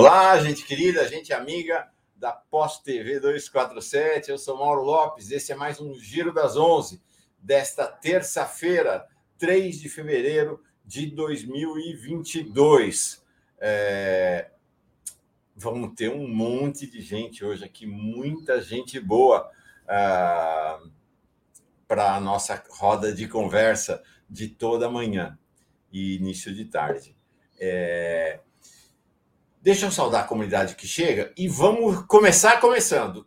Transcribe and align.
Olá, 0.00 0.42
gente 0.42 0.64
querida, 0.64 1.06
gente 1.06 1.30
amiga 1.30 1.86
da 2.16 2.32
Pós 2.32 2.78
TV 2.78 3.20
247. 3.20 4.30
Eu 4.30 4.38
sou 4.38 4.56
Mauro 4.56 4.80
Lopes. 4.80 5.30
Esse 5.30 5.52
é 5.52 5.54
mais 5.54 5.78
um 5.78 5.92
Giro 5.92 6.32
das 6.32 6.56
11 6.56 7.02
desta 7.38 7.86
terça-feira, 7.86 9.06
3 9.38 9.78
de 9.78 9.90
fevereiro 9.90 10.64
de 10.86 11.04
2022. 11.08 13.22
É... 13.58 14.50
Vamos 15.54 15.92
ter 15.94 16.08
um 16.08 16.26
monte 16.26 16.86
de 16.86 17.02
gente 17.02 17.44
hoje 17.44 17.62
aqui, 17.62 17.86
muita 17.86 18.62
gente 18.62 18.98
boa 18.98 19.50
uh... 19.84 20.90
para 21.86 22.14
a 22.14 22.20
nossa 22.20 22.64
roda 22.70 23.12
de 23.12 23.28
conversa 23.28 24.02
de 24.30 24.48
toda 24.48 24.90
manhã 24.90 25.38
e 25.92 26.16
início 26.16 26.54
de 26.54 26.64
tarde. 26.64 27.14
É... 27.60 28.40
Deixa 29.62 29.84
eu 29.84 29.90
saudar 29.90 30.24
a 30.24 30.26
comunidade 30.26 30.74
que 30.74 30.86
chega 30.86 31.34
e 31.36 31.46
vamos 31.46 32.06
começar 32.06 32.58
começando. 32.62 33.26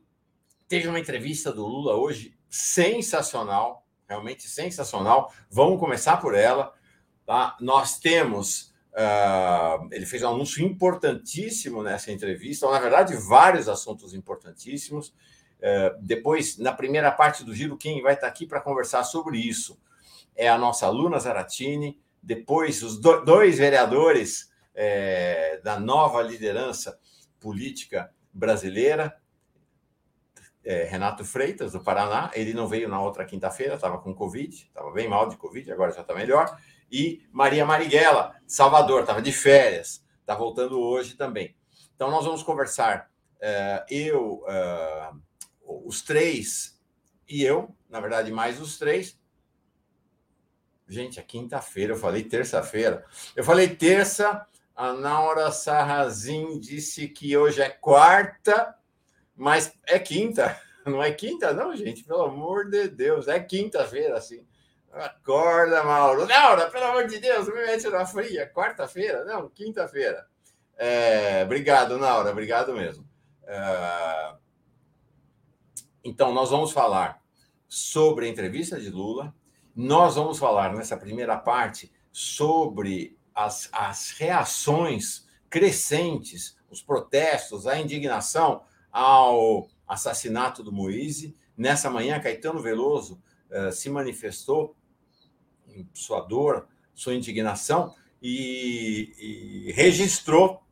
Teve 0.68 0.88
uma 0.88 1.00
entrevista 1.00 1.54
do 1.54 1.64
Lula 1.64 1.96
hoje 1.96 2.36
sensacional, 2.50 3.86
realmente 4.10 4.48
sensacional. 4.48 5.32
Vamos 5.48 5.80
começar 5.80 6.18
por 6.18 6.34
ela. 6.34 6.74
Tá? 7.24 7.56
Nós 7.62 8.00
temos. 8.00 8.74
Uh, 8.94 9.88
ele 9.92 10.08
fez 10.08 10.24
um 10.24 10.30
anúncio 10.30 10.66
importantíssimo 10.66 11.84
nessa 11.84 12.12
entrevista, 12.12 12.66
ou, 12.66 12.72
na 12.72 12.80
verdade, 12.80 13.16
vários 13.16 13.70
assuntos 13.70 14.16
importantíssimos. 14.16 15.10
Uh, 15.60 16.02
depois, 16.02 16.58
na 16.58 16.72
primeira 16.72 17.12
parte 17.12 17.44
do 17.44 17.54
giro, 17.54 17.78
quem 17.78 18.02
vai 18.02 18.16
estar 18.16 18.26
aqui 18.26 18.48
para 18.48 18.60
conversar 18.60 19.04
sobre 19.04 19.38
isso 19.38 19.80
é 20.36 20.50
a 20.50 20.58
nossa 20.58 20.90
Luna 20.90 21.20
Zaratini. 21.20 22.02
Depois, 22.24 22.82
os 22.82 22.98
do, 22.98 23.24
dois 23.24 23.60
vereadores 23.60 24.52
é, 24.74 25.60
da 25.64 25.80
nova 25.80 26.22
liderança 26.22 27.00
política 27.40 28.14
brasileira, 28.34 29.20
é, 30.64 30.84
Renato 30.86 31.26
Freitas, 31.26 31.74
do 31.74 31.84
Paraná. 31.84 32.32
Ele 32.34 32.54
não 32.54 32.68
veio 32.68 32.88
na 32.88 33.02
outra 33.02 33.26
quinta-feira, 33.26 33.76
estava 33.76 34.00
com 34.00 34.14
Covid, 34.14 34.56
estava 34.56 34.92
bem 34.92 35.08
mal 35.08 35.28
de 35.28 35.38
Covid, 35.38 35.72
agora 35.72 35.92
já 35.92 36.02
está 36.02 36.14
melhor. 36.14 36.58
E 36.92 37.28
Maria 37.32 37.66
Marighella, 37.66 38.36
Salvador, 38.48 39.02
estava 39.02 39.22
de 39.22 39.32
férias, 39.32 40.06
está 40.22 40.36
voltando 40.36 40.80
hoje 40.80 41.16
também. 41.16 41.56
Então, 41.96 42.10
nós 42.10 42.26
vamos 42.26 42.44
conversar, 42.44 43.10
é, 43.42 43.86
eu, 43.90 44.44
é, 44.48 45.12
os 45.66 46.02
três 46.02 46.80
e 47.28 47.44
eu, 47.44 47.76
na 47.90 48.00
verdade, 48.00 48.32
mais 48.32 48.62
os 48.62 48.78
três. 48.78 49.20
Gente, 50.88 51.20
é 51.20 51.24
quinta-feira, 51.24 51.94
eu 51.94 51.98
falei 51.98 52.24
terça-feira. 52.24 53.06
Eu 53.36 53.44
falei 53.44 53.76
terça, 53.76 54.46
a 54.76 54.94
Naura 54.94 55.52
Sarrazin 55.52 56.60
disse 56.60 57.08
que 57.08 57.36
hoje 57.38 57.62
é 57.62 57.70
quarta, 57.70 58.76
mas 59.36 59.74
é 59.86 60.00
quinta. 60.00 60.60
Não 60.86 61.02
é 61.02 61.12
quinta, 61.14 61.54
não, 61.54 61.74
gente? 61.74 62.04
Pelo 62.04 62.24
amor 62.24 62.70
de 62.70 62.90
Deus, 62.90 63.30
é 63.30 63.40
quinta-feira, 63.40 64.18
assim. 64.18 64.46
Acorda, 64.92 65.82
Mauro. 65.82 66.26
Naura, 66.26 66.70
pelo 66.70 66.84
amor 66.84 67.08
de 67.08 67.20
Deus, 67.20 67.48
me 67.48 67.54
mete 67.54 67.88
na 67.88 68.06
fria. 68.06 68.52
Quarta-feira? 68.54 69.24
Não, 69.24 69.48
quinta-feira. 69.50 70.28
É, 70.76 71.44
obrigado, 71.46 71.98
Naura, 71.98 72.32
obrigado 72.32 72.74
mesmo. 72.74 73.08
É, 73.48 74.34
então, 76.04 76.34
nós 76.34 76.50
vamos 76.50 76.74
falar 76.74 77.22
sobre 77.68 78.26
a 78.26 78.30
entrevista 78.30 78.78
de 78.78 78.90
Lula. 78.90 79.34
Nós 79.74 80.16
vamos 80.16 80.38
falar 80.38 80.74
nessa 80.74 80.98
primeira 80.98 81.38
parte 81.38 81.92
sobre 82.12 83.18
as, 83.34 83.70
as 83.72 84.12
reações 84.12 85.28
crescentes, 85.50 86.58
os 86.70 86.82
protestos, 86.82 87.68
a 87.68 87.80
indignação 87.80 88.64
ao 88.92 89.68
assassinato 89.88 90.64
do 90.64 90.72
Moise. 90.72 91.36
Nessa 91.56 91.90
manhã, 91.90 92.20
Caetano 92.20 92.62
Veloso 92.62 93.22
uh, 93.50 93.72
se 93.72 93.90
manifestou 93.90 94.76
sua 95.94 96.22
dor, 96.22 96.68
sua 96.94 97.16
indignação 97.16 97.96
e, 98.22 99.66
e, 99.68 99.72
registrou 99.72 100.64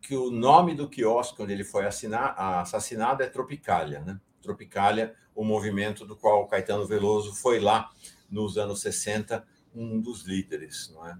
que 0.00 0.16
o 0.16 0.30
nome 0.30 0.74
do 0.74 0.88
quiosque 0.88 1.40
onde 1.40 1.52
ele 1.52 1.64
foi 1.64 1.86
assassinado 1.86 3.22
é 3.22 3.26
Tropicália, 3.26 4.00
né? 4.00 4.20
Tropicália, 4.42 5.14
o 5.34 5.44
movimento 5.44 6.04
do 6.04 6.16
qual 6.16 6.46
Caetano 6.48 6.86
Veloso 6.86 7.34
foi 7.34 7.60
lá 7.60 7.90
nos 8.28 8.58
anos 8.58 8.80
60 8.80 9.46
um 9.74 10.00
dos 10.00 10.22
líderes, 10.22 10.92
não 10.94 11.06
é? 11.06 11.16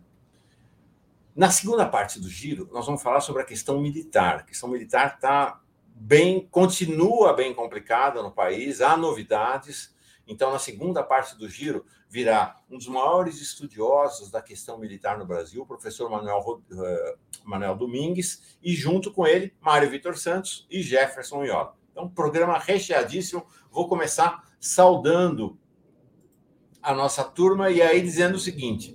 Na 1.34 1.50
segunda 1.50 1.86
parte 1.86 2.20
do 2.20 2.28
giro, 2.28 2.68
nós 2.72 2.84
vamos 2.84 3.02
falar 3.02 3.20
sobre 3.20 3.40
a 3.40 3.44
questão 3.44 3.80
militar. 3.80 4.36
A 4.36 4.42
questão 4.42 4.68
militar 4.68 5.14
está 5.14 5.60
bem, 5.94 6.46
continua 6.50 7.32
bem 7.32 7.54
complicada 7.54 8.22
no 8.22 8.30
país, 8.30 8.82
há 8.82 8.96
novidades. 8.98 9.94
Então, 10.26 10.52
na 10.52 10.58
segunda 10.58 11.02
parte 11.02 11.36
do 11.38 11.48
giro, 11.48 11.86
virá 12.08 12.56
um 12.70 12.76
dos 12.76 12.86
maiores 12.86 13.40
estudiosos 13.40 14.30
da 14.30 14.42
questão 14.42 14.78
militar 14.78 15.18
no 15.18 15.24
Brasil, 15.24 15.62
o 15.62 15.66
professor 15.66 16.10
Manuel, 16.10 16.62
uh, 16.70 17.18
Manuel 17.44 17.76
Domingues, 17.76 18.58
e 18.62 18.74
junto 18.74 19.10
com 19.10 19.26
ele, 19.26 19.54
Mário 19.58 19.88
Vitor 19.88 20.18
Santos 20.18 20.66
e 20.70 20.82
Jefferson 20.82 21.44
Iola. 21.44 21.74
Então, 21.90 22.08
programa 22.08 22.58
recheadíssimo. 22.58 23.46
Vou 23.70 23.88
começar 23.88 24.46
saudando 24.60 25.58
a 26.82 26.92
nossa 26.94 27.22
turma 27.22 27.70
e 27.70 27.80
aí 27.80 28.00
dizendo 28.00 28.34
o 28.34 28.40
seguinte: 28.40 28.94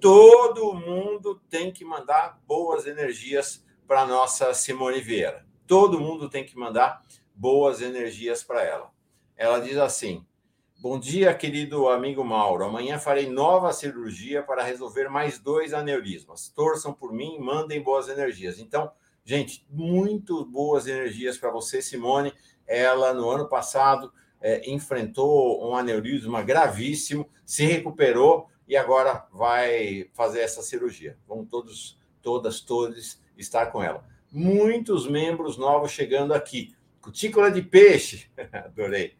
todo 0.00 0.74
mundo 0.74 1.40
tem 1.50 1.70
que 1.70 1.84
mandar 1.84 2.40
boas 2.46 2.86
energias 2.86 3.64
para 3.86 4.02
a 4.02 4.06
nossa 4.06 4.54
Simone 4.54 5.00
Vieira. 5.00 5.46
Todo 5.66 6.00
mundo 6.00 6.30
tem 6.30 6.44
que 6.44 6.56
mandar 6.56 7.02
boas 7.34 7.82
energias 7.82 8.42
para 8.42 8.62
ela. 8.62 8.90
Ela 9.36 9.60
diz 9.60 9.76
assim: 9.76 10.24
Bom 10.78 10.98
dia, 10.98 11.34
querido 11.34 11.88
amigo 11.88 12.24
Mauro. 12.24 12.64
Amanhã 12.64 12.98
farei 12.98 13.28
nova 13.28 13.72
cirurgia 13.72 14.42
para 14.42 14.62
resolver 14.62 15.08
mais 15.08 15.38
dois 15.38 15.74
aneurismas. 15.74 16.48
Torçam 16.48 16.92
por 16.92 17.12
mim, 17.12 17.38
mandem 17.38 17.82
boas 17.82 18.08
energias. 18.08 18.58
Então, 18.58 18.90
gente, 19.24 19.66
muito 19.70 20.44
boas 20.44 20.86
energias 20.86 21.36
para 21.36 21.50
você, 21.50 21.82
Simone. 21.82 22.32
Ela, 22.66 23.12
no 23.12 23.28
ano 23.28 23.48
passado, 23.48 24.12
é, 24.40 24.70
enfrentou 24.70 25.68
um 25.68 25.74
aneurisma 25.74 26.42
gravíssimo, 26.42 27.28
se 27.44 27.64
recuperou 27.64 28.48
e 28.68 28.76
agora 28.76 29.26
vai 29.32 30.10
fazer 30.12 30.40
essa 30.40 30.62
cirurgia. 30.62 31.16
Vamos 31.26 31.48
todos, 31.48 31.98
todas, 32.20 32.60
todos 32.60 33.20
estar 33.36 33.66
com 33.66 33.82
ela. 33.82 34.04
Muitos 34.30 35.08
membros 35.08 35.56
novos 35.56 35.92
chegando 35.92 36.34
aqui. 36.34 36.74
Cutícula 37.00 37.50
de 37.50 37.62
peixe, 37.62 38.28
adorei. 38.52 39.16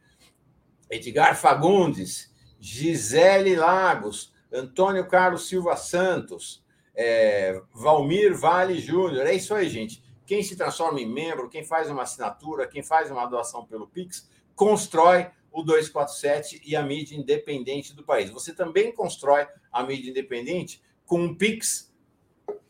Edgar 0.91 1.37
Fagundes, 1.37 2.33
Gisele 2.61 3.57
Lagos, 3.57 4.33
Antônio 4.53 5.07
Carlos 5.07 5.49
Silva 5.49 5.77
Santos, 5.77 6.65
é, 6.95 7.61
Valmir 7.73 8.37
Vale 8.37 8.79
Júnior. 8.79 9.27
É 9.27 9.35
isso 9.35 9.55
aí, 9.55 9.69
gente. 9.69 10.03
Quem 10.25 10.43
se 10.43 10.57
transforma 10.57 11.01
em 11.01 11.07
membro, 11.07 11.49
quem 11.49 11.65
faz 11.65 11.89
uma 11.89 12.03
assinatura, 12.03 12.67
quem 12.67 12.83
faz 12.83 13.11
uma 13.11 13.27
doação 13.27 13.65
pelo 13.65 13.87
Pix, 13.87 14.29
constrói 14.57 15.31
o 15.53 15.63
247 15.63 16.61
e 16.65 16.75
a 16.75 16.83
mídia 16.83 17.17
independente 17.17 17.95
do 17.95 18.03
país. 18.03 18.31
Você 18.31 18.53
também 18.53 18.93
constrói 18.93 19.47
a 19.71 19.85
mídia 19.85 20.11
independente 20.11 20.83
com 21.05 21.21
um 21.21 21.35
Pix, 21.35 21.95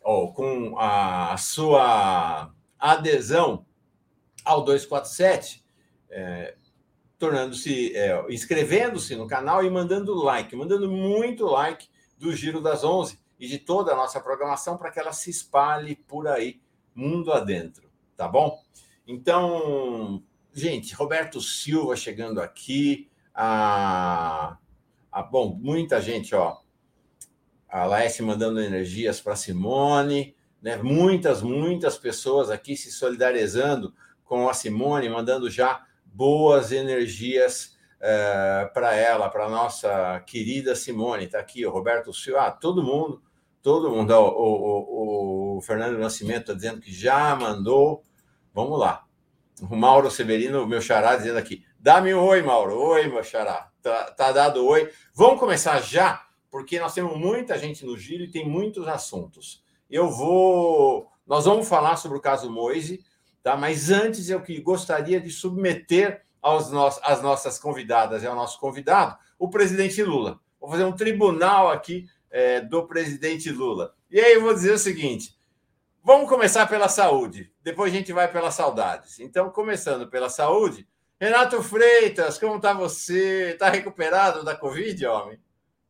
ou 0.02 0.32
com 0.32 0.78
a 0.78 1.37
sua 1.37 2.52
adesão 2.78 3.66
ao 4.44 4.62
247, 4.62 5.64
é, 6.08 6.55
tornando-se, 7.19 7.96
é, 7.96 8.25
inscrevendo-se 8.28 9.16
no 9.16 9.26
canal 9.26 9.64
e 9.64 9.70
mandando 9.70 10.14
like, 10.14 10.55
mandando 10.55 10.88
muito 10.88 11.44
like 11.46 11.88
do 12.16 12.32
Giro 12.37 12.61
das 12.61 12.84
11 12.84 13.19
e 13.40 13.49
de 13.49 13.58
toda 13.58 13.93
a 13.93 13.96
nossa 13.96 14.20
programação 14.20 14.76
para 14.76 14.93
que 14.93 15.00
ela 15.00 15.12
se 15.12 15.28
espalhe 15.28 15.96
por 15.96 16.28
aí, 16.28 16.61
mundo 16.94 17.32
adentro, 17.32 17.90
tá 18.16 18.28
bom? 18.28 18.62
Então, 19.06 20.22
Gente, 20.58 20.94
Roberto 20.94 21.38
Silva 21.38 21.94
chegando 21.97 22.41
aqui. 22.41 23.11
A, 23.35 24.56
a, 25.12 25.23
bom, 25.23 25.55
muita 25.55 26.00
gente, 26.00 26.35
ó. 26.35 26.56
A 27.69 27.85
Laércio 27.85 28.25
mandando 28.25 28.62
energias 28.62 29.20
para 29.20 29.37
Simone, 29.37 30.35
né? 30.62 30.79
Muitas, 30.79 31.43
muitas 31.43 31.99
pessoas 31.99 32.50
aqui 32.50 32.75
se 32.75 32.91
solidarizando 32.91 33.93
com 34.25 34.49
a 34.49 34.55
Simone, 34.55 35.11
mandando 35.11 35.50
já 35.50 35.85
boas 36.06 36.73
energias 36.73 37.76
é, 38.00 38.70
para 38.73 38.94
ela, 38.94 39.29
para 39.29 39.50
nossa 39.50 40.20
querida 40.20 40.75
Simone. 40.75 41.26
Está 41.26 41.38
aqui 41.38 41.67
o 41.67 41.70
Roberto 41.70 42.14
Silva, 42.14 42.47
ah, 42.47 42.50
todo 42.50 42.82
mundo, 42.82 43.23
todo 43.61 43.91
mundo. 43.91 44.11
Ó, 44.11 44.31
o, 44.31 45.56
o, 45.56 45.56
o 45.59 45.61
Fernando 45.61 45.99
Nascimento 45.99 46.52
está 46.52 46.55
dizendo 46.55 46.81
que 46.81 46.94
já 46.94 47.37
mandou. 47.37 48.02
Vamos 48.55 48.81
lá. 48.81 49.06
O 49.62 49.75
Mauro 49.75 50.11
Severino, 50.11 50.67
meu 50.67 50.82
xará, 50.82 51.17
dizendo 51.17 51.38
aqui: 51.38 51.64
dá-me 51.79 52.14
um 52.14 52.23
oi, 52.23 52.43
Mauro. 52.43 52.79
Oi, 52.79 53.08
meu 53.08 53.25
xará. 53.25 53.70
Tá, 53.81 54.11
tá 54.11 54.32
dado 54.32 54.67
oi. 54.67 54.91
Vamos 55.14 55.41
começar 55.41 55.81
já, 55.81 56.26
porque 56.50 56.79
nós 56.79 56.93
temos 56.93 57.17
muita 57.17 57.58
gente 57.58 57.85
no 57.87 57.97
giro 57.97 58.25
e 58.25 58.31
tem 58.31 58.47
muitos 58.47 58.87
assuntos. 58.87 59.64
Eu 59.88 60.11
vou 60.11 61.11
Nós 61.26 61.44
vamos 61.47 61.69
falar 61.69 61.97
sobre 61.97 62.19
o 62.19 62.20
caso 62.20 62.50
Moise, 62.50 63.03
tá? 63.43 63.56
mas 63.56 63.91
antes 63.91 64.29
eu 64.29 64.43
que 64.43 64.61
gostaria 64.61 65.20
de 65.20 65.31
submeter 65.31 66.25
aos 66.43 66.70
nossos, 66.70 67.02
às 67.02 67.23
nossas 67.23 67.59
convidadas 67.59 68.23
e 68.23 68.26
ao 68.26 68.35
nosso 68.35 68.61
convidado 68.61 69.17
o 69.38 69.49
presidente 69.49 70.02
Lula. 70.02 70.38
Vou 70.61 70.70
fazer 70.70 70.85
um 70.85 70.93
tribunal 70.93 71.70
aqui 71.70 72.06
é, 72.31 72.61
do 72.61 72.87
presidente 72.87 73.50
Lula. 73.50 73.94
E 74.11 74.20
aí 74.20 74.35
eu 74.35 74.43
vou 74.43 74.52
dizer 74.55 74.73
o 74.73 74.79
seguinte: 74.79 75.37
vamos 76.02 76.29
começar 76.29 76.67
pela 76.67 76.88
saúde, 76.88 77.50
depois 77.66 77.92
a 77.92 77.96
gente 77.96 78.12
vai 78.12 78.30
pelas 78.30 78.54
saudades. 78.54 79.18
Então, 79.18 79.50
começando 79.50 80.06
pela 80.06 80.28
saúde, 80.28 80.86
Renato 81.20 81.60
Freitas, 81.64 82.38
como 82.38 82.58
está 82.58 82.72
você? 82.72 83.54
Está 83.54 83.68
recuperado 83.68 84.44
da 84.44 84.54
Covid, 84.54 85.04
homem? 85.04 85.36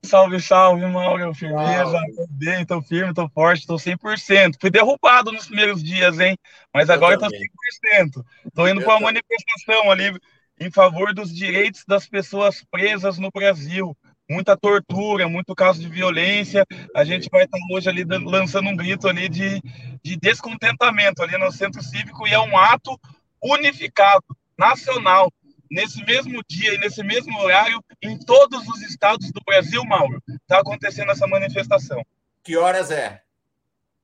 Salve, 0.03 0.41
salve, 0.41 0.87
Mauro. 0.87 1.35
Firmeza, 1.35 1.99
bem, 2.31 2.65
tô 2.65 2.81
firme, 2.81 3.13
tô 3.13 3.29
forte, 3.29 3.67
tô 3.67 3.75
100%. 3.75 4.55
Fui 4.59 4.71
derrubado 4.71 5.31
nos 5.31 5.49
primeiros 5.49 5.85
dias, 5.85 6.19
hein? 6.19 6.39
Mas 6.73 6.89
agora 6.89 7.19
tô 7.19 7.27
100%. 7.27 8.25
Tô 8.55 8.67
indo 8.67 8.81
para 8.81 8.95
uma 8.95 9.13
manifestação 9.13 9.91
ali 9.91 10.19
em 10.59 10.71
favor 10.71 11.13
dos 11.13 11.31
direitos 11.31 11.85
das 11.87 12.09
pessoas 12.09 12.65
presas 12.71 13.19
no 13.19 13.31
Brasil. 13.31 13.95
Muita 14.29 14.57
tortura, 14.57 15.29
muito 15.29 15.55
caso 15.55 15.81
de 15.81 15.89
violência. 15.89 16.67
A 16.95 17.05
gente 17.05 17.29
vai 17.31 17.45
estar 17.45 17.59
hoje 17.71 17.89
ali 17.89 18.05
lançando 18.05 18.69
um 18.69 18.77
grito 18.77 19.09
ali 19.09 19.29
de, 19.29 19.63
de 20.03 20.17
descontentamento 20.17 21.23
ali 21.23 21.39
no 21.39 21.53
centro 21.53 21.83
cívico 21.83 22.27
e 22.27 22.33
é 22.33 22.41
um 22.41 22.57
ato 22.57 22.99
unificado, 23.43 24.25
nacional, 24.59 25.33
nesse 25.71 26.05
mesmo 26.05 26.43
dia 26.49 26.75
e 26.75 26.79
nesse 26.79 27.03
mesmo 27.03 27.39
horário, 27.39 27.83
em 28.03 28.19
todos 28.19 28.67
os 28.69 28.83
estados 28.83 29.31
do 29.31 29.41
Brasil, 29.45 29.85
Mauro, 29.85 30.23
está 30.29 30.59
acontecendo 30.59 31.11
essa 31.11 31.27
manifestação. 31.27 32.03
Que 32.43 32.57
horas 32.57 32.91
é? 32.91 33.26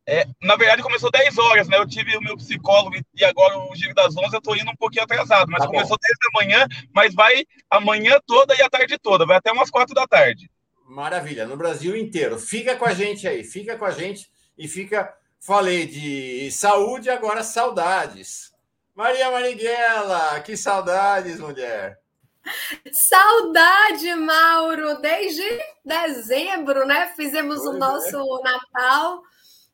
É, 0.07 0.27
na 0.43 0.57
verdade, 0.57 0.83
começou 0.83 1.11
10 1.11 1.39
horas, 1.39 1.69
né? 1.69 1.79
Eu 1.79 1.87
tive 1.87 2.17
o 2.17 2.21
meu 2.21 2.37
psicólogo 2.37 2.97
e 3.15 3.25
agora 3.25 3.57
o 3.59 3.77
giro 3.77 3.95
das 3.95 4.17
11 4.17 4.35
eu 4.35 4.41
tô 4.41 4.55
indo 4.57 4.71
um 4.71 4.77
pouquinho 4.77 5.05
atrasado, 5.05 5.49
mas 5.49 5.63
tá 5.63 5.69
começou 5.69 5.97
10 5.97 6.19
da 6.19 6.41
manhã, 6.41 6.67
mas 6.93 7.15
vai 7.15 7.47
a 7.71 7.81
manhã 7.81 8.19
toda 8.27 8.55
e 8.57 8.63
a 8.63 8.69
tarde 8.69 8.99
toda, 8.99 9.25
vai 9.25 9.37
até 9.37 9.53
umas 9.53 9.71
4 9.71 9.95
da 9.95 10.07
tarde. 10.07 10.51
Maravilha, 10.89 11.47
no 11.47 11.57
Brasil 11.57 11.97
inteiro. 11.97 12.39
Fica 12.39 12.77
com 12.77 12.85
a 12.85 12.93
gente 12.93 13.29
aí, 13.29 13.45
fica 13.45 13.77
com 13.79 13.85
a 13.85 13.91
gente 13.91 14.29
e 14.59 14.67
fica. 14.69 15.15
Falei 15.41 15.87
de 15.87 16.53
saúde, 16.53 17.11
agora 17.11 17.43
saudades. 17.43 18.53
Maria 18.95 19.29
Marighella, 19.31 20.41
que 20.41 20.57
saudades, 20.57 21.41
mulher. 21.41 21.99
Saudade, 22.93 24.15
Mauro, 24.15 25.01
desde 25.01 25.43
dezembro, 25.85 26.87
né? 26.87 27.13
Fizemos 27.17 27.57
pois 27.57 27.69
o 27.69 27.75
é. 27.75 27.79
nosso 27.79 28.39
é. 28.39 28.43
Natal 28.43 29.23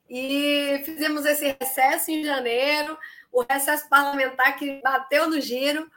e 0.08 0.82
fizemos 0.84 1.24
esse 1.24 1.56
recesso 1.60 2.10
em 2.10 2.24
janeiro, 2.24 2.96
o 3.32 3.42
recesso 3.42 3.88
parlamentar 3.88 4.56
que 4.56 4.80
bateu 4.80 5.28
no 5.28 5.40
giro. 5.40 5.90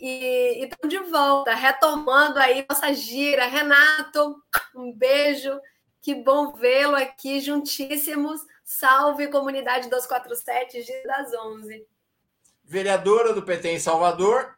E 0.00 0.64
estamos 0.64 0.88
de 0.88 0.98
volta, 1.10 1.54
retomando 1.54 2.38
aí 2.38 2.66
nossa 2.68 2.92
gira. 2.92 3.46
Renato, 3.46 4.36
um 4.74 4.92
beijo. 4.92 5.60
Que 6.00 6.14
bom 6.14 6.52
vê-lo 6.52 6.96
aqui 6.96 7.40
juntíssimos. 7.40 8.40
Salve, 8.64 9.28
comunidade 9.28 9.88
247, 9.88 10.82
Giro 10.82 11.06
das 11.06 11.32
11 11.32 11.86
vereadora 12.72 13.34
do 13.34 13.42
PT 13.42 13.72
em 13.72 13.78
Salvador, 13.78 14.56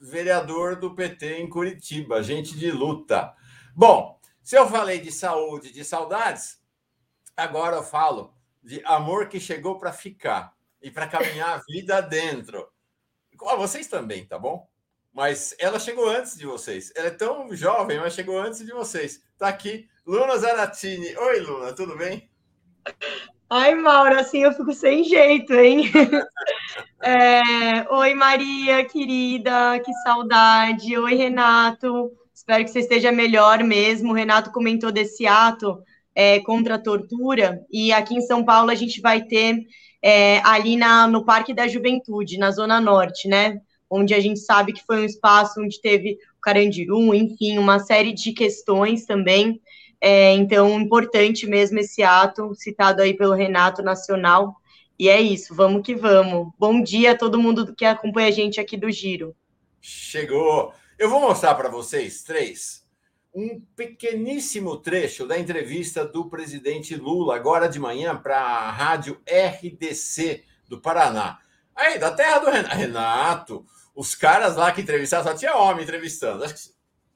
vereador 0.00 0.76
do 0.76 0.94
PT 0.94 1.38
em 1.38 1.48
Curitiba, 1.48 2.22
gente 2.22 2.56
de 2.56 2.70
luta. 2.70 3.34
Bom, 3.74 4.18
se 4.42 4.56
eu 4.56 4.66
falei 4.66 5.00
de 5.00 5.12
saúde, 5.12 5.70
de 5.70 5.84
saudades, 5.84 6.58
agora 7.36 7.76
eu 7.76 7.82
falo 7.82 8.34
de 8.62 8.82
amor 8.84 9.28
que 9.28 9.38
chegou 9.38 9.78
para 9.78 9.92
ficar 9.92 10.52
e 10.82 10.90
para 10.90 11.06
caminhar 11.06 11.56
a 11.56 11.62
vida 11.68 12.00
dentro. 12.02 12.66
Vocês 13.58 13.86
também, 13.86 14.24
tá 14.24 14.38
bom? 14.38 14.66
Mas 15.12 15.54
ela 15.58 15.78
chegou 15.78 16.08
antes 16.08 16.36
de 16.36 16.46
vocês. 16.46 16.92
Ela 16.96 17.08
é 17.08 17.10
tão 17.10 17.54
jovem, 17.54 17.98
mas 17.98 18.14
chegou 18.14 18.38
antes 18.38 18.64
de 18.64 18.72
vocês. 18.72 19.22
Tá 19.38 19.48
aqui, 19.48 19.88
Luna 20.06 20.36
Zaratini. 20.36 21.16
Oi, 21.16 21.40
Luna, 21.40 21.72
tudo 21.72 21.96
bem? 21.96 22.30
Ai, 23.48 23.74
Mauro, 23.74 24.18
assim 24.18 24.42
eu 24.42 24.52
fico 24.52 24.72
sem 24.72 25.04
jeito, 25.04 25.52
hein? 25.54 25.90
É, 27.00 27.86
Oi, 27.90 28.14
Maria, 28.14 28.84
querida, 28.84 29.78
que 29.84 29.92
saudade. 30.02 30.98
Oi, 30.98 31.14
Renato. 31.14 32.10
Espero 32.34 32.64
que 32.64 32.70
você 32.70 32.80
esteja 32.80 33.12
melhor 33.12 33.62
mesmo. 33.62 34.10
O 34.10 34.14
Renato 34.14 34.50
comentou 34.50 34.90
desse 34.90 35.26
ato 35.26 35.82
é, 36.16 36.40
contra 36.40 36.76
a 36.76 36.82
tortura, 36.82 37.60
e 37.70 37.92
aqui 37.92 38.14
em 38.14 38.22
São 38.22 38.42
Paulo 38.42 38.70
a 38.70 38.74
gente 38.74 39.02
vai 39.02 39.22
ter 39.22 39.58
é, 40.02 40.38
ali 40.44 40.74
na, 40.74 41.06
no 41.06 41.26
Parque 41.26 41.52
da 41.52 41.68
Juventude, 41.68 42.38
na 42.38 42.50
Zona 42.50 42.80
Norte, 42.80 43.28
né? 43.28 43.60
Onde 43.88 44.14
a 44.14 44.20
gente 44.20 44.40
sabe 44.40 44.72
que 44.72 44.82
foi 44.84 45.02
um 45.02 45.04
espaço 45.04 45.60
onde 45.60 45.78
teve 45.78 46.14
o 46.38 46.40
Carandiru, 46.40 47.14
enfim, 47.14 47.58
uma 47.58 47.78
série 47.78 48.14
de 48.14 48.32
questões 48.32 49.04
também. 49.04 49.60
É, 50.00 50.32
então, 50.32 50.80
importante 50.80 51.46
mesmo 51.46 51.78
esse 51.78 52.02
ato, 52.02 52.54
citado 52.54 53.02
aí 53.02 53.14
pelo 53.14 53.34
Renato 53.34 53.82
Nacional. 53.82 54.56
E 54.98 55.10
é 55.10 55.20
isso, 55.20 55.54
vamos 55.54 55.82
que 55.82 55.94
vamos. 55.94 56.48
Bom 56.58 56.82
dia 56.82 57.12
a 57.12 57.18
todo 57.18 57.38
mundo 57.38 57.74
que 57.74 57.84
acompanha 57.84 58.28
a 58.28 58.32
gente 58.32 58.58
aqui 58.58 58.76
do 58.76 58.90
Giro. 58.90 59.36
Chegou! 59.82 60.72
Eu 60.98 61.10
vou 61.10 61.20
mostrar 61.20 61.54
para 61.54 61.68
vocês 61.68 62.22
três 62.22 62.85
um 63.36 63.60
pequeníssimo 63.76 64.78
trecho 64.78 65.26
da 65.26 65.38
entrevista 65.38 66.06
do 66.06 66.30
presidente 66.30 66.96
Lula, 66.96 67.36
agora 67.36 67.68
de 67.68 67.78
manhã, 67.78 68.16
para 68.16 68.40
a 68.40 68.70
rádio 68.70 69.20
RDC 69.28 70.42
do 70.66 70.80
Paraná. 70.80 71.38
Aí, 71.74 71.98
da 71.98 72.10
terra 72.10 72.38
do 72.38 72.50
Renato, 72.50 73.66
os 73.94 74.14
caras 74.14 74.56
lá 74.56 74.72
que 74.72 74.80
entrevistaram, 74.80 75.24
só 75.24 75.34
tinha 75.34 75.54
homem 75.54 75.84
entrevistando. 75.84 76.44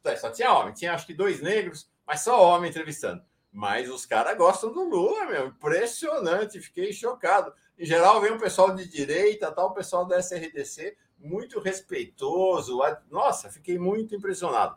É, 0.05 0.17
só 0.17 0.31
tinha 0.31 0.53
homem, 0.53 0.75
tinha 0.75 0.95
acho 0.95 1.07
que 1.07 1.15
dois 1.15 1.41
negros 1.41 1.91
mas 2.11 2.23
só 2.23 2.43
homem 2.43 2.69
entrevistando. 2.69 3.23
Mas 3.53 3.89
os 3.89 4.05
caras 4.05 4.37
gostam 4.37 4.73
do 4.73 4.83
Lula, 4.83 5.27
meu. 5.27 5.47
Impressionante, 5.47 6.61
fiquei 6.61 6.93
chocado. 6.93 7.53
Em 7.79 7.87
geral, 7.87 8.21
vem 8.21 8.33
um 8.33 8.39
pessoal 8.39 8.75
de 8.75 8.85
direita, 8.89 9.53
tal, 9.53 9.69
o 9.69 9.75
pessoal 9.75 10.05
da 10.05 10.19
SRDC, 10.19 10.97
muito 11.17 11.61
respeitoso. 11.61 12.81
Nossa, 13.09 13.49
fiquei 13.49 13.79
muito 13.79 14.13
impressionado. 14.17 14.77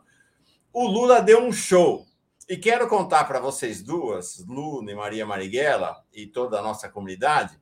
O 0.76 0.88
Lula 0.88 1.22
deu 1.22 1.40
um 1.40 1.52
show. 1.52 2.04
E 2.48 2.56
quero 2.56 2.88
contar 2.88 3.22
para 3.26 3.38
vocês 3.38 3.80
duas, 3.80 4.44
Luna 4.44 4.90
e 4.90 4.94
Maria 4.96 5.24
Marighella, 5.24 6.02
e 6.12 6.26
toda 6.26 6.58
a 6.58 6.62
nossa 6.62 6.88
comunidade, 6.88 7.56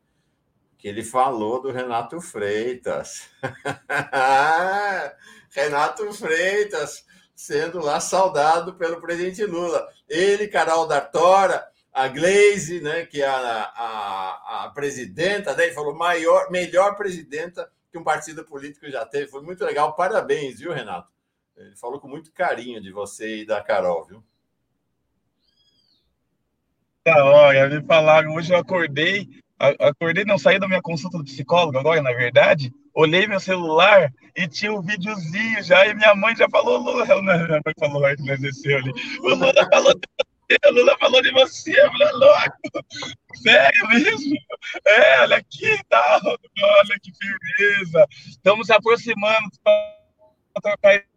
que 0.78 0.88
ele 0.88 1.04
falou 1.04 1.60
do 1.60 1.70
Renato 1.70 2.22
Freitas. 2.22 3.28
Renato 5.54 6.10
Freitas 6.14 7.04
sendo 7.36 7.80
lá 7.80 8.00
saudado 8.00 8.76
pelo 8.76 8.98
presidente 8.98 9.44
Lula. 9.44 9.86
Ele, 10.08 10.48
Carol 10.48 10.88
D'Artora, 10.88 11.68
a 11.92 12.08
Glaze, 12.08 12.80
né, 12.80 13.04
que 13.04 13.20
é 13.20 13.26
a, 13.26 13.36
a, 13.36 14.64
a 14.64 14.70
presidenta, 14.70 15.54
né, 15.54 15.64
ele 15.64 15.74
falou 15.74 15.94
maior, 15.94 16.50
melhor 16.50 16.96
presidenta 16.96 17.70
que 17.90 17.98
um 17.98 18.02
partido 18.02 18.42
político 18.42 18.90
já 18.90 19.04
teve. 19.04 19.30
Foi 19.30 19.42
muito 19.42 19.62
legal. 19.66 19.94
Parabéns, 19.94 20.60
viu, 20.60 20.72
Renato? 20.72 21.12
Ele 21.56 21.76
falou 21.76 22.00
com 22.00 22.08
muito 22.08 22.32
carinho 22.32 22.80
de 22.80 22.90
você 22.90 23.42
e 23.42 23.46
da 23.46 23.62
Carol, 23.62 24.04
viu? 24.04 24.24
Da 27.04 27.24
hora, 27.24 27.68
me 27.68 27.84
falaram, 27.84 28.34
hoje 28.34 28.52
eu 28.52 28.58
acordei, 28.58 29.28
acordei, 29.58 30.24
não 30.24 30.38
saí 30.38 30.58
da 30.58 30.68
minha 30.68 30.80
consulta 30.80 31.18
do 31.18 31.24
psicólogo 31.24 31.76
agora, 31.76 32.00
na 32.00 32.12
verdade, 32.12 32.72
olhei 32.94 33.26
meu 33.26 33.40
celular 33.40 34.12
e 34.36 34.46
tinha 34.46 34.72
um 34.72 34.80
videozinho 34.80 35.62
já, 35.62 35.86
e 35.86 35.94
minha 35.94 36.14
mãe 36.14 36.36
já 36.36 36.48
falou, 36.48 36.78
Lula, 36.78 37.04
minha 37.04 37.46
mãe 37.48 37.74
falou, 37.78 38.04
ali, 38.04 38.16
o 39.20 39.34
Lula 39.34 39.68
falou 39.68 39.94
de 39.94 40.08
você, 40.16 40.58
o 40.68 40.72
Lula 40.72 40.98
falou 40.98 41.22
de 41.22 41.32
você, 41.32 41.80
eu 41.80 41.90
falei, 41.90 42.12
louco, 42.12 42.86
sério 43.42 43.88
mesmo? 43.88 44.36
É, 44.86 45.20
olha 45.22 45.36
aqui 45.38 45.66
e 45.66 45.84
tal, 45.84 46.20
olha 46.24 46.98
que 47.02 47.10
firmeza, 47.14 48.06
estamos 48.28 48.68
se 48.68 48.72
aproximando 48.72 49.50
para 49.64 50.62
trocar 50.62 51.11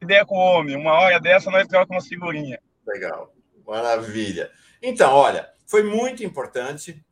ideia 0.00 0.24
com 0.24 0.36
o 0.36 0.40
homem, 0.40 0.76
uma 0.76 0.92
hora 0.92 1.20
dessa 1.20 1.50
nós 1.50 1.66
trocamos 1.66 2.04
uma 2.04 2.08
figurinha. 2.08 2.60
Legal, 2.86 3.34
maravilha. 3.66 4.50
Então, 4.82 5.12
olha, 5.12 5.50
foi 5.66 5.82
muito 5.82 6.24
importante, 6.24 7.04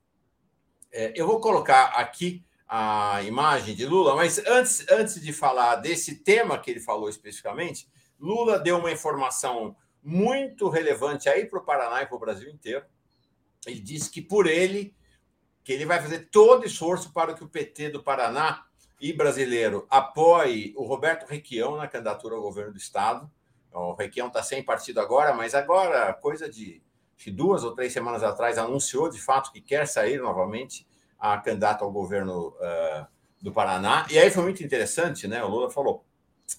é, 0.90 1.12
eu 1.14 1.26
vou 1.26 1.40
colocar 1.40 1.87
aqui 1.88 2.45
a 2.66 3.23
imagem 3.23 3.75
de 3.75 3.87
Lula, 3.87 4.14
mas 4.14 4.38
antes, 4.47 4.87
antes 4.90 5.21
de 5.21 5.33
falar 5.33 5.76
desse 5.76 6.16
tema 6.16 6.59
que 6.59 6.71
ele 6.71 6.80
falou 6.80 7.09
especificamente, 7.09 7.88
Lula 8.18 8.59
deu 8.59 8.78
uma 8.78 8.90
informação 8.90 9.76
muito 10.02 10.68
relevante 10.68 11.28
aí 11.28 11.47
para 11.47 11.59
o 11.59 11.64
Paraná 11.64 12.02
e 12.02 12.07
para 12.07 12.16
o 12.16 12.21
Brasil 12.21 12.50
inteiro. 12.50 12.85
Ele 13.66 13.80
disse 13.80 14.11
que 14.11 14.21
por 14.21 14.47
ele, 14.47 14.95
que 15.64 15.73
ele 15.73 15.87
vai 15.87 16.00
fazer 16.00 16.28
todo 16.30 16.66
esforço 16.66 17.12
para 17.12 17.35
que 17.35 17.45
o 17.45 17.49
PT 17.49 17.90
do 17.90 18.02
Paraná 18.02 18.68
e 19.00 19.12
brasileiro 19.12 19.87
apoie 19.88 20.73
o 20.76 20.85
Roberto 20.85 21.28
Requião 21.28 21.76
na 21.76 21.87
candidatura 21.87 22.35
ao 22.35 22.43
governo 22.43 22.73
do 22.73 22.78
Estado. 22.78 23.31
O 23.73 23.95
Requião 23.95 24.28
está 24.28 24.43
sem 24.43 24.62
partido 24.62 25.00
agora, 25.00 25.33
mas 25.33 25.55
agora, 25.55 26.12
coisa 26.14 26.49
de, 26.49 26.83
de 27.17 27.31
duas 27.31 27.62
ou 27.62 27.75
três 27.75 27.93
semanas 27.93 28.23
atrás, 28.23 28.59
anunciou 28.59 29.09
de 29.09 29.21
fato 29.21 29.52
que 29.52 29.61
quer 29.61 29.87
sair 29.87 30.21
novamente 30.21 30.87
a 31.19 31.38
candidata 31.38 31.85
ao 31.85 31.93
governo 31.93 32.49
uh, 32.49 33.07
do 33.40 33.52
Paraná. 33.52 34.07
E 34.11 34.19
aí 34.19 34.31
foi 34.31 34.43
muito 34.43 34.64
interessante, 34.64 35.28
né? 35.28 35.45
O 35.45 35.49
Lula 35.49 35.71
falou: 35.71 36.05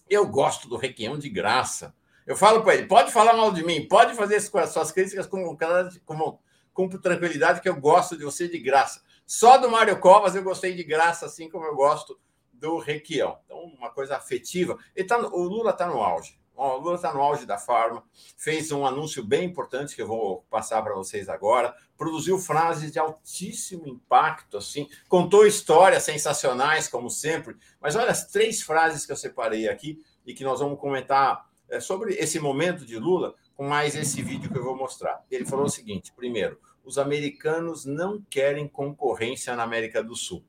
eu 0.10 0.27
gosto 0.27 0.67
do 0.67 0.77
Requião 0.77 1.17
de 1.17 1.29
graça. 1.29 1.93
Eu 2.25 2.36
falo 2.36 2.62
para 2.62 2.75
ele: 2.75 2.88
pode 2.88 3.12
falar 3.12 3.34
mal 3.34 3.51
de 3.51 3.65
mim, 3.65 3.88
pode 3.88 4.13
fazer 4.13 4.36
as 4.36 4.69
suas 4.69 4.91
críticas 4.91 5.25
com, 5.25 5.58
com, 6.05 6.39
com 6.74 6.89
tranquilidade, 6.89 7.62
que 7.62 7.69
eu 7.69 7.75
gosto 7.75 8.17
de 8.17 8.24
você 8.24 8.48
de 8.48 8.60
graça. 8.60 9.01
Só 9.25 9.58
do 9.58 9.69
Mário 9.69 10.00
Covas 10.00 10.36
eu 10.36 10.43
gostei 10.43 10.74
de 10.74 10.84
graça, 10.84 11.25
assim 11.25 11.50
como 11.50 11.65
eu 11.65 11.75
gosto 11.75 12.19
do 12.60 12.78
Requião. 12.78 13.38
Então, 13.46 13.63
uma 13.63 13.89
coisa 13.89 14.18
afetiva. 14.18 14.78
Tá, 15.08 15.18
o 15.18 15.44
Lula 15.44 15.72
está 15.72 15.88
no 15.88 16.01
auge. 16.01 16.39
O 16.56 16.78
Lula 16.78 16.96
está 16.96 17.13
no 17.13 17.22
auge 17.22 17.46
da 17.46 17.58
farma, 17.58 18.04
fez 18.36 18.70
um 18.74 18.86
anúncio 18.86 19.24
bem 19.24 19.46
importante 19.46 19.96
que 19.96 20.01
eu 20.01 20.08
vou 20.08 20.42
passar 20.50 20.82
para 20.82 20.94
vocês 20.94 21.30
agora, 21.30 21.74
produziu 21.98 22.38
frases 22.38 22.92
de 22.92 23.00
altíssimo 23.00 23.88
impacto, 23.88 24.58
assim, 24.58 24.86
contou 25.08 25.48
histórias 25.48 26.04
sensacionais, 26.04 26.89
como 26.89 27.10
sempre, 27.10 27.56
mas 27.80 27.96
olha 27.96 28.12
as 28.12 28.25
três 28.25 28.62
frases 28.62 29.06
que 29.06 29.12
eu 29.13 29.16
separei 29.16 29.70
aqui 29.70 30.04
e 30.25 30.34
que 30.34 30.44
nós 30.44 30.60
vamos 30.60 30.82
comentar 30.82 31.50
é, 31.70 31.80
sobre 31.80 32.16
esse 32.16 32.42
momento 32.42 32.86
de 32.86 32.98
Lula 32.98 33.36
com 33.56 33.66
mais 33.66 33.96
esse 33.96 34.22
vídeo 34.22 34.51
que 34.51 34.58
eu 34.58 34.63
vou 34.63 34.75
mostrar. 34.75 35.24
Ele 35.32 35.46
falou 35.46 35.66
o 35.66 35.70
seguinte: 35.70 36.12
primeiro, 36.13 36.60
os 36.84 36.98
americanos 36.98 37.86
não 37.86 38.22
querem 38.30 38.68
concorrência 38.68 39.56
na 39.56 39.63
América 39.63 40.04
do 40.04 40.16
Sul. 40.16 40.44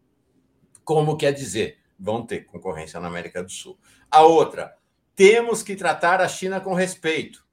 Como 0.82 1.16
quer 1.16 1.32
dizer? 1.32 1.79
Vão 2.00 2.24
ter 2.24 2.46
concorrência 2.46 2.98
na 2.98 3.08
América 3.08 3.42
do 3.42 3.52
Sul. 3.52 3.78
A 4.10 4.22
outra, 4.22 4.74
temos 5.14 5.62
que 5.62 5.76
tratar 5.76 6.20
a 6.22 6.26
China 6.26 6.62
com 6.62 6.72
respeito, 6.72 7.46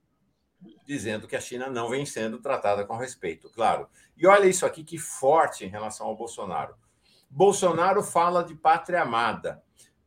dizendo 0.85 1.27
que 1.27 1.35
a 1.35 1.41
China 1.41 1.69
não 1.69 1.89
vem 1.89 2.05
sendo 2.05 2.39
tratada 2.39 2.85
com 2.85 2.95
respeito, 2.95 3.49
claro. 3.49 3.89
E 4.15 4.25
olha 4.25 4.45
isso 4.45 4.65
aqui 4.65 4.85
que 4.85 4.97
forte 4.97 5.65
em 5.65 5.67
relação 5.67 6.07
ao 6.07 6.15
Bolsonaro. 6.15 6.75
Bolsonaro 7.29 8.01
fala 8.01 8.41
de 8.41 8.55
pátria 8.55 9.01
amada. 9.01 9.61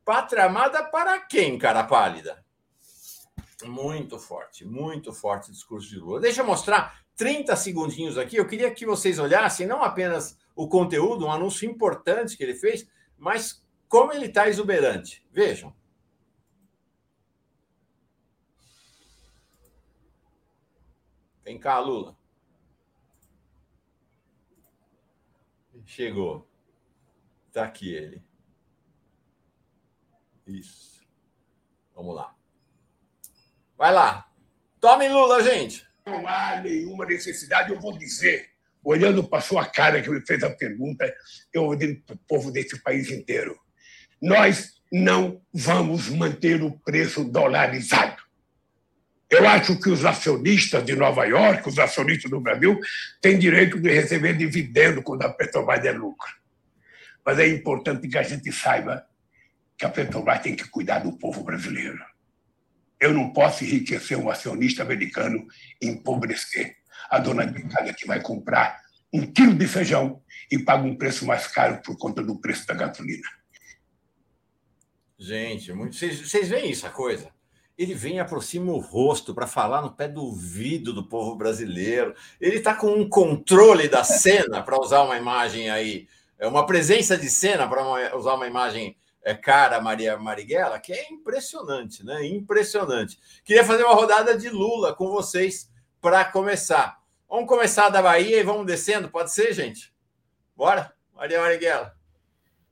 Pátria 0.04 0.46
amada 0.46 0.82
para 0.84 1.20
quem, 1.20 1.58
cara 1.58 1.84
pálida? 1.84 2.42
Muito 3.62 4.18
forte, 4.18 4.64
muito 4.64 5.12
forte 5.12 5.52
discurso 5.52 5.86
de 5.90 5.98
Lula. 5.98 6.20
Deixa 6.20 6.40
eu 6.40 6.46
mostrar 6.46 7.02
30 7.14 7.54
segundinhos 7.56 8.16
aqui. 8.16 8.36
Eu 8.36 8.46
queria 8.46 8.70
que 8.70 8.86
vocês 8.86 9.18
olhassem 9.18 9.66
não 9.66 9.82
apenas 9.82 10.38
o 10.56 10.66
conteúdo, 10.66 11.26
um 11.26 11.30
anúncio 11.30 11.70
importante 11.70 12.36
que 12.36 12.42
ele 12.42 12.54
fez, 12.54 12.88
mas 13.18 13.59
como 13.90 14.12
ele 14.12 14.26
está 14.26 14.48
exuberante. 14.48 15.26
Vejam. 15.32 15.74
Vem 21.44 21.58
cá, 21.58 21.80
Lula. 21.80 22.16
Chegou. 25.84 26.48
Está 27.48 27.64
aqui 27.64 27.92
ele. 27.92 28.22
Isso. 30.46 31.04
Vamos 31.92 32.14
lá. 32.14 32.32
Vai 33.76 33.92
lá. 33.92 34.32
Tome 34.80 35.08
Lula, 35.08 35.42
gente. 35.42 35.84
Não 36.06 36.28
há 36.28 36.60
nenhuma 36.60 37.04
necessidade, 37.04 37.72
eu 37.72 37.80
vou 37.80 37.98
dizer, 37.98 38.50
olhando 38.84 39.28
para 39.28 39.42
sua 39.42 39.66
cara 39.66 40.00
que 40.00 40.08
me 40.08 40.24
fez 40.24 40.44
a 40.44 40.54
pergunta, 40.54 41.12
eu 41.52 41.66
dizer 41.66 42.00
para 42.02 42.14
o 42.14 42.18
povo 42.18 42.52
desse 42.52 42.80
país 42.80 43.10
inteiro. 43.10 43.60
Nós 44.20 44.80
não 44.92 45.40
vamos 45.52 46.08
manter 46.08 46.62
o 46.62 46.72
preço 46.72 47.24
dolarizado. 47.24 48.20
Eu 49.30 49.48
acho 49.48 49.80
que 49.80 49.88
os 49.88 50.04
acionistas 50.04 50.84
de 50.84 50.96
Nova 50.96 51.24
York, 51.24 51.68
os 51.68 51.78
acionistas 51.78 52.28
do 52.28 52.40
Brasil, 52.40 52.78
têm 53.20 53.38
direito 53.38 53.78
de 53.78 53.88
receber 53.88 54.36
dividendo 54.36 55.02
quando 55.02 55.22
a 55.22 55.32
Petrobras 55.32 55.84
é 55.84 55.92
lucro. 55.92 56.28
Mas 57.24 57.38
é 57.38 57.46
importante 57.46 58.08
que 58.08 58.18
a 58.18 58.24
gente 58.24 58.50
saiba 58.50 59.06
que 59.78 59.86
a 59.86 59.88
Petrobras 59.88 60.40
tem 60.40 60.56
que 60.56 60.68
cuidar 60.68 60.98
do 60.98 61.16
povo 61.16 61.44
brasileiro. 61.44 62.04
Eu 62.98 63.14
não 63.14 63.32
posso 63.32 63.64
enriquecer 63.64 64.18
um 64.18 64.28
acionista 64.28 64.82
americano 64.82 65.46
e 65.80 65.86
empobrecer 65.86 66.76
a 67.08 67.18
dona 67.18 67.46
de 67.46 67.62
casa 67.62 67.94
que 67.94 68.06
vai 68.06 68.20
comprar 68.20 68.78
um 69.12 69.26
quilo 69.26 69.54
de 69.54 69.66
feijão 69.66 70.20
e 70.50 70.58
paga 70.58 70.84
um 70.84 70.96
preço 70.96 71.24
mais 71.24 71.46
caro 71.46 71.80
por 71.82 71.96
conta 71.96 72.22
do 72.22 72.38
preço 72.38 72.66
da 72.66 72.74
gasolina. 72.74 73.28
Gente, 75.22 75.70
muito... 75.74 75.94
vocês, 75.94 76.48
veem 76.48 76.70
isso, 76.70 76.86
a 76.86 76.90
coisa? 76.90 77.30
ele 77.76 77.94
vem 77.94 78.16
e 78.16 78.20
aproxima 78.20 78.72
o 78.72 78.78
rosto 78.78 79.34
para 79.34 79.46
falar 79.46 79.80
no 79.80 79.92
pé 79.92 80.06
do 80.06 80.22
ouvido 80.22 80.92
do 80.92 81.08
povo 81.08 81.34
brasileiro. 81.34 82.14
Ele 82.38 82.56
está 82.56 82.74
com 82.74 82.92
um 82.92 83.08
controle 83.08 83.88
da 83.88 84.04
cena, 84.04 84.62
para 84.62 84.78
usar 84.78 85.02
uma 85.02 85.16
imagem 85.16 85.70
aí, 85.70 86.06
é 86.38 86.46
uma 86.46 86.66
presença 86.66 87.16
de 87.16 87.30
cena, 87.30 87.66
para 87.66 88.14
usar 88.14 88.34
uma 88.34 88.46
imagem 88.46 88.98
é, 89.22 89.34
cara 89.34 89.80
Maria 89.80 90.18
Marighella, 90.18 90.78
que 90.78 90.92
é 90.92 91.10
impressionante, 91.10 92.04
né? 92.04 92.26
Impressionante. 92.26 93.18
Queria 93.44 93.64
fazer 93.64 93.84
uma 93.84 93.94
rodada 93.94 94.36
de 94.36 94.50
Lula 94.50 94.94
com 94.94 95.08
vocês 95.08 95.70
para 96.02 96.22
começar. 96.24 96.98
Vamos 97.28 97.48
começar 97.48 97.88
da 97.88 98.02
Bahia 98.02 98.40
e 98.40 98.44
vamos 98.44 98.66
descendo, 98.66 99.08
pode 99.08 99.32
ser, 99.32 99.54
gente? 99.54 99.90
Bora, 100.54 100.92
Maria 101.14 101.40
Marighella. 101.40 101.99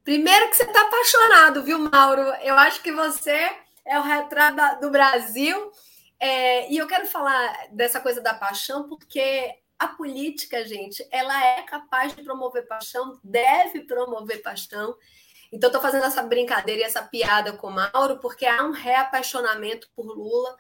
Primeiro 0.09 0.49
que 0.49 0.57
você 0.57 0.63
está 0.63 0.81
apaixonado, 0.81 1.63
viu, 1.63 1.79
Mauro? 1.81 2.23
Eu 2.43 2.55
acho 2.55 2.83
que 2.83 2.91
você 2.91 3.55
é 3.85 3.99
o 3.99 4.03
retrato 4.03 4.81
do 4.81 4.91
Brasil. 4.91 5.71
É, 6.19 6.73
e 6.73 6.79
eu 6.79 6.87
quero 6.87 7.07
falar 7.07 7.69
dessa 7.73 8.01
coisa 8.01 8.19
da 8.19 8.33
paixão, 8.33 8.89
porque 8.89 9.55
a 9.79 9.87
política, 9.87 10.65
gente, 10.65 11.07
ela 11.13 11.39
é 11.45 11.63
capaz 11.65 12.17
de 12.17 12.23
promover 12.23 12.67
paixão, 12.67 13.21
deve 13.23 13.81
promover 13.83 14.41
paixão. 14.41 14.97
Então, 15.53 15.69
estou 15.69 15.83
fazendo 15.83 16.07
essa 16.07 16.23
brincadeira 16.23 16.81
e 16.81 16.85
essa 16.85 17.03
piada 17.03 17.53
com 17.53 17.67
o 17.67 17.75
Mauro, 17.75 18.19
porque 18.19 18.47
há 18.47 18.65
um 18.65 18.73
reapaixonamento 18.73 19.91
por 19.95 20.07
Lula, 20.07 20.57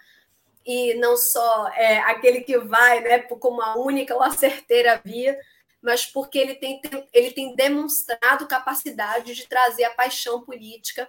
e 0.66 0.92
não 0.96 1.16
só 1.16 1.68
é, 1.68 2.00
aquele 2.00 2.42
que 2.42 2.58
vai 2.58 3.00
né, 3.00 3.20
como 3.20 3.62
a 3.62 3.78
única 3.78 4.14
ou 4.14 4.22
a 4.22 4.30
certeira 4.30 5.00
via, 5.02 5.38
mas 5.82 6.06
porque 6.06 6.38
ele 6.38 6.54
tem, 6.54 6.80
ele 7.12 7.30
tem 7.30 7.54
demonstrado 7.54 8.46
capacidade 8.46 9.34
de 9.34 9.46
trazer 9.46 9.84
a 9.84 9.94
paixão 9.94 10.42
política 10.42 11.08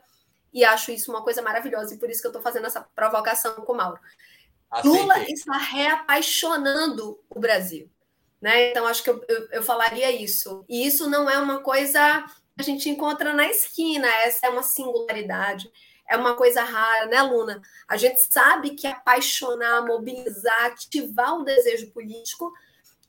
e 0.53 0.63
acho 0.63 0.91
isso 0.91 1.11
uma 1.11 1.23
coisa 1.23 1.41
maravilhosa, 1.41 1.93
e 1.93 1.97
por 1.97 2.09
isso 2.09 2.21
que 2.21 2.27
eu 2.27 2.31
estou 2.31 2.41
fazendo 2.41 2.65
essa 2.65 2.81
provocação 2.81 3.53
com 3.55 3.73
o 3.73 3.77
Mauro. 3.77 3.99
Aceitei. 4.69 5.01
Lula 5.01 5.19
está 5.29 5.57
reapaixonando 5.57 7.19
o 7.29 7.39
Brasil. 7.39 7.89
Né? 8.41 8.69
Então, 8.69 8.87
acho 8.87 9.03
que 9.03 9.09
eu, 9.09 9.23
eu, 9.27 9.47
eu, 9.51 9.63
falaria 9.63 10.11
isso. 10.11 10.63
E 10.69 10.85
isso 10.85 11.09
não 11.09 11.29
é 11.29 11.37
uma 11.37 11.61
coisa 11.61 12.25
que 12.55 12.61
a 12.61 12.63
gente 12.63 12.89
encontra 12.89 13.33
na 13.33 13.47
esquina, 13.47 14.07
essa 14.07 14.47
é 14.47 14.49
uma 14.49 14.63
singularidade, 14.63 15.69
é 16.07 16.15
uma 16.15 16.35
coisa 16.35 16.63
rara, 16.63 17.05
né, 17.05 17.21
Luna? 17.21 17.61
A 17.87 17.97
gente 17.97 18.19
sabe 18.21 18.71
que 18.71 18.87
apaixonar, 18.87 19.85
mobilizar, 19.85 20.65
ativar 20.65 21.35
o 21.35 21.43
desejo 21.43 21.91
político 21.91 22.51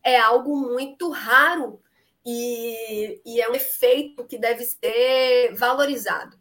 é 0.04 0.18
algo 0.18 0.56
muito 0.56 1.10
raro 1.10 1.80
e, 2.24 3.20
e 3.24 3.40
é 3.40 3.48
um 3.50 3.54
efeito 3.54 4.24
que 4.26 4.38
deve 4.38 4.64
ser 4.64 5.54
valorizado 5.54 6.40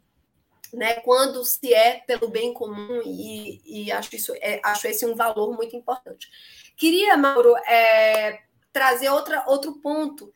né, 0.73 0.95
quando 0.95 1.43
se 1.43 1.73
é 1.73 1.99
pelo 2.05 2.27
bem 2.27 2.53
comum, 2.53 3.01
e, 3.05 3.85
e 3.85 3.91
acho, 3.91 4.15
isso, 4.15 4.33
é, 4.35 4.61
acho 4.63 4.87
esse 4.87 5.05
um 5.05 5.15
valor 5.15 5.55
muito 5.55 5.75
importante. 5.75 6.29
Queria, 6.75 7.17
Mauro, 7.17 7.55
é, 7.67 8.41
trazer 8.71 9.09
outra, 9.09 9.43
outro 9.47 9.79
ponto. 9.81 10.31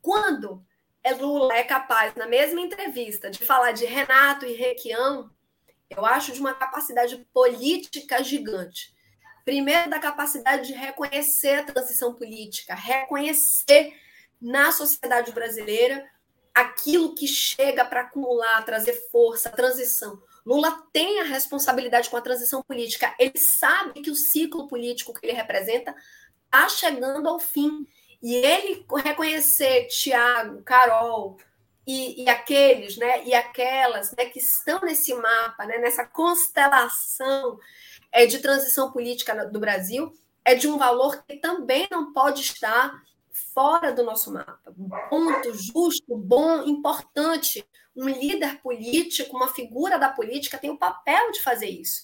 Quando 0.00 0.64
Lula 1.20 1.54
é 1.54 1.62
capaz, 1.62 2.14
na 2.16 2.26
mesma 2.26 2.60
entrevista, 2.60 3.30
de 3.30 3.44
falar 3.44 3.72
de 3.72 3.84
Renato 3.84 4.44
e 4.44 4.54
Requião, 4.54 5.30
eu 5.88 6.04
acho 6.04 6.32
de 6.32 6.40
uma 6.40 6.54
capacidade 6.54 7.16
política 7.32 8.22
gigante. 8.24 8.92
Primeiro, 9.46 9.88
da 9.88 10.00
capacidade 10.00 10.66
de 10.66 10.72
reconhecer 10.72 11.60
a 11.60 11.62
transição 11.62 12.12
política, 12.12 12.74
reconhecer 12.74 13.94
na 14.42 14.72
sociedade 14.72 15.30
brasileira 15.30 16.04
aquilo 16.52 17.14
que 17.14 17.28
chega 17.28 17.84
para 17.84 18.00
acumular, 18.00 18.64
trazer 18.64 18.94
força, 19.12 19.48
transição. 19.48 20.20
Lula 20.44 20.76
tem 20.92 21.20
a 21.20 21.24
responsabilidade 21.24 22.10
com 22.10 22.16
a 22.16 22.20
transição 22.20 22.60
política. 22.60 23.14
Ele 23.20 23.38
sabe 23.38 24.02
que 24.02 24.10
o 24.10 24.16
ciclo 24.16 24.66
político 24.66 25.14
que 25.14 25.24
ele 25.24 25.36
representa 25.36 25.94
está 26.46 26.68
chegando 26.68 27.28
ao 27.28 27.38
fim. 27.38 27.86
E 28.20 28.34
ele 28.34 28.84
reconhecer 29.04 29.86
Tiago, 29.86 30.60
Carol 30.64 31.38
e, 31.86 32.24
e, 32.24 32.28
aqueles, 32.28 32.96
né, 32.96 33.24
e 33.24 33.32
aquelas, 33.32 34.10
né, 34.16 34.24
que 34.24 34.40
estão 34.40 34.80
nesse 34.80 35.14
mapa, 35.14 35.66
né, 35.66 35.78
nessa 35.78 36.04
constelação 36.04 37.60
é, 38.12 38.26
de 38.26 38.38
transição 38.38 38.92
política 38.92 39.46
do 39.46 39.60
Brasil, 39.60 40.12
é 40.44 40.54
de 40.54 40.68
um 40.68 40.78
valor 40.78 41.24
que 41.24 41.36
também 41.36 41.88
não 41.90 42.12
pode 42.12 42.40
estar 42.42 43.02
fora 43.52 43.92
do 43.92 44.02
nosso 44.02 44.32
mapa. 44.32 44.74
Ponto, 45.10 45.54
justo, 45.54 46.16
bom, 46.16 46.62
importante. 46.64 47.66
Um 47.94 48.08
líder 48.08 48.60
político, 48.60 49.36
uma 49.36 49.48
figura 49.48 49.98
da 49.98 50.08
política 50.08 50.58
tem 50.58 50.70
o 50.70 50.78
papel 50.78 51.32
de 51.32 51.42
fazer 51.42 51.68
isso, 51.68 52.02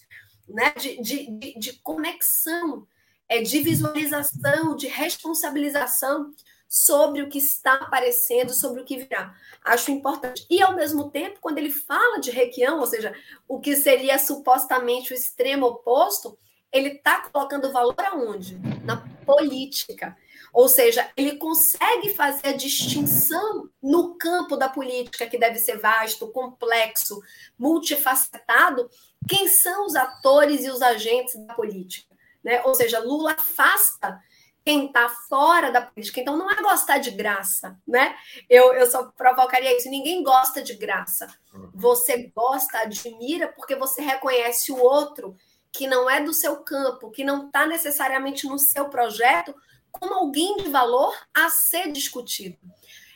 né? 0.49 0.73
de, 0.73 1.01
de, 1.01 1.59
de, 1.59 1.73
conexão 1.81 2.87
é, 3.29 3.43
de 3.43 3.61
visualização, 3.61 4.75
de 4.75 4.89
responsabilização 4.89 6.33
sobre 6.73 7.21
o 7.21 7.29
que 7.29 7.37
está 7.37 7.75
aparecendo, 7.75 8.55
sobre 8.55 8.81
o 8.81 8.85
que 8.87 8.97
virá. 8.97 9.35
Acho 9.63 9.91
importante. 9.91 10.47
E, 10.49 10.63
ao 10.63 10.75
mesmo 10.75 11.11
tempo, 11.11 11.39
quando 11.39 11.59
ele 11.59 11.71
fala 11.71 12.19
de 12.19 12.31
Requião, 12.31 12.81
ou 12.81 12.87
seja, 12.87 13.15
o 13.47 13.61
que 13.61 13.77
seria 13.77 14.19
supostamente 14.19 15.13
o 15.13 15.15
extremo 15.15 15.67
oposto, 15.67 16.39
ele 16.73 16.93
está 16.93 17.29
colocando 17.29 17.71
valor 17.71 18.01
aonde? 18.01 18.59
Na 18.87 19.07
política. 19.27 20.17
Ou 20.51 20.67
seja, 20.67 21.11
ele 21.15 21.37
consegue 21.37 22.15
fazer 22.15 22.49
a 22.49 22.57
distinção 22.57 23.69
no 23.83 24.15
campo 24.15 24.57
da 24.57 24.71
política, 24.71 25.27
que 25.27 25.37
deve 25.37 25.59
ser 25.59 25.77
vasto, 25.77 26.29
complexo, 26.29 27.21
multifacetado, 27.59 28.89
quem 29.29 29.47
são 29.47 29.85
os 29.85 29.95
atores 29.95 30.65
e 30.65 30.71
os 30.71 30.81
agentes 30.81 31.35
da 31.47 31.53
política. 31.53 32.17
Né? 32.43 32.63
Ou 32.65 32.75
seja, 32.75 32.99
Lula 32.99 33.33
afasta 33.33 34.19
quem 34.65 34.87
está 34.87 35.09
fora 35.09 35.71
da 35.71 35.83
política. 35.83 36.21
Então, 36.21 36.37
não 36.37 36.51
é 36.51 36.63
gostar 36.63 36.99
de 36.99 37.11
graça, 37.11 37.77
né? 37.87 38.15
Eu, 38.49 38.73
eu 38.75 38.91
só 38.91 39.05
provocaria 39.17 39.77
isso. 39.77 39.91
Ninguém 39.91 40.23
gosta 40.23 40.63
de 40.63 40.75
graça. 40.75 41.27
Uhum. 41.53 41.71
Você 41.75 42.31
gosta, 42.35 42.79
admira, 42.79 43.49
porque 43.49 43.75
você 43.75 44.01
reconhece 44.01 44.71
o 44.71 44.79
outro 44.79 45.37
que 45.73 45.87
não 45.87 46.09
é 46.09 46.23
do 46.23 46.35
seu 46.35 46.63
campo, 46.63 47.11
que 47.11 47.25
não 47.25 47.47
está 47.47 47.67
necessariamente 47.67 48.47
no 48.47 48.59
seu 48.59 48.89
projeto, 48.89 49.55
como 49.91 50.15
alguém 50.15 50.57
de 50.57 50.69
valor 50.69 51.15
a 51.35 51.49
ser 51.49 51.91
discutido. 51.91 52.57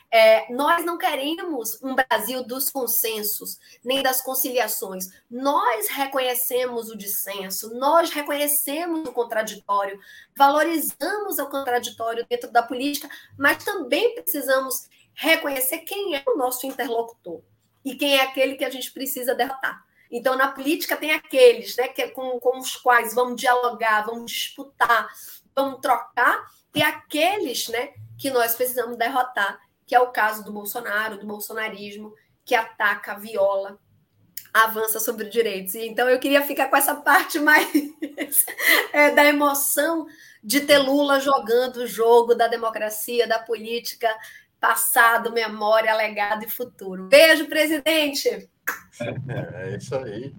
É, 0.09 0.51
nós 0.53 0.85
não 0.85 0.97
queremos 0.97 1.81
um 1.83 1.93
Brasil 1.93 2.43
dos 2.43 2.69
consensos, 2.69 3.59
nem 3.83 4.01
das 4.01 4.21
conciliações. 4.21 5.09
Nós 5.29 5.87
reconhecemos 5.89 6.89
o 6.89 6.97
dissenso, 6.97 7.77
nós 7.77 8.11
reconhecemos 8.11 9.07
o 9.07 9.11
contraditório, 9.11 9.99
valorizamos 10.35 11.39
o 11.39 11.49
contraditório 11.49 12.25
dentro 12.29 12.51
da 12.51 12.63
política, 12.63 13.09
mas 13.37 13.63
também 13.63 14.15
precisamos 14.15 14.87
reconhecer 15.13 15.79
quem 15.79 16.15
é 16.15 16.23
o 16.25 16.37
nosso 16.37 16.65
interlocutor 16.65 17.41
e 17.83 17.95
quem 17.95 18.17
é 18.17 18.21
aquele 18.21 18.55
que 18.55 18.63
a 18.63 18.69
gente 18.69 18.91
precisa 18.91 19.35
derrotar. 19.35 19.85
Então, 20.09 20.37
na 20.37 20.49
política, 20.49 20.95
tem 20.95 21.11
aqueles 21.11 21.75
né, 21.75 21.89
que, 21.89 22.01
é 22.01 22.09
com, 22.09 22.39
com 22.39 22.59
os 22.59 22.75
quais 22.75 23.13
vamos 23.13 23.39
dialogar, 23.39 24.05
vamos 24.05 24.31
disputar, 24.31 25.09
vamos 25.53 25.81
trocar, 25.81 26.45
e 26.73 26.81
aqueles 26.81 27.67
né, 27.67 27.93
que 28.17 28.29
nós 28.29 28.55
precisamos 28.55 28.97
derrotar, 28.97 29.59
que 29.87 29.95
é 29.95 29.99
o 29.99 30.11
caso 30.11 30.43
do 30.43 30.51
Bolsonaro, 30.51 31.17
do 31.17 31.25
bolsonarismo, 31.25 32.13
que 32.45 32.53
ataca, 32.53 33.17
viola, 33.17 33.79
avança 34.53 34.99
sobre 34.99 35.29
direitos. 35.29 35.73
E, 35.73 35.87
então, 35.87 36.07
eu 36.07 36.19
queria 36.19 36.43
ficar 36.43 36.67
com 36.67 36.77
essa 36.77 36.93
parte 36.93 37.39
mais 37.39 37.67
é, 38.93 39.09
da 39.11 39.25
emoção 39.25 40.05
de 40.43 40.61
ter 40.61 40.77
Lula 40.77 41.19
jogando 41.19 41.77
o 41.77 41.87
jogo 41.87 42.35
da 42.35 42.47
democracia, 42.47 43.27
da 43.27 43.39
política, 43.39 44.07
passado, 44.59 45.33
memória, 45.33 45.95
legado 45.95 46.43
e 46.43 46.49
futuro. 46.49 47.07
Beijo, 47.07 47.47
presidente! 47.47 48.29
É, 48.29 49.71
é 49.71 49.77
isso 49.77 49.95
aí 49.95 50.31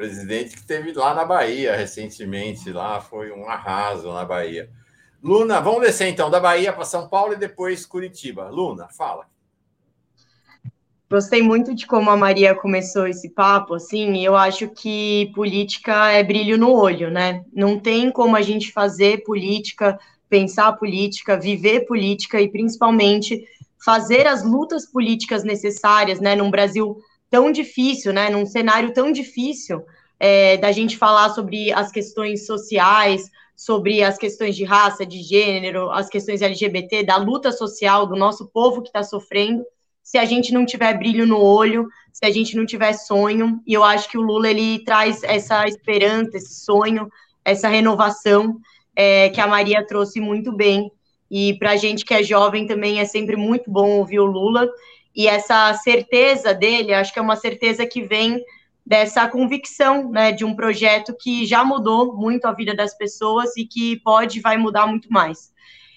presidente 0.00 0.56
que 0.56 0.62
teve 0.62 0.94
lá 0.94 1.12
na 1.12 1.26
Bahia 1.26 1.76
recentemente, 1.76 2.72
lá 2.72 3.02
foi 3.02 3.30
um 3.30 3.46
arraso 3.46 4.10
na 4.10 4.24
Bahia. 4.24 4.70
Luna, 5.22 5.60
vamos 5.60 5.82
descer 5.82 6.08
então 6.08 6.30
da 6.30 6.40
Bahia 6.40 6.72
para 6.72 6.84
São 6.84 7.08
Paulo 7.08 7.34
e 7.34 7.36
depois 7.36 7.84
Curitiba. 7.84 8.48
Luna, 8.48 8.88
fala. 8.88 9.26
Gostei 11.10 11.42
muito 11.42 11.74
de 11.74 11.86
como 11.86 12.08
a 12.08 12.16
Maria 12.16 12.54
começou 12.54 13.06
esse 13.06 13.30
papo, 13.30 13.74
assim, 13.74 14.24
eu 14.24 14.36
acho 14.36 14.68
que 14.68 15.32
política 15.34 16.12
é 16.12 16.22
brilho 16.22 16.56
no 16.56 16.72
olho, 16.72 17.10
né? 17.10 17.44
Não 17.52 17.80
tem 17.80 18.12
como 18.12 18.36
a 18.36 18.42
gente 18.42 18.70
fazer 18.70 19.24
política, 19.24 19.98
pensar 20.28 20.72
política, 20.74 21.36
viver 21.36 21.80
política 21.80 22.40
e 22.40 22.48
principalmente 22.48 23.44
fazer 23.84 24.26
as 24.26 24.44
lutas 24.44 24.86
políticas 24.86 25.42
necessárias, 25.42 26.20
né, 26.20 26.36
num 26.36 26.50
Brasil 26.50 26.96
tão 27.28 27.50
difícil, 27.50 28.12
né, 28.12 28.30
num 28.30 28.46
cenário 28.46 28.92
tão 28.92 29.10
difícil, 29.10 29.82
é, 30.18 30.58
da 30.58 30.70
gente 30.70 30.96
falar 30.96 31.30
sobre 31.30 31.72
as 31.72 31.90
questões 31.90 32.46
sociais, 32.46 33.28
sobre 33.60 34.02
as 34.02 34.16
questões 34.16 34.56
de 34.56 34.64
raça, 34.64 35.04
de 35.04 35.22
gênero, 35.22 35.90
as 35.90 36.08
questões 36.08 36.40
LGBT, 36.40 37.04
da 37.04 37.18
luta 37.18 37.52
social 37.52 38.06
do 38.06 38.16
nosso 38.16 38.48
povo 38.48 38.80
que 38.80 38.88
está 38.88 39.02
sofrendo, 39.02 39.62
se 40.02 40.16
a 40.16 40.24
gente 40.24 40.50
não 40.50 40.64
tiver 40.64 40.96
brilho 40.96 41.26
no 41.26 41.38
olho, 41.38 41.86
se 42.10 42.24
a 42.24 42.30
gente 42.30 42.56
não 42.56 42.64
tiver 42.64 42.94
sonho, 42.94 43.60
e 43.66 43.74
eu 43.74 43.84
acho 43.84 44.08
que 44.08 44.16
o 44.16 44.22
Lula 44.22 44.48
ele 44.48 44.82
traz 44.82 45.22
essa 45.22 45.66
esperança, 45.68 46.38
esse 46.38 46.54
sonho, 46.64 47.06
essa 47.44 47.68
renovação 47.68 48.56
é, 48.96 49.28
que 49.28 49.42
a 49.42 49.46
Maria 49.46 49.86
trouxe 49.86 50.22
muito 50.22 50.50
bem. 50.50 50.90
E 51.30 51.52
para 51.58 51.72
a 51.72 51.76
gente 51.76 52.02
que 52.02 52.14
é 52.14 52.22
jovem 52.22 52.66
também 52.66 52.98
é 52.98 53.04
sempre 53.04 53.36
muito 53.36 53.70
bom 53.70 53.90
ouvir 53.98 54.20
o 54.20 54.24
Lula. 54.24 54.66
E 55.14 55.28
essa 55.28 55.74
certeza 55.74 56.54
dele, 56.54 56.94
acho 56.94 57.12
que 57.12 57.18
é 57.18 57.22
uma 57.22 57.36
certeza 57.36 57.84
que 57.84 58.00
vem 58.00 58.42
dessa 58.84 59.28
convicção, 59.28 60.10
né, 60.10 60.32
de 60.32 60.44
um 60.44 60.54
projeto 60.54 61.14
que 61.18 61.46
já 61.46 61.64
mudou 61.64 62.16
muito 62.16 62.46
a 62.46 62.52
vida 62.52 62.74
das 62.74 62.96
pessoas 62.96 63.56
e 63.56 63.64
que 63.64 64.00
pode 64.00 64.38
e 64.38 64.42
vai 64.42 64.56
mudar 64.56 64.86
muito 64.86 65.12
mais. 65.12 65.52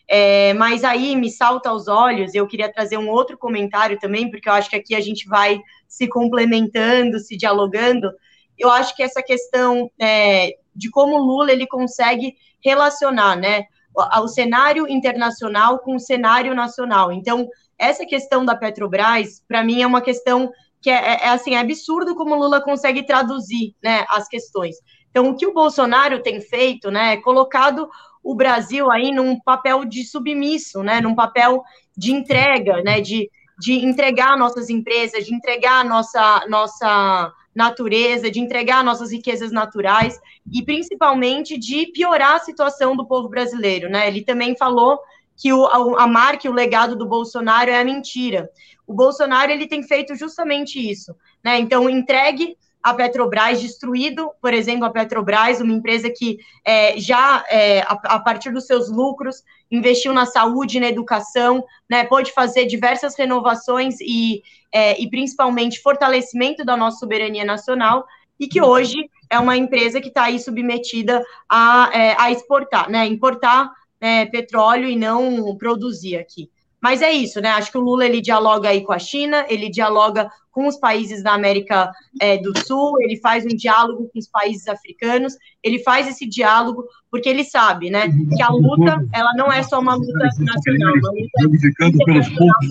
É, 0.07 0.53
mas 0.53 0.83
aí 0.83 1.15
me 1.15 1.31
salta 1.31 1.69
aos 1.69 1.87
olhos, 1.87 2.35
eu 2.35 2.45
queria 2.45 2.71
trazer 2.71 2.97
um 2.97 3.09
outro 3.09 3.37
comentário 3.37 3.97
também, 3.97 4.29
porque 4.29 4.49
eu 4.49 4.53
acho 4.53 4.69
que 4.69 4.75
aqui 4.75 4.95
a 4.95 4.99
gente 4.99 5.27
vai 5.27 5.61
se 5.87 6.07
complementando, 6.07 7.19
se 7.19 7.37
dialogando. 7.37 8.11
Eu 8.57 8.69
acho 8.69 8.95
que 8.95 9.01
essa 9.01 9.23
questão 9.23 9.89
é, 9.99 10.55
de 10.75 10.89
como 10.89 11.17
Lula 11.17 11.51
ele 11.51 11.65
consegue 11.65 12.35
relacionar, 12.63 13.35
né, 13.35 13.65
o, 13.95 14.23
o 14.23 14.27
cenário 14.27 14.87
internacional 14.87 15.79
com 15.79 15.95
o 15.95 15.99
cenário 15.99 16.53
nacional. 16.53 17.11
Então, 17.11 17.47
essa 17.77 18.05
questão 18.05 18.45
da 18.45 18.55
Petrobras, 18.55 19.43
para 19.47 19.63
mim, 19.63 19.81
é 19.81 19.87
uma 19.87 20.01
questão 20.01 20.51
que 20.83 20.89
é, 20.89 20.95
é, 20.95 21.23
é, 21.23 21.29
assim, 21.29 21.55
é 21.55 21.59
absurdo 21.59 22.13
como 22.13 22.35
Lula 22.35 22.61
consegue 22.61 23.03
traduzir 23.03 23.73
né, 23.81 24.05
as 24.09 24.27
questões. 24.27 24.75
Então, 25.09 25.29
o 25.29 25.35
que 25.35 25.47
o 25.47 25.53
Bolsonaro 25.53 26.21
tem 26.21 26.41
feito, 26.41 26.91
né, 26.91 27.13
é 27.13 27.17
colocado 27.17 27.89
o 28.21 28.35
Brasil 28.35 28.91
aí 28.91 29.11
num 29.11 29.39
papel 29.39 29.85
de 29.85 30.03
submisso, 30.03 30.83
né, 30.83 30.99
num 30.99 31.15
papel 31.15 31.63
de 31.95 32.11
entrega, 32.11 32.83
né, 32.83 32.99
de, 32.99 33.29
de 33.59 33.85
entregar 33.85 34.37
nossas 34.37 34.69
empresas, 34.69 35.25
de 35.25 35.33
entregar 35.33 35.85
nossa, 35.85 36.45
nossa 36.49 37.31
natureza, 37.55 38.29
de 38.29 38.41
entregar 38.41 38.83
nossas 38.83 39.11
riquezas 39.11 39.51
naturais 39.51 40.19
e 40.51 40.63
principalmente 40.63 41.57
de 41.57 41.91
piorar 41.93 42.35
a 42.35 42.39
situação 42.39 42.95
do 42.95 43.05
povo 43.05 43.29
brasileiro, 43.29 43.89
né? 43.89 44.07
Ele 44.07 44.23
também 44.23 44.57
falou 44.57 44.99
que 45.37 45.53
o, 45.53 45.65
a, 45.65 46.03
a 46.03 46.07
marca 46.07 46.47
e 46.47 46.49
o 46.49 46.53
legado 46.53 46.95
do 46.95 47.05
Bolsonaro 47.05 47.69
é 47.69 47.79
a 47.79 47.85
mentira. 47.85 48.49
O 48.85 48.93
Bolsonaro 48.93 49.51
ele 49.51 49.67
tem 49.67 49.83
feito 49.83 50.15
justamente 50.15 50.79
isso, 50.79 51.15
né? 51.43 51.59
Então 51.59 51.89
entregue 51.89 52.57
a 52.83 52.93
Petrobras, 52.93 53.61
destruído, 53.61 54.29
por 54.41 54.53
exemplo, 54.53 54.83
a 54.83 54.89
Petrobras, 54.89 55.61
uma 55.61 55.71
empresa 55.71 56.09
que 56.09 56.37
é, 56.65 56.99
já, 56.99 57.45
é, 57.49 57.79
a, 57.83 57.93
a, 57.93 58.19
partir 58.19 58.51
dos 58.51 58.65
seus 58.65 58.91
lucros, 58.91 59.41
investiu 59.71 60.11
na 60.11 60.25
saúde, 60.25 60.81
na 60.81 60.89
educação, 60.89 61.63
né, 61.89 62.03
pode 62.03 62.33
fazer 62.33 62.65
diversas 62.65 63.15
renovações 63.15 63.95
e, 64.01 64.43
é, 64.69 65.01
e 65.01 65.09
principalmente 65.09 65.81
fortalecimento 65.81 66.65
da 66.65 66.75
nossa 66.75 66.97
soberania 66.97 67.45
nacional, 67.45 68.05
e 68.37 68.47
que 68.47 68.61
hoje 68.61 69.09
é 69.29 69.39
uma 69.39 69.55
empresa 69.55 70.01
que 70.01 70.09
está 70.09 70.23
aí 70.23 70.37
submetida 70.37 71.23
a, 71.47 71.89
é, 71.93 72.15
a 72.19 72.31
exportar, 72.31 72.89
né, 72.89 73.07
importar 73.07 73.71
é, 74.01 74.25
petróleo 74.25 74.89
e 74.89 74.97
não 74.97 75.55
produzir 75.55 76.17
aqui. 76.17 76.51
Mas 76.83 77.01
é 77.01 77.13
isso, 77.13 77.39
né? 77.39 77.47
Acho 77.51 77.71
que 77.71 77.77
o 77.77 77.81
Lula 77.81 78.05
ele 78.05 78.19
dialoga 78.19 78.67
aí 78.67 78.83
com 78.83 78.91
a 78.91 78.99
China, 78.99 79.45
ele 79.47 79.69
dialoga 79.69 80.29
com 80.51 80.67
os 80.67 80.75
países 80.75 81.23
da 81.23 81.31
América 81.33 81.89
é, 82.19 82.37
do 82.37 82.51
Sul, 82.59 83.01
ele 83.01 83.15
faz 83.21 83.45
um 83.45 83.55
diálogo 83.55 84.09
com 84.11 84.19
os 84.19 84.27
países 84.27 84.67
africanos, 84.67 85.33
ele 85.63 85.79
faz 85.79 86.09
esse 86.09 86.27
diálogo 86.27 86.83
porque 87.09 87.29
ele 87.29 87.45
sabe, 87.45 87.89
né, 87.89 88.09
que 88.35 88.43
a 88.43 88.49
luta 88.49 89.01
ela 89.13 89.31
não 89.37 89.49
é 89.49 89.63
só 89.63 89.79
uma 89.79 89.95
luta 89.95 90.29
nacional, 90.39 90.93
uma 90.93 91.11
luta 91.11 92.05
pelos 92.05 92.29
poucos 92.29 92.67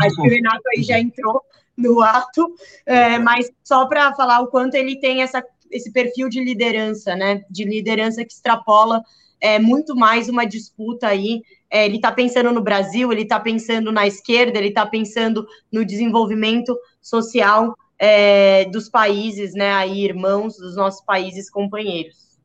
Acho 0.00 0.16
que 0.16 0.20
o 0.22 0.30
Renato 0.30 0.62
aí 0.74 0.82
já 0.82 0.98
entrou 0.98 1.42
no 1.76 2.00
ato, 2.00 2.54
é, 2.86 3.18
mas 3.18 3.52
só 3.62 3.84
para 3.84 4.14
falar 4.14 4.40
o 4.40 4.46
quanto 4.46 4.76
ele 4.76 4.98
tem 4.98 5.20
essa, 5.20 5.44
esse 5.70 5.92
perfil 5.92 6.30
de 6.30 6.42
liderança, 6.42 7.14
né, 7.14 7.42
de 7.50 7.64
liderança 7.64 8.24
que 8.24 8.32
extrapola 8.32 9.02
é 9.42 9.58
muito 9.58 9.96
mais 9.96 10.28
uma 10.28 10.46
disputa 10.46 11.08
aí. 11.08 11.42
É, 11.68 11.84
ele 11.84 11.96
está 11.96 12.12
pensando 12.12 12.52
no 12.52 12.62
Brasil, 12.62 13.10
ele 13.10 13.22
está 13.22 13.40
pensando 13.40 13.90
na 13.90 14.06
esquerda, 14.06 14.56
ele 14.56 14.68
está 14.68 14.86
pensando 14.86 15.44
no 15.70 15.84
desenvolvimento 15.84 16.78
social 17.00 17.76
é, 17.98 18.66
dos 18.66 18.88
países, 18.88 19.52
né, 19.52 19.72
aí, 19.72 20.04
irmãos, 20.04 20.56
dos 20.56 20.76
nossos 20.76 21.04
países 21.04 21.50
companheiros. 21.50 22.38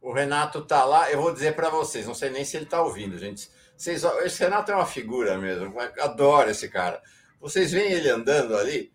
O 0.00 0.12
Renato 0.12 0.58
está 0.58 0.84
lá, 0.84 1.10
eu 1.10 1.20
vou 1.20 1.32
dizer 1.32 1.56
para 1.56 1.70
vocês, 1.70 2.06
não 2.06 2.14
sei 2.14 2.30
nem 2.30 2.44
se 2.44 2.56
ele 2.56 2.64
está 2.64 2.82
ouvindo, 2.82 3.18
gente. 3.18 3.48
Vocês, 3.76 4.04
esse 4.24 4.42
Renato 4.42 4.70
é 4.70 4.74
uma 4.74 4.86
figura 4.86 5.38
mesmo, 5.38 5.74
adoro 6.00 6.50
esse 6.50 6.68
cara. 6.68 7.02
Vocês 7.40 7.72
veem 7.72 7.92
ele 7.92 8.08
andando 8.08 8.56
ali, 8.56 8.92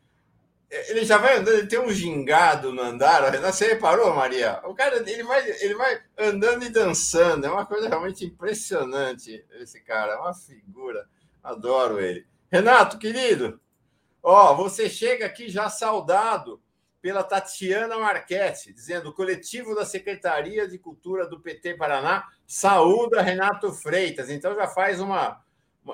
ele 0.72 1.04
já 1.04 1.18
vai 1.18 1.38
andando, 1.38 1.58
ele 1.58 1.68
tem 1.68 1.80
um 1.80 1.92
gingado 1.92 2.72
no 2.72 2.82
andar. 2.82 3.30
Você 3.42 3.68
reparou, 3.68 4.16
Maria? 4.16 4.62
O 4.64 4.74
cara 4.74 4.98
ele 4.98 5.24
vai, 5.24 5.50
ele 5.60 5.76
vai 5.76 6.02
andando 6.18 6.64
e 6.64 6.70
dançando. 6.70 7.46
É 7.46 7.52
uma 7.52 7.66
coisa 7.66 7.90
realmente 7.90 8.26
impressionante. 8.26 9.46
Esse 9.60 9.82
cara, 9.82 10.14
é 10.14 10.18
uma 10.18 10.34
figura. 10.34 11.10
Adoro 11.44 12.00
ele. 12.00 12.26
Renato, 12.50 12.98
querido, 12.98 13.60
ó, 14.24 14.54
você 14.56 14.90
chega 14.90 15.26
aqui 15.26 15.50
já 15.50 15.70
saudado 15.70 16.62
pela 17.02 17.24
Tatiana 17.24 17.98
Marchetti, 17.98 18.72
dizendo: 18.72 19.10
o 19.10 19.14
coletivo 19.14 19.76
da 19.76 19.86
Secretaria 19.86 20.68
de 20.68 20.78
Cultura 20.78 21.28
do 21.28 21.42
PT 21.42 21.74
Paraná 21.74 22.28
saúda 22.48 23.22
Renato 23.22 23.74
Freitas. 23.74 24.30
Então 24.30 24.56
já 24.56 24.68
faz 24.68 25.02
uma 25.02 25.44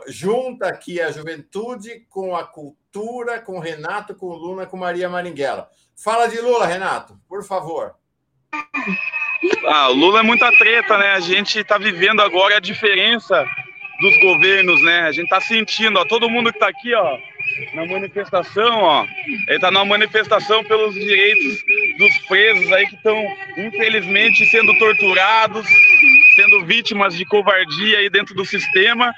junta 0.08 0.68
aqui 0.68 1.00
a 1.02 1.12
juventude 1.12 2.06
com 2.10 2.36
a 2.36 2.46
cultura, 2.46 3.40
com 3.40 3.60
Renato, 3.60 4.16
com 4.16 4.28
Luna, 4.28 4.66
com 4.66 4.78
Maria 4.78 5.10
Maringuela. 5.10 5.70
Fala 5.96 6.28
de 6.28 6.40
Lula, 6.40 6.66
Renato, 6.66 7.18
por 7.28 7.44
favor. 7.44 7.96
Ah, 9.68 9.88
Lula 9.88 10.20
é 10.20 10.24
muita 10.24 10.52
treta, 10.58 10.98
né? 10.98 11.12
A 11.12 11.20
gente 11.20 11.60
está 11.60 11.78
vivendo 11.78 12.22
agora 12.22 12.58
a 12.58 12.62
diferença 12.62 13.46
dos 14.00 14.18
governos, 14.20 14.82
né? 14.84 15.02
A 15.02 15.12
gente 15.12 15.26
está 15.26 15.42
sentindo, 15.42 16.00
ó, 16.00 16.06
todo 16.06 16.30
mundo 16.30 16.52
que 16.52 16.58
está 16.58 16.68
aqui, 16.68 16.94
ó, 16.94 17.18
na 17.74 17.86
manifestação, 17.86 18.82
ó, 18.82 19.06
ele 19.48 19.56
está 19.56 19.72
numa 19.72 19.86
manifestação 19.86 20.64
pelos 20.64 20.94
direitos 20.94 21.64
dos 21.98 22.18
presos 22.28 22.72
aí 22.74 22.88
que 22.88 22.96
estão, 22.96 23.18
infelizmente, 23.58 24.46
sendo 24.46 24.78
torturados, 24.78 25.68
sendo 26.36 26.66
vítimas 26.66 27.16
de 27.16 27.26
covardia 27.26 28.00
aí 28.00 28.10
dentro 28.10 28.36
do 28.36 28.46
sistema 28.46 29.14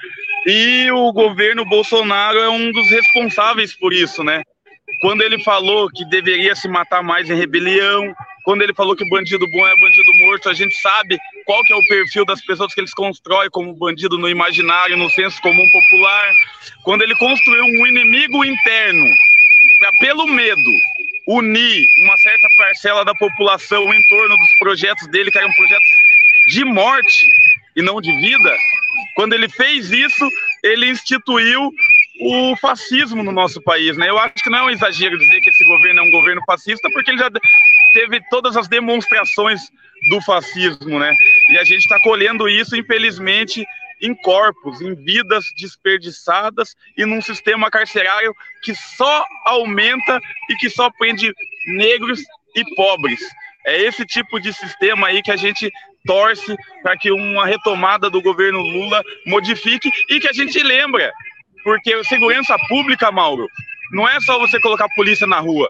e 0.46 0.90
o 0.90 1.12
governo 1.12 1.64
Bolsonaro 1.64 2.38
é 2.38 2.48
um 2.48 2.72
dos 2.72 2.88
responsáveis 2.90 3.76
por 3.76 3.92
isso, 3.92 4.24
né? 4.24 4.42
Quando 5.00 5.22
ele 5.22 5.42
falou 5.42 5.88
que 5.88 6.04
deveria 6.06 6.54
se 6.54 6.68
matar 6.68 7.02
mais 7.02 7.28
em 7.30 7.34
rebelião, 7.34 8.14
quando 8.44 8.62
ele 8.62 8.74
falou 8.74 8.96
que 8.96 9.08
bandido 9.08 9.46
bom 9.50 9.66
é 9.66 9.80
bandido 9.80 10.14
morto, 10.14 10.48
a 10.48 10.54
gente 10.54 10.74
sabe 10.80 11.18
qual 11.44 11.62
que 11.62 11.72
é 11.72 11.76
o 11.76 11.86
perfil 11.86 12.24
das 12.24 12.40
pessoas 12.44 12.74
que 12.74 12.80
eles 12.80 12.94
constroem 12.94 13.50
como 13.50 13.74
bandido 13.74 14.18
no 14.18 14.28
imaginário, 14.28 14.96
no 14.96 15.10
senso 15.10 15.40
comum 15.42 15.68
popular. 15.70 16.32
Quando 16.82 17.02
ele 17.02 17.14
construiu 17.16 17.64
um 17.64 17.86
inimigo 17.86 18.44
interno 18.44 19.06
para, 19.78 19.90
pelo 20.00 20.26
medo, 20.26 20.70
unir 21.26 21.86
uma 22.02 22.16
certa 22.16 22.48
parcela 22.56 23.04
da 23.04 23.14
população 23.14 23.92
em 23.92 24.02
torno 24.08 24.36
dos 24.36 24.58
projetos 24.58 25.06
dele, 25.08 25.30
que 25.30 25.38
eram 25.38 25.52
projetos 25.52 25.88
de 26.48 26.64
morte 26.64 27.26
e 27.76 27.82
não 27.82 28.00
de 28.00 28.12
vida, 28.20 28.56
quando 29.14 29.32
ele 29.32 29.48
fez 29.48 29.90
isso, 29.90 30.28
ele 30.62 30.88
instituiu 30.88 31.70
o 32.20 32.56
fascismo 32.56 33.22
no 33.22 33.32
nosso 33.32 33.62
país, 33.62 33.96
né? 33.96 34.10
Eu 34.10 34.18
acho 34.18 34.34
que 34.34 34.50
não 34.50 34.58
é 34.58 34.62
um 34.64 34.70
exagero 34.70 35.18
dizer 35.18 35.40
que 35.40 35.50
esse 35.50 35.64
governo 35.64 36.00
é 36.00 36.02
um 36.02 36.10
governo 36.10 36.42
fascista, 36.46 36.88
porque 36.92 37.10
ele 37.10 37.18
já 37.18 37.30
teve 37.94 38.20
todas 38.28 38.56
as 38.56 38.68
demonstrações 38.68 39.62
do 40.10 40.20
fascismo, 40.22 40.98
né? 40.98 41.14
E 41.50 41.58
a 41.58 41.64
gente 41.64 41.80
está 41.80 41.98
colhendo 42.00 42.48
isso, 42.48 42.76
infelizmente, 42.76 43.66
em 44.02 44.14
corpos, 44.14 44.80
em 44.80 44.94
vidas 44.94 45.44
desperdiçadas 45.56 46.74
e 46.96 47.04
num 47.04 47.20
sistema 47.20 47.70
carcerário 47.70 48.34
que 48.62 48.74
só 48.74 49.24
aumenta 49.44 50.20
e 50.48 50.54
que 50.56 50.70
só 50.70 50.90
prende 50.90 51.32
negros 51.66 52.20
e 52.56 52.74
pobres. 52.74 53.20
É 53.66 53.82
esse 53.82 54.06
tipo 54.06 54.40
de 54.40 54.52
sistema 54.52 55.08
aí 55.08 55.22
que 55.22 55.30
a 55.30 55.36
gente 55.36 55.70
torce 56.06 56.56
para 56.82 56.96
que 56.96 57.10
uma 57.10 57.46
retomada 57.46 58.08
do 58.08 58.22
governo 58.22 58.60
Lula 58.60 59.02
modifique 59.26 59.90
e 60.08 60.20
que 60.20 60.28
a 60.28 60.32
gente 60.32 60.62
lembra, 60.62 61.12
porque 61.62 62.02
segurança 62.04 62.56
pública, 62.68 63.10
Mauro, 63.10 63.46
não 63.92 64.08
é 64.08 64.20
só 64.20 64.38
você 64.38 64.60
colocar 64.60 64.88
polícia 64.94 65.26
na 65.26 65.40
rua. 65.40 65.68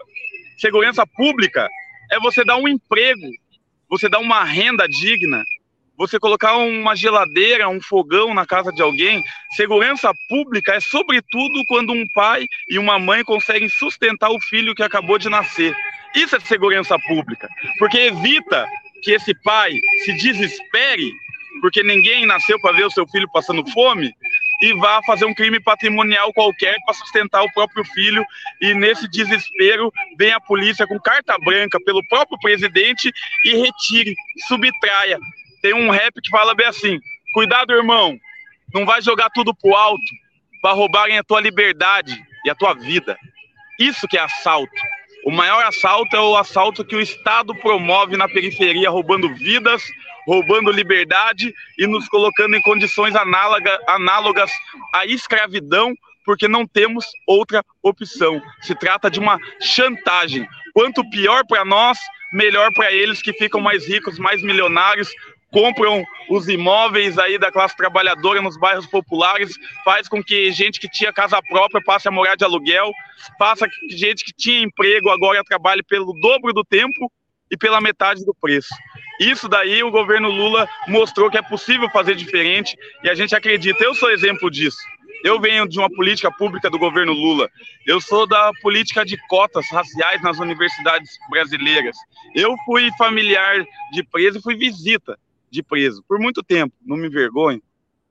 Segurança 0.57 1.05
pública 1.05 1.67
é 2.11 2.19
você 2.19 2.43
dar 2.43 2.57
um 2.57 2.67
emprego, 2.67 3.29
você 3.89 4.07
dar 4.07 4.19
uma 4.19 4.43
renda 4.43 4.87
digna, 4.87 5.43
você 5.97 6.19
colocar 6.19 6.57
uma 6.57 6.95
geladeira, 6.95 7.69
um 7.69 7.81
fogão 7.81 8.33
na 8.33 8.45
casa 8.45 8.71
de 8.71 8.81
alguém. 8.81 9.23
Segurança 9.55 10.11
pública 10.29 10.73
é 10.73 10.79
sobretudo 10.79 11.61
quando 11.67 11.93
um 11.93 12.05
pai 12.13 12.45
e 12.69 12.79
uma 12.79 12.97
mãe 12.97 13.23
conseguem 13.23 13.69
sustentar 13.69 14.29
o 14.29 14.41
filho 14.41 14.73
que 14.73 14.83
acabou 14.83 15.17
de 15.17 15.29
nascer. 15.29 15.75
Isso 16.15 16.35
é 16.35 16.39
segurança 16.39 16.97
pública, 17.07 17.47
porque 17.77 17.97
evita 17.97 18.67
que 19.01 19.11
esse 19.11 19.33
pai 19.43 19.73
se 20.05 20.13
desespere, 20.13 21.11
porque 21.61 21.83
ninguém 21.83 22.25
nasceu 22.25 22.59
para 22.61 22.75
ver 22.75 22.85
o 22.85 22.91
seu 22.91 23.07
filho 23.07 23.29
passando 23.31 23.69
fome, 23.71 24.13
e 24.61 24.73
vá 24.73 25.01
fazer 25.05 25.25
um 25.25 25.33
crime 25.33 25.59
patrimonial 25.59 26.31
qualquer 26.33 26.75
para 26.85 26.93
sustentar 26.93 27.41
o 27.41 27.51
próprio 27.51 27.83
filho. 27.83 28.23
E 28.61 28.73
nesse 28.75 29.07
desespero, 29.09 29.91
vem 30.17 30.31
a 30.31 30.39
polícia 30.39 30.85
com 30.85 30.99
carta 30.99 31.35
branca 31.43 31.79
pelo 31.83 32.07
próprio 32.07 32.37
presidente 32.39 33.11
e 33.43 33.55
retire, 33.55 34.13
subtraia. 34.47 35.19
Tem 35.61 35.73
um 35.73 35.89
rap 35.89 36.13
que 36.21 36.29
fala 36.29 36.53
bem 36.53 36.67
assim: 36.67 36.99
cuidado, 37.33 37.73
irmão, 37.73 38.15
não 38.73 38.85
vai 38.85 39.01
jogar 39.01 39.29
tudo 39.31 39.53
pro 39.53 39.75
alto 39.75 40.01
para 40.61 40.73
roubarem 40.73 41.17
a 41.17 41.23
tua 41.23 41.41
liberdade 41.41 42.23
e 42.45 42.49
a 42.49 42.55
tua 42.55 42.75
vida. 42.75 43.17
Isso 43.79 44.07
que 44.07 44.17
é 44.17 44.21
assalto. 44.21 44.71
O 45.23 45.31
maior 45.31 45.63
assalto 45.63 46.15
é 46.15 46.19
o 46.19 46.35
assalto 46.35 46.83
que 46.83 46.95
o 46.95 47.01
Estado 47.01 47.53
promove 47.55 48.17
na 48.17 48.27
periferia, 48.27 48.89
roubando 48.89 49.33
vidas, 49.35 49.83
roubando 50.25 50.71
liberdade 50.71 51.53
e 51.77 51.85
nos 51.85 52.07
colocando 52.07 52.55
em 52.55 52.61
condições 52.61 53.15
análoga, 53.15 53.79
análogas 53.87 54.51
à 54.93 55.05
escravidão, 55.05 55.93
porque 56.25 56.47
não 56.47 56.65
temos 56.65 57.05
outra 57.27 57.63
opção. 57.83 58.41
Se 58.61 58.73
trata 58.75 59.09
de 59.09 59.19
uma 59.19 59.37
chantagem. 59.59 60.47
Quanto 60.73 61.07
pior 61.09 61.45
para 61.45 61.65
nós, 61.65 61.99
melhor 62.31 62.71
para 62.73 62.91
eles 62.91 63.21
que 63.21 63.33
ficam 63.33 63.59
mais 63.59 63.87
ricos, 63.87 64.17
mais 64.17 64.41
milionários, 64.41 65.11
compram 65.51 66.03
os 66.29 66.47
imóveis 66.47 67.17
aí 67.17 67.37
da 67.37 67.51
classe 67.51 67.75
trabalhadora 67.75 68.41
nos 68.41 68.57
bairros 68.57 68.87
populares, 68.87 69.53
faz 69.83 70.07
com 70.07 70.23
que 70.23 70.51
gente 70.51 70.79
que 70.79 70.89
tinha 70.89 71.11
casa 71.11 71.41
própria 71.41 71.83
passe 71.83 72.07
a 72.07 72.11
morar 72.11 72.35
de 72.35 72.45
aluguel, 72.45 72.91
faça 73.37 73.67
que 73.67 73.95
gente 73.95 74.23
que 74.23 74.33
tinha 74.33 74.61
emprego 74.61 75.09
agora 75.09 75.43
trabalhe 75.43 75.83
pelo 75.83 76.13
dobro 76.13 76.53
do 76.53 76.63
tempo 76.63 77.11
e 77.51 77.57
pela 77.57 77.81
metade 77.81 78.25
do 78.25 78.33
preço. 78.33 78.73
Isso 79.19 79.49
daí 79.49 79.83
o 79.83 79.91
governo 79.91 80.29
Lula 80.29 80.67
mostrou 80.87 81.29
que 81.29 81.37
é 81.37 81.41
possível 81.41 81.89
fazer 81.89 82.15
diferente 82.15 82.77
e 83.03 83.09
a 83.09 83.13
gente 83.13 83.35
acredita. 83.35 83.83
Eu 83.83 83.93
sou 83.93 84.09
exemplo 84.09 84.49
disso. 84.49 84.79
Eu 85.23 85.39
venho 85.39 85.67
de 85.67 85.77
uma 85.77 85.89
política 85.89 86.31
pública 86.31 86.69
do 86.69 86.79
governo 86.79 87.11
Lula. 87.11 87.47
Eu 87.85 88.01
sou 88.01 88.25
da 88.25 88.51
política 88.61 89.05
de 89.05 89.17
cotas 89.27 89.69
raciais 89.69 90.21
nas 90.23 90.39
universidades 90.39 91.11
brasileiras. 91.29 91.95
Eu 92.33 92.55
fui 92.65 92.89
familiar 92.97 93.63
de 93.91 94.01
preso 94.01 94.39
e 94.39 94.41
fui 94.41 94.55
visita 94.55 95.19
de 95.51 95.61
preso 95.61 96.03
por 96.07 96.19
muito 96.19 96.41
tempo, 96.41 96.73
não 96.81 96.97
me 96.97 97.07
envergonho. 97.07 97.61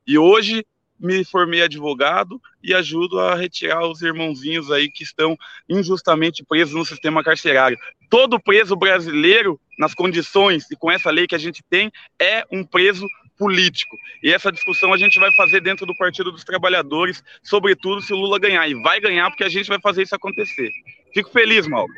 E 0.06 0.18
hoje 0.18 0.64
me 1.00 1.24
formei 1.24 1.62
advogado 1.62 2.40
e 2.62 2.74
ajudo 2.74 3.18
a 3.18 3.34
retirar 3.34 3.86
os 3.86 4.02
irmãozinhos 4.02 4.70
aí 4.70 4.90
que 4.90 5.02
estão 5.02 5.36
injustamente 5.68 6.44
presos 6.44 6.74
no 6.74 6.84
sistema 6.84 7.24
carcerário. 7.24 7.78
Todo 8.10 8.38
preso 8.38 8.76
brasileiro, 8.76 9.58
nas 9.78 9.94
condições 9.94 10.70
e 10.70 10.76
com 10.76 10.90
essa 10.90 11.10
lei 11.10 11.26
que 11.26 11.34
a 11.34 11.38
gente 11.38 11.62
tem, 11.70 11.90
é 12.20 12.44
um 12.52 12.62
preso 12.62 13.06
político. 13.38 13.96
E 14.22 14.30
essa 14.30 14.52
discussão 14.52 14.92
a 14.92 14.98
gente 14.98 15.18
vai 15.18 15.32
fazer 15.32 15.62
dentro 15.62 15.86
do 15.86 15.96
Partido 15.96 16.30
dos 16.30 16.44
Trabalhadores, 16.44 17.24
sobretudo 17.42 18.02
se 18.02 18.12
o 18.12 18.16
Lula 18.16 18.38
ganhar. 18.38 18.68
E 18.68 18.74
vai 18.82 19.00
ganhar 19.00 19.30
porque 19.30 19.44
a 19.44 19.48
gente 19.48 19.68
vai 19.68 19.80
fazer 19.80 20.02
isso 20.02 20.14
acontecer. 20.14 20.68
Fico 21.14 21.30
feliz, 21.30 21.66
Mauro. 21.66 21.92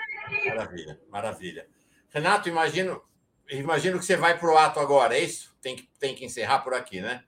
Maravilha, 0.47 1.01
maravilha. 1.11 1.67
Renato, 2.15 2.49
imagino, 2.49 3.03
imagino 3.59 3.99
que 3.99 4.05
você 4.05 4.17
vai 4.17 4.39
para 4.39 4.51
o 4.51 4.57
ato 4.57 4.81
agora, 4.81 5.17
é 5.17 5.21
isso? 5.21 5.55
Tem 5.61 5.77
que, 5.77 5.89
tem 5.99 6.15
que 6.15 6.25
encerrar 6.25 6.61
por 6.61 6.75
aqui, 6.75 7.01
né? 7.01 7.25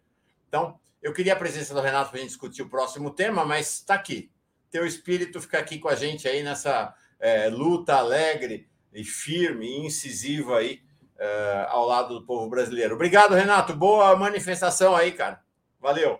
Então, 0.49 0.79
eu 1.03 1.13
queria 1.13 1.35
a 1.35 1.37
presença 1.37 1.75
do 1.75 1.81
Renato 1.81 2.11
para 2.11 2.19
a 2.19 2.21
gente 2.21 2.31
discutir 2.31 2.63
o 2.63 2.69
próximo 2.69 3.11
tema, 3.11 3.45
mas 3.45 3.75
está 3.75 3.95
aqui. 3.95 4.31
Teu 4.71 4.87
espírito 4.87 5.41
fica 5.41 5.59
aqui 5.59 5.79
com 5.79 5.89
a 5.89 5.95
gente 5.95 6.27
aí 6.27 6.43
nessa 6.43 6.95
é, 7.21 7.49
luta 7.49 7.95
alegre 7.95 8.69
e 8.93 9.05
firme 9.05 9.67
e 9.67 9.87
incisiva 9.87 10.59
aí 10.59 10.83
é, 11.19 11.67
ao 11.69 11.87
lado 11.87 12.19
do 12.19 12.27
povo 12.27 12.49
brasileiro. 12.49 12.95
Obrigado, 12.95 13.35
Renato. 13.35 13.75
Boa 13.75 14.17
manifestação 14.17 14.97
aí, 14.97 15.13
cara. 15.13 15.43
Valeu. 15.81 16.19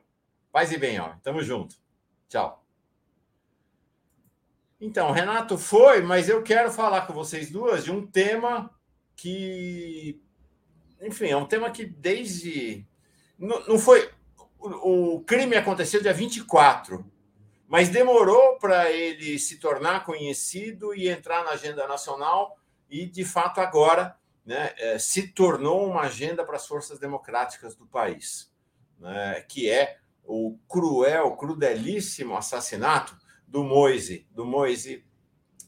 Paz 0.53 0.71
e 0.71 0.79
bem, 0.79 1.01
ó. 1.01 1.15
Tamo 1.23 1.43
junto. 1.43 1.77
Tchau. 2.29 2.65
Então, 4.81 5.13
Renato 5.13 5.57
foi, 5.57 6.03
mas 6.03 6.29
eu 6.29 6.43
quero 6.43 6.71
falar 6.71 7.07
com 7.07 7.13
vocês 7.13 7.51
duas 7.51 7.85
de 7.85 7.91
um 7.91 8.07
tema 8.07 8.71
que, 9.17 10.21
enfim, 11.01 11.29
é 11.29 11.37
um 11.37 11.47
tema 11.47 11.71
que 11.71 11.85
desde. 11.85 12.87
Não, 13.39 13.67
não 13.67 13.79
foi. 13.79 14.11
O, 14.59 15.17
o 15.17 15.21
crime 15.25 15.57
aconteceu 15.57 16.01
dia 16.01 16.13
24, 16.13 17.05
mas 17.69 17.89
demorou 17.89 18.59
para 18.59 18.91
ele 18.91 19.39
se 19.39 19.59
tornar 19.59 20.05
conhecido 20.05 20.95
e 20.95 21.09
entrar 21.09 21.45
na 21.45 21.53
agenda 21.53 21.87
nacional, 21.87 22.57
e 22.89 23.07
de 23.07 23.25
fato 23.25 23.61
agora 23.61 24.17
né, 24.45 24.73
é, 24.79 24.99
se 24.99 25.29
tornou 25.29 25.89
uma 25.89 26.03
agenda 26.03 26.45
para 26.45 26.57
as 26.57 26.67
forças 26.67 26.99
democráticas 26.99 27.75
do 27.75 27.87
país, 27.87 28.53
né, 28.99 29.45
que 29.49 29.69
é 29.69 29.99
o 30.25 30.59
cruel, 30.69 31.37
crudelíssimo 31.37 32.37
assassinato 32.37 33.17
do 33.47 33.63
Moise, 33.63 34.27
do 34.31 34.45
Moise 34.45 35.05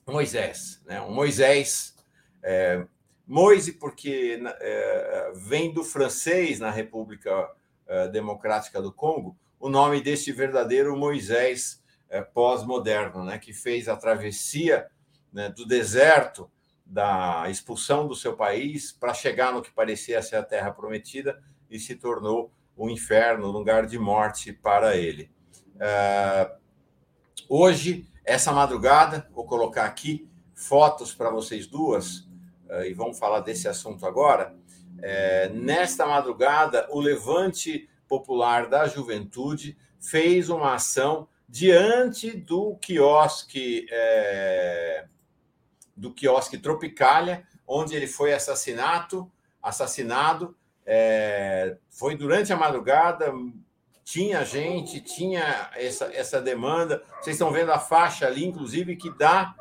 Moisés, 0.07 0.81
né? 0.87 1.01
Um 1.03 1.13
Moisés, 1.13 1.97
é, 2.43 2.87
Moise, 3.27 3.73
porque 3.73 4.41
é, 4.61 5.33
vem 5.35 5.73
do 5.73 5.83
francês 5.83 6.61
na 6.61 6.71
República 6.71 7.51
é, 7.87 8.09
Democrática 8.09 8.81
do 8.81 8.93
Congo, 8.93 9.37
o 9.59 9.69
nome 9.69 10.01
deste 10.01 10.31
verdadeiro 10.31 10.97
Moisés 10.97 11.83
é, 12.09 12.23
pós-moderno, 12.23 13.25
né? 13.25 13.39
Que 13.39 13.53
fez 13.53 13.89
a 13.89 13.97
travessia 13.97 14.87
né, 15.33 15.49
do 15.49 15.67
deserto, 15.67 16.51
da 16.85 17.51
expulsão 17.51 18.07
do 18.07 18.15
seu 18.15 18.37
país, 18.37 18.93
para 18.93 19.13
chegar 19.13 19.53
no 19.53 19.61
que 19.61 19.73
parecia 19.73 20.23
ser 20.23 20.37
a 20.37 20.43
Terra 20.43 20.71
Prometida 20.71 21.43
e 21.69 21.81
se 21.81 21.97
tornou 21.97 22.53
o 22.77 22.87
um 22.87 22.91
inferno, 22.91 23.49
um 23.49 23.51
lugar 23.51 23.87
de 23.87 23.99
morte 23.99 24.53
para 24.53 24.97
ele. 24.97 25.31
É, 25.81 26.53
hoje 27.49 28.09
essa 28.25 28.53
madrugada, 28.53 29.29
vou 29.33 29.47
colocar 29.47 29.85
aqui 29.85 30.29
fotos 30.53 31.15
para 31.15 31.31
vocês 31.31 31.67
duas, 31.67 32.26
e 32.87 32.93
vamos 32.93 33.19
falar 33.19 33.41
desse 33.41 33.69
assunto 33.69 34.07
agora. 34.07 34.55
É, 35.03 35.49
nesta 35.51 36.07
madrugada, 36.07 36.87
o 36.91 37.01
Levante 37.01 37.89
Popular 38.09 38.69
da 38.69 38.87
Juventude 38.87 39.77
fez 40.01 40.49
uma 40.49 40.75
ação 40.75 41.29
diante 41.49 42.37
do 42.37 42.77
quiosque 42.77 43.87
é, 43.91 45.07
do 45.97 46.13
quiosque 46.13 46.59
Tropicália, 46.59 47.47
onde 47.67 47.95
ele 47.97 48.07
foi 48.07 48.35
assassinato, 48.35 49.31
assassinado. 49.63 50.57
É, 50.85 51.79
foi 51.91 52.17
durante 52.17 52.53
a 52.53 52.57
madrugada, 52.57 53.33
tinha 54.05 54.45
gente, 54.45 55.01
tinha 55.01 55.71
essa, 55.75 56.05
essa 56.15 56.41
demanda. 56.41 57.03
Vocês 57.21 57.35
estão 57.35 57.51
vendo 57.51 57.73
a 57.73 57.79
faixa 57.79 58.27
ali, 58.27 58.45
inclusive, 58.45 58.95
que 58.95 59.11
dá 59.11 59.55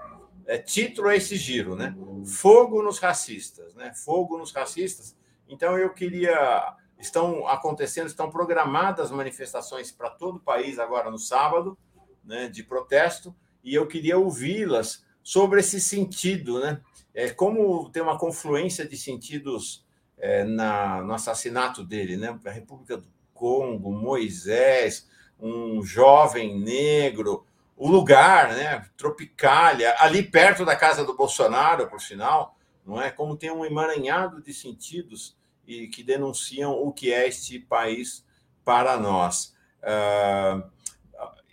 é, 0.47 0.57
título 0.57 1.09
a 1.09 1.15
esse 1.15 1.35
giro, 1.35 1.75
né? 1.75 1.95
Fogo 2.25 2.81
nos 2.81 2.99
racistas, 2.99 3.73
né? 3.75 3.93
Fogo 3.93 4.37
nos 4.37 4.51
racistas. 4.51 5.15
Então 5.47 5.77
eu 5.77 5.91
queria. 5.93 6.75
Estão 6.97 7.45
acontecendo, 7.47 8.07
estão 8.07 8.29
programadas 8.29 9.11
manifestações 9.11 9.91
para 9.91 10.09
todo 10.09 10.37
o 10.37 10.39
país 10.39 10.79
agora 10.79 11.11
no 11.11 11.19
sábado, 11.19 11.77
né, 12.23 12.47
de 12.47 12.63
protesto, 12.63 13.35
e 13.61 13.75
eu 13.75 13.85
queria 13.85 14.17
ouvi-las 14.17 15.05
sobre 15.21 15.59
esse 15.59 15.81
sentido, 15.81 16.59
né? 16.59 16.81
É, 17.13 17.29
como 17.29 17.89
tem 17.89 18.01
uma 18.01 18.17
confluência 18.17 18.87
de 18.87 18.97
sentidos 18.97 19.85
é, 20.17 20.43
na, 20.45 21.01
no 21.01 21.13
assassinato 21.13 21.83
dele, 21.83 22.15
né? 22.15 22.39
A 22.45 22.49
República 22.49 22.97
do 22.97 23.07
Congo, 23.33 23.91
Moisés, 23.91 25.07
um 25.39 25.83
jovem 25.83 26.57
negro, 26.59 27.45
o 27.75 27.89
lugar, 27.89 28.53
né? 28.53 28.85
Tropicália, 28.95 29.95
ali 29.99 30.23
perto 30.23 30.63
da 30.63 30.75
casa 30.75 31.03
do 31.03 31.15
Bolsonaro, 31.15 31.87
por 31.87 32.01
sinal, 32.01 32.57
não 32.85 33.01
é? 33.01 33.11
Como 33.11 33.35
tem 33.35 33.51
um 33.51 33.65
emaranhado 33.65 34.41
de 34.41 34.53
sentidos 34.53 35.35
e 35.67 35.87
que 35.87 36.03
denunciam 36.03 36.71
o 36.71 36.91
que 36.93 37.11
é 37.11 37.27
este 37.27 37.59
país 37.59 38.25
para 38.63 38.97
nós. 38.97 39.55
Uh, 39.81 40.63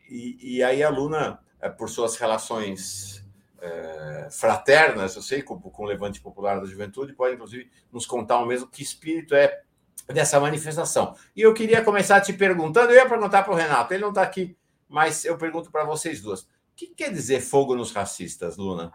e, 0.08 0.56
e, 0.56 0.62
aí 0.62 0.82
a 0.82 0.90
Luna, 0.90 1.38
eh, 1.60 1.70
por 1.70 1.88
suas 1.88 2.16
relações 2.16 3.24
uh, 3.58 4.30
fraternas, 4.30 5.16
eu 5.16 5.22
sei, 5.22 5.42
com, 5.42 5.58
com 5.58 5.82
o 5.82 5.86
Levante 5.86 6.20
Popular 6.20 6.60
da 6.60 6.66
Juventude, 6.66 7.14
pode 7.14 7.34
inclusive 7.34 7.70
nos 7.90 8.04
contar 8.04 8.38
o 8.38 8.46
mesmo 8.46 8.68
que 8.68 8.82
espírito 8.82 9.34
é 9.34 9.62
dessa 10.06 10.38
manifestação. 10.38 11.16
E 11.34 11.40
eu 11.40 11.54
queria 11.54 11.82
começar 11.82 12.20
te 12.20 12.32
perguntando, 12.32 12.92
eu 12.92 12.96
ia 12.96 13.08
perguntar 13.08 13.42
para 13.42 13.52
o 13.52 13.56
Renato, 13.56 13.94
ele 13.94 14.02
não 14.02 14.10
está 14.10 14.22
aqui, 14.22 14.56
mas 14.92 15.24
eu 15.24 15.36
pergunto 15.38 15.70
para 15.70 15.84
vocês 15.84 16.20
duas. 16.20 16.42
O 16.42 16.46
que 16.76 16.88
quer 16.88 17.10
dizer 17.10 17.40
fogo 17.40 17.74
nos 17.74 17.90
racistas, 17.92 18.56
Luna? 18.56 18.92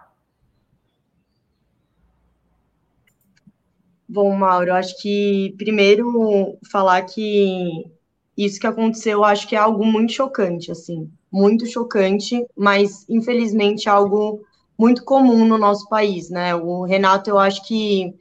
Bom, 4.08 4.34
Mauro, 4.36 4.74
acho 4.74 5.02
que 5.02 5.54
primeiro 5.58 6.58
falar 6.72 7.02
que 7.02 7.92
isso 8.38 8.60
que 8.60 8.68
aconteceu, 8.68 9.24
acho 9.24 9.48
que 9.48 9.56
é 9.56 9.60
algo 9.60 9.84
muito 9.84 10.14
chocante, 10.14 10.72
assim, 10.72 11.12
muito 11.32 11.66
chocante, 11.66 12.46
mas 12.56 13.04
infelizmente 13.10 13.90
algo 13.90 14.46
muito 14.78 15.04
comum 15.04 15.46
no 15.46 15.58
nosso 15.58 15.90
país, 15.90 16.30
né? 16.30 16.56
O 16.56 16.84
Renato, 16.84 17.30
eu 17.30 17.40
acho 17.40 17.68
que 17.68 18.14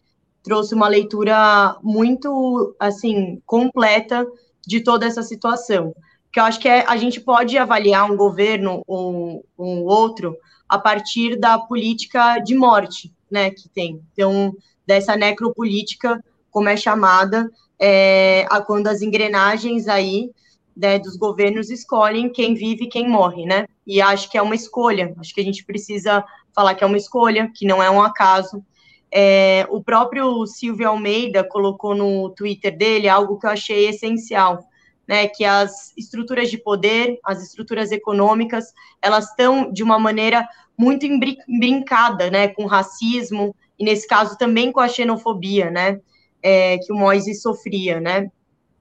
trouxe 0.42 0.74
uma 0.74 0.88
leitura 0.88 1.76
muito, 1.82 2.74
assim, 2.80 3.42
completa 3.44 4.26
de 4.66 4.80
toda 4.80 5.04
essa 5.04 5.22
situação. 5.22 5.94
Que 6.36 6.40
eu 6.40 6.44
acho 6.44 6.60
que 6.60 6.68
é, 6.68 6.84
a 6.86 6.98
gente 6.98 7.18
pode 7.18 7.56
avaliar 7.56 8.12
um 8.12 8.14
governo 8.14 8.82
ou 8.86 9.42
um 9.58 9.84
outro 9.84 10.36
a 10.68 10.78
partir 10.78 11.34
da 11.34 11.58
política 11.58 12.38
de 12.40 12.54
morte, 12.54 13.10
né, 13.30 13.48
que 13.48 13.70
tem. 13.70 14.02
Então, 14.12 14.54
dessa 14.86 15.16
necropolítica, 15.16 16.22
como 16.50 16.68
é 16.68 16.76
chamada, 16.76 17.50
é, 17.80 18.46
a 18.50 18.60
quando 18.60 18.88
as 18.88 19.00
engrenagens 19.00 19.88
aí 19.88 20.30
né, 20.76 20.98
dos 20.98 21.16
governos 21.16 21.70
escolhem 21.70 22.30
quem 22.30 22.52
vive 22.52 22.84
e 22.84 22.90
quem 22.90 23.08
morre, 23.08 23.46
né? 23.46 23.66
E 23.86 24.02
acho 24.02 24.30
que 24.30 24.36
é 24.36 24.42
uma 24.42 24.54
escolha. 24.54 25.14
Acho 25.18 25.34
que 25.34 25.40
a 25.40 25.44
gente 25.44 25.64
precisa 25.64 26.22
falar 26.54 26.74
que 26.74 26.84
é 26.84 26.86
uma 26.86 26.98
escolha, 26.98 27.50
que 27.54 27.66
não 27.66 27.82
é 27.82 27.88
um 27.88 28.02
acaso. 28.02 28.62
É, 29.10 29.66
o 29.70 29.82
próprio 29.82 30.46
Silvio 30.46 30.90
Almeida 30.90 31.42
colocou 31.42 31.94
no 31.94 32.28
Twitter 32.28 32.76
dele 32.76 33.08
algo 33.08 33.38
que 33.38 33.46
eu 33.46 33.50
achei 33.50 33.88
essencial, 33.88 34.68
né, 35.06 35.28
que 35.28 35.44
as 35.44 35.92
estruturas 35.96 36.50
de 36.50 36.58
poder, 36.58 37.18
as 37.24 37.42
estruturas 37.42 37.92
econômicas, 37.92 38.72
elas 39.00 39.30
estão 39.30 39.72
de 39.72 39.82
uma 39.82 39.98
maneira 39.98 40.48
muito 40.76 41.06
brincada, 41.48 42.30
né, 42.30 42.48
com 42.48 42.66
racismo 42.66 43.54
e 43.78 43.84
nesse 43.84 44.06
caso 44.06 44.36
também 44.36 44.72
com 44.72 44.80
a 44.80 44.88
xenofobia, 44.88 45.70
né, 45.70 46.00
é, 46.42 46.78
que 46.78 46.92
o 46.92 46.96
Moisés 46.96 47.42
sofria, 47.42 48.00
né. 48.00 48.30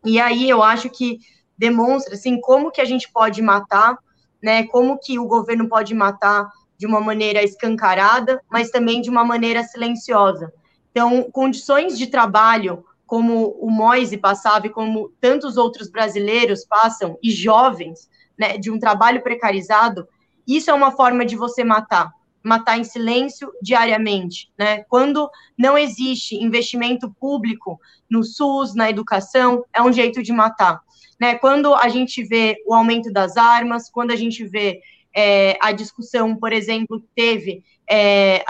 E 0.04 0.20
aí 0.20 0.50
eu 0.50 0.62
acho 0.62 0.90
que 0.90 1.20
demonstra 1.58 2.16
assim 2.16 2.40
como 2.40 2.72
que 2.72 2.82
a 2.82 2.86
gente 2.86 3.12
pode 3.12 3.42
matar, 3.42 3.98
né, 4.42 4.64
como 4.68 5.00
que 5.00 5.18
o 5.20 5.28
governo 5.28 5.70
pode 5.70 5.94
matar 5.94 6.50
de 6.78 6.86
uma 6.86 7.00
maneira 7.00 7.44
escancarada, 7.44 8.42
mas 8.50 8.70
também 8.70 9.02
de 9.02 9.10
uma 9.10 9.24
maneira 9.24 9.64
silenciosa. 9.64 10.52
Então, 10.92 11.24
condições 11.32 11.98
de 11.98 12.08
trabalho 12.08 12.84
como 13.06 13.50
o 13.60 13.70
Moise 13.70 14.18
passava 14.18 14.68
e 14.68 14.72
como 14.72 15.10
tantos 15.22 15.58
outros 15.58 15.89
brasileiros 15.89 16.65
passam, 16.65 17.18
e 17.22 17.32
jovens, 17.32 18.10
né, 18.38 18.58
de 18.58 18.72
um 18.72 18.80
trabalho 18.80 19.22
precarizado, 19.22 20.08
isso 20.48 20.70
é 20.70 20.74
uma 20.74 20.91
forma 20.91 21.26
de 21.26 21.36
você 21.36 21.63
matar, 21.63 22.12
matar 22.44 22.78
em 22.78 22.84
silêncio 22.84 23.52
diariamente, 23.62 24.52
né? 24.58 24.84
Quando 24.84 25.30
não 25.58 25.76
existe 25.76 26.36
investimento 26.36 27.12
público 27.20 27.80
no 28.10 28.24
SUS, 28.24 28.76
na 28.76 28.89
educação, 28.89 29.63
é 29.74 29.82
um 29.82 29.91
jeito 29.91 30.22
de 30.22 30.32
matar, 30.32 30.80
né? 31.20 31.36
Quando 31.36 31.74
a 31.74 31.89
gente 31.89 32.24
vê 32.24 32.58
o 32.68 32.74
aumento 32.74 33.12
das 33.12 33.38
armas, 33.38 33.89
quando 33.89 34.12
a 34.12 34.15
gente 34.15 34.46
vê 34.46 34.80
é, 35.15 35.58
a 35.62 35.72
discussão, 35.72 36.36
por 36.36 36.54
exemplo, 36.54 37.04
teve 37.15 37.63
é, 37.89 38.44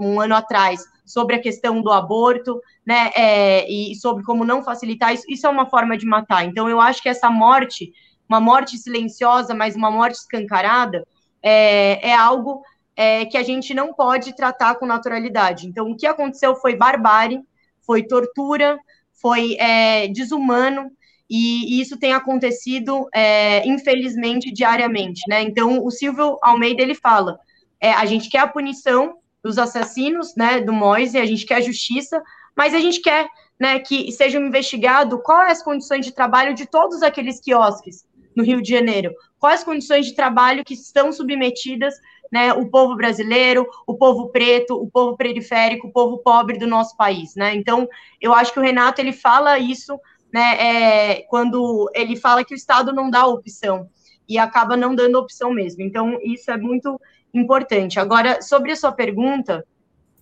um 0.00 0.20
ano 0.20 0.34
atrás 0.34 0.82
sobre 1.06 1.36
a 1.36 1.40
questão 1.40 1.80
do 1.80 1.90
aborto, 1.90 2.60
né, 2.84 3.10
é, 3.14 3.70
e 3.70 3.94
sobre 3.94 4.24
como 4.24 4.44
não 4.44 4.62
facilitar 4.62 5.14
isso, 5.14 5.24
isso 5.28 5.46
é 5.46 5.50
uma 5.50 5.66
forma 5.66 5.96
de 5.96 6.04
matar. 6.04 6.44
Então, 6.44 6.68
eu 6.68 6.80
acho 6.80 7.00
que 7.00 7.08
essa 7.08 7.30
morte, 7.30 7.92
uma 8.28 8.40
morte 8.40 8.76
silenciosa, 8.76 9.54
mas 9.54 9.76
uma 9.76 9.90
morte 9.90 10.16
escancarada, 10.16 11.06
é, 11.42 12.10
é 12.10 12.14
algo 12.14 12.62
é, 12.96 13.24
que 13.24 13.38
a 13.38 13.42
gente 13.42 13.72
não 13.72 13.94
pode 13.94 14.34
tratar 14.34 14.74
com 14.74 14.84
naturalidade. 14.84 15.66
Então, 15.66 15.90
o 15.90 15.96
que 15.96 16.06
aconteceu 16.06 16.56
foi 16.56 16.74
barbárie, 16.74 17.40
foi 17.82 18.02
tortura, 18.02 18.78
foi 19.12 19.54
é, 19.60 20.08
desumano, 20.08 20.90
e, 21.28 21.80
isso 21.80 21.98
tem 21.98 22.12
acontecido, 22.12 23.08
é, 23.14 23.66
infelizmente, 23.66 24.52
diariamente, 24.52 25.22
né? 25.28 25.42
Então, 25.42 25.84
o 25.84 25.90
Silvio 25.90 26.38
Almeida, 26.42 26.82
ele 26.82 26.94
fala, 26.94 27.38
é, 27.80 27.92
a 27.92 28.04
gente 28.06 28.30
quer 28.30 28.38
a 28.38 28.48
punição 28.48 29.18
dos 29.46 29.58
assassinos, 29.58 30.34
né, 30.36 30.60
do 30.60 30.72
Moise, 30.72 31.18
a 31.18 31.24
gente 31.24 31.46
quer 31.46 31.62
justiça, 31.62 32.20
mas 32.56 32.74
a 32.74 32.80
gente 32.80 33.00
quer, 33.00 33.28
né, 33.58 33.78
que 33.78 34.10
sejam 34.10 34.44
investigado 34.44 35.22
quais 35.22 35.58
as 35.58 35.64
condições 35.64 36.04
de 36.04 36.12
trabalho 36.12 36.52
de 36.52 36.66
todos 36.66 37.00
aqueles 37.02 37.40
quiosques 37.40 38.04
no 38.34 38.42
Rio 38.42 38.60
de 38.60 38.68
Janeiro, 38.68 39.14
quais 39.38 39.62
condições 39.62 40.04
de 40.04 40.14
trabalho 40.14 40.64
que 40.64 40.74
estão 40.74 41.12
submetidas 41.12 41.94
né, 42.30 42.52
o 42.52 42.68
povo 42.68 42.96
brasileiro, 42.96 43.68
o 43.86 43.94
povo 43.94 44.30
preto, 44.30 44.74
o 44.74 44.90
povo 44.90 45.16
periférico, 45.16 45.86
o 45.86 45.92
povo 45.92 46.18
pobre 46.18 46.58
do 46.58 46.66
nosso 46.66 46.96
país, 46.96 47.36
né? 47.36 47.54
Então, 47.54 47.88
eu 48.20 48.34
acho 48.34 48.52
que 48.52 48.58
o 48.58 48.62
Renato 48.62 49.00
ele 49.00 49.12
fala 49.12 49.60
isso 49.60 49.96
né, 50.34 50.56
é, 50.58 51.22
quando 51.28 51.88
ele 51.94 52.16
fala 52.16 52.44
que 52.44 52.52
o 52.52 52.56
Estado 52.56 52.92
não 52.92 53.08
dá 53.08 53.24
opção 53.24 53.88
e 54.28 54.38
acaba 54.38 54.76
não 54.76 54.92
dando 54.92 55.20
opção 55.20 55.52
mesmo. 55.52 55.82
Então, 55.82 56.18
isso 56.20 56.50
é 56.50 56.56
muito 56.56 57.00
importante. 57.38 57.98
Agora, 57.98 58.42
sobre 58.42 58.72
a 58.72 58.76
sua 58.76 58.92
pergunta, 58.92 59.64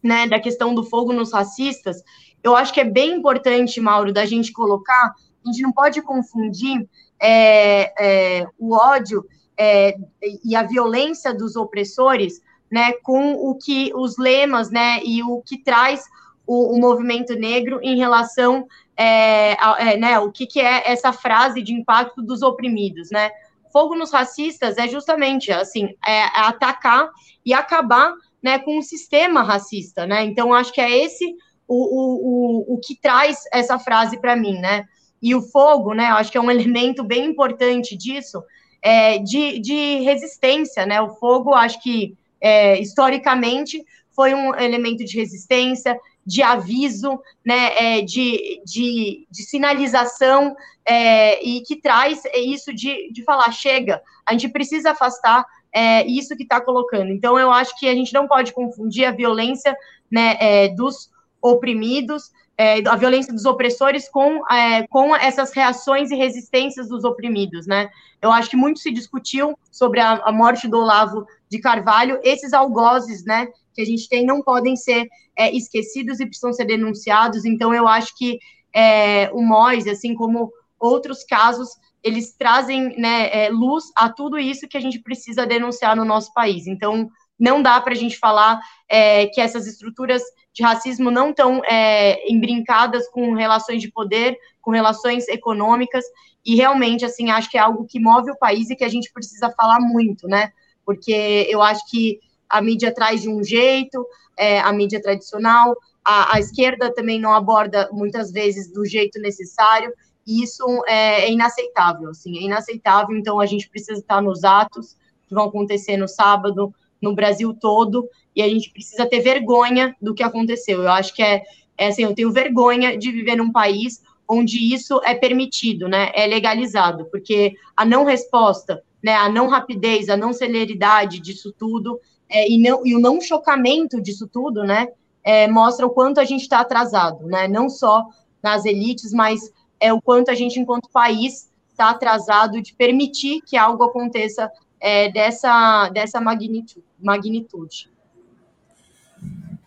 né, 0.03 0.27
da 0.27 0.39
questão 0.39 0.75
do 0.75 0.85
fogo 0.85 1.13
nos 1.13 1.33
racistas, 1.33 2.03
eu 2.43 2.55
acho 2.55 2.73
que 2.73 2.81
é 2.81 2.85
bem 2.85 3.13
importante, 3.13 3.81
Mauro, 3.81 4.13
da 4.13 4.27
gente 4.27 4.53
colocar, 4.53 5.15
a 5.45 5.51
gente 5.51 5.63
não 5.63 5.73
pode 5.73 6.03
confundir 6.03 6.87
é, 7.21 7.93
é, 8.41 8.47
o 8.59 8.75
ódio 8.75 9.25
é, 9.57 9.97
e 10.45 10.55
a 10.55 10.63
violência 10.63 11.33
dos 11.33 11.57
opressores 11.57 12.43
né, 12.71 12.93
com 13.03 13.35
o 13.35 13.55
que 13.57 13.93
os 13.95 14.19
lemas, 14.19 14.71
né, 14.71 15.01
e 15.05 15.23
o 15.23 15.41
que 15.43 15.57
traz 15.59 16.05
o, 16.47 16.75
o 16.75 16.81
movimento 16.81 17.35
negro 17.35 17.79
em 17.83 17.97
relação, 17.97 18.67
é, 18.97 19.53
a, 19.61 19.77
é, 19.79 19.97
né, 19.97 20.19
o 20.19 20.31
que, 20.31 20.47
que 20.47 20.61
é 20.61 20.91
essa 20.91 21.13
frase 21.13 21.63
de 21.63 21.73
impacto 21.73 22.21
dos 22.21 22.43
oprimidos, 22.43 23.11
né? 23.11 23.31
Fogo 23.75 23.97
nos 23.97 24.13
racistas 24.13 24.79
é 24.79 24.87
justamente 24.87 25.51
assim, 25.51 25.89
é, 26.07 26.23
atacar 26.33 27.11
e 27.45 27.53
acabar, 27.53 28.15
né, 28.41 28.57
com 28.61 28.79
o 28.79 28.83
sistema 28.83 29.43
racista, 29.43 30.07
né? 30.07 30.23
Então 30.23 30.55
acho 30.55 30.73
que 30.73 30.81
é 30.81 31.05
esse 31.05 31.35
o, 31.67 31.75
o, 31.75 32.71
o, 32.71 32.75
o 32.75 32.79
que 32.79 32.95
traz 32.95 33.39
essa 33.53 33.77
frase 33.77 34.21
para 34.21 34.37
mim, 34.37 34.61
né? 34.61 34.85
E 35.21 35.35
o 35.35 35.43
fogo, 35.43 35.93
né? 35.93 36.05
Acho 36.07 36.31
que 36.31 36.39
é 36.39 36.41
um 36.41 36.51
elemento 36.53 37.03
bem 37.03 37.25
importante 37.25 37.97
disso, 37.97 38.45
é, 38.81 39.19
de, 39.19 39.59
de 39.59 40.01
resistência, 40.05 40.87
né? 40.87 41.01
O 41.01 41.11
fogo, 41.17 41.53
acho 41.53 41.83
que 41.83 42.17
é, 42.41 42.79
historicamente 42.81 43.85
foi 44.15 44.35
um 44.35 44.55
elemento 44.55 45.05
de 45.05 45.19
resistência, 45.19 45.99
de 46.27 46.43
aviso, 46.43 47.21
né, 47.45 47.99
é, 47.99 48.03
de, 48.03 48.63
de, 48.65 49.27
de, 49.31 49.43
sinalização, 49.43 50.57
é, 50.87 51.43
e 51.45 51.61
que 51.63 51.77
traz 51.77 52.23
isso 52.35 52.73
de, 52.73 53.13
de 53.13 53.23
falar, 53.23 53.51
chega, 53.53 54.03
a 54.27 54.33
gente 54.33 54.49
precisa 54.49 54.93
afastar 54.93 55.45
é, 55.73 56.07
isso 56.07 56.37
que 56.37 56.45
está 56.45 56.61
colocando. 56.61 57.11
Então, 57.11 57.39
eu 57.39 57.51
acho 57.51 57.79
que 57.79 57.89
a 57.89 57.95
gente 57.95 58.13
não 58.13 58.29
pode 58.29 58.53
confundir 58.53 59.05
a 59.05 59.11
violência 59.11 59.77
né, 60.11 60.37
é, 60.41 60.69
dos 60.69 61.11
oprimidos, 61.43 62.31
é, 62.57 62.87
a 62.89 62.97
violência 62.97 63.33
dos 63.33 63.45
opressores 63.45 64.09
com, 64.09 64.49
é, 64.51 64.87
com 64.87 65.15
essas 65.17 65.53
reações 65.53 66.11
e 66.11 66.15
resistências 66.15 66.89
dos 66.89 67.05
oprimidos, 67.05 67.67
né? 67.67 67.91
Eu 68.23 68.31
acho 68.31 68.49
que 68.49 68.57
muito 68.57 68.79
se 68.79 68.91
discutiu 68.91 69.59
sobre 69.71 70.01
a, 70.01 70.13
a 70.25 70.33
morte 70.33 70.69
do 70.69 70.79
Olavo 70.79 71.27
de 71.51 71.59
Carvalho, 71.59 72.21
esses 72.23 72.53
algozes, 72.53 73.25
né, 73.25 73.49
que 73.75 73.83
a 73.83 73.87
gente 73.87 74.09
tem 74.09 74.25
não 74.25 74.43
podem 74.43 74.77
ser 74.77 75.09
é, 75.37 75.55
esquecidos 75.55 76.21
e 76.21 76.27
precisam 76.27 76.53
ser 76.53 76.65
denunciados, 76.65 77.45
então 77.45 77.75
eu 77.75 77.89
acho 77.89 78.17
que 78.17 78.39
é, 78.75 79.31
o 79.33 79.43
MOIS, 79.43 79.87
assim 79.87 80.15
como 80.15 80.53
outros 80.79 81.25
casos, 81.25 81.69
eles 82.03 82.35
trazem 82.37 82.99
né, 82.99 83.31
é, 83.33 83.49
luz 83.49 83.85
a 83.97 84.11
tudo 84.11 84.39
isso 84.39 84.69
que 84.69 84.77
a 84.77 84.81
gente 84.81 85.01
precisa 85.01 85.47
denunciar 85.47 85.97
no 85.97 86.05
nosso 86.05 86.33
país. 86.35 86.67
Então, 86.67 87.09
não 87.39 87.63
dá 87.63 87.81
para 87.81 87.95
a 87.95 87.97
gente 87.97 88.19
falar 88.19 88.61
é, 88.89 89.27
que 89.29 89.41
essas 89.41 89.67
estruturas 89.67 90.23
de 90.53 90.63
racismo 90.63 91.11
não 91.11 91.31
estão 91.31 91.63
é, 91.65 92.31
embrincadas 92.31 93.09
com 93.09 93.35
relações 93.35 93.81
de 93.81 93.91
poder, 93.91 94.37
com 94.61 94.71
relações 94.71 95.27
econômicas, 95.29 96.05
e 96.45 96.55
realmente, 96.55 97.05
assim, 97.05 97.31
acho 97.31 97.51
que 97.51 97.57
é 97.57 97.61
algo 97.61 97.87
que 97.87 97.99
move 97.99 98.31
o 98.31 98.39
país 98.39 98.69
e 98.69 98.77
que 98.77 98.85
a 98.85 98.89
gente 98.89 99.11
precisa 99.13 99.51
falar 99.51 99.81
muito, 99.81 100.29
né? 100.29 100.53
Porque 100.85 101.47
eu 101.49 101.63
acho 101.63 101.89
que 101.91 102.21
a 102.49 102.61
mídia 102.61 102.93
traz 102.93 103.23
de 103.23 103.29
um 103.29 103.43
jeito, 103.43 104.07
é, 104.37 104.61
a 104.61 104.73
mídia 104.73 105.01
tradicional, 105.01 105.77
a, 106.05 106.37
a, 106.37 106.41
esquerda 106.41 106.93
também 106.93 107.21
não 107.21 107.33
aborda 107.33 107.89
muitas 107.93 108.31
vezes 108.31 108.71
do 108.71 108.85
jeito 108.85 109.21
necessário, 109.21 109.93
e 110.27 110.43
isso 110.43 110.65
é, 110.87 111.25
é 111.25 111.33
inaceitável, 111.33 112.11
assim, 112.11 112.39
é 112.39 112.43
inaceitável, 112.43 113.17
então 113.17 113.41
a 113.41 113.47
gente 113.47 113.69
precisa 113.69 113.99
estar 113.99 114.23
nos 114.23 114.45
atos 114.45 114.97
que 115.29 115.35
vão 115.35 115.45
acontecer 115.45 115.97
no 115.97 116.09
sábado, 116.09 116.75
no 117.01 117.15
Brasil 117.15 117.55
todo, 117.55 118.09
e 118.35 118.43
a 118.43 118.49
gente 118.49 118.71
precisa 118.71 119.07
ter 119.07 119.21
vergonha 119.21 119.95
do 120.01 120.15
que 120.15 120.23
aconteceu. 120.23 120.83
Eu 120.83 120.91
acho 120.91 121.15
que 121.15 121.23
é, 121.23 121.43
é 121.77 121.89
assim, 121.89 122.03
eu 122.03 122.15
tenho 122.15 122.33
vergonha 122.33 122.97
de 122.97 123.13
viver 123.13 123.37
num 123.37 123.53
país 123.53 124.03
onde 124.27 124.75
isso 124.75 125.01
é 125.05 125.15
permitido, 125.15 125.87
né? 125.87 126.11
É 126.15 126.27
legalizado, 126.27 127.05
porque 127.11 127.55
a 127.77 127.85
não 127.85 128.05
resposta, 128.05 128.83
né, 129.03 129.15
a 129.15 129.29
não 129.29 129.49
rapidez, 129.49 130.09
a 130.09 130.17
não 130.17 130.33
celeridade 130.33 131.21
disso 131.21 131.53
tudo, 131.59 132.01
é, 132.35 132.51
e, 132.51 132.59
não, 132.59 132.85
e 132.85 132.97
o 132.97 132.99
não 132.99 133.21
chocamento 133.21 134.03
disso 134.03 134.27
tudo, 134.27 134.65
né, 134.65 134.89
é, 135.23 135.47
mostra 135.47 135.87
o 135.87 135.91
quanto 135.91 136.19
a 136.19 136.25
gente 136.25 136.43
está 136.43 136.59
atrasado, 136.59 137.25
né? 137.27 137.47
Não 137.47 137.71
só 137.71 138.05
nas 138.43 138.65
elites, 138.65 139.13
mas 139.13 139.53
é 139.79 139.93
o 139.93 140.03
quanto 140.03 140.33
a 140.33 140.35
gente, 140.35 140.59
enquanto 140.59 140.91
país, 140.91 141.49
está 141.71 141.91
atrasado 141.91 142.61
de 142.61 142.75
permitir 142.75 143.41
que 143.43 143.57
algo 143.57 143.85
aconteça 143.85 144.51
é, 144.81 145.11
dessa, 145.13 145.89
dessa 145.91 146.21
magnitude, 146.21 146.85
magnitude. 146.99 147.89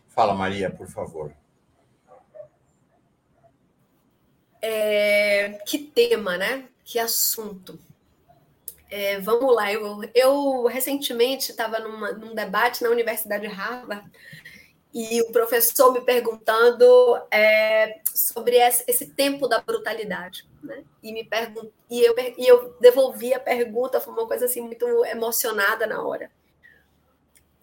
Fala, 0.10 0.34
Maria, 0.34 0.69
por 0.69 0.88
favor. 0.88 1.34
É, 4.62 5.62
que 5.65 5.77
tema, 5.80 6.38
né? 6.38 6.65
Que 6.84 6.99
assunto. 6.99 7.80
É, 8.89 9.19
vamos 9.19 9.54
lá, 9.54 9.71
eu, 9.71 10.02
eu 10.15 10.65
recentemente 10.65 11.52
estava 11.52 11.80
num 11.80 12.34
debate 12.34 12.84
na 12.84 12.89
Universidade 12.89 13.47
de 13.47 13.54
Harvard 13.54 14.10
e 14.93 15.21
o 15.21 15.32
professor 15.32 15.91
me 15.91 16.02
perguntando 16.02 16.86
é, 17.30 18.00
sobre 18.06 18.56
esse, 18.56 18.84
esse, 18.88 19.08
tempo 19.08 19.47
da 19.47 19.60
brutalidade, 19.60 20.47
né? 20.63 20.84
E 21.04 21.12
me 21.12 21.26
pergun 21.26 21.69
e 21.89 22.02
eu, 22.02 22.15
e 22.38 22.47
eu 22.47 22.76
devolvi 22.80 23.34
a 23.34 23.39
pergunta, 23.39 24.00
foi 24.00 24.13
uma 24.13 24.26
coisa 24.26 24.45
assim 24.45 24.62
muito 24.62 24.86
emocionada 25.06 25.86
na 25.86 26.02
hora 26.02 26.32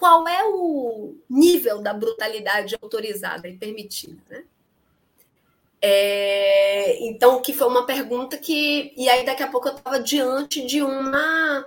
qual 0.04 0.28
é 0.28 0.44
o 0.44 1.16
nível 1.30 1.80
da 1.80 1.94
brutalidade 1.94 2.76
autorizada 2.82 3.48
e 3.48 3.56
permitida, 3.56 4.20
né? 4.28 4.44
É, 5.86 7.04
então, 7.04 7.42
que 7.42 7.52
foi 7.52 7.66
uma 7.66 7.84
pergunta 7.84 8.38
que. 8.38 8.92
E 8.96 9.08
aí, 9.08 9.24
daqui 9.24 9.42
a 9.42 9.48
pouco, 9.48 9.68
eu 9.68 9.76
estava 9.76 10.00
diante 10.00 10.64
de 10.64 10.82
uma, 10.82 11.66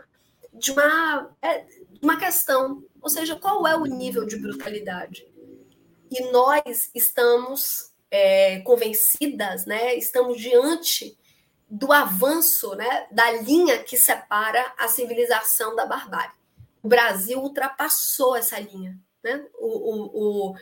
de 0.53 0.71
uma, 0.71 1.30
é, 1.41 1.65
uma 2.01 2.17
questão. 2.17 2.84
Ou 3.01 3.10
seja, 3.10 3.36
qual 3.36 3.67
é 3.67 3.75
o 3.75 3.86
nível 3.86 4.25
de 4.25 4.38
brutalidade? 4.38 5.27
E 6.10 6.32
nós 6.32 6.89
estamos 6.95 7.91
é, 8.10 8.60
convencidas, 8.62 9.65
né? 9.65 9.93
Estamos 9.95 10.39
diante 10.39 11.17
do 11.69 11.91
avanço 11.91 12.73
né, 12.75 13.08
da 13.12 13.30
linha 13.41 13.84
que 13.84 13.97
separa 13.97 14.73
a 14.77 14.88
civilização 14.88 15.75
da 15.75 15.86
barbárie 15.86 16.32
o 16.88 16.88
Brasil 16.88 17.39
ultrapassou 17.39 18.36
essa 18.36 18.58
linha. 18.60 18.97
Né? 19.21 19.45
O, 19.56 19.67
o, 19.67 20.51
o, 20.51 20.56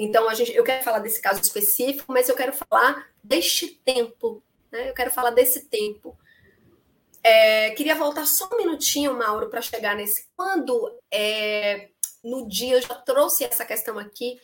então, 0.00 0.28
a 0.28 0.34
gente, 0.34 0.54
eu 0.54 0.62
quero 0.62 0.84
falar 0.84 1.00
desse 1.00 1.20
caso 1.20 1.42
específico, 1.42 2.12
mas 2.12 2.28
eu 2.28 2.36
quero 2.36 2.52
falar 2.52 3.10
deste 3.22 3.66
tempo. 3.84 4.40
Né? 4.70 4.88
Eu 4.88 4.94
quero 4.94 5.10
falar 5.10 5.30
desse 5.30 5.64
tempo. 5.64 6.16
É, 7.20 7.70
queria 7.72 7.96
voltar 7.96 8.24
só 8.24 8.48
um 8.52 8.58
minutinho, 8.58 9.18
Mauro, 9.18 9.50
para 9.50 9.60
chegar 9.60 9.96
nesse. 9.96 10.28
Quando 10.36 10.96
é, 11.10 11.88
no 12.22 12.48
dia, 12.48 12.74
eu 12.76 12.80
já 12.80 12.94
trouxe 12.94 13.42
essa 13.42 13.64
questão 13.64 13.98
aqui, 13.98 14.38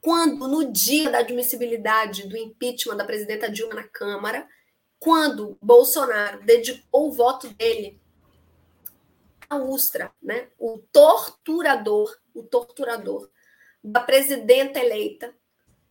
quando 0.00 0.48
no 0.48 0.72
dia 0.72 1.10
da 1.10 1.18
admissibilidade 1.18 2.26
do 2.26 2.34
impeachment 2.34 2.96
da 2.96 3.04
presidenta 3.04 3.50
Dilma 3.50 3.74
na 3.74 3.84
Câmara, 3.84 4.48
quando 4.98 5.58
Bolsonaro 5.60 6.42
dedicou 6.42 7.08
o 7.08 7.12
voto 7.12 7.48
dele 7.48 8.00
a 9.50 9.56
Ustra, 9.56 10.10
né? 10.22 10.48
o 10.58 10.78
torturador, 10.90 12.16
o 12.34 12.42
torturador 12.42 13.28
da 13.86 14.00
presidenta 14.00 14.80
eleita 14.80 15.34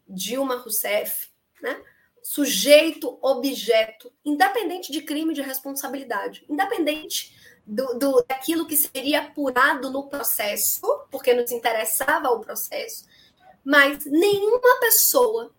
Dilma 0.08 0.58
Rousseff, 0.58 1.30
né? 1.62 1.82
sujeito, 2.22 3.18
objeto, 3.22 4.12
independente 4.24 4.92
de 4.92 5.02
crime 5.02 5.34
de 5.34 5.42
responsabilidade, 5.42 6.46
independente 6.50 7.36
do, 7.66 7.98
do, 7.98 8.26
daquilo 8.28 8.68
que 8.68 8.76
seria 8.76 9.22
apurado 9.22 9.90
no 9.90 10.10
processo, 10.10 10.82
porque 11.10 11.34
nos 11.34 11.52
interessava 11.52 12.30
o 12.30 12.40
processo, 12.40 13.06
mas 13.64 14.06
nenhuma 14.06 14.80
pessoa 14.80 15.54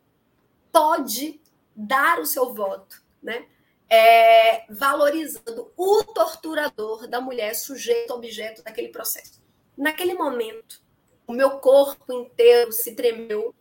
pode 0.71 1.41
dar 1.75 2.21
o 2.21 2.27
seu 2.27 2.53
voto, 2.53 3.03
né? 3.23 3.47
é, 3.89 4.65
valorizando 4.73 5.73
o 5.77 6.03
torturador 6.05 7.07
da 7.09 7.21
mulher 7.21 7.55
sujeito 7.55 8.13
objeto 8.13 8.63
daquele 8.63 8.89
processo. 8.89 9.41
Naquele 9.77 10.15
momento, 10.15 10.83
o 11.27 11.33
meu 11.33 11.59
corpo 11.59 12.13
inteiro 12.13 12.73
se 12.73 12.95
tremeu, 12.95 13.55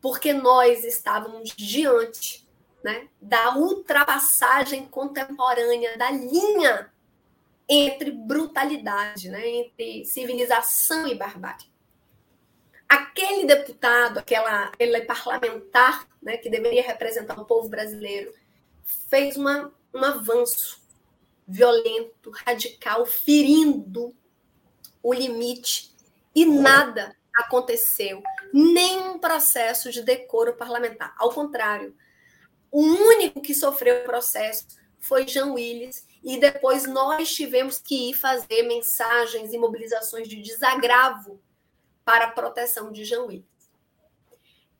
porque 0.00 0.32
nós 0.32 0.84
estávamos 0.84 1.50
diante 1.56 2.46
né, 2.82 3.08
da 3.20 3.56
ultrapassagem 3.56 4.86
contemporânea 4.86 5.96
da 5.96 6.10
linha 6.10 6.92
entre 7.68 8.10
brutalidade, 8.10 9.28
né, 9.28 9.46
entre 9.48 10.04
civilização 10.04 11.06
e 11.06 11.14
barbárie. 11.14 11.70
Aquele 12.88 13.44
deputado, 13.44 14.18
aquela, 14.18 14.64
aquele 14.64 15.00
parlamentar 15.02 16.08
né, 16.20 16.36
que 16.36 16.50
deveria 16.50 16.82
representar 16.82 17.40
o 17.40 17.44
povo 17.44 17.68
brasileiro, 17.68 18.32
fez 18.82 19.36
uma, 19.36 19.72
um 19.94 20.04
avanço 20.04 20.80
violento, 21.46 22.30
radical, 22.44 23.06
ferindo 23.06 24.14
o 25.02 25.12
limite 25.14 25.94
e 26.34 26.44
nada 26.46 27.16
aconteceu, 27.34 28.22
nenhum 28.52 29.18
processo 29.18 29.90
de 29.90 30.02
decoro 30.02 30.54
parlamentar. 30.54 31.14
Ao 31.18 31.30
contrário, 31.30 31.96
o 32.70 32.82
único 32.82 33.40
que 33.40 33.54
sofreu 33.54 34.00
o 34.00 34.04
processo 34.04 34.66
foi 34.98 35.26
Jean 35.26 35.52
Willis 35.52 36.06
e 36.22 36.38
depois 36.38 36.86
nós 36.86 37.32
tivemos 37.32 37.78
que 37.78 38.10
ir 38.10 38.14
fazer 38.14 38.62
mensagens 38.62 39.52
e 39.52 39.58
mobilizações 39.58 40.28
de 40.28 40.36
desagravo 40.36 41.42
para 42.04 42.26
a 42.26 42.30
proteção 42.30 42.92
de 42.92 43.04
Jean 43.04 43.22
Willis. 43.22 43.50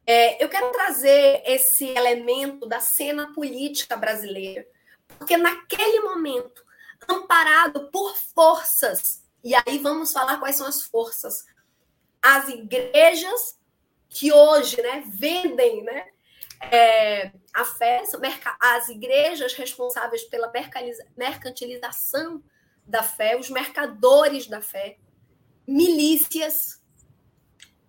É, 0.07 0.42
eu 0.42 0.48
quero 0.48 0.70
trazer 0.72 1.42
esse 1.46 1.86
elemento 1.86 2.66
da 2.66 2.80
cena 2.80 3.32
política 3.32 3.96
brasileira, 3.96 4.66
porque 5.18 5.36
naquele 5.36 6.01
momento, 6.01 6.64
amparado 7.09 7.90
por 7.90 8.16
forças, 8.16 9.22
e 9.43 9.55
aí 9.55 9.78
vamos 9.78 10.12
falar 10.12 10.38
quais 10.38 10.57
são 10.57 10.66
as 10.66 10.82
forças, 10.82 11.47
as 12.22 12.49
igrejas 12.49 13.59
que 14.09 14.32
hoje 14.32 14.80
né, 14.82 15.05
vendem 15.07 15.82
né, 15.82 16.09
é, 16.61 17.32
a 17.55 17.64
fé, 17.64 18.03
as 18.61 18.88
igrejas 18.88 19.55
responsáveis 19.55 20.24
pela 20.24 20.53
mercantilização 21.16 22.43
da 22.86 23.03
fé, 23.03 23.38
os 23.38 23.49
mercadores 23.49 24.47
da 24.47 24.61
fé, 24.61 24.99
milícias, 25.66 26.82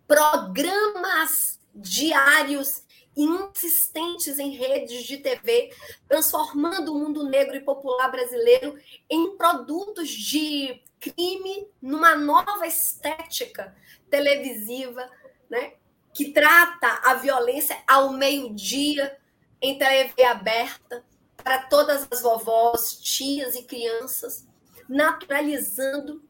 programas 0.07 1.59
diários 1.73 2.83
insistentes 3.15 4.39
em 4.39 4.51
redes 4.51 5.03
de 5.03 5.17
TV, 5.17 5.73
transformando 6.07 6.93
o 6.93 6.99
mundo 6.99 7.23
negro 7.23 7.55
e 7.55 7.61
popular 7.61 8.09
brasileiro 8.09 8.77
em 9.09 9.35
produtos 9.35 10.09
de 10.09 10.81
crime 11.01 11.67
numa 11.81 12.15
nova 12.15 12.65
estética 12.67 13.75
televisiva, 14.09 15.09
né? 15.49 15.73
que 16.13 16.31
trata 16.31 17.01
a 17.03 17.15
violência 17.15 17.77
ao 17.87 18.13
meio-dia 18.13 19.17
em 19.61 19.77
TV 19.77 20.23
aberta 20.23 21.03
para 21.37 21.63
todas 21.63 22.07
as 22.11 22.21
vovós, 22.21 22.99
tias 23.01 23.55
e 23.55 23.63
crianças, 23.63 24.47
naturalizando. 24.87 26.21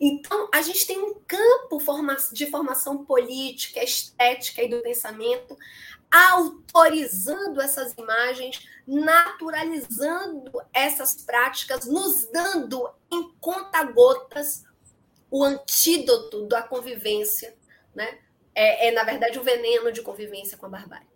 Então, 0.00 0.48
a 0.52 0.62
gente 0.62 0.86
tem 0.86 0.98
um 0.98 1.14
campo 1.26 1.78
de 2.32 2.46
formação 2.46 3.04
política, 3.04 3.84
estética 3.84 4.62
e 4.62 4.68
do 4.68 4.80
pensamento, 4.80 5.56
autorizando 6.10 7.60
essas 7.60 7.92
imagens, 7.92 8.66
naturalizando 8.90 10.50
essas 10.72 11.14
práticas, 11.14 11.86
nos 11.86 12.26
dando 12.30 12.90
em 13.10 13.32
conta-gotas 13.40 14.64
o 15.30 15.44
antídoto 15.44 16.46
da 16.46 16.62
convivência, 16.62 17.56
né? 17.94 18.18
é, 18.54 18.88
é, 18.88 18.90
na 18.90 19.02
verdade, 19.04 19.38
o 19.38 19.42
veneno 19.42 19.92
de 19.92 20.02
convivência 20.02 20.56
com 20.58 20.66
a 20.66 20.70
barbárie. 20.70 21.06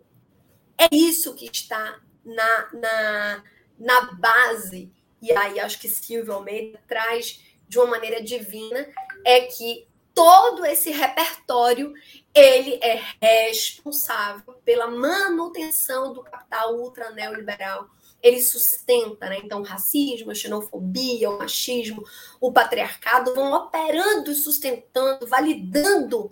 É 0.77 0.87
isso 0.91 1.33
que 1.35 1.45
está 1.45 1.99
na, 2.23 2.69
na, 2.73 3.43
na 3.77 4.01
base, 4.13 4.91
e 5.21 5.31
aí 5.31 5.59
acho 5.59 5.79
que 5.79 5.87
Silvio 5.87 6.33
Almeida 6.33 6.79
traz 6.87 7.41
de 7.67 7.77
uma 7.77 7.87
maneira 7.87 8.21
divina, 8.21 8.87
é 9.25 9.41
que 9.41 9.87
todo 10.13 10.65
esse 10.65 10.91
repertório 10.91 11.93
ele 12.35 12.77
é 12.81 13.01
responsável 13.21 14.55
pela 14.65 14.87
manutenção 14.87 16.11
do 16.11 16.21
capital 16.21 16.75
ultra 16.75 17.09
neoliberal. 17.11 17.89
Ele 18.21 18.41
sustenta, 18.41 19.29
né? 19.29 19.39
Então, 19.41 19.61
o 19.61 19.63
racismo, 19.63 20.31
a 20.31 20.35
xenofobia, 20.35 21.29
o 21.29 21.37
machismo, 21.37 22.03
o 22.41 22.51
patriarcado 22.51 23.33
vão 23.33 23.53
operando 23.53 24.31
e 24.31 24.35
sustentando, 24.35 25.25
validando 25.25 26.29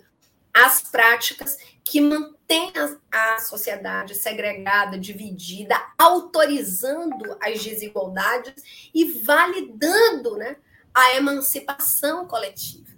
as 0.52 0.82
práticas 0.82 1.56
que 1.82 2.00
mantêm 2.00 2.72
a, 3.10 3.34
a 3.34 3.38
sociedade 3.38 4.14
segregada, 4.14 4.98
dividida, 4.98 5.74
autorizando 5.96 7.36
as 7.40 7.62
desigualdades 7.62 8.54
e 8.92 9.04
validando 9.22 10.36
né, 10.36 10.56
a 10.92 11.14
emancipação 11.16 12.26
coletiva. 12.26 12.93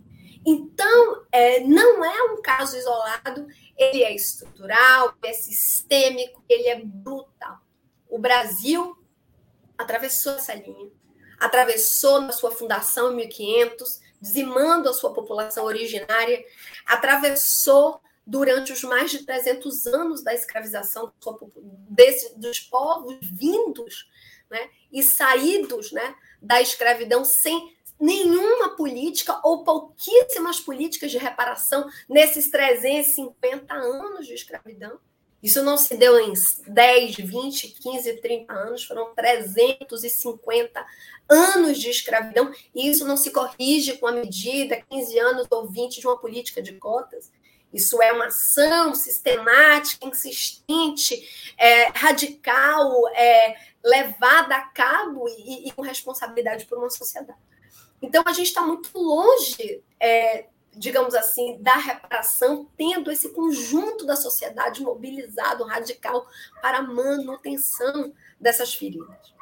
Então, 0.47 1.26
é, 1.32 1.61
não 1.61 2.05
é 2.05 2.32
um 2.32 2.40
caso 2.40 2.76
isolado, 2.76 3.49
ele 3.76 4.05
é 4.05 4.14
estrutural, 4.14 5.12
ele 5.20 5.32
é 5.32 5.34
sistêmico, 5.34 6.44
ele 6.49 6.68
é 6.68 6.80
brutal. 6.84 7.59
O 8.09 8.16
Brasil 8.16 8.97
atravessou 9.76 10.34
essa 10.34 10.55
linha, 10.55 10.90
atravessou 11.40 12.20
na 12.20 12.30
sua 12.30 12.53
fundação 12.53 13.12
em 13.12 13.16
1500, 13.16 14.01
dizimando 14.20 14.88
a 14.88 14.94
sua 14.94 15.12
população 15.12 15.64
originária, 15.64 16.44
atravessou 16.86 18.01
durante 18.24 18.72
os 18.72 18.82
mais 18.84 19.11
de 19.11 19.24
300 19.24 19.86
anos 19.86 20.22
da 20.22 20.32
escravização 20.32 21.12
desse, 21.90 22.38
dos 22.38 22.61
povos 22.61 23.18
vindos 23.20 24.09
né, 24.49 24.70
e 24.92 25.03
saídos 25.03 25.90
né, 25.90 26.14
da 26.40 26.62
escravidão 26.62 27.24
sem 27.24 27.76
nenhuma 27.99 28.76
política 28.76 29.40
ou 29.42 29.64
pouquíssimas 29.64 30.61
políticas 30.61 31.11
de 31.11 31.18
reparação 31.18 31.88
nesses 32.09 32.51
350 32.51 33.74
anos 33.74 34.26
de 34.26 34.34
escravidão. 34.34 34.99
Isso 35.42 35.62
não 35.62 35.76
se 35.76 35.97
deu 35.97 36.18
em 36.18 36.32
10, 36.66 37.16
20, 37.16 37.68
15, 37.68 38.20
30 38.20 38.53
anos, 38.53 38.84
foram 38.84 39.14
350 39.14 40.86
anos 41.28 41.78
de 41.78 41.90
escravidão, 41.90 42.53
e 42.74 42.88
isso 42.88 43.07
não 43.07 43.16
se 43.16 43.30
corrige 43.30 43.99
com 43.99 44.07
a 44.07 44.12
medida, 44.12 44.82
15 44.88 45.18
anos 45.18 45.47
ou 45.51 45.68
20 45.68 46.01
de 46.01 46.07
uma 46.07 46.18
política 46.18 46.62
de 46.62 46.72
cotas. 46.74 47.30
Isso 47.72 48.01
é 48.01 48.12
uma 48.12 48.26
ação 48.26 48.94
sistemática, 48.94 50.07
insistente, 50.07 51.55
é, 51.59 51.88
radical, 51.88 53.07
é, 53.09 53.57
levada 53.84 54.57
a 54.57 54.62
cabo 54.62 55.28
e, 55.28 55.68
e, 55.68 55.72
com 55.72 55.82
responsabilidade 55.82 56.64
por 56.64 56.78
uma 56.78 56.90
sociedade. 56.90 57.38
Então, 58.01 58.22
a 58.26 58.32
gente 58.32 58.49
está 58.49 58.62
muito 58.62 58.90
longe, 58.99 59.82
é, 59.99 60.47
digamos 60.72 61.14
assim, 61.14 61.59
da 61.61 61.76
reparação, 61.76 62.68
tendo 62.76 63.11
esse 63.11 63.30
conjunto 63.30 64.05
da 64.05 64.16
sociedade 64.16 64.82
mobilizado, 64.82 65.64
radical, 65.64 66.26
para 66.61 66.78
a 66.78 66.82
manutenção 66.82 68.12
dessas 68.38 68.74
feridas. 68.74 69.34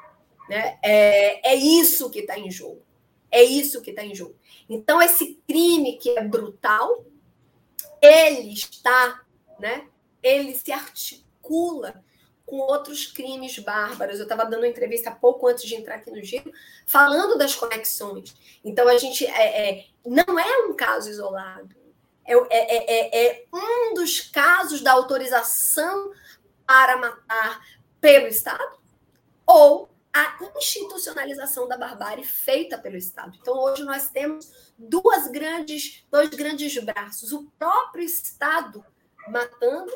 Né? 0.48 0.78
É, 0.82 1.52
é 1.52 1.54
isso 1.54 2.10
que 2.10 2.20
está 2.20 2.38
em 2.38 2.50
jogo. 2.50 2.82
É 3.30 3.42
isso 3.42 3.82
que 3.82 3.90
está 3.90 4.04
em 4.04 4.14
jogo. 4.14 4.36
Então, 4.68 5.02
esse 5.02 5.40
crime 5.46 5.98
que 5.98 6.10
é 6.10 6.22
brutal, 6.22 7.04
ele 8.00 8.52
está, 8.52 9.24
né? 9.58 9.88
ele 10.22 10.54
se 10.54 10.70
articula 10.70 12.02
com 12.46 12.56
outros 12.58 13.06
crimes 13.06 13.58
bárbaros. 13.58 14.18
Eu 14.18 14.24
estava 14.24 14.44
dando 14.44 14.60
uma 14.60 14.68
entrevista 14.68 15.10
pouco 15.10 15.46
antes 15.46 15.64
de 15.64 15.74
entrar 15.74 15.96
aqui 15.96 16.10
no 16.10 16.22
giro, 16.22 16.52
falando 16.86 17.38
das 17.38 17.54
conexões. 17.54 18.34
Então, 18.64 18.88
a 18.88 18.96
gente 18.98 19.26
é, 19.26 19.70
é 19.70 19.84
não 20.04 20.38
é 20.38 20.66
um 20.66 20.74
caso 20.74 21.08
isolado. 21.10 21.74
É, 22.26 22.34
é, 22.34 22.84
é, 22.90 23.26
é 23.26 23.44
um 23.52 23.94
dos 23.94 24.20
casos 24.20 24.80
da 24.80 24.92
autorização 24.92 26.12
para 26.66 26.96
matar 26.96 27.60
pelo 28.00 28.26
Estado 28.26 28.78
ou 29.46 29.90
a 30.12 30.38
institucionalização 30.56 31.66
da 31.66 31.76
barbárie 31.76 32.24
feita 32.24 32.78
pelo 32.78 32.96
Estado. 32.96 33.36
Então, 33.40 33.58
hoje 33.58 33.82
nós 33.82 34.08
temos 34.08 34.72
duas 34.78 35.26
grandes, 35.28 36.04
dois 36.10 36.30
grandes 36.30 36.76
braços: 36.82 37.32
o 37.32 37.50
próprio 37.58 38.04
Estado 38.04 38.84
matando 39.28 39.92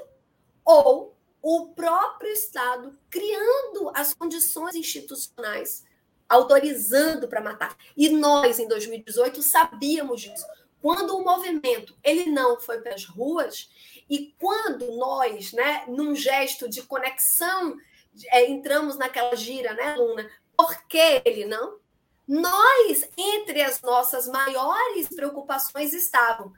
ou 0.64 1.16
o 1.42 1.68
próprio 1.68 2.30
Estado 2.32 2.98
criando 3.08 3.90
as 3.94 4.12
condições 4.14 4.74
institucionais, 4.74 5.84
autorizando 6.28 7.28
para 7.28 7.40
matar. 7.40 7.76
E 7.96 8.08
nós, 8.10 8.58
em 8.58 8.68
2018, 8.68 9.42
sabíamos 9.42 10.20
disso. 10.20 10.46
Quando 10.80 11.16
o 11.16 11.24
movimento 11.24 11.96
ele 12.04 12.26
não 12.30 12.60
foi 12.60 12.80
para 12.80 12.94
as 12.94 13.04
ruas 13.04 13.68
e 14.08 14.34
quando 14.38 14.92
nós, 14.92 15.52
né, 15.52 15.84
num 15.88 16.14
gesto 16.14 16.68
de 16.68 16.82
conexão 16.82 17.76
é, 18.26 18.48
entramos 18.48 18.96
naquela 18.96 19.34
gira, 19.36 19.74
né, 19.74 19.94
Luna? 19.96 20.28
Por 20.56 20.86
que 20.86 21.22
ele 21.24 21.44
não? 21.44 21.78
Nós, 22.26 23.08
entre 23.16 23.62
as 23.62 23.80
nossas 23.80 24.28
maiores 24.28 25.08
preocupações 25.08 25.92
estavam 25.92 26.52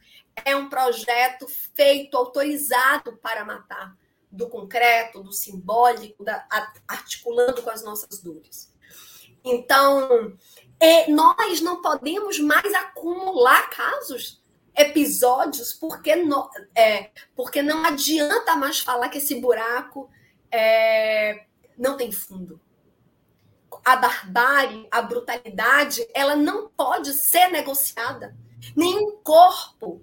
é 0.45 0.57
um 0.57 0.69
projeto 0.69 1.47
feito, 1.75 2.17
autorizado 2.17 3.17
para 3.19 3.45
matar, 3.45 3.95
do 4.31 4.49
concreto, 4.49 5.23
do 5.23 5.33
simbólico, 5.33 6.25
da, 6.25 6.47
articulando 6.87 7.63
com 7.63 7.71
as 7.71 7.83
nossas 7.83 8.21
dores. 8.23 8.73
Então, 9.45 10.37
é, 10.79 11.11
nós 11.11 11.61
não 11.61 11.83
podemos 11.83 12.39
mais 12.39 12.73
acumular 12.75 13.69
casos, 13.71 14.41
episódios, 14.77 15.73
porque, 15.73 16.17
no, 16.17 16.49
é, 16.75 17.11
porque 17.35 17.61
não 17.63 17.85
adianta 17.85 18.57
mais 18.57 18.81
falar 18.81 19.09
que 19.09 19.19
esse 19.19 19.41
buraco 19.41 20.09
é, 20.51 21.47
não 21.77 21.97
tem 21.97 22.13
fundo. 22.13 22.61
A 23.85 23.97
barbárie, 23.97 24.87
a 24.91 25.03
brutalidade, 25.03 26.07
ela 26.15 26.37
não 26.37 26.69
pode 26.69 27.15
ser 27.15 27.49
negociada. 27.49 28.37
Nenhum 28.77 29.17
corpo 29.23 30.03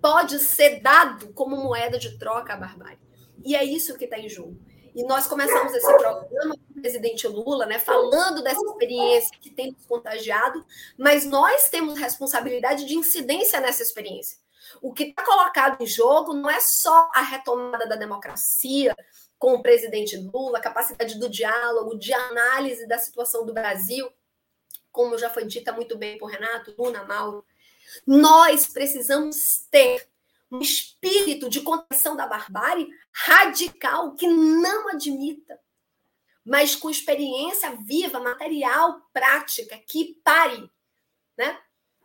pode 0.00 0.38
ser 0.38 0.80
dado 0.80 1.32
como 1.32 1.56
moeda 1.56 1.98
de 1.98 2.18
troca 2.18 2.54
à 2.54 2.56
barbárie. 2.56 3.01
E 3.44 3.54
é 3.54 3.64
isso 3.64 3.96
que 3.96 4.04
está 4.04 4.18
em 4.18 4.28
jogo. 4.28 4.58
E 4.94 5.02
nós 5.04 5.26
começamos 5.26 5.72
esse 5.72 5.86
programa 5.86 6.54
com 6.54 6.78
o 6.78 6.80
presidente 6.82 7.26
Lula, 7.26 7.64
né, 7.64 7.78
falando 7.78 8.42
dessa 8.42 8.60
experiência 8.60 9.38
que 9.40 9.50
tem 9.50 9.72
nos 9.72 9.86
contagiado, 9.86 10.64
mas 10.98 11.24
nós 11.24 11.70
temos 11.70 11.98
responsabilidade 11.98 12.84
de 12.84 12.94
incidência 12.94 13.58
nessa 13.58 13.82
experiência. 13.82 14.36
O 14.82 14.92
que 14.92 15.04
está 15.04 15.24
colocado 15.24 15.82
em 15.82 15.86
jogo 15.86 16.34
não 16.34 16.50
é 16.50 16.60
só 16.60 17.08
a 17.14 17.22
retomada 17.22 17.86
da 17.86 17.96
democracia 17.96 18.94
com 19.38 19.54
o 19.54 19.62
presidente 19.62 20.16
Lula, 20.16 20.58
a 20.58 20.62
capacidade 20.62 21.18
do 21.18 21.28
diálogo, 21.28 21.98
de 21.98 22.12
análise 22.12 22.86
da 22.86 22.98
situação 22.98 23.44
do 23.46 23.52
Brasil, 23.52 24.08
como 24.90 25.18
já 25.18 25.30
foi 25.30 25.46
dita 25.46 25.72
muito 25.72 25.96
bem 25.96 26.18
por 26.18 26.30
Renato, 26.30 26.74
Luna, 26.78 27.02
Mauro. 27.04 27.44
Nós 28.06 28.66
precisamos 28.66 29.66
ter 29.70 30.06
um 30.52 30.60
espírito 30.60 31.48
de 31.48 31.62
contenção 31.62 32.14
da 32.14 32.26
barbárie 32.26 32.86
radical 33.10 34.14
que 34.14 34.28
não 34.28 34.90
admita, 34.90 35.58
mas 36.44 36.74
com 36.74 36.90
experiência 36.90 37.74
viva, 37.84 38.20
material, 38.20 39.00
prática, 39.12 39.78
que 39.88 40.20
pare, 40.22 40.70
né? 41.38 41.58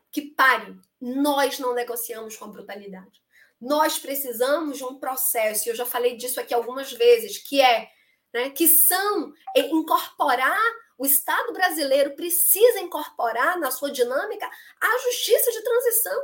Que 0.09 0.21
pare. 0.21 0.79
Nós 1.01 1.59
não 1.59 1.73
negociamos 1.73 2.37
com 2.37 2.45
a 2.45 2.49
brutalidade. 2.49 3.21
Nós 3.59 3.99
precisamos 3.99 4.77
de 4.77 4.85
um 4.85 4.97
processo, 4.97 5.67
e 5.67 5.71
eu 5.71 5.75
já 5.75 5.85
falei 5.85 6.15
disso 6.15 6.39
aqui 6.39 6.53
algumas 6.53 6.93
vezes, 6.93 7.37
que 7.39 7.59
é, 7.61 7.89
né, 8.33 8.49
que 8.51 8.67
são 8.67 9.33
é, 9.55 9.61
incorporar 9.61 10.57
o 10.97 11.05
Estado 11.05 11.53
brasileiro 11.53 12.15
precisa 12.15 12.79
incorporar 12.79 13.59
na 13.59 13.69
sua 13.69 13.91
dinâmica 13.91 14.49
a 14.81 14.97
justiça 14.99 15.51
de 15.51 15.61
transição. 15.61 16.23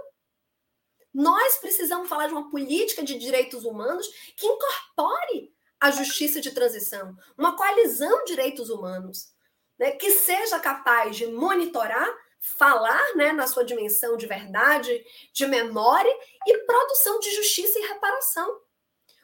Nós 1.13 1.57
precisamos 1.57 2.09
falar 2.09 2.27
de 2.27 2.33
uma 2.33 2.49
política 2.49 3.03
de 3.03 3.17
direitos 3.19 3.65
humanos 3.65 4.07
que 4.35 4.47
incorpore 4.47 5.53
a 5.79 5.91
justiça 5.91 6.39
de 6.41 6.51
transição, 6.51 7.15
uma 7.37 7.55
coalizão 7.55 8.23
de 8.23 8.31
direitos 8.31 8.69
humanos, 8.69 9.33
né, 9.77 9.91
que 9.91 10.11
seja 10.11 10.59
capaz 10.59 11.15
de 11.15 11.27
monitorar, 11.27 12.09
falar 12.39 13.15
né, 13.15 13.31
na 13.31 13.47
sua 13.47 13.63
dimensão 13.63 14.17
de 14.17 14.25
verdade, 14.25 15.05
de 15.33 15.45
memória 15.45 16.13
e 16.47 16.57
produção 16.59 17.19
de 17.19 17.31
justiça 17.35 17.77
e 17.79 17.87
reparação. 17.87 18.61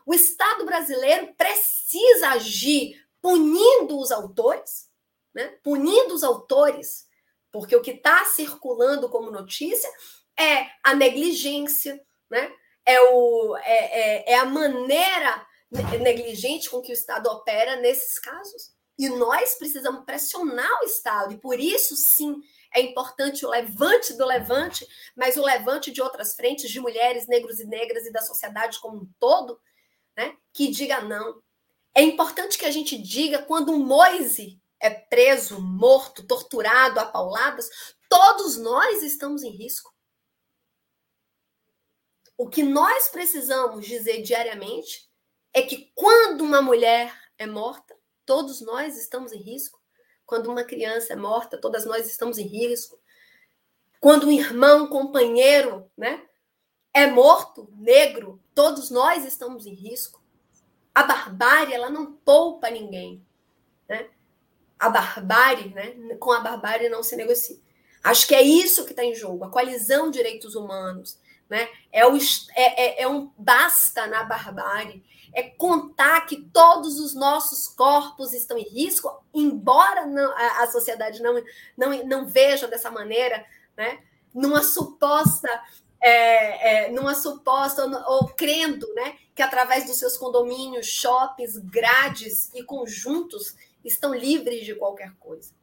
O 0.06 0.14
Estado 0.14 0.66
brasileiro 0.66 1.34
precisa 1.36 2.30
agir 2.30 3.06
punindo 3.22 3.98
os 3.98 4.12
autores, 4.12 4.90
né, 5.34 5.48
punindo 5.64 6.14
os 6.14 6.24
autores, 6.24 7.08
porque 7.52 7.76
o 7.76 7.82
que 7.82 7.92
está 7.92 8.26
circulando 8.26 9.10
como 9.10 9.32
notícia 9.32 9.90
é 10.40 10.70
a 10.84 10.96
negligência, 10.96 12.02
né? 12.30 12.52
é, 12.90 13.02
o, 13.02 13.56
é, 13.58 14.32
é, 14.32 14.32
é 14.34 14.40
a 14.40 14.46
maneira 14.46 15.46
negligente 16.02 16.70
com 16.70 16.82
que 16.82 16.92
o 16.92 16.94
Estado 16.94 17.28
opera 17.28 17.76
nesses 17.76 18.18
casos. 18.18 18.72
E 18.98 19.08
nós 19.10 19.56
precisamos 19.56 20.04
pressionar 20.04 20.82
o 20.82 20.86
Estado, 20.86 21.34
e 21.34 21.38
por 21.38 21.60
isso, 21.60 21.96
sim, 21.96 22.42
é 22.74 22.82
importante 22.82 23.46
o 23.46 23.50
levante 23.50 24.14
do 24.14 24.26
levante, 24.26 24.86
mas 25.16 25.38
o 25.38 25.44
levante 25.44 25.92
de 25.92 26.02
outras 26.02 26.36
frentes, 26.36 26.70
de 26.70 26.80
mulheres, 26.80 27.28
negros 27.28 27.60
e 27.60 27.66
negras 27.66 28.06
e 28.06 28.12
da 28.12 28.22
sociedade 28.22 28.80
como 28.80 28.98
um 28.98 29.10
todo, 29.20 29.60
né, 30.18 30.36
que 30.52 30.68
diga 30.68 31.02
não. 31.02 31.42
É 31.96 32.02
importante 32.02 32.58
que 32.58 32.66
a 32.66 32.72
gente 32.72 32.98
diga 32.98 33.44
quando 33.44 33.72
um 33.72 33.80
Moise 33.80 34.60
é 34.80 34.90
preso, 34.90 35.62
morto, 35.62 36.26
torturado, 36.26 37.00
a 37.00 37.06
todos 38.10 38.58
nós 38.58 39.04
estamos 39.04 39.44
em 39.44 39.52
risco. 39.52 39.94
O 42.40 42.48
que 42.48 42.64
nós 42.64 43.10
precisamos 43.10 43.86
dizer 43.86 44.22
diariamente 44.22 45.12
é 45.54 45.62
que 45.62 45.92
quando 45.94 46.40
uma 46.40 46.62
mulher 46.62 47.14
é 47.38 47.46
morta, 47.46 47.94
todos 48.26 48.62
nós 48.62 48.98
estamos 48.98 49.34
em 49.34 49.40
risco. 49.40 49.78
Quando 50.26 50.50
uma 50.50 50.64
criança 50.64 51.12
é 51.12 51.16
morta, 51.18 51.60
todas 51.60 51.84
nós 51.84 52.08
estamos 52.08 52.38
em 52.38 52.48
risco. 52.48 52.98
Quando 54.00 54.28
um 54.28 54.32
irmão, 54.32 54.88
companheiro, 54.88 55.92
né, 55.98 56.26
é 56.94 57.08
morto, 57.08 57.70
negro, 57.76 58.42
todos 58.56 58.90
nós 58.90 59.26
estamos 59.26 59.66
em 59.66 59.74
risco. 59.74 60.24
A 60.96 61.04
barbárie, 61.04 61.74
ela 61.74 61.90
não 61.90 62.14
poupa 62.14 62.70
ninguém, 62.70 63.22
né? 63.86 64.10
A 64.80 64.90
barbárie, 64.90 65.74
né, 65.74 66.16
com 66.16 66.32
a 66.32 66.40
barbárie 66.40 66.88
não 66.88 67.04
se 67.04 67.18
negocia. 67.18 67.60
Acho 68.02 68.26
que 68.26 68.34
é 68.34 68.42
isso 68.42 68.86
que 68.86 68.92
está 68.92 69.04
em 69.04 69.14
jogo, 69.14 69.44
a 69.44 69.50
coalizão 69.50 70.10
de 70.10 70.20
direitos 70.20 70.56
humanos, 70.56 71.20
né? 71.50 71.68
É, 71.92 72.06
o, 72.06 72.16
é, 72.16 73.02
é, 73.02 73.04
é 73.04 73.08
um 73.08 73.32
basta 73.38 74.06
na 74.08 74.24
barbárie. 74.24 75.04
É 75.34 75.44
contar 75.44 76.22
que 76.26 76.38
todos 76.38 77.00
os 77.00 77.14
nossos 77.14 77.68
corpos 77.68 78.34
estão 78.34 78.58
em 78.58 78.68
risco, 78.68 79.12
embora 79.34 80.06
não, 80.06 80.32
a, 80.32 80.64
a, 80.64 80.68
sociedade 80.68 81.22
não, 81.22 81.42
não, 81.78 82.06
não 82.06 82.28
veja 82.28 82.68
dessa 82.68 82.90
maneira, 82.90 83.46
né? 83.76 84.00
numa 84.34 84.64
suposta 84.64 85.50
é, 86.02 86.86
é, 86.86 86.92
numa 86.92 87.14
suposta 87.14 87.86
ou, 87.86 88.20
ou, 88.20 88.28
crendo 88.30 88.88
né, 88.94 89.18
que 89.36 89.42
através 89.42 89.86
dos 89.86 89.98
seus 89.98 90.18
condomínios, 90.18 90.86
shoppings, 90.86 91.58
grades 91.58 92.50
e 92.54 92.64
conjuntos 92.64 93.54
estão 93.84 94.14
livres 94.14 94.66
de 94.66 94.76
qualquer 94.76 95.12
coisa. 95.20 95.54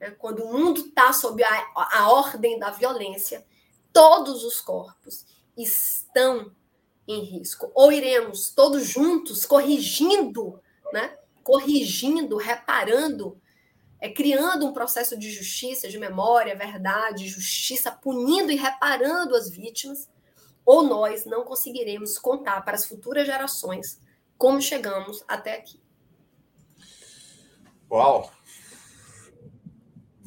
Né? 0.00 0.10
Quando 0.18 0.42
o 0.42 0.52
mundo 0.52 0.80
está 0.80 1.12
sob 1.12 1.42
a, 1.44 1.66
a 1.76 2.10
ordem 2.10 2.58
da 2.58 2.70
violência, 2.70 3.46
todos 3.92 4.44
os 4.44 4.60
corpos 4.60 5.26
estão 5.56 6.52
em 7.06 7.24
risco. 7.24 7.70
Ou 7.74 7.90
iremos 7.90 8.50
todos 8.50 8.86
juntos 8.86 9.44
corrigindo, 9.44 10.60
né? 10.92 11.16
Corrigindo, 11.42 12.36
reparando, 12.36 13.40
é, 14.00 14.08
criando 14.08 14.66
um 14.66 14.72
processo 14.72 15.18
de 15.18 15.30
justiça, 15.30 15.88
de 15.88 15.98
memória, 15.98 16.54
verdade, 16.54 17.26
justiça, 17.26 17.90
punindo 17.90 18.52
e 18.52 18.56
reparando 18.56 19.34
as 19.34 19.48
vítimas, 19.48 20.08
ou 20.64 20.82
nós 20.82 21.24
não 21.24 21.44
conseguiremos 21.44 22.18
contar 22.18 22.60
para 22.62 22.74
as 22.74 22.84
futuras 22.84 23.26
gerações 23.26 23.98
como 24.36 24.60
chegamos 24.60 25.24
até 25.26 25.54
aqui. 25.56 25.80
Uau! 27.90 28.30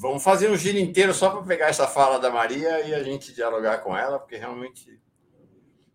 Vamos 0.01 0.23
fazer 0.23 0.49
um 0.49 0.57
giro 0.57 0.79
inteiro 0.79 1.13
só 1.13 1.29
para 1.29 1.43
pegar 1.43 1.67
essa 1.67 1.87
fala 1.87 2.17
da 2.17 2.31
Maria 2.31 2.87
e 2.87 2.91
a 2.91 3.03
gente 3.03 3.35
dialogar 3.35 3.83
com 3.83 3.95
ela, 3.95 4.17
porque 4.17 4.35
realmente 4.35 4.99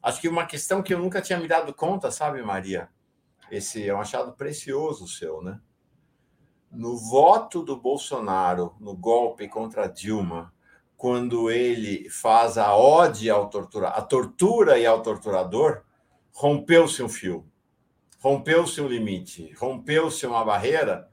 acho 0.01 0.21
que 0.21 0.29
uma 0.29 0.47
questão 0.47 0.81
que 0.81 0.95
eu 0.95 1.01
nunca 1.01 1.21
tinha 1.21 1.41
me 1.41 1.49
dado 1.49 1.75
conta, 1.75 2.13
sabe, 2.13 2.41
Maria? 2.41 2.89
Esse 3.51 3.89
é 3.89 3.93
um 3.93 4.01
achado 4.01 4.31
precioso 4.35 5.09
seu, 5.09 5.43
né? 5.43 5.61
No 6.71 6.97
voto 6.97 7.65
do 7.65 7.77
Bolsonaro, 7.77 8.77
no 8.79 8.95
golpe 8.95 9.49
contra 9.49 9.89
Dilma, 9.89 10.55
quando 10.97 11.51
ele 11.51 12.09
faz 12.09 12.57
a 12.57 12.77
ode 12.77 13.29
ao 13.29 13.51
tortura, 13.51 13.89
a 13.89 14.01
tortura 14.01 14.79
e 14.79 14.87
ao 14.87 15.03
torturador, 15.03 15.83
rompeu-se 16.33 17.03
um 17.03 17.09
fio, 17.09 17.45
rompeu-se 18.21 18.81
um 18.81 18.87
limite, 18.87 19.53
rompeu-se 19.55 20.25
uma 20.29 20.45
barreira 20.45 21.11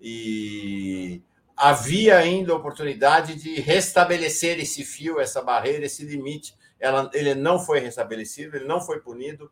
e 0.00 1.22
havia 1.62 2.18
ainda 2.18 2.56
oportunidade 2.56 3.36
de 3.36 3.60
restabelecer 3.60 4.58
esse 4.58 4.84
fio, 4.84 5.20
essa 5.20 5.40
barreira, 5.40 5.86
esse 5.86 6.04
limite. 6.04 6.56
Ela, 6.80 7.08
ele 7.14 7.36
não 7.36 7.56
foi 7.60 7.78
restabelecido, 7.78 8.56
ele 8.56 8.64
não 8.64 8.80
foi 8.80 8.98
punido. 8.98 9.48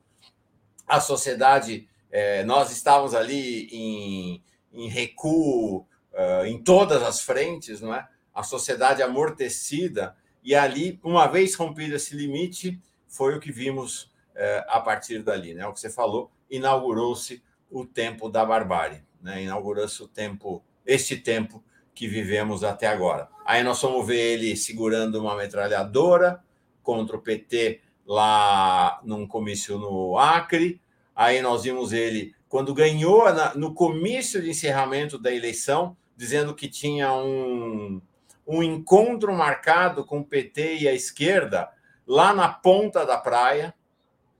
A 0.88 0.98
sociedade, 0.98 1.88
é, 2.10 2.42
nós 2.42 2.72
estávamos 2.72 3.14
ali 3.14 3.68
em, 3.70 4.42
em 4.72 4.88
recuo 4.88 5.86
uh, 6.12 6.44
em 6.46 6.60
todas 6.60 7.00
as 7.00 7.20
frentes, 7.20 7.80
não 7.80 7.94
é? 7.94 8.08
A 8.34 8.42
sociedade 8.42 9.04
amortecida 9.04 10.16
e 10.42 10.52
ali, 10.52 10.98
uma 11.04 11.28
vez 11.28 11.54
rompido 11.54 11.94
esse 11.94 12.16
limite, 12.16 12.82
foi 13.06 13.36
o 13.36 13.40
que 13.40 13.52
vimos 13.52 14.06
uh, 14.34 14.66
a 14.66 14.80
partir 14.80 15.22
dali, 15.22 15.54
né? 15.54 15.64
O 15.64 15.72
que 15.72 15.78
você 15.78 15.90
falou, 15.90 16.32
inaugurou-se 16.50 17.40
o 17.70 17.86
tempo 17.86 18.28
da 18.28 18.44
barbárie, 18.44 19.04
né? 19.22 19.44
Inaugurou-se 19.44 20.02
o 20.02 20.08
tempo, 20.08 20.64
este 20.84 21.16
tempo 21.16 21.62
que 21.94 22.08
vivemos 22.08 22.64
até 22.64 22.86
agora. 22.86 23.28
Aí 23.44 23.62
nós 23.62 23.80
vamos 23.82 24.06
ver 24.06 24.34
ele 24.34 24.56
segurando 24.56 25.20
uma 25.20 25.36
metralhadora 25.36 26.42
contra 26.82 27.16
o 27.16 27.20
PT 27.20 27.80
lá 28.06 29.00
num 29.04 29.26
comício 29.26 29.78
no 29.78 30.18
Acre. 30.18 30.80
Aí 31.14 31.42
nós 31.42 31.64
vimos 31.64 31.92
ele 31.92 32.34
quando 32.48 32.74
ganhou 32.74 33.24
no 33.54 33.74
comício 33.74 34.42
de 34.42 34.50
encerramento 34.50 35.18
da 35.18 35.32
eleição, 35.32 35.96
dizendo 36.16 36.54
que 36.54 36.68
tinha 36.68 37.12
um, 37.12 38.00
um 38.46 38.62
encontro 38.62 39.32
marcado 39.32 40.04
com 40.04 40.20
o 40.20 40.24
PT 40.24 40.78
e 40.78 40.88
a 40.88 40.92
esquerda 40.92 41.70
lá 42.06 42.34
na 42.34 42.48
ponta 42.48 43.06
da 43.06 43.16
praia. 43.16 43.72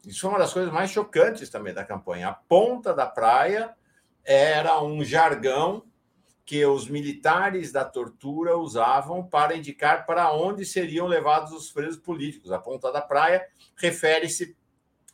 Isso 0.05 0.27
é 0.27 0.31
uma 0.31 0.39
das 0.39 0.53
coisas 0.53 0.73
mais 0.73 0.91
chocantes 0.91 1.49
também 1.49 1.73
da 1.73 1.85
campanha. 1.85 2.29
A 2.29 2.33
ponta 2.33 2.93
da 2.93 3.07
praia 3.07 3.71
era 4.25 4.83
um 4.83 5.05
jargão 5.05 5.85
que 6.51 6.67
os 6.67 6.89
militares 6.89 7.71
da 7.71 7.85
tortura 7.85 8.59
usavam 8.59 9.25
para 9.25 9.55
indicar 9.55 10.05
para 10.05 10.33
onde 10.33 10.67
seriam 10.67 11.07
levados 11.07 11.53
os 11.53 11.71
presos 11.71 11.97
políticos. 11.97 12.51
A 12.51 12.59
Ponta 12.59 12.91
da 12.91 13.01
Praia 13.01 13.47
refere-se 13.77 14.57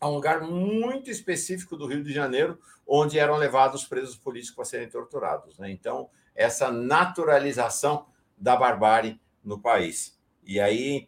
a 0.01 0.09
um 0.09 0.15
lugar 0.15 0.41
muito 0.41 1.11
específico 1.11 1.77
do 1.77 1.87
Rio 1.87 2.03
de 2.03 2.11
Janeiro, 2.11 2.59
onde 2.87 3.19
eram 3.19 3.37
levados 3.37 3.83
os 3.83 3.87
presos 3.87 4.17
políticos 4.17 4.57
para 4.57 4.65
serem 4.65 4.89
torturados. 4.89 5.59
Né? 5.59 5.71
Então, 5.71 6.09
essa 6.35 6.73
naturalização 6.73 8.07
da 8.35 8.57
barbárie 8.57 9.21
no 9.45 9.61
país. 9.61 10.19
E 10.43 10.59
aí, 10.59 11.07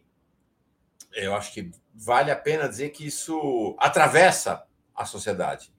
eu 1.11 1.33
acho 1.33 1.51
que 1.51 1.71
vale 1.91 2.29
a 2.29 2.35
pena 2.35 2.69
dizer 2.69 2.89
que 2.89 3.03
isso 3.03 3.75
atravessa 3.79 4.63
a 4.93 5.05
sociedade. 5.05 5.73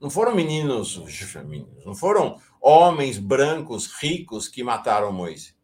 Não 0.00 0.08
foram 0.08 0.34
meninos, 0.34 1.02
não 1.84 1.94
foram 1.94 2.40
homens 2.68 3.16
brancos 3.16 3.86
ricos 3.86 4.48
que 4.48 4.64
mataram 4.64 5.12
Moisés. 5.12 5.54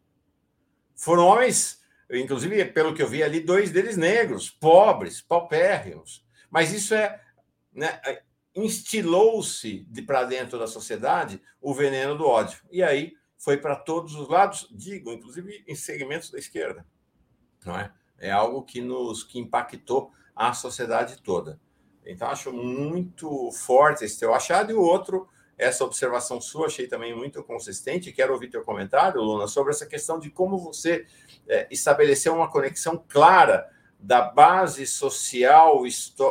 Foram 0.94 1.26
homens, 1.26 1.82
inclusive, 2.08 2.64
pelo 2.66 2.94
que 2.94 3.02
eu 3.02 3.08
vi 3.08 3.24
ali, 3.24 3.40
dois 3.40 3.72
deles 3.72 3.96
negros, 3.96 4.48
pobres, 4.48 5.20
paupérrimos. 5.20 6.24
Mas 6.48 6.72
isso 6.72 6.94
é. 6.94 7.20
Né, 7.72 8.00
instilou-se 8.54 9.80
de 9.88 10.02
para 10.02 10.24
dentro 10.24 10.58
da 10.58 10.66
sociedade 10.66 11.42
o 11.60 11.74
veneno 11.74 12.16
do 12.16 12.26
ódio. 12.26 12.60
E 12.70 12.82
aí 12.82 13.14
foi 13.36 13.56
para 13.56 13.74
todos 13.74 14.14
os 14.14 14.28
lados, 14.28 14.68
digo, 14.70 15.10
inclusive 15.10 15.64
em 15.66 15.74
segmentos 15.74 16.30
da 16.30 16.38
esquerda. 16.38 16.86
Não 17.64 17.76
é? 17.76 17.90
É 18.18 18.30
algo 18.30 18.62
que 18.62 18.80
nos 18.80 19.24
que 19.24 19.40
impactou 19.40 20.12
a 20.36 20.52
sociedade 20.52 21.20
toda. 21.22 21.58
Então, 22.04 22.28
acho 22.28 22.52
muito 22.52 23.50
forte 23.52 24.04
esse 24.04 24.20
teu 24.20 24.34
achado. 24.34 24.70
E 24.70 24.74
o 24.74 24.82
outro, 24.82 25.28
essa 25.62 25.84
observação 25.84 26.40
sua, 26.40 26.66
achei 26.66 26.86
também 26.86 27.14
muito 27.14 27.42
consistente. 27.42 28.12
Quero 28.12 28.32
ouvir 28.32 28.50
teu 28.50 28.62
comentário, 28.62 29.20
Luna, 29.20 29.46
sobre 29.46 29.72
essa 29.72 29.86
questão 29.86 30.18
de 30.18 30.30
como 30.30 30.58
você 30.58 31.06
é, 31.48 31.66
estabeleceu 31.70 32.34
uma 32.34 32.50
conexão 32.50 33.02
clara 33.08 33.70
da 33.98 34.20
base 34.22 34.84
social, 34.86 35.82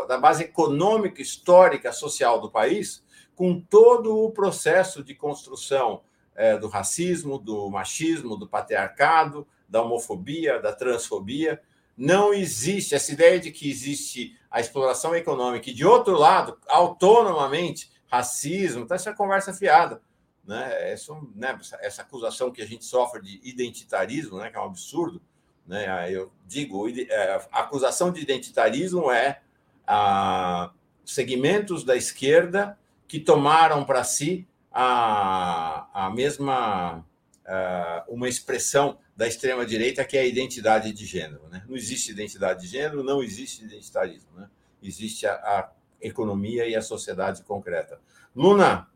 da 0.07 0.17
base 0.17 0.43
econômica, 0.43 1.21
histórica, 1.21 1.93
social 1.93 2.41
do 2.41 2.51
país, 2.51 3.01
com 3.33 3.59
todo 3.59 4.19
o 4.19 4.31
processo 4.31 5.03
de 5.03 5.15
construção 5.15 6.01
é, 6.35 6.57
do 6.57 6.67
racismo, 6.67 7.39
do 7.39 7.69
machismo, 7.69 8.35
do 8.35 8.47
patriarcado, 8.47 9.47
da 9.67 9.81
homofobia, 9.81 10.59
da 10.59 10.73
transfobia. 10.73 11.61
Não 11.97 12.33
existe 12.33 12.93
essa 12.93 13.11
ideia 13.11 13.39
de 13.39 13.51
que 13.51 13.69
existe 13.69 14.37
a 14.49 14.59
exploração 14.59 15.15
econômica 15.15 15.69
e, 15.69 15.73
de 15.73 15.85
outro 15.85 16.17
lado, 16.17 16.57
autonomamente, 16.67 17.89
racismo, 18.11 18.85
tá 18.85 18.95
essa 18.95 19.13
conversa 19.13 19.53
fiada. 19.53 20.01
Né? 20.45 20.91
Essa, 20.91 21.13
né? 21.35 21.57
essa 21.79 22.01
acusação 22.01 22.51
que 22.51 22.61
a 22.61 22.67
gente 22.67 22.83
sofre 22.83 23.21
de 23.21 23.39
identitarismo, 23.43 24.39
né? 24.39 24.49
que 24.49 24.57
é 24.57 24.59
um 24.59 24.65
absurdo. 24.65 25.21
Né? 25.65 26.11
Eu 26.11 26.31
digo, 26.45 26.89
é, 26.89 27.47
a 27.51 27.61
acusação 27.61 28.11
de 28.11 28.21
identitarismo 28.21 29.09
é 29.11 29.41
a 29.87 30.71
segmentos 31.05 31.83
da 31.83 31.95
esquerda 31.95 32.77
que 33.07 33.19
tomaram 33.19 33.85
para 33.85 34.03
si 34.03 34.47
a, 34.71 35.87
a 35.93 36.09
mesma 36.09 37.05
a, 37.45 38.05
uma 38.07 38.27
expressão 38.27 38.97
da 39.15 39.27
extrema 39.27 39.65
direita 39.65 40.03
que 40.03 40.17
é 40.17 40.21
a 40.21 40.25
identidade 40.25 40.91
de 40.91 41.05
gênero. 41.05 41.47
Né? 41.49 41.63
Não 41.67 41.75
existe 41.75 42.11
identidade 42.11 42.61
de 42.61 42.67
gênero, 42.67 43.03
não 43.03 43.21
existe 43.21 43.63
identitarismo. 43.63 44.29
Né? 44.35 44.49
Existe 44.81 45.27
a, 45.27 45.33
a 45.33 45.71
economia 46.01 46.67
e 46.67 46.75
a 46.75 46.81
sociedade 46.81 47.43
concreta. 47.43 47.99
Luna, 48.35 48.87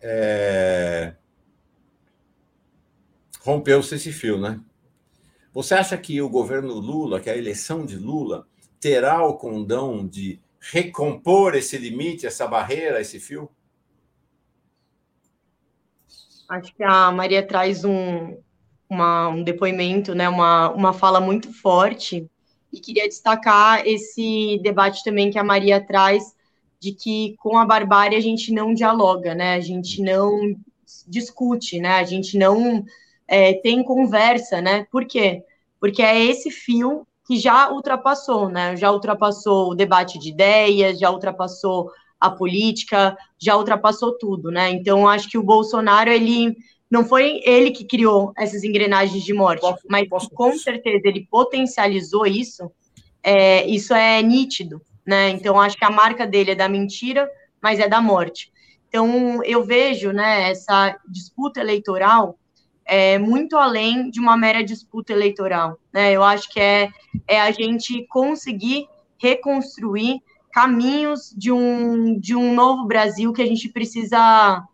é... 0.00 1.14
rompeu-se 3.40 3.94
esse 3.94 4.12
fio, 4.12 4.38
né? 4.38 4.60
Você 5.52 5.74
acha 5.74 5.96
que 5.96 6.20
o 6.20 6.28
governo 6.28 6.74
Lula, 6.74 7.20
que 7.20 7.30
a 7.30 7.36
eleição 7.36 7.84
de 7.84 7.96
Lula, 7.96 8.46
terá 8.78 9.24
o 9.26 9.36
condão 9.36 10.06
de 10.06 10.40
recompor 10.60 11.54
esse 11.54 11.76
limite, 11.78 12.26
essa 12.26 12.46
barreira, 12.46 13.00
esse 13.00 13.18
fio? 13.18 13.50
Acho 16.48 16.74
que 16.74 16.82
a 16.82 17.10
Maria 17.10 17.46
traz 17.46 17.84
um, 17.84 18.38
uma, 18.88 19.28
um 19.28 19.42
depoimento, 19.42 20.14
né, 20.14 20.28
uma, 20.28 20.70
uma 20.70 20.92
fala 20.92 21.20
muito 21.20 21.52
forte, 21.52 22.28
e 22.72 22.80
queria 22.80 23.08
destacar 23.08 23.86
esse 23.86 24.60
debate 24.62 25.02
também 25.02 25.30
que 25.30 25.38
a 25.38 25.44
Maria 25.44 25.80
traz, 25.80 26.36
de 26.80 26.92
que 26.92 27.34
com 27.38 27.58
a 27.58 27.64
barbárie 27.64 28.16
a 28.16 28.20
gente 28.20 28.52
não 28.52 28.72
dialoga, 28.72 29.34
né, 29.34 29.54
a 29.54 29.60
gente 29.60 30.02
não 30.02 30.56
discute, 31.06 31.80
né, 31.80 31.94
a 31.94 32.04
gente 32.04 32.38
não 32.38 32.84
é, 33.28 33.52
tem 33.52 33.82
conversa, 33.82 34.60
né? 34.60 34.86
Por 34.90 35.04
quê? 35.04 35.44
Porque 35.78 36.02
é 36.02 36.24
esse 36.24 36.50
fio 36.50 37.06
que 37.26 37.36
já 37.36 37.70
ultrapassou, 37.70 38.48
né? 38.48 38.74
Já 38.74 38.90
ultrapassou 38.90 39.70
o 39.70 39.74
debate 39.74 40.18
de 40.18 40.30
ideias, 40.30 40.98
já 40.98 41.10
ultrapassou 41.10 41.90
a 42.18 42.30
política, 42.30 43.16
já 43.38 43.54
ultrapassou 43.54 44.16
tudo, 44.16 44.50
né? 44.50 44.70
Então 44.70 45.06
acho 45.06 45.28
que 45.28 45.36
o 45.36 45.42
Bolsonaro 45.42 46.10
ele 46.10 46.56
não 46.90 47.04
foi 47.04 47.40
ele 47.44 47.70
que 47.70 47.84
criou 47.84 48.32
essas 48.36 48.64
engrenagens 48.64 49.22
de 49.22 49.34
morte, 49.34 49.60
posso, 49.60 49.82
mas 49.88 50.08
posso, 50.08 50.30
com 50.30 50.50
posso. 50.50 50.62
certeza 50.62 51.02
ele 51.04 51.26
potencializou 51.30 52.26
isso. 52.26 52.70
É, 53.22 53.66
isso 53.66 53.92
é 53.94 54.22
nítido, 54.22 54.80
né? 55.06 55.30
Então 55.30 55.60
acho 55.60 55.76
que 55.76 55.84
a 55.84 55.90
marca 55.90 56.26
dele 56.26 56.52
é 56.52 56.54
da 56.54 56.68
mentira, 56.68 57.28
mas 57.62 57.78
é 57.78 57.88
da 57.88 58.00
morte. 58.00 58.50
Então 58.88 59.42
eu 59.44 59.64
vejo, 59.64 60.12
né, 60.12 60.50
essa 60.50 60.98
disputa 61.06 61.60
eleitoral 61.60 62.38
é, 62.88 63.18
muito 63.18 63.56
além 63.56 64.10
de 64.10 64.18
uma 64.18 64.36
mera 64.36 64.64
disputa 64.64 65.12
eleitoral. 65.12 65.78
Né? 65.92 66.12
Eu 66.12 66.24
acho 66.24 66.48
que 66.50 66.58
é, 66.58 66.88
é 67.28 67.38
a 67.38 67.50
gente 67.50 68.06
conseguir 68.08 68.88
reconstruir 69.18 70.22
caminhos 70.50 71.34
de 71.36 71.52
um, 71.52 72.18
de 72.18 72.34
um 72.34 72.54
novo 72.54 72.86
Brasil 72.86 73.32
que 73.32 73.42
a 73.42 73.46
gente 73.46 73.68
precisa 73.68 74.64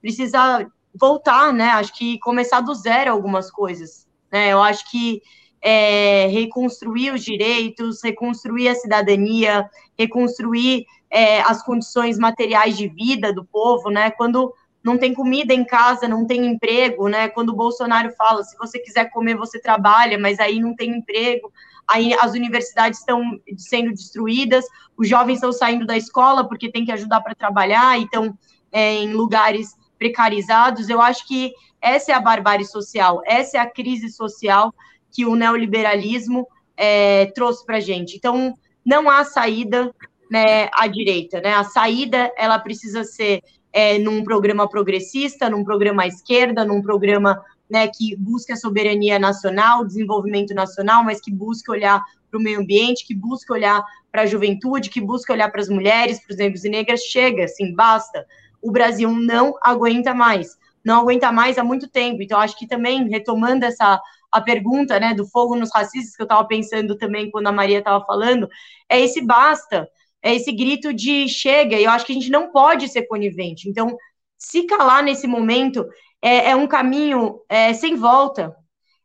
precisa 0.00 0.70
voltar, 0.98 1.52
né? 1.52 1.70
Acho 1.70 1.94
que 1.94 2.18
começar 2.18 2.60
do 2.60 2.74
zero 2.74 3.10
algumas 3.10 3.50
coisas. 3.50 4.06
Né? 4.30 4.52
Eu 4.52 4.62
acho 4.62 4.90
que 4.90 5.22
é, 5.60 6.26
reconstruir 6.26 7.12
os 7.12 7.24
direitos, 7.24 8.02
reconstruir 8.02 8.68
a 8.68 8.74
cidadania, 8.74 9.68
reconstruir 9.98 10.86
é, 11.10 11.40
as 11.42 11.62
condições 11.62 12.18
materiais 12.18 12.76
de 12.76 12.88
vida 12.88 13.32
do 13.32 13.44
povo, 13.44 13.90
né? 13.90 14.10
Quando 14.10 14.52
não 14.82 14.96
tem 14.96 15.12
comida 15.12 15.52
em 15.52 15.64
casa, 15.64 16.06
não 16.06 16.26
tem 16.26 16.46
emprego, 16.46 17.08
né? 17.08 17.28
Quando 17.28 17.50
o 17.50 17.56
Bolsonaro 17.56 18.12
fala, 18.12 18.44
se 18.44 18.56
você 18.56 18.78
quiser 18.78 19.10
comer, 19.10 19.36
você 19.36 19.60
trabalha, 19.60 20.18
mas 20.18 20.38
aí 20.38 20.60
não 20.60 20.74
tem 20.74 20.90
emprego, 20.90 21.52
aí 21.86 22.14
as 22.14 22.32
universidades 22.32 23.00
estão 23.00 23.22
sendo 23.56 23.90
destruídas, 23.90 24.64
os 24.96 25.08
jovens 25.08 25.36
estão 25.36 25.52
saindo 25.52 25.86
da 25.86 25.96
escola 25.96 26.46
porque 26.46 26.70
tem 26.70 26.84
que 26.84 26.92
ajudar 26.92 27.20
para 27.20 27.34
trabalhar, 27.34 27.98
então 27.98 28.38
é, 28.70 28.94
em 28.94 29.12
lugares 29.12 29.74
precarizados. 29.98 30.88
Eu 30.88 31.00
acho 31.00 31.26
que 31.26 31.52
essa 31.80 32.12
é 32.12 32.14
a 32.14 32.20
barbárie 32.20 32.66
social, 32.66 33.22
essa 33.26 33.58
é 33.58 33.60
a 33.60 33.70
crise 33.70 34.08
social 34.10 34.74
que 35.10 35.24
o 35.24 35.34
neoliberalismo 35.34 36.46
é, 36.76 37.26
trouxe 37.34 37.64
para 37.64 37.76
a 37.76 37.80
gente. 37.80 38.16
Então, 38.16 38.54
não 38.84 39.10
há 39.10 39.24
saída 39.24 39.92
né, 40.30 40.68
à 40.74 40.86
direita, 40.86 41.40
né? 41.40 41.54
A 41.54 41.64
saída 41.64 42.32
ela 42.36 42.58
precisa 42.58 43.04
ser 43.04 43.42
é, 43.72 43.98
num 43.98 44.22
programa 44.22 44.68
progressista, 44.68 45.48
num 45.48 45.64
programa 45.64 46.04
à 46.04 46.06
esquerda, 46.06 46.64
num 46.64 46.82
programa 46.82 47.42
né, 47.68 47.88
que 47.88 48.16
busque 48.16 48.52
a 48.52 48.56
soberania 48.56 49.18
nacional, 49.18 49.84
desenvolvimento 49.84 50.54
nacional, 50.54 51.04
mas 51.04 51.20
que 51.20 51.30
busque 51.30 51.70
olhar 51.70 52.02
para 52.30 52.38
o 52.38 52.42
meio 52.42 52.60
ambiente, 52.60 53.06
que 53.06 53.14
busque 53.14 53.52
olhar 53.52 53.82
para 54.10 54.22
a 54.22 54.26
juventude, 54.26 54.90
que 54.90 55.00
busque 55.00 55.30
olhar 55.30 55.50
para 55.50 55.60
as 55.60 55.68
mulheres, 55.68 56.20
para 56.20 56.32
os 56.32 56.38
negros 56.38 56.64
e 56.64 56.68
negras. 56.68 57.00
Chega, 57.00 57.44
assim, 57.44 57.74
basta. 57.74 58.26
O 58.62 58.70
Brasil 58.70 59.10
não 59.10 59.54
aguenta 59.62 60.14
mais, 60.14 60.56
não 60.84 61.00
aguenta 61.00 61.30
mais 61.32 61.58
há 61.58 61.64
muito 61.64 61.88
tempo. 61.88 62.22
Então, 62.22 62.38
acho 62.40 62.58
que 62.58 62.66
também, 62.66 63.08
retomando 63.08 63.64
essa 63.64 64.00
a 64.30 64.42
pergunta 64.42 65.00
né, 65.00 65.14
do 65.14 65.26
fogo 65.26 65.56
nos 65.56 65.70
racistas, 65.72 66.14
que 66.14 66.20
eu 66.20 66.24
estava 66.24 66.46
pensando 66.46 66.98
também 66.98 67.30
quando 67.30 67.46
a 67.46 67.52
Maria 67.52 67.78
estava 67.78 68.04
falando, 68.04 68.46
é 68.86 69.00
esse 69.00 69.22
basta 69.22 69.88
é 70.22 70.34
esse 70.34 70.52
grito 70.52 70.92
de 70.92 71.28
chega, 71.28 71.76
e 71.76 71.84
eu 71.84 71.90
acho 71.90 72.04
que 72.04 72.12
a 72.12 72.14
gente 72.14 72.30
não 72.30 72.50
pode 72.50 72.88
ser 72.88 73.02
conivente. 73.02 73.68
Então, 73.68 73.96
se 74.36 74.64
calar 74.64 75.02
nesse 75.02 75.26
momento 75.26 75.86
é, 76.20 76.50
é 76.50 76.56
um 76.56 76.66
caminho 76.66 77.40
é, 77.48 77.72
sem 77.72 77.96
volta. 77.96 78.54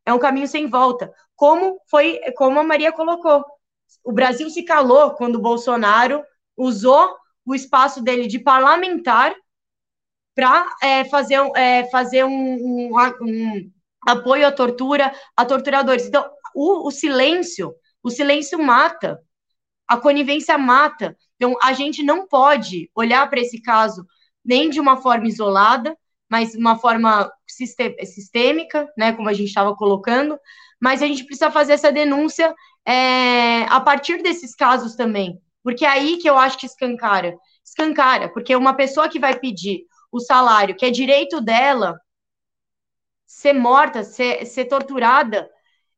É 0.06 0.14
um 0.14 0.20
caminho 0.20 0.48
sem 0.48 0.68
volta. 0.68 1.14
Como 1.36 1.80
foi, 1.90 2.20
como 2.36 2.60
a 2.60 2.64
Maria 2.64 2.92
colocou. 2.92 3.44
O 4.04 4.12
Brasil 4.12 4.50
se 4.50 4.64
calou 4.64 5.12
quando 5.12 5.36
o 5.36 5.42
Bolsonaro 5.42 6.24
usou 6.58 7.16
o 7.46 7.54
espaço 7.54 8.02
dele 8.02 8.28
de 8.28 8.40
parlamentar 8.40 9.34
para 10.36 10.66
é, 10.82 11.06
fazer, 11.06 11.36
é, 11.56 11.90
fazer 11.90 12.24
um, 12.26 12.32
um, 12.32 12.92
um, 13.22 13.72
apoio 14.08 14.48
à 14.48 14.52
tortura, 14.52 15.14
a 15.36 15.46
torturadores. 15.46 16.06
Então, 16.06 16.26
o, 16.56 16.88
o 16.88 16.92
silêncio, 16.92 17.74
o 18.02 18.10
silêncio 18.10 18.62
mata. 18.62 19.20
A 19.88 19.98
conivência 19.98 20.58
mata. 20.58 21.16
Então, 21.36 21.56
a 21.62 21.74
gente 21.74 22.04
não 22.04 22.28
pode 22.28 22.90
olhar 22.96 23.30
para 23.30 23.42
esse 23.42 23.62
caso 23.62 24.06
nem 24.44 24.70
de 24.70 24.80
uma 24.80 24.98
forma 24.98 25.28
isolada, 25.28 25.96
mas 26.30 26.52
de 26.52 26.58
uma 26.58 26.78
forma 26.78 27.32
sistêmica, 27.48 28.92
né, 28.98 29.14
como 29.14 29.30
a 29.30 29.34
gente 29.34 29.50
estava 29.50 29.76
colocando, 29.76 30.38
mas 30.82 31.02
a 31.02 31.08
gente 31.08 31.24
precisa 31.24 31.52
fazer 31.52 31.74
essa 31.74 31.92
denúncia 31.92 32.54
é, 32.86 33.64
a 33.66 33.80
partir 33.80 34.22
desses 34.22 34.56
casos 34.56 34.96
também, 34.96 35.40
porque 35.64 35.86
é 35.86 35.90
aí 35.90 36.18
que 36.18 36.30
eu 36.30 36.38
acho 36.38 36.58
que 36.58 36.66
escancara. 36.66 37.38
Escancara, 37.64 38.30
porque 38.30 38.56
uma 38.56 38.74
pessoa 38.74 39.08
que 39.08 39.20
vai 39.20 39.40
pedir 39.40 39.86
o 40.14 40.20
salário, 40.20 40.76
que 40.76 40.86
é 40.86 40.92
direito 40.92 41.42
dela, 41.42 42.00
ser 43.26 43.54
morta, 43.54 44.04
ser, 44.04 44.46
ser 44.46 44.66
torturada, 44.66 45.50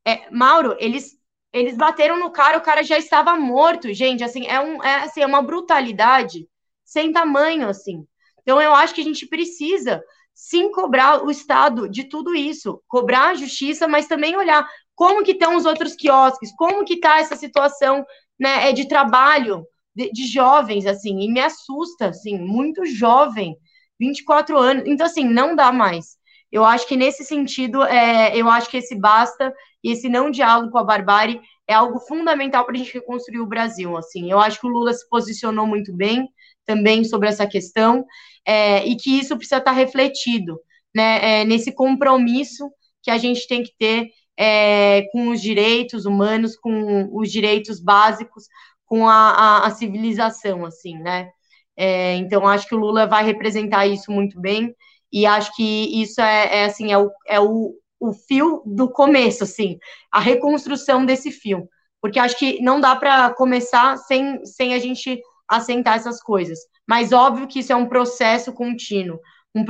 é, 0.06 0.30
Mauro, 0.30 0.76
eles 0.78 1.16
Eles 1.52 1.76
bateram 1.76 2.18
no 2.18 2.30
cara, 2.30 2.58
o 2.58 2.62
cara 2.62 2.82
já 2.82 2.98
estava 2.98 3.36
morto, 3.36 3.92
gente. 3.94 4.22
Assim, 4.24 4.46
é, 4.46 4.60
um, 4.60 4.82
é, 4.84 5.04
assim, 5.04 5.22
é 5.22 5.26
uma 5.26 5.42
brutalidade 5.42 6.46
sem 6.84 7.12
tamanho, 7.12 7.68
assim. 7.68 8.06
Então, 8.42 8.60
eu 8.60 8.74
acho 8.74 8.94
que 8.94 9.00
a 9.00 9.04
gente 9.04 9.26
precisa 9.26 10.02
sim 10.34 10.70
cobrar 10.70 11.24
o 11.24 11.30
Estado 11.30 11.88
de 11.88 12.04
tudo 12.04 12.34
isso, 12.34 12.82
cobrar 12.88 13.28
a 13.30 13.34
justiça, 13.34 13.88
mas 13.88 14.06
também 14.08 14.36
olhar 14.36 14.68
como 14.94 15.24
que 15.24 15.32
estão 15.32 15.56
os 15.56 15.64
outros 15.66 15.94
quiosques, 15.96 16.52
como 16.56 16.84
que 16.84 16.94
está 16.94 17.18
essa 17.20 17.36
situação 17.36 18.04
né, 18.38 18.68
é 18.70 18.72
de 18.72 18.86
trabalho 18.88 19.66
de, 19.94 20.10
de, 20.12 20.26
jovens, 20.26 20.86
assim, 20.86 21.20
e 21.22 21.32
me 21.32 21.40
assusta, 21.40 22.08
assim, 22.08 22.38
muito 22.38 22.84
jovem, 22.86 23.56
24 23.98 24.56
anos, 24.56 24.84
então, 24.86 25.06
assim, 25.06 25.24
não 25.24 25.54
dá 25.56 25.72
mais. 25.72 26.16
Eu 26.50 26.64
acho 26.64 26.86
que 26.86 26.96
nesse 26.96 27.24
sentido, 27.24 27.82
é, 27.84 28.36
eu 28.36 28.48
acho 28.48 28.70
que 28.70 28.76
esse 28.76 28.94
basta 28.94 29.52
e 29.82 29.90
esse 29.92 30.08
não 30.08 30.30
diálogo 30.30 30.70
com 30.70 30.78
a 30.78 30.84
barbárie 30.84 31.40
é 31.66 31.74
algo 31.74 31.98
fundamental 32.00 32.64
para 32.64 32.74
a 32.74 32.78
gente 32.78 32.94
reconstruir 32.94 33.40
o 33.40 33.46
Brasil. 33.46 33.96
Assim, 33.96 34.30
eu 34.30 34.38
acho 34.38 34.60
que 34.60 34.66
o 34.66 34.70
Lula 34.70 34.92
se 34.92 35.08
posicionou 35.08 35.66
muito 35.66 35.92
bem 35.92 36.28
também 36.64 37.04
sobre 37.04 37.28
essa 37.28 37.46
questão 37.46 38.04
é, 38.46 38.86
e 38.86 38.96
que 38.96 39.18
isso 39.18 39.36
precisa 39.36 39.58
estar 39.58 39.72
refletido, 39.72 40.58
né, 40.94 41.40
é, 41.40 41.44
nesse 41.44 41.72
compromisso 41.72 42.70
que 43.02 43.10
a 43.10 43.18
gente 43.18 43.46
tem 43.46 43.62
que 43.62 43.72
ter 43.78 44.08
é, 44.36 45.02
com 45.12 45.28
os 45.28 45.40
direitos 45.40 46.06
humanos, 46.06 46.56
com 46.56 47.08
os 47.12 47.30
direitos 47.30 47.80
básicos, 47.80 48.44
com 48.84 49.08
a, 49.08 49.30
a, 49.30 49.66
a 49.66 49.70
civilização, 49.70 50.64
assim, 50.64 50.98
né? 50.98 51.30
É, 51.76 52.14
então 52.16 52.46
acho 52.46 52.66
que 52.66 52.74
o 52.74 52.78
Lula 52.78 53.06
vai 53.06 53.24
representar 53.24 53.86
isso 53.86 54.10
muito 54.10 54.40
bem 54.40 54.74
e 55.12 55.26
acho 55.26 55.54
que 55.54 56.00
isso 56.00 56.20
é, 56.20 56.62
é 56.62 56.64
assim 56.64 56.90
é 56.90 56.98
o, 56.98 57.10
é 57.26 57.38
o, 57.40 57.74
o 58.00 58.12
fio 58.12 58.62
do 58.64 58.90
começo, 58.90 59.44
assim, 59.44 59.78
a 60.10 60.20
reconstrução 60.20 61.04
desse 61.04 61.30
fio, 61.30 61.68
porque 62.00 62.18
acho 62.18 62.38
que 62.38 62.60
não 62.62 62.80
dá 62.80 62.96
para 62.96 63.32
começar 63.34 63.96
sem, 63.98 64.44
sem 64.44 64.74
a 64.74 64.78
gente 64.78 65.20
assentar 65.48 65.96
essas 65.96 66.20
coisas. 66.22 66.58
Mas 66.86 67.12
óbvio 67.12 67.46
que 67.46 67.60
isso 67.60 67.72
é 67.72 67.76
um 67.76 67.88
processo 67.88 68.52
contínuo, 68.52 69.18
um 69.54 69.64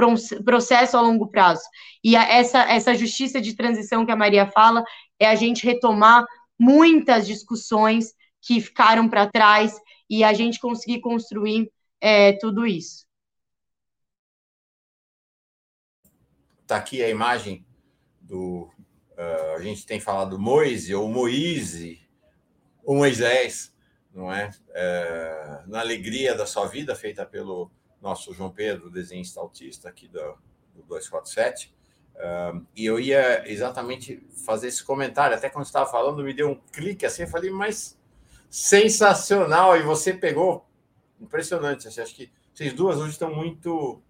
processo 0.45 0.97
a 0.97 1.01
longo 1.01 1.29
prazo. 1.29 1.63
E 2.03 2.17
essa, 2.17 2.61
essa 2.63 2.95
justiça 2.95 3.41
de 3.41 3.55
transição 3.55 4.05
que 4.05 4.13
a 4.13 4.17
Maria 4.17 4.47
fala 4.47 4.83
é 5.19 5.27
a 5.27 5.35
gente 5.35 5.65
retomar 5.65 6.25
muitas 6.59 7.27
discussões 7.27 8.13
que 8.43 8.61
ficaram 8.61 9.09
para 9.09 9.31
trás 9.31 9.79
e 10.09 10.25
a 10.25 10.33
gente 10.33 10.59
conseguir 10.61 11.01
construir 11.01 11.71
é, 12.07 12.33
tudo 12.33 12.65
isso. 12.65 13.05
Está 16.63 16.77
aqui 16.77 17.03
a 17.03 17.09
imagem 17.09 17.67
do. 18.21 18.71
Uh, 19.19 19.57
a 19.57 19.61
gente 19.61 19.85
tem 19.85 19.99
falado 19.99 20.39
Moise 20.39 20.95
ou 20.95 21.09
Moise, 21.09 22.01
ou 22.85 22.95
Moisés, 22.95 23.75
não 24.15 24.33
é? 24.33 24.53
é? 24.71 25.63
Na 25.67 25.81
alegria 25.81 26.37
da 26.37 26.47
sua 26.47 26.67
vida, 26.67 26.95
feita 26.95 27.27
pelo 27.27 27.73
nosso 28.01 28.33
João 28.33 28.53
Pedro, 28.53 28.89
desenhista 28.89 29.41
autista 29.41 29.89
aqui 29.89 30.07
do, 30.07 30.39
do 30.77 30.83
247. 30.83 31.75
Uh, 32.15 32.65
e 32.77 32.87
eu 32.87 33.01
ia 33.01 33.51
exatamente 33.51 34.25
fazer 34.45 34.69
esse 34.69 34.85
comentário. 34.85 35.37
Até 35.37 35.51
quando 35.51 35.65
estava 35.65 35.91
falando, 35.91 36.23
me 36.23 36.33
deu 36.33 36.51
um 36.51 36.61
clique 36.73 37.05
assim. 37.05 37.23
Eu 37.23 37.29
falei, 37.29 37.51
mas 37.51 37.99
sensacional! 38.49 39.77
E 39.77 39.83
você 39.83 40.13
pegou. 40.13 40.67
Impressionante. 41.21 41.89
Assim, 41.89 42.01
acho 42.01 42.15
que 42.15 42.31
vocês 42.53 42.73
duas 42.73 42.99
hoje 42.99 43.11
estão 43.11 43.35
muito 43.35 44.03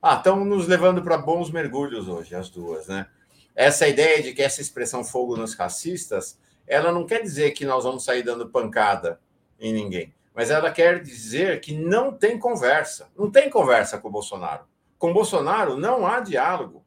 ah, 0.00 0.14
estão 0.14 0.44
nos 0.44 0.68
levando 0.68 1.02
para 1.02 1.18
bons 1.18 1.50
mergulhos 1.50 2.06
hoje, 2.06 2.34
as 2.34 2.48
duas, 2.48 2.86
né? 2.86 3.08
Essa 3.54 3.88
ideia 3.88 4.22
de 4.22 4.32
que 4.34 4.42
essa 4.42 4.60
expressão 4.60 5.02
fogo 5.02 5.36
nos 5.36 5.54
racistas, 5.54 6.38
ela 6.66 6.92
não 6.92 7.06
quer 7.06 7.22
dizer 7.22 7.52
que 7.52 7.64
nós 7.64 7.84
vamos 7.84 8.04
sair 8.04 8.22
dando 8.22 8.48
pancada 8.48 9.18
em 9.58 9.72
ninguém, 9.72 10.14
mas 10.34 10.50
ela 10.50 10.70
quer 10.70 11.02
dizer 11.02 11.60
que 11.60 11.74
não 11.74 12.12
tem 12.12 12.38
conversa. 12.38 13.10
Não 13.16 13.30
tem 13.30 13.48
conversa 13.48 13.98
com 13.98 14.08
o 14.08 14.12
Bolsonaro. 14.12 14.66
Com 14.98 15.10
o 15.10 15.14
Bolsonaro 15.14 15.76
não 15.76 16.06
há 16.06 16.20
diálogo. 16.20 16.84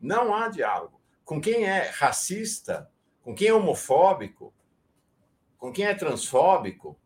Não 0.00 0.34
há 0.34 0.48
diálogo. 0.48 1.00
Com 1.24 1.40
quem 1.40 1.64
é 1.64 1.88
racista, 1.88 2.90
com 3.22 3.34
quem 3.34 3.48
é 3.48 3.54
homofóbico, 3.54 4.52
com 5.58 5.72
quem 5.72 5.86
é 5.86 5.94
transfóbico, 5.94 6.96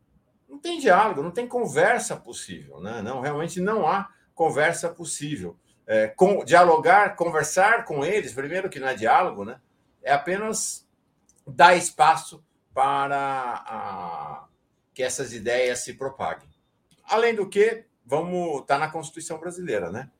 não 0.48 0.58
tem 0.58 0.78
diálogo, 0.78 1.22
não 1.22 1.30
tem 1.30 1.46
conversa 1.46 2.16
possível, 2.16 2.80
né? 2.80 3.02
Não, 3.02 3.20
realmente 3.20 3.60
não 3.60 3.86
há 3.86 4.08
conversa 4.34 4.88
possível. 4.88 5.56
É, 5.86 6.08
com, 6.08 6.44
dialogar, 6.44 7.16
conversar 7.16 7.84
com 7.84 8.04
eles, 8.04 8.32
primeiro 8.32 8.68
que 8.68 8.80
não 8.80 8.88
é 8.88 8.94
diálogo, 8.94 9.44
né? 9.44 9.60
É 10.02 10.12
apenas 10.12 10.86
dar 11.46 11.76
espaço 11.76 12.44
para 12.72 13.62
a, 13.66 14.46
que 14.94 15.02
essas 15.02 15.32
ideias 15.32 15.80
se 15.80 15.94
propaguem. 15.94 16.48
Além 17.04 17.34
do 17.34 17.48
que, 17.48 17.84
vamos 18.04 18.64
tá 18.66 18.78
na 18.78 18.90
Constituição 18.90 19.38
brasileira, 19.38 19.90
né? 19.90 20.10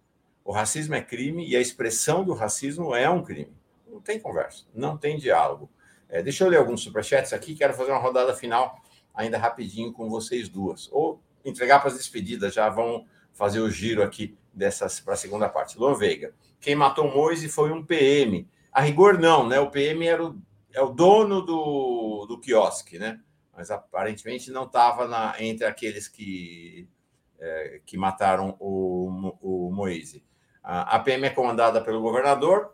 O 0.45 0.53
racismo 0.53 0.95
é 0.95 1.03
crime 1.03 1.47
e 1.47 1.57
a 1.57 1.61
expressão 1.61 2.25
do 2.25 2.33
racismo 2.33 2.95
é 2.95 3.09
um 3.09 3.23
crime. 3.23 3.55
Não 3.87 4.01
tem 4.01 4.19
conversa, 4.19 4.65
não 4.75 4.97
tem 4.97 5.19
diálogo. 5.19 5.71
É, 6.09 6.23
deixa 6.23 6.45
eu 6.45 6.49
ler 6.49 6.57
alguns 6.57 6.83
superchats 6.83 7.33
aqui. 7.33 7.55
Quero 7.55 7.75
fazer 7.75 7.91
uma 7.91 8.01
rodada 8.01 8.35
final 8.35 8.81
ainda 9.19 9.37
rapidinho 9.37 9.93
com 9.93 10.09
vocês 10.09 10.49
duas. 10.49 10.89
Ou 10.93 11.21
entregar 11.45 11.81
para 11.81 11.89
as 11.89 11.97
despedidas, 11.97 12.55
já 12.55 12.69
vão 12.69 13.05
fazer 13.33 13.59
o 13.59 13.71
giro 13.71 14.03
aqui 14.03 14.39
para 15.05 15.15
a 15.15 15.17
segunda 15.17 15.49
parte. 15.49 15.77
Luan 15.77 15.95
Veiga. 15.95 16.33
Quem 16.61 16.77
matou 16.77 17.13
Moise 17.13 17.49
foi 17.49 17.73
um 17.73 17.85
PM. 17.85 18.49
A 18.73 18.81
rigor, 18.81 19.19
não, 19.19 19.47
né? 19.47 19.59
O 19.59 19.71
PM 19.71 20.07
era 20.07 20.25
o, 20.25 20.41
é 20.73 20.81
o 20.81 20.91
dono 20.91 21.43
do, 21.43 22.27
do 22.27 22.39
quiosque, 22.39 22.99
né? 22.99 23.21
Mas 23.57 23.73
aparentemente 23.73 24.53
não 24.53 24.65
estava 24.65 25.35
entre 25.41 25.67
aqueles 25.67 26.07
que, 26.07 26.89
é, 27.41 27.81
que 27.85 27.97
mataram 27.97 28.57
o, 28.61 29.37
o 29.41 29.73
Moise. 29.73 30.25
A, 30.63 30.97
a 30.97 30.99
PM 31.01 31.27
é 31.27 31.31
comandada 31.31 31.81
pelo 31.81 32.01
governador. 32.01 32.73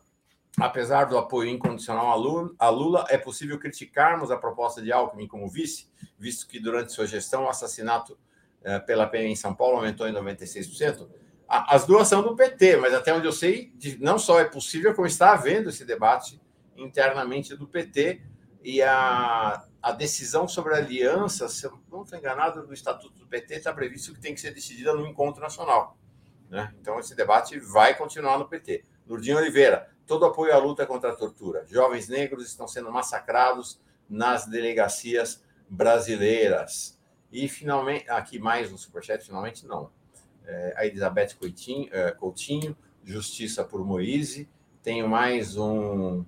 Apesar 0.59 1.05
do 1.05 1.19
apoio 1.19 1.51
incondicional 1.51 2.11
a 2.59 2.71
Lula, 2.71 3.05
é 3.09 3.19
possível 3.19 3.59
criticarmos 3.59 4.31
a 4.31 4.37
proposta 4.37 4.81
de 4.81 4.93
Alckmin 4.93 5.27
como 5.27 5.49
vice, 5.49 5.91
visto 6.17 6.47
que 6.47 6.61
durante 6.61 6.93
sua 6.93 7.07
gestão 7.07 7.45
o 7.45 7.49
assassinato 7.49 8.17
é, 8.63 8.79
pela 8.79 9.07
PM 9.07 9.33
em 9.33 9.37
São 9.37 9.55
Paulo 9.55 9.77
aumentou 9.77 10.09
em 10.09 10.13
96%. 10.13 11.09
As 11.49 11.85
duas 11.85 12.09
são 12.09 12.23
do 12.23 12.35
PT, 12.35 12.77
mas 12.79 12.95
até 12.95 13.13
onde 13.13 13.27
eu 13.27 13.33
sei, 13.33 13.73
não 14.01 14.19
só 14.19 14.41
é 14.41 14.45
possível, 14.45 14.95
como 14.95 15.07
está 15.07 15.33
havendo 15.33 15.69
esse 15.69 15.85
debate 15.85 16.41
internamente 16.77 17.55
do 17.55 17.67
PT 17.67 18.23
e 18.63 18.81
a, 18.81 19.63
a 19.83 19.93
decisão 19.93 20.49
sobre 20.49 20.75
a 20.75 20.79
aliança, 20.79 21.49
se 21.49 21.67
eu 21.67 21.79
não 21.91 22.03
estou 22.03 22.19
enganado, 22.19 22.67
do 22.67 22.73
Estatuto 22.73 23.19
do 23.19 23.27
PT 23.27 23.57
está 23.57 23.73
previsto 23.73 24.15
que 24.15 24.21
tem 24.21 24.35
que 24.35 24.41
ser 24.41 24.53
decidida 24.53 24.95
no 24.95 25.07
encontro 25.07 25.43
nacional. 25.43 25.99
Né? 26.49 26.73
Então, 26.81 26.99
esse 26.99 27.15
debate 27.15 27.59
vai 27.59 27.95
continuar 27.95 28.39
no 28.39 28.49
PT. 28.49 28.85
Nurdinho 29.07 29.37
Oliveira, 29.37 29.94
todo 30.07 30.25
apoio 30.25 30.55
à 30.55 30.59
luta 30.59 30.87
contra 30.87 31.11
a 31.11 31.17
tortura. 31.17 31.65
Jovens 31.67 32.09
negros 32.09 32.47
estão 32.47 32.69
sendo 32.69 32.91
massacrados 32.93 33.81
nas 34.09 34.47
delegacias 34.47 35.43
brasileiras. 35.69 36.99
E 37.33 37.49
finalmente, 37.49 38.09
aqui 38.09 38.39
mais 38.39 38.73
um 38.73 38.77
superchat, 38.77 39.25
finalmente 39.25 39.67
não. 39.67 39.91
É, 40.47 40.75
a 40.77 40.87
Elizabeth 40.87 41.35
Coutinho, 41.39 41.89
é, 41.91 42.11
Coutinho, 42.13 42.77
Justiça 43.03 43.65
por 43.65 43.85
Moise. 43.85 44.49
Tenho 44.83 45.09
mais 45.09 45.57
um 45.57 46.25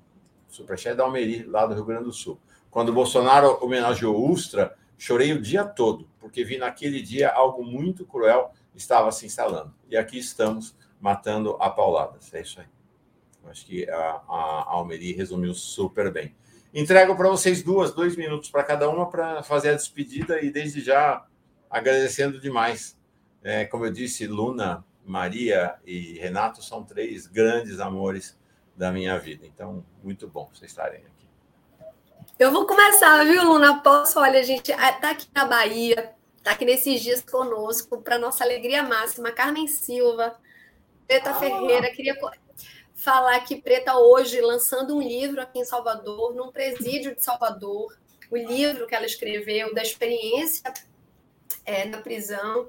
superchat 0.48 0.96
da 0.96 1.04
Almeri, 1.04 1.44
lá 1.44 1.66
do 1.66 1.74
Rio 1.74 1.84
Grande 1.84 2.04
do 2.04 2.12
Sul. 2.12 2.40
Quando 2.70 2.92
Bolsonaro 2.92 3.58
homenageou 3.62 4.30
Ustra, 4.30 4.76
chorei 4.98 5.32
o 5.32 5.40
dia 5.40 5.64
todo, 5.64 6.08
porque 6.18 6.44
vi 6.44 6.58
naquele 6.58 7.00
dia 7.00 7.30
algo 7.30 7.64
muito 7.64 8.04
cruel 8.04 8.52
estava 8.74 9.10
se 9.10 9.26
instalando. 9.26 9.74
E 9.88 9.96
aqui 9.96 10.18
estamos 10.18 10.76
matando 11.00 11.56
a 11.60 11.70
pauladas. 11.70 12.32
É 12.34 12.40
isso 12.40 12.60
aí. 12.60 12.75
Acho 13.50 13.66
que 13.66 13.88
a, 13.88 14.20
a 14.28 14.64
Almeri 14.68 15.12
resumiu 15.12 15.54
super 15.54 16.12
bem. 16.12 16.34
Entrego 16.74 17.16
para 17.16 17.28
vocês 17.28 17.62
duas, 17.62 17.92
dois 17.92 18.16
minutos 18.16 18.50
para 18.50 18.62
cada 18.62 18.88
uma 18.88 19.08
para 19.08 19.42
fazer 19.42 19.70
a 19.70 19.74
despedida 19.74 20.42
e 20.42 20.50
desde 20.50 20.80
já 20.80 21.24
agradecendo 21.70 22.40
demais. 22.40 22.98
É, 23.42 23.64
como 23.64 23.86
eu 23.86 23.92
disse, 23.92 24.26
Luna, 24.26 24.84
Maria 25.04 25.76
e 25.84 26.18
Renato 26.18 26.62
são 26.62 26.82
três 26.82 27.26
grandes 27.26 27.80
amores 27.80 28.36
da 28.76 28.92
minha 28.92 29.18
vida. 29.18 29.46
Então, 29.46 29.84
muito 30.02 30.28
bom 30.28 30.50
vocês 30.52 30.70
estarem 30.70 31.00
aqui. 31.00 31.26
Eu 32.38 32.52
vou 32.52 32.66
começar, 32.66 33.24
viu, 33.24 33.42
Luna? 33.44 33.80
Posso? 33.80 34.20
Olha, 34.20 34.40
a 34.40 34.42
gente 34.42 34.70
está 34.70 35.10
aqui 35.10 35.26
na 35.34 35.46
Bahia, 35.46 36.12
está 36.36 36.50
aqui 36.50 36.64
nesses 36.66 37.00
dias 37.00 37.22
conosco, 37.22 38.02
para 38.02 38.18
nossa 38.18 38.44
alegria 38.44 38.82
máxima, 38.82 39.32
Carmen 39.32 39.66
Silva, 39.66 40.36
Preta 41.06 41.30
ah. 41.30 41.34
Ferreira, 41.34 41.90
queria 41.92 42.14
falar 42.96 43.38
que 43.40 43.60
Preta 43.60 43.96
hoje 43.96 44.40
lançando 44.40 44.96
um 44.96 45.00
livro 45.00 45.40
aqui 45.40 45.60
em 45.60 45.64
Salvador, 45.64 46.34
num 46.34 46.50
presídio 46.50 47.14
de 47.14 47.22
Salvador, 47.22 47.96
o 48.30 48.36
livro 48.36 48.86
que 48.86 48.94
ela 48.94 49.06
escreveu 49.06 49.72
da 49.72 49.82
experiência 49.82 50.72
é, 51.64 51.84
na 51.84 51.98
prisão. 51.98 52.68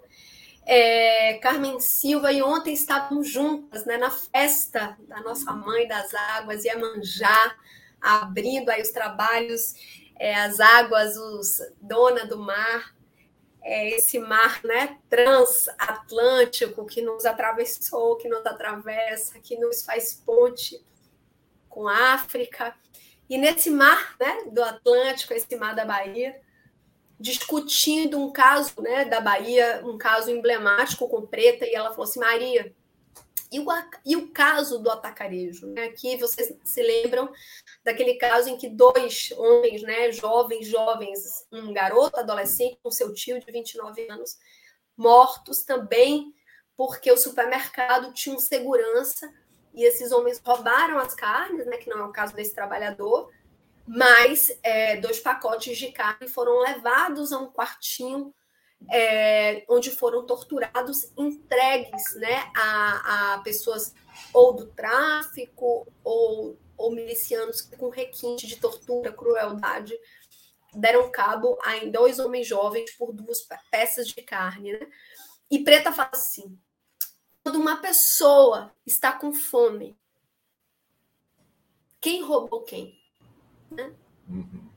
É, 0.65 1.39
Carmen 1.41 1.79
Silva 1.79 2.31
e 2.31 2.43
ontem 2.43 2.73
estávamos 2.73 3.29
juntas 3.29 3.85
né, 3.85 3.97
na 3.97 4.11
festa 4.11 4.95
da 5.07 5.21
nossa 5.21 5.51
mãe 5.53 5.87
das 5.87 6.13
águas, 6.13 6.65
Iemanjá, 6.65 7.55
abrindo 8.01 8.69
aí 8.69 8.81
os 8.81 8.91
trabalhos 8.91 9.73
é, 10.19 10.35
as 10.35 10.59
águas, 10.59 11.15
os 11.15 11.61
dona 11.81 12.25
do 12.25 12.37
mar, 12.37 12.95
é, 13.61 13.89
esse 13.89 14.19
mar 14.19 14.61
né, 14.63 14.97
transatlântico 15.09 16.85
que 16.85 17.01
nos 17.01 17.25
atravessou, 17.25 18.15
que 18.17 18.29
nos 18.29 18.45
atravessa, 18.45 19.39
que 19.39 19.57
nos 19.57 19.83
faz 19.83 20.21
ponte 20.25 20.81
com 21.67 21.87
a 21.87 22.13
África. 22.13 22.75
E 23.29 23.37
nesse 23.37 23.69
mar 23.69 24.15
né, 24.19 24.45
do 24.51 24.63
Atlântico, 24.63 25.33
esse 25.33 25.55
mar 25.55 25.75
da 25.75 25.85
Bahia, 25.85 26.39
discutindo 27.19 28.19
um 28.19 28.31
caso 28.31 28.81
né, 28.81 29.05
da 29.05 29.19
Bahia, 29.19 29.81
um 29.83 29.97
caso 29.97 30.31
emblemático 30.31 31.07
com 31.09 31.25
Preta, 31.25 31.65
e 31.65 31.73
ela 31.73 31.89
falou 31.89 32.03
assim: 32.03 32.19
Maria, 32.19 32.73
e 33.51 33.59
o, 33.59 33.65
e 34.05 34.15
o 34.15 34.29
caso 34.29 34.79
do 34.79 34.89
atacarejo? 34.89 35.67
Né? 35.67 35.85
Aqui 35.85 36.17
vocês 36.17 36.53
se 36.63 36.81
lembram 36.81 37.31
daquele 37.87 38.15
caso 38.15 38.49
em 38.49 38.57
que 38.57 38.67
dois 38.67 39.31
homens, 39.37 39.81
né, 39.81 40.11
jovens, 40.11 40.67
jovens, 40.67 41.47
um 41.49 41.71
garoto 41.71 42.19
adolescente 42.19 42.77
com 42.83 42.91
seu 42.91 43.13
tio 43.13 43.39
de 43.39 43.49
29 43.49 44.09
anos, 44.09 44.37
mortos 44.97 45.63
também 45.63 46.33
porque 46.75 47.09
o 47.09 47.15
supermercado 47.15 48.11
tinha 48.11 48.35
um 48.35 48.39
segurança 48.39 49.33
e 49.73 49.85
esses 49.85 50.11
homens 50.11 50.41
roubaram 50.43 50.99
as 50.99 51.15
carnes, 51.15 51.65
né, 51.65 51.77
que 51.77 51.89
não 51.89 51.99
é 51.99 52.03
o 52.03 52.11
caso 52.11 52.35
desse 52.35 52.53
trabalhador, 52.53 53.31
mas 53.87 54.51
é, 54.61 54.97
dois 54.97 55.21
pacotes 55.21 55.77
de 55.77 55.93
carne 55.93 56.27
foram 56.27 56.59
levados 56.59 57.31
a 57.31 57.39
um 57.39 57.49
quartinho 57.49 58.35
é, 58.91 59.63
onde 59.69 59.91
foram 59.91 60.25
torturados, 60.25 61.09
entregues 61.17 62.15
né, 62.15 62.51
a, 62.53 63.35
a 63.35 63.39
pessoas 63.39 63.95
ou 64.33 64.51
do 64.51 64.65
tráfico 64.65 65.87
ou, 66.03 66.59
ou 66.77 66.91
milicianos 66.91 67.61
com 67.61 67.89
requinte 67.89 68.45
de 68.45 68.57
tortura, 68.57 69.11
crueldade, 69.11 69.97
deram 70.73 71.11
cabo 71.11 71.57
a 71.63 71.83
dois 71.85 72.19
homens 72.19 72.47
jovens 72.47 72.91
por 72.91 73.11
duas 73.11 73.41
peças 73.71 74.07
de 74.07 74.21
carne. 74.21 74.73
Né? 74.73 74.87
E 75.49 75.63
Preta 75.63 75.91
fala 75.91 76.11
assim: 76.13 76.57
quando 77.43 77.55
uma 77.55 77.77
pessoa 77.77 78.73
está 78.85 79.11
com 79.11 79.33
fome, 79.33 79.97
quem 81.99 82.21
roubou 82.21 82.61
quem? 82.61 82.99
Né? 83.71 83.93
Uhum. 84.29 84.67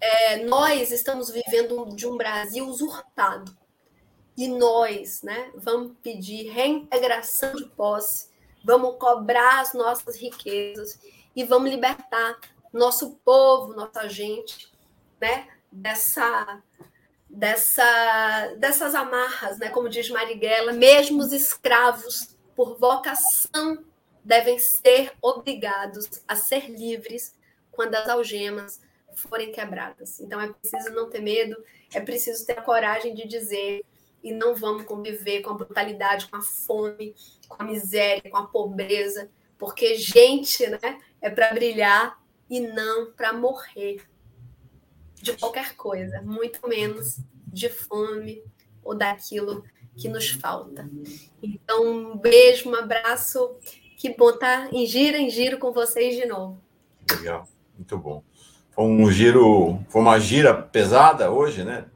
É, 0.00 0.44
nós 0.44 0.90
estamos 0.90 1.30
vivendo 1.30 1.94
de 1.94 2.06
um 2.06 2.16
Brasil 2.16 2.66
usurpado. 2.66 3.56
E 4.36 4.48
nós 4.48 5.22
né, 5.22 5.52
vamos 5.54 5.98
pedir 6.02 6.48
reintegração 6.48 7.54
de 7.54 7.66
posse, 7.66 8.30
vamos 8.64 8.96
cobrar 8.96 9.60
as 9.60 9.74
nossas 9.74 10.16
riquezas 10.16 10.98
e 11.34 11.44
vamos 11.44 11.70
libertar 11.70 12.38
nosso 12.72 13.16
povo, 13.24 13.74
nossa 13.74 14.08
gente, 14.08 14.72
né, 15.20 15.48
dessa, 15.70 16.62
dessa, 17.28 18.54
dessas 18.58 18.94
amarras, 18.94 19.58
né, 19.58 19.68
como 19.70 19.88
diz 19.88 20.08
Marighella, 20.10 20.72
mesmo 20.72 21.20
os 21.20 21.32
escravos, 21.32 22.36
por 22.54 22.78
vocação, 22.78 23.84
devem 24.22 24.58
ser 24.58 25.12
obrigados 25.22 26.22
a 26.28 26.36
ser 26.36 26.70
livres 26.70 27.34
quando 27.70 27.94
as 27.94 28.08
algemas 28.08 28.80
forem 29.14 29.50
quebradas. 29.50 30.20
Então 30.20 30.40
é 30.40 30.52
preciso 30.52 30.90
não 30.90 31.08
ter 31.08 31.20
medo, 31.20 31.56
é 31.92 32.00
preciso 32.00 32.44
ter 32.46 32.58
a 32.58 32.62
coragem 32.62 33.14
de 33.14 33.26
dizer 33.26 33.82
e 34.22 34.32
não 34.32 34.54
vamos 34.54 34.84
conviver 34.84 35.40
com 35.40 35.50
a 35.50 35.54
brutalidade, 35.54 36.28
com 36.28 36.36
a 36.36 36.42
fome, 36.42 37.14
com 37.48 37.62
a 37.62 37.64
miséria, 37.64 38.30
com 38.30 38.36
a 38.36 38.46
pobreza, 38.46 39.30
porque 39.58 39.94
gente, 39.96 40.66
né, 40.66 41.00
é 41.20 41.30
para 41.30 41.52
brilhar 41.52 42.18
e 42.48 42.60
não 42.60 43.12
para 43.12 43.32
morrer 43.32 44.02
de 45.14 45.36
qualquer 45.36 45.76
coisa, 45.76 46.22
muito 46.22 46.66
menos 46.66 47.18
de 47.46 47.68
fome 47.68 48.42
ou 48.82 48.94
daquilo 48.96 49.64
que 49.96 50.08
nos 50.08 50.30
falta. 50.30 50.88
Então, 51.42 51.86
um 51.86 52.16
beijo, 52.16 52.70
um 52.70 52.74
abraço. 52.74 53.56
Que 53.98 54.14
bom 54.14 54.30
estar 54.30 54.68
tá 54.68 54.70
em 54.72 54.86
giro 54.86 55.16
em 55.16 55.28
giro 55.28 55.58
com 55.58 55.72
vocês 55.72 56.16
de 56.16 56.24
novo. 56.24 56.58
Legal. 57.10 57.46
Muito 57.74 57.98
bom. 57.98 58.22
Foi 58.70 58.84
um 58.84 59.10
giro, 59.10 59.78
foi 59.88 60.00
uma 60.00 60.18
gira 60.18 60.54
pesada 60.54 61.30
hoje, 61.30 61.64
né? 61.64 61.86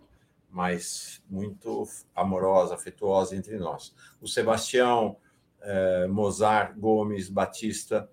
Mas 0.51 1.23
muito 1.29 1.89
amorosa, 2.15 2.75
afetuosa 2.75 3.35
entre 3.35 3.57
nós. 3.57 3.95
O 4.21 4.29
Sebastião 4.29 5.17
eh, 5.63 6.07
Mozart 6.09 6.77
Gomes 6.77 7.29
Batista 7.29 8.09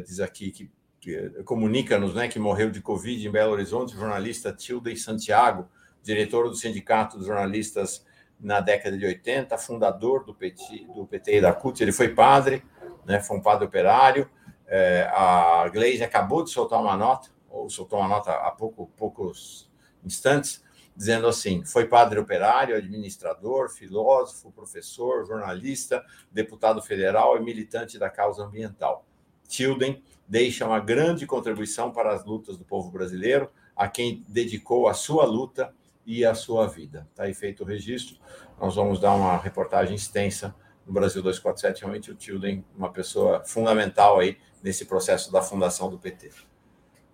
diz 0.00 0.20
aqui 0.20 0.50
que, 0.50 0.70
eh, 1.08 1.42
comunica-nos, 1.44 2.14
né, 2.14 2.28
que 2.28 2.38
morreu 2.38 2.70
de 2.70 2.80
Covid 2.80 3.26
em 3.26 3.30
Belo 3.30 3.52
Horizonte, 3.52 3.94
jornalista 3.94 4.52
Tilden 4.52 4.96
Santiago, 4.96 5.68
diretor 6.02 6.48
do 6.48 6.54
Sindicato 6.54 7.18
dos 7.18 7.26
Jornalistas 7.26 8.04
na 8.38 8.60
década 8.60 8.96
de 8.98 9.04
80, 9.06 9.56
fundador 9.56 10.24
do 10.24 10.34
PT, 10.34 10.86
do 10.94 11.06
PT 11.06 11.38
e 11.38 11.40
da 11.40 11.52
CUT. 11.52 11.80
Ele 11.80 11.92
foi 11.92 12.08
padre, 12.08 12.62
né, 13.04 13.20
foi 13.20 13.36
um 13.36 13.42
padre 13.42 13.64
operário 13.64 14.28
é, 14.66 15.08
a 15.12 15.68
Glaze 15.68 16.02
acabou 16.02 16.42
de 16.42 16.50
soltar 16.50 16.80
uma 16.80 16.96
nota, 16.96 17.30
ou 17.48 17.70
soltou 17.70 17.98
uma 18.00 18.08
nota 18.08 18.32
há 18.32 18.50
pouco, 18.50 18.90
poucos 18.96 19.70
instantes, 20.04 20.64
dizendo 20.94 21.28
assim: 21.28 21.64
foi 21.64 21.86
padre 21.86 22.18
operário, 22.18 22.76
administrador, 22.76 23.70
filósofo, 23.70 24.50
professor, 24.50 25.24
jornalista, 25.24 26.04
deputado 26.32 26.82
federal 26.82 27.36
e 27.36 27.40
militante 27.40 27.98
da 27.98 28.10
causa 28.10 28.44
ambiental. 28.44 29.06
Tilden 29.46 30.02
deixa 30.28 30.66
uma 30.66 30.80
grande 30.80 31.26
contribuição 31.26 31.90
para 31.90 32.12
as 32.12 32.24
lutas 32.24 32.56
do 32.56 32.64
povo 32.64 32.90
brasileiro, 32.90 33.50
a 33.74 33.88
quem 33.88 34.24
dedicou 34.28 34.88
a 34.88 34.94
sua 34.94 35.24
luta 35.24 35.72
e 36.04 36.24
a 36.24 36.34
sua 36.34 36.66
vida. 36.66 37.06
Está 37.10 37.24
aí 37.24 37.34
feito 37.34 37.62
o 37.62 37.66
registro. 37.66 38.16
Nós 38.60 38.74
vamos 38.74 39.00
dar 39.00 39.14
uma 39.14 39.36
reportagem 39.36 39.94
extensa 39.94 40.54
no 40.86 40.92
Brasil 40.92 41.22
247. 41.22 41.80
Realmente 41.80 42.10
o 42.10 42.14
Tilden, 42.14 42.64
uma 42.76 42.90
pessoa 42.90 43.44
fundamental 43.44 44.20
aí 44.20 44.38
nesse 44.62 44.84
processo 44.84 45.30
da 45.32 45.42
fundação 45.42 45.90
do 45.90 45.98
PT. 45.98 46.30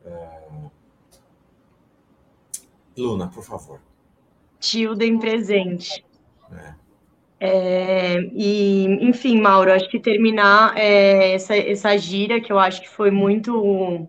Uh... 0.04 0.70
Luna, 2.96 3.28
por 3.28 3.42
favor. 3.42 3.80
Tilden 4.60 5.18
presente. 5.18 6.04
É. 6.52 6.81
É, 7.44 8.20
e, 8.36 8.84
enfim, 9.00 9.40
Mauro, 9.40 9.72
acho 9.72 9.90
que 9.90 9.98
terminar 9.98 10.76
é, 10.76 11.32
essa, 11.34 11.56
essa 11.56 11.96
gira, 11.98 12.40
que 12.40 12.52
eu 12.52 12.58
acho 12.58 12.80
que 12.80 12.88
foi 12.88 13.10
muito 13.10 14.08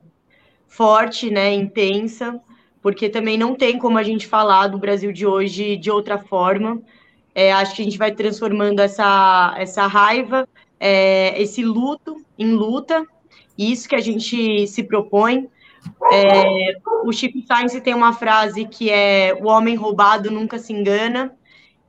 forte, 0.67 1.31
né, 1.31 1.51
intensa, 1.51 2.39
porque 2.79 3.09
também 3.09 3.35
não 3.35 3.55
tem 3.55 3.79
como 3.79 3.97
a 3.97 4.03
gente 4.03 4.27
falar 4.27 4.67
do 4.67 4.77
Brasil 4.77 5.11
de 5.11 5.25
hoje 5.25 5.75
de 5.75 5.89
outra 5.89 6.19
forma. 6.19 6.79
É, 7.33 7.51
acho 7.51 7.75
que 7.75 7.81
a 7.81 7.85
gente 7.85 7.97
vai 7.97 8.11
transformando 8.11 8.79
essa, 8.81 9.55
essa 9.57 9.87
raiva, 9.87 10.47
é, 10.79 11.41
esse 11.41 11.63
luto 11.63 12.23
em 12.37 12.53
luta, 12.53 13.03
isso 13.57 13.89
que 13.89 13.95
a 13.95 14.01
gente 14.01 14.67
se 14.67 14.83
propõe. 14.83 15.49
É, 16.11 16.75
o 17.03 17.11
Chico 17.11 17.41
Sainz 17.47 17.73
tem 17.81 17.95
uma 17.95 18.13
frase 18.13 18.65
que 18.65 18.91
é: 18.91 19.33
o 19.41 19.47
homem 19.47 19.75
roubado 19.75 20.29
nunca 20.29 20.59
se 20.59 20.71
engana. 20.71 21.35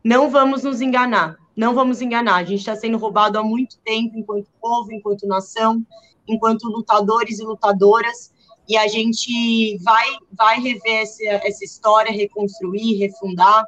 Não 0.04 0.28
vamos 0.28 0.62
nos 0.62 0.80
enganar, 0.82 1.36
não 1.56 1.74
vamos 1.74 2.02
enganar. 2.02 2.36
A 2.36 2.44
gente 2.44 2.60
está 2.60 2.76
sendo 2.76 2.98
roubado 2.98 3.38
há 3.38 3.42
muito 3.42 3.78
tempo, 3.78 4.18
enquanto 4.18 4.50
povo, 4.60 4.92
enquanto 4.92 5.26
nação, 5.26 5.84
enquanto 6.28 6.68
lutadores 6.68 7.38
e 7.38 7.44
lutadoras, 7.44 8.32
e 8.68 8.76
a 8.76 8.86
gente 8.86 9.78
vai, 9.82 10.08
vai 10.32 10.60
rever 10.60 11.02
essa, 11.02 11.24
essa 11.24 11.64
história, 11.64 12.12
reconstruir, 12.12 12.98
refundar 12.98 13.64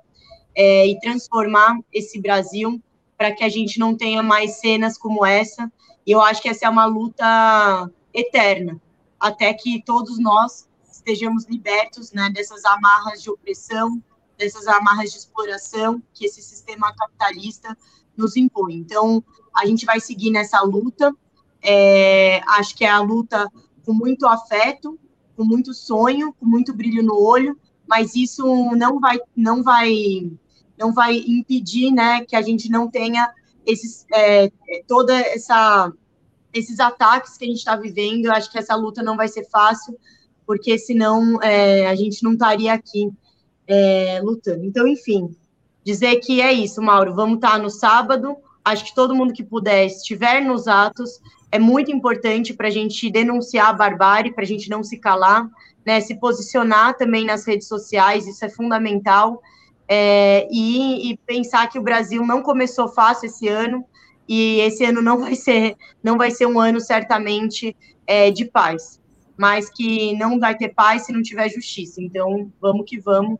é, 0.55 0.87
e 0.87 0.99
transformar 1.01 1.79
esse 1.93 2.21
Brasil 2.21 2.81
para 3.17 3.33
que 3.33 3.43
a 3.43 3.49
gente 3.49 3.79
não 3.79 3.97
tenha 3.97 4.23
mais 4.23 4.61
cenas 4.61 4.99
como 4.99 5.25
essa 5.25 5.71
e 6.07 6.13
eu 6.13 6.21
acho 6.21 6.41
que 6.41 6.49
essa 6.49 6.67
é 6.67 6.69
uma 6.69 6.87
luta 6.87 7.91
eterna, 8.15 8.81
até 9.19 9.53
que 9.53 9.83
todos 9.85 10.21
nós 10.21 10.69
estejamos 10.91 11.47
libertos 11.47 12.13
né, 12.13 12.31
dessas 12.33 12.65
amarras 12.65 13.21
de 13.23 13.29
opressão, 13.29 14.01
dessas 14.37 14.67
amarras 14.67 15.13
de 15.13 15.19
exploração 15.19 16.03
que 16.13 16.27
esse 16.27 16.43
sistema 16.43 16.95
capitalista 16.95 17.77
nos 18.17 18.37
impõe. 18.37 18.75
Então, 18.75 19.23
a 19.55 19.67
gente 19.67 19.85
vai 19.85 20.01
seguir 20.01 20.31
nessa 20.31 20.61
luta. 20.63 21.15
É, 21.63 22.41
acho 22.47 22.75
que 22.77 22.85
é 22.85 22.91
a 22.91 23.01
luta 23.01 23.51
com 23.85 23.93
muito 23.93 24.27
afeto, 24.27 24.99
com 25.37 25.45
muito 25.45 25.75
sonho, 25.75 26.33
com 26.35 26.47
muito 26.47 26.75
brilho 26.75 27.03
no 27.03 27.21
olho, 27.21 27.59
mas 27.87 28.15
isso 28.15 28.45
não 28.75 28.99
vai, 28.99 29.19
não 29.35 29.63
vai, 29.63 30.31
não 30.79 30.93
vai 30.93 31.17
impedir, 31.17 31.93
né, 31.93 32.25
que 32.25 32.35
a 32.35 32.43
gente 32.43 32.69
não 32.71 32.89
tenha 32.89 33.33
esses, 33.65 34.07
é, 34.13 34.51
toda 34.87 35.15
essa 35.15 35.93
esses 36.53 36.81
ataques 36.81 37.37
que 37.37 37.45
a 37.45 37.49
gente 37.49 37.59
está 37.59 37.77
vivendo. 37.77 38.29
Acho 38.29 38.51
que 38.51 38.59
essa 38.59 38.75
luta 38.75 39.03
não 39.03 39.15
vai 39.17 39.29
ser 39.29 39.45
fácil, 39.51 39.95
porque 40.47 40.79
senão 40.79 41.41
é, 41.43 41.87
a 41.87 41.95
gente 41.95 42.23
não 42.23 42.33
estaria 42.33 42.73
aqui 42.73 43.11
é, 43.67 44.21
lutando. 44.23 44.65
Então, 44.65 44.87
enfim, 44.87 45.35
dizer 45.85 46.17
que 46.17 46.41
é 46.41 46.53
isso, 46.53 46.83
Mauro. 46.83 47.15
Vamos 47.15 47.37
estar 47.37 47.53
tá 47.53 47.59
no 47.59 47.71
sábado 47.71 48.37
Acho 48.67 48.87
que 48.87 48.95
todo 48.97 49.15
mundo 49.15 49.33
que 49.33 49.45
puder 49.45 49.87
estiver 49.87 50.43
nos 50.43 50.67
atos 50.67 51.21
é 51.53 51.59
muito 51.59 51.89
importante 51.93 52.53
para 52.53 52.67
a 52.67 52.71
gente 52.71 53.09
denunciar 53.09 53.69
a 53.69 53.73
barbárie, 53.73 54.33
para 54.33 54.43
a 54.43 54.47
gente 54.47 54.69
não 54.69 54.83
se 54.83 54.99
calar, 54.99 55.49
né? 55.85 56.01
Se 56.01 56.17
posicionar 56.17 56.97
também 56.97 57.25
nas 57.25 57.47
redes 57.47 57.69
sociais, 57.69 58.27
isso 58.27 58.45
é 58.45 58.49
fundamental. 58.49 59.41
É, 59.87 60.49
e, 60.51 61.13
e 61.13 61.17
pensar 61.19 61.69
que 61.69 61.79
o 61.79 61.83
Brasil 61.83 62.27
não 62.27 62.43
começou 62.43 62.89
fácil 62.89 63.27
esse 63.27 63.47
ano 63.47 63.85
e 64.29 64.59
esse 64.59 64.85
ano 64.85 65.01
não 65.01 65.21
vai 65.21 65.37
ser 65.37 65.77
não 66.03 66.19
vai 66.19 66.33
ser 66.33 66.47
um 66.47 66.59
ano 66.59 66.81
certamente 66.81 67.77
é, 68.05 68.33
de 68.33 68.47
paz, 68.47 69.01
mas 69.37 69.69
que 69.69 70.17
não 70.17 70.39
vai 70.39 70.57
ter 70.57 70.71
paz 70.71 71.07
se 71.07 71.13
não 71.13 71.23
tiver 71.23 71.49
justiça. 71.49 72.01
Então 72.01 72.51
vamos 72.61 72.89
que 72.89 72.99
vamos. 72.99 73.39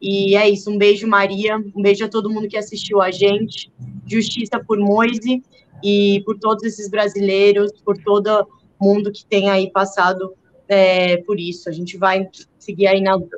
E 0.00 0.36
é 0.36 0.48
isso. 0.48 0.70
Um 0.70 0.78
beijo, 0.78 1.06
Maria. 1.06 1.56
Um 1.56 1.82
beijo 1.82 2.04
a 2.04 2.08
todo 2.08 2.30
mundo 2.30 2.48
que 2.48 2.56
assistiu 2.56 3.00
a 3.00 3.10
gente. 3.10 3.72
Justiça 4.06 4.62
por 4.62 4.78
Moise 4.78 5.42
e 5.82 6.22
por 6.24 6.38
todos 6.38 6.64
esses 6.64 6.88
brasileiros, 6.88 7.72
por 7.82 7.96
todo 7.98 8.46
mundo 8.80 9.12
que 9.12 9.24
tem 9.24 9.50
aí 9.50 9.70
passado 9.70 10.34
é, 10.68 11.18
por 11.18 11.38
isso. 11.38 11.68
A 11.68 11.72
gente 11.72 11.96
vai 11.96 12.28
seguir 12.58 12.86
aí 12.86 13.00
na 13.00 13.14
luta. 13.14 13.36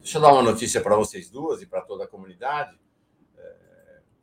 Deixa 0.00 0.18
eu 0.18 0.22
dar 0.22 0.32
uma 0.32 0.42
notícia 0.42 0.80
para 0.80 0.96
vocês 0.96 1.30
duas 1.30 1.62
e 1.62 1.66
para 1.66 1.80
toda 1.80 2.04
a 2.04 2.06
comunidade. 2.06 2.76
É, 3.38 3.42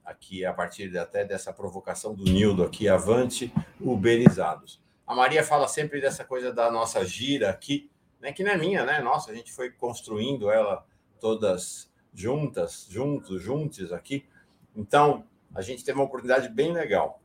aqui, 0.05 0.45
a 0.45 0.53
partir 0.53 0.89
de, 0.89 0.97
até 0.97 1.24
dessa 1.24 1.53
provocação 1.53 2.14
do 2.14 2.24
Nildo 2.24 2.64
aqui, 2.64 2.88
avante, 2.88 3.51
uberizados. 3.80 4.80
A 5.12 5.14
Maria 5.14 5.43
fala 5.43 5.68
sempre 5.68 5.99
dessa 5.99 6.24
coisa 6.24 6.53
da 6.53 6.72
nossa 6.72 7.03
gira 7.03 7.49
aqui, 7.49 7.91
né, 8.22 8.32
que 8.32 8.45
não 8.45 8.51
é 8.51 8.57
minha, 8.57 8.86
né? 8.86 9.01
Nossa, 9.01 9.30
a 9.30 9.36
gente 9.36 9.51
foi 9.51 9.70
construindo 9.70 10.49
ela 10.49 10.86
todas 11.20 11.91
juntas, 12.14 12.88
juntos, 12.89 13.41
juntos 13.41 13.91
aqui. 13.91 14.26
Então, 14.74 15.26
a 15.53 15.62
gente 15.62 15.84
teve 15.84 15.99
uma 15.99 16.05
oportunidade 16.05 16.47
bem 16.47 16.72
legal. 16.72 17.22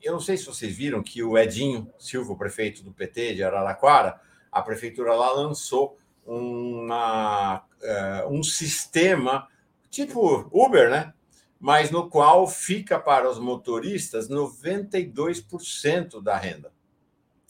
Eu 0.00 0.12
não 0.12 0.20
sei 0.20 0.36
se 0.36 0.46
vocês 0.46 0.76
viram 0.76 1.02
que 1.02 1.20
o 1.20 1.36
Edinho 1.36 1.92
Silva, 1.98 2.36
prefeito 2.36 2.84
do 2.84 2.92
PT 2.92 3.34
de 3.34 3.42
Araraquara, 3.42 4.20
a 4.52 4.62
prefeitura 4.62 5.12
lá 5.12 5.32
lançou 5.32 5.98
uma, 6.24 7.64
uh, 7.82 8.28
um 8.32 8.44
sistema 8.44 9.48
tipo 9.90 10.48
Uber, 10.52 10.88
né? 10.88 11.12
Mas 11.58 11.90
no 11.90 12.08
qual 12.08 12.46
fica 12.46 12.96
para 12.96 13.28
os 13.28 13.40
motoristas 13.40 14.28
92% 14.28 16.22
da 16.22 16.36
renda. 16.36 16.77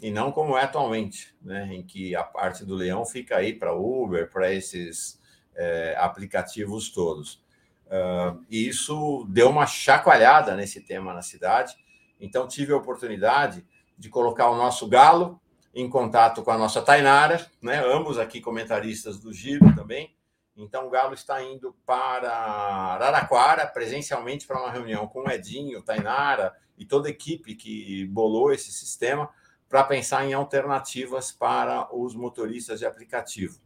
E 0.00 0.10
não 0.10 0.30
como 0.30 0.56
é 0.56 0.62
atualmente, 0.62 1.34
né? 1.42 1.68
em 1.72 1.82
que 1.82 2.14
a 2.14 2.22
parte 2.22 2.64
do 2.64 2.74
leão 2.74 3.04
fica 3.04 3.36
aí 3.36 3.52
para 3.52 3.74
Uber, 3.74 4.30
para 4.30 4.52
esses 4.52 5.20
é, 5.56 5.96
aplicativos 5.98 6.90
todos. 6.90 7.42
Uh, 7.86 8.44
e 8.50 8.68
isso 8.68 9.26
deu 9.30 9.48
uma 9.48 9.66
chacoalhada 9.66 10.54
nesse 10.54 10.82
tema 10.82 11.14
na 11.14 11.22
cidade. 11.22 11.74
Então, 12.20 12.46
tive 12.46 12.72
a 12.72 12.76
oportunidade 12.76 13.66
de 13.96 14.08
colocar 14.08 14.50
o 14.50 14.56
nosso 14.56 14.86
galo 14.86 15.40
em 15.74 15.88
contato 15.88 16.42
com 16.42 16.50
a 16.50 16.58
nossa 16.58 16.82
Tainara, 16.82 17.44
né? 17.62 17.82
ambos 17.84 18.18
aqui 18.18 18.40
comentaristas 18.40 19.18
do 19.18 19.32
Giro 19.32 19.74
também. 19.74 20.14
Então, 20.56 20.88
o 20.88 20.90
Galo 20.90 21.14
está 21.14 21.40
indo 21.40 21.72
para 21.86 22.32
Araraquara, 22.32 23.64
presencialmente, 23.64 24.44
para 24.44 24.60
uma 24.60 24.72
reunião 24.72 25.06
com 25.06 25.20
o 25.20 25.30
Edinho, 25.30 25.82
Tainara 25.82 26.52
e 26.76 26.84
toda 26.84 27.06
a 27.06 27.12
equipe 27.12 27.54
que 27.54 28.04
bolou 28.06 28.52
esse 28.52 28.72
sistema 28.72 29.30
para 29.68 29.84
pensar 29.84 30.24
em 30.24 30.32
alternativas 30.32 31.30
para 31.30 31.94
os 31.94 32.14
motoristas 32.14 32.78
de 32.78 32.86
aplicativo. 32.86 33.60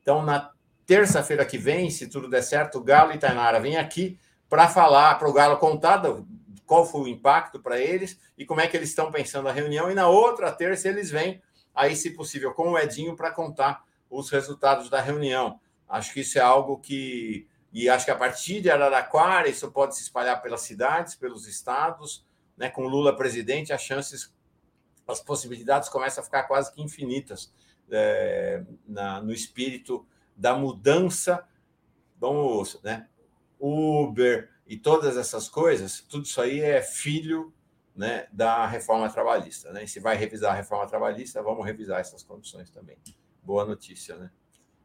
Então, 0.00 0.22
na 0.22 0.50
terça-feira 0.86 1.44
que 1.44 1.58
vem, 1.58 1.90
se 1.90 2.08
tudo 2.08 2.28
der 2.28 2.42
certo, 2.42 2.78
o 2.78 2.82
Galo 2.82 3.12
e 3.12 3.18
Tainara 3.18 3.60
vêm 3.60 3.76
aqui 3.76 4.18
para 4.48 4.68
falar, 4.68 5.18
para 5.18 5.28
o 5.28 5.32
Galo 5.32 5.56
contar 5.58 6.02
qual 6.66 6.86
foi 6.86 7.02
o 7.02 7.08
impacto 7.08 7.60
para 7.60 7.78
eles 7.78 8.18
e 8.36 8.44
como 8.44 8.60
é 8.60 8.66
que 8.66 8.76
eles 8.76 8.88
estão 8.88 9.10
pensando 9.10 9.48
a 9.48 9.52
reunião. 9.52 9.90
E 9.90 9.94
na 9.94 10.08
outra 10.08 10.50
terça 10.50 10.88
eles 10.88 11.10
vêm, 11.10 11.42
aí, 11.74 11.94
se 11.94 12.10
possível, 12.10 12.52
com 12.52 12.70
o 12.70 12.78
Edinho 12.78 13.14
para 13.14 13.30
contar 13.30 13.84
os 14.10 14.30
resultados 14.30 14.88
da 14.88 15.00
reunião. 15.00 15.58
Acho 15.88 16.12
que 16.12 16.20
isso 16.20 16.38
é 16.38 16.42
algo 16.42 16.78
que. 16.78 17.46
E 17.72 17.88
acho 17.88 18.04
que 18.04 18.10
a 18.10 18.16
partir 18.16 18.60
de 18.60 18.70
Araraquara, 18.70 19.48
isso 19.48 19.70
pode 19.70 19.96
se 19.96 20.02
espalhar 20.02 20.42
pelas 20.42 20.60
cidades, 20.60 21.14
pelos 21.14 21.46
estados, 21.46 22.24
né? 22.56 22.68
com 22.68 22.86
Lula 22.86 23.16
presidente, 23.16 23.72
as 23.72 23.80
chances, 23.80 24.32
as 25.06 25.20
possibilidades 25.20 25.88
começam 25.88 26.22
a 26.22 26.24
ficar 26.24 26.44
quase 26.44 26.72
que 26.72 26.82
infinitas 26.82 27.52
é, 27.90 28.64
na, 28.86 29.20
no 29.20 29.32
espírito 29.32 30.06
da 30.36 30.56
mudança. 30.56 31.46
Vamos, 32.18 32.80
né? 32.82 33.08
Uber, 33.58 34.50
e 34.66 34.76
todas 34.76 35.16
essas 35.16 35.48
coisas, 35.48 36.00
tudo 36.00 36.24
isso 36.24 36.40
aí 36.40 36.60
é 36.60 36.82
filho 36.82 37.52
né, 37.94 38.26
da 38.32 38.66
reforma 38.66 39.08
trabalhista. 39.10 39.72
Né? 39.72 39.84
E 39.84 39.88
se 39.88 40.00
vai 40.00 40.16
revisar 40.16 40.52
a 40.52 40.56
reforma 40.56 40.86
trabalhista, 40.86 41.42
vamos 41.42 41.64
revisar 41.64 42.00
essas 42.00 42.22
condições 42.22 42.70
também. 42.70 42.96
Boa 43.42 43.64
notícia, 43.64 44.16
né? 44.16 44.30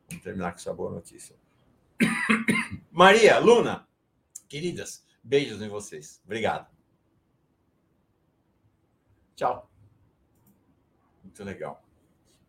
Vamos 0.09 0.24
terminar 0.24 0.51
com 0.51 0.57
essa 0.57 0.74
boa 0.74 0.91
notícia. 0.91 1.36
Maria, 2.91 3.39
Luna, 3.39 3.88
queridas, 4.47 5.05
beijos 5.24 5.61
em 5.61 5.70
vocês. 5.70 6.22
Obrigado. 6.26 6.68
Tchau. 9.36 9.76
Muito 11.38 11.43
legal. 11.43 11.83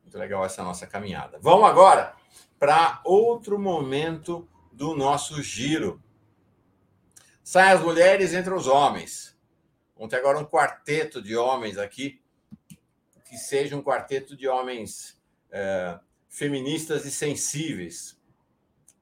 Muito 0.03 0.19
legal 0.19 0.45
essa 0.47 0.63
nossa 0.63 0.87
caminhada. 0.87 1.39
Vamos 1.43 1.69
agora 1.69 2.17
para 2.59 3.03
outro 3.05 3.59
momento 3.59 4.49
do 4.73 4.97
nosso 4.97 5.43
giro. 5.43 6.03
Saem 7.45 7.73
as 7.73 7.83
mulheres 7.83 8.33
entre 8.33 8.55
os 8.55 8.67
homens. 8.67 9.39
Vamos 9.95 10.11
ter 10.11 10.17
agora 10.17 10.39
um 10.39 10.45
quarteto 10.47 11.21
de 11.21 11.37
homens 11.37 11.77
aqui, 11.77 12.23
que 13.27 13.37
seja 13.37 13.77
um 13.77 13.83
quarteto 13.83 14.35
de 14.35 14.49
homens 14.49 15.21
é, 15.51 16.01
feministas 16.27 17.05
e 17.05 17.11
sensíveis. 17.11 18.19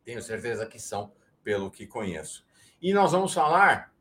Tenho 0.05 0.20
certeza 0.20 0.66
que 0.66 0.80
são, 0.80 1.12
pelo 1.45 1.70
que 1.70 1.87
conheço. 1.87 2.45
E 2.82 2.93
nós 2.93 3.12
vamos 3.12 3.32
falar 3.32 3.95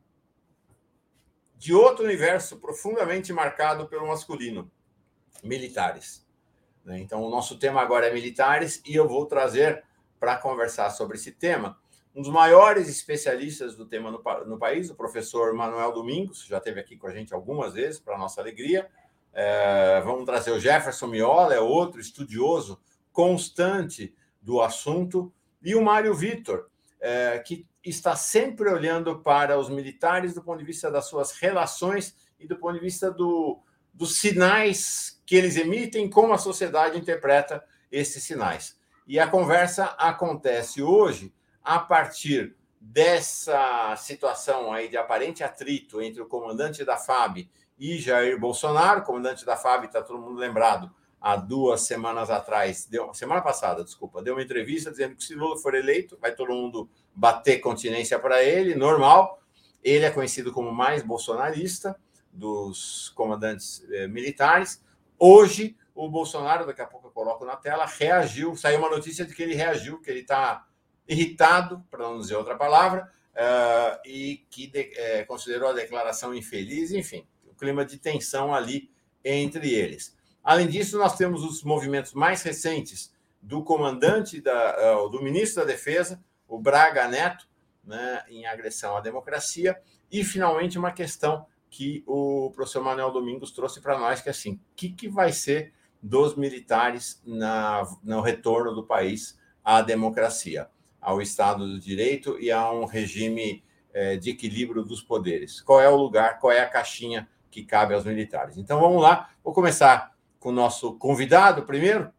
de 1.54 1.72
outro 1.72 2.04
universo 2.04 2.58
profundamente 2.58 3.32
marcado 3.32 3.86
pelo 3.86 4.08
masculino: 4.08 4.68
militares. 5.42 6.26
Né? 6.84 7.00
Então, 7.00 7.22
o 7.22 7.30
nosso 7.30 7.58
tema 7.58 7.80
agora 7.80 8.06
é 8.06 8.12
militares 8.12 8.82
e 8.86 8.94
eu 8.94 9.08
vou 9.08 9.26
trazer 9.26 9.84
para 10.18 10.36
conversar 10.36 10.90
sobre 10.90 11.16
esse 11.16 11.32
tema 11.32 11.78
um 12.16 12.22
dos 12.22 12.32
maiores 12.32 12.88
especialistas 12.88 13.76
do 13.76 13.84
tema 13.84 14.10
no, 14.10 14.22
no, 14.46 14.58
país, 14.58 14.88
o 14.88 14.94
professor 14.94 15.52
Manuel 15.52 15.92
Domingos, 15.92 16.46
já 16.46 16.56
esteve 16.56 16.80
aqui 16.80 16.96
com 16.96 17.06
a 17.06 17.12
gente 17.12 17.34
algumas 17.34 17.74
vezes, 17.74 18.00
para 18.00 18.16
nossa 18.16 18.40
alegria. 18.40 18.88
É, 19.34 20.00
vamos 20.00 20.24
trazer 20.24 20.50
o 20.50 20.58
Jefferson 20.58 21.08
Miola, 21.08 21.52
é 21.52 21.60
outro 21.60 22.00
estudioso 22.00 22.80
constante 23.12 24.16
do 24.40 24.62
assunto, 24.62 25.30
e 25.62 25.74
o 25.74 25.82
Mário 25.82 26.14
Vitor, 26.14 26.70
é, 26.98 27.38
que 27.38 27.66
está 27.84 28.16
sempre 28.16 28.70
olhando 28.70 29.18
para 29.18 29.58
os 29.58 29.68
militares 29.68 30.32
do 30.32 30.42
ponto 30.42 30.58
de 30.58 30.64
vista 30.64 30.90
das 30.90 31.04
suas 31.04 31.32
relações 31.32 32.16
e 32.40 32.46
do 32.46 32.56
ponto 32.56 32.74
de 32.74 32.80
vista 32.80 33.10
do, 33.10 33.60
dos 33.92 34.18
sinais 34.18 35.15
que 35.26 35.34
eles 35.34 35.56
emitem, 35.56 36.08
como 36.08 36.32
a 36.32 36.38
sociedade 36.38 36.96
interpreta 36.96 37.62
esses 37.90 38.22
sinais. 38.22 38.78
E 39.06 39.18
a 39.18 39.28
conversa 39.28 39.86
acontece 39.98 40.82
hoje 40.82 41.34
a 41.62 41.78
partir 41.78 42.56
dessa 42.80 43.96
situação 43.96 44.72
aí 44.72 44.88
de 44.88 44.96
aparente 44.96 45.42
atrito 45.42 46.00
entre 46.00 46.22
o 46.22 46.26
comandante 46.26 46.84
da 46.84 46.96
FAB 46.96 47.48
e 47.78 47.98
Jair 47.98 48.38
Bolsonaro, 48.38 49.00
o 49.00 49.04
comandante 49.04 49.44
da 49.44 49.56
FAB, 49.56 49.84
está 49.84 50.00
todo 50.00 50.20
mundo 50.20 50.38
lembrado, 50.38 50.90
há 51.20 51.36
duas 51.36 51.82
semanas 51.82 52.30
atrás, 52.30 52.86
deu, 52.86 53.12
semana 53.12 53.40
passada, 53.40 53.82
desculpa, 53.82 54.22
deu 54.22 54.34
uma 54.34 54.42
entrevista 54.42 54.90
dizendo 54.90 55.16
que 55.16 55.24
se 55.24 55.34
Lula 55.34 55.58
for 55.58 55.74
eleito, 55.74 56.16
vai 56.20 56.34
todo 56.34 56.52
mundo 56.52 56.88
bater 57.14 57.58
continência 57.58 58.18
para 58.18 58.42
ele, 58.42 58.74
normal. 58.74 59.40
Ele 59.82 60.04
é 60.04 60.10
conhecido 60.10 60.52
como 60.52 60.72
mais 60.72 61.02
bolsonarista 61.02 61.98
dos 62.32 63.12
comandantes 63.14 63.84
eh, 63.90 64.06
militares. 64.06 64.82
Hoje, 65.18 65.76
o 65.94 66.08
Bolsonaro, 66.08 66.66
daqui 66.66 66.82
a 66.82 66.86
pouco 66.86 67.08
eu 67.08 67.10
coloco 67.10 67.44
na 67.44 67.56
tela, 67.56 67.86
reagiu. 67.86 68.54
Saiu 68.54 68.78
uma 68.78 68.90
notícia 68.90 69.24
de 69.24 69.34
que 69.34 69.42
ele 69.42 69.54
reagiu, 69.54 70.00
que 70.00 70.10
ele 70.10 70.20
está 70.20 70.66
irritado, 71.08 71.82
para 71.90 72.04
não 72.04 72.18
dizer 72.18 72.36
outra 72.36 72.56
palavra, 72.56 73.10
uh, 73.32 73.98
e 74.04 74.44
que 74.50 74.66
de, 74.66 74.92
é, 74.94 75.24
considerou 75.24 75.70
a 75.70 75.72
declaração 75.72 76.34
infeliz, 76.34 76.90
enfim, 76.90 77.26
o 77.44 77.54
clima 77.54 77.84
de 77.84 77.96
tensão 77.98 78.54
ali 78.54 78.90
entre 79.24 79.72
eles. 79.72 80.16
Além 80.42 80.68
disso, 80.68 80.98
nós 80.98 81.16
temos 81.16 81.42
os 81.42 81.62
movimentos 81.62 82.12
mais 82.12 82.42
recentes 82.42 83.12
do 83.40 83.62
comandante, 83.62 84.40
da, 84.40 85.00
uh, 85.00 85.08
do 85.08 85.22
ministro 85.22 85.62
da 85.62 85.72
Defesa, 85.72 86.22
o 86.48 86.58
Braga 86.58 87.08
Neto, 87.08 87.48
né, 87.84 88.24
em 88.28 88.46
agressão 88.46 88.96
à 88.96 89.00
democracia, 89.00 89.80
e 90.10 90.24
finalmente 90.24 90.78
uma 90.78 90.92
questão 90.92 91.46
que 91.70 92.02
o 92.06 92.50
professor 92.54 92.82
Manuel 92.82 93.10
Domingos 93.10 93.50
trouxe 93.50 93.80
para 93.80 93.98
nós, 93.98 94.20
que 94.20 94.28
é 94.28 94.32
assim, 94.32 94.54
o 94.54 94.60
que, 94.74 94.90
que 94.90 95.08
vai 95.08 95.32
ser 95.32 95.72
dos 96.02 96.36
militares 96.36 97.22
na, 97.26 97.82
no 98.02 98.20
retorno 98.20 98.74
do 98.74 98.84
país 98.84 99.38
à 99.64 99.82
democracia? 99.82 100.68
ao 101.06 101.22
Estado 101.22 101.64
do 101.64 101.78
Direito 101.78 102.36
e 102.40 102.50
a 102.50 102.68
um 102.72 102.84
regime 102.84 103.62
é, 103.94 104.16
de 104.16 104.30
equilíbrio 104.30 104.82
dos 104.82 105.00
poderes. 105.00 105.60
Qual 105.60 105.80
é 105.80 105.88
o 105.88 105.94
lugar, 105.94 106.40
qual 106.40 106.52
é 106.52 106.60
a 106.60 106.68
caixinha 106.68 107.28
que 107.48 107.62
cabe 107.62 107.94
aos 107.94 108.04
militares? 108.04 108.56
Então 108.56 108.80
vamos 108.80 109.00
lá, 109.00 109.30
vou 109.44 109.54
começar 109.54 110.16
com 110.40 110.48
o 110.48 110.52
nosso 110.52 110.94
convidado 110.98 111.62
primeiro, 111.62 112.10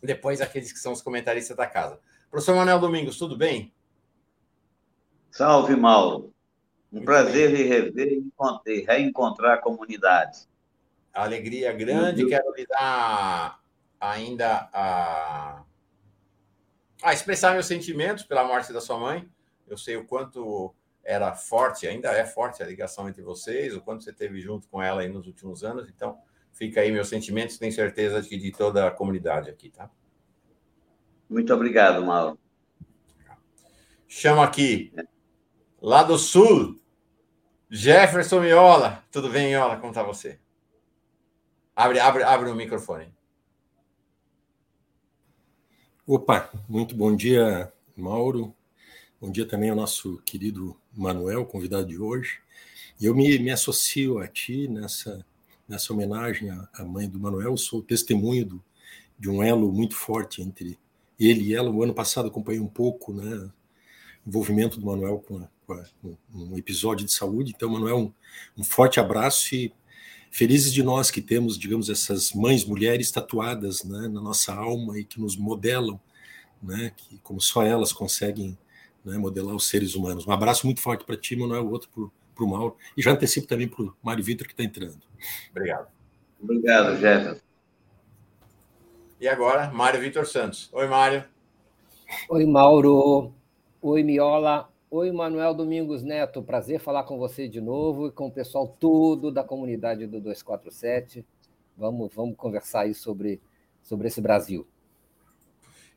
depois 0.00 0.40
aqueles 0.40 0.72
que 0.72 0.78
são 0.78 0.92
os 0.92 1.02
comentaristas 1.02 1.56
da 1.56 1.66
casa. 1.66 1.98
Professor 2.30 2.54
Manuel 2.54 2.78
Domingos, 2.78 3.18
tudo 3.18 3.36
bem? 3.36 3.74
Salve, 5.32 5.74
Mauro. 5.74 6.32
Um 6.92 6.96
Muito 6.96 7.06
prazer 7.06 7.52
bem. 7.52 7.62
lhe 7.62 7.68
rever 7.68 8.22
e 8.66 8.80
reencontrar 8.80 9.54
a 9.54 9.58
comunidade. 9.58 10.48
Alegria 11.12 11.72
grande. 11.72 12.26
Quero 12.26 12.54
lhe 12.54 12.66
dar 12.66 13.60
ainda 14.00 14.68
a, 14.72 15.64
a 17.02 17.12
expressar 17.12 17.52
meus 17.52 17.66
sentimentos 17.66 18.24
pela 18.24 18.44
morte 18.44 18.72
da 18.72 18.80
sua 18.80 18.98
mãe. 18.98 19.28
Eu 19.66 19.76
sei 19.76 19.96
o 19.96 20.04
quanto 20.06 20.74
era 21.04 21.34
forte, 21.34 21.86
ainda 21.86 22.10
é 22.12 22.24
forte 22.24 22.62
a 22.62 22.66
ligação 22.66 23.08
entre 23.08 23.22
vocês, 23.22 23.74
o 23.74 23.80
quanto 23.80 24.04
você 24.04 24.12
teve 24.12 24.40
junto 24.40 24.68
com 24.68 24.82
ela 24.82 25.00
aí 25.00 25.08
nos 25.08 25.26
últimos 25.26 25.64
anos. 25.64 25.88
Então, 25.88 26.18
fica 26.52 26.80
aí 26.80 26.92
meus 26.92 27.08
sentimentos, 27.08 27.58
tenho 27.58 27.72
certeza 27.72 28.20
de, 28.20 28.36
de 28.36 28.52
toda 28.52 28.86
a 28.86 28.90
comunidade 28.90 29.48
aqui, 29.50 29.70
tá? 29.70 29.90
Muito 31.28 31.52
obrigado, 31.52 32.04
Mauro. 32.04 32.38
Chamo 34.06 34.40
aqui, 34.40 34.92
lá 35.80 36.02
do 36.02 36.18
sul, 36.18 36.78
Jefferson 37.70 38.40
Miola. 38.40 39.04
Tudo 39.10 39.30
bem, 39.30 39.48
Miola? 39.48 39.76
Como 39.76 39.90
está 39.90 40.02
você? 40.02 40.38
Abre, 41.74 42.00
abre, 42.00 42.22
abre 42.22 42.50
o 42.50 42.54
microfone. 42.54 43.12
Opa, 46.06 46.50
muito 46.68 46.94
bom 46.94 47.14
dia, 47.14 47.72
Mauro. 47.96 48.54
Bom 49.20 49.30
dia 49.30 49.46
também 49.46 49.70
ao 49.70 49.76
nosso 49.76 50.18
querido 50.24 50.76
Manuel, 50.92 51.44
convidado 51.44 51.86
de 51.86 51.98
hoje. 51.98 52.40
Eu 53.00 53.14
me, 53.14 53.38
me 53.38 53.50
associo 53.50 54.18
a 54.18 54.26
ti 54.26 54.66
nessa, 54.66 55.24
nessa 55.68 55.92
homenagem 55.92 56.50
à, 56.50 56.68
à 56.74 56.84
mãe 56.84 57.08
do 57.08 57.18
Manuel. 57.18 57.56
sou 57.56 57.82
testemunho 57.82 58.44
do, 58.44 58.64
de 59.18 59.28
um 59.28 59.42
elo 59.42 59.72
muito 59.72 59.94
forte 59.94 60.40
entre 60.42 60.78
ele 61.18 61.44
e 61.48 61.54
ela. 61.54 61.70
O 61.70 61.82
ano 61.82 61.94
passado 61.94 62.28
acompanhei 62.28 62.60
um 62.60 62.66
pouco 62.66 63.12
né, 63.12 63.50
o 64.24 64.28
envolvimento 64.28 64.80
do 64.80 64.86
Manuel 64.86 65.18
com, 65.18 65.38
a, 65.38 65.48
um 66.34 66.56
episódio 66.56 67.04
de 67.04 67.12
saúde. 67.12 67.52
Então, 67.54 67.70
Manuel, 67.70 67.98
um, 67.98 68.12
um 68.56 68.64
forte 68.64 69.00
abraço 69.00 69.54
e 69.54 69.72
felizes 70.30 70.72
de 70.72 70.82
nós 70.82 71.10
que 71.10 71.20
temos, 71.20 71.58
digamos, 71.58 71.88
essas 71.88 72.32
mães, 72.32 72.64
mulheres 72.64 73.10
tatuadas 73.10 73.84
né, 73.84 74.08
na 74.08 74.20
nossa 74.20 74.54
alma 74.54 74.98
e 74.98 75.04
que 75.04 75.20
nos 75.20 75.36
modelam, 75.36 76.00
né, 76.62 76.92
que 76.96 77.18
como 77.18 77.40
só 77.40 77.62
elas 77.62 77.92
conseguem 77.92 78.56
né, 79.04 79.16
modelar 79.18 79.54
os 79.54 79.68
seres 79.68 79.94
humanos. 79.94 80.26
Um 80.26 80.32
abraço 80.32 80.66
muito 80.66 80.80
forte 80.80 81.04
para 81.04 81.16
ti, 81.16 81.36
Manuel, 81.36 81.68
outro 81.70 82.12
para 82.34 82.44
o 82.44 82.48
Mauro, 82.48 82.76
e 82.96 83.02
já 83.02 83.10
antecipo 83.10 83.48
também 83.48 83.66
para 83.66 83.82
o 83.82 83.94
Mário 84.02 84.22
Vitor 84.22 84.46
que 84.46 84.52
está 84.52 84.62
entrando. 84.62 85.00
Obrigado. 85.50 85.88
Obrigado, 86.40 86.96
Jefferson. 86.96 87.40
E 89.20 89.26
agora, 89.26 89.68
Mário 89.72 90.00
Vitor 90.00 90.24
Santos. 90.24 90.70
Oi, 90.72 90.86
Mário. 90.86 91.24
Oi, 92.28 92.46
Mauro. 92.46 93.32
Oi, 93.82 94.04
Miola. 94.04 94.70
Oi, 94.90 95.12
Manuel 95.12 95.52
Domingos 95.52 96.02
Neto. 96.02 96.42
Prazer 96.42 96.80
falar 96.80 97.02
com 97.02 97.18
você 97.18 97.46
de 97.46 97.60
novo 97.60 98.06
e 98.06 98.10
com 98.10 98.28
o 98.28 98.32
pessoal 98.32 98.66
todo 98.66 99.30
da 99.30 99.44
comunidade 99.44 100.06
do 100.06 100.18
247. 100.18 101.26
Vamos, 101.76 102.10
vamos 102.14 102.34
conversar 102.38 102.80
aí 102.80 102.94
sobre, 102.94 103.38
sobre 103.82 104.08
esse 104.08 104.22
Brasil. 104.22 104.66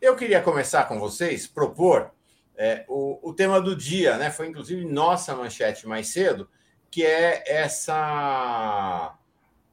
Eu 0.02 0.18
queria 0.18 0.42
começar 0.42 0.90
com 0.90 1.00
vocês, 1.00 1.48
propor 1.48 2.12
é, 2.54 2.84
o, 2.90 3.30
o 3.30 3.34
tema 3.34 3.62
do 3.62 3.78
dia, 3.78 4.18
né? 4.18 4.30
Foi 4.30 4.48
inclusive 4.48 4.84
nossa 4.84 5.34
manchete 5.34 5.88
mais 5.88 6.08
cedo, 6.08 6.50
que 6.90 7.06
é 7.06 7.46
essa 7.48 9.18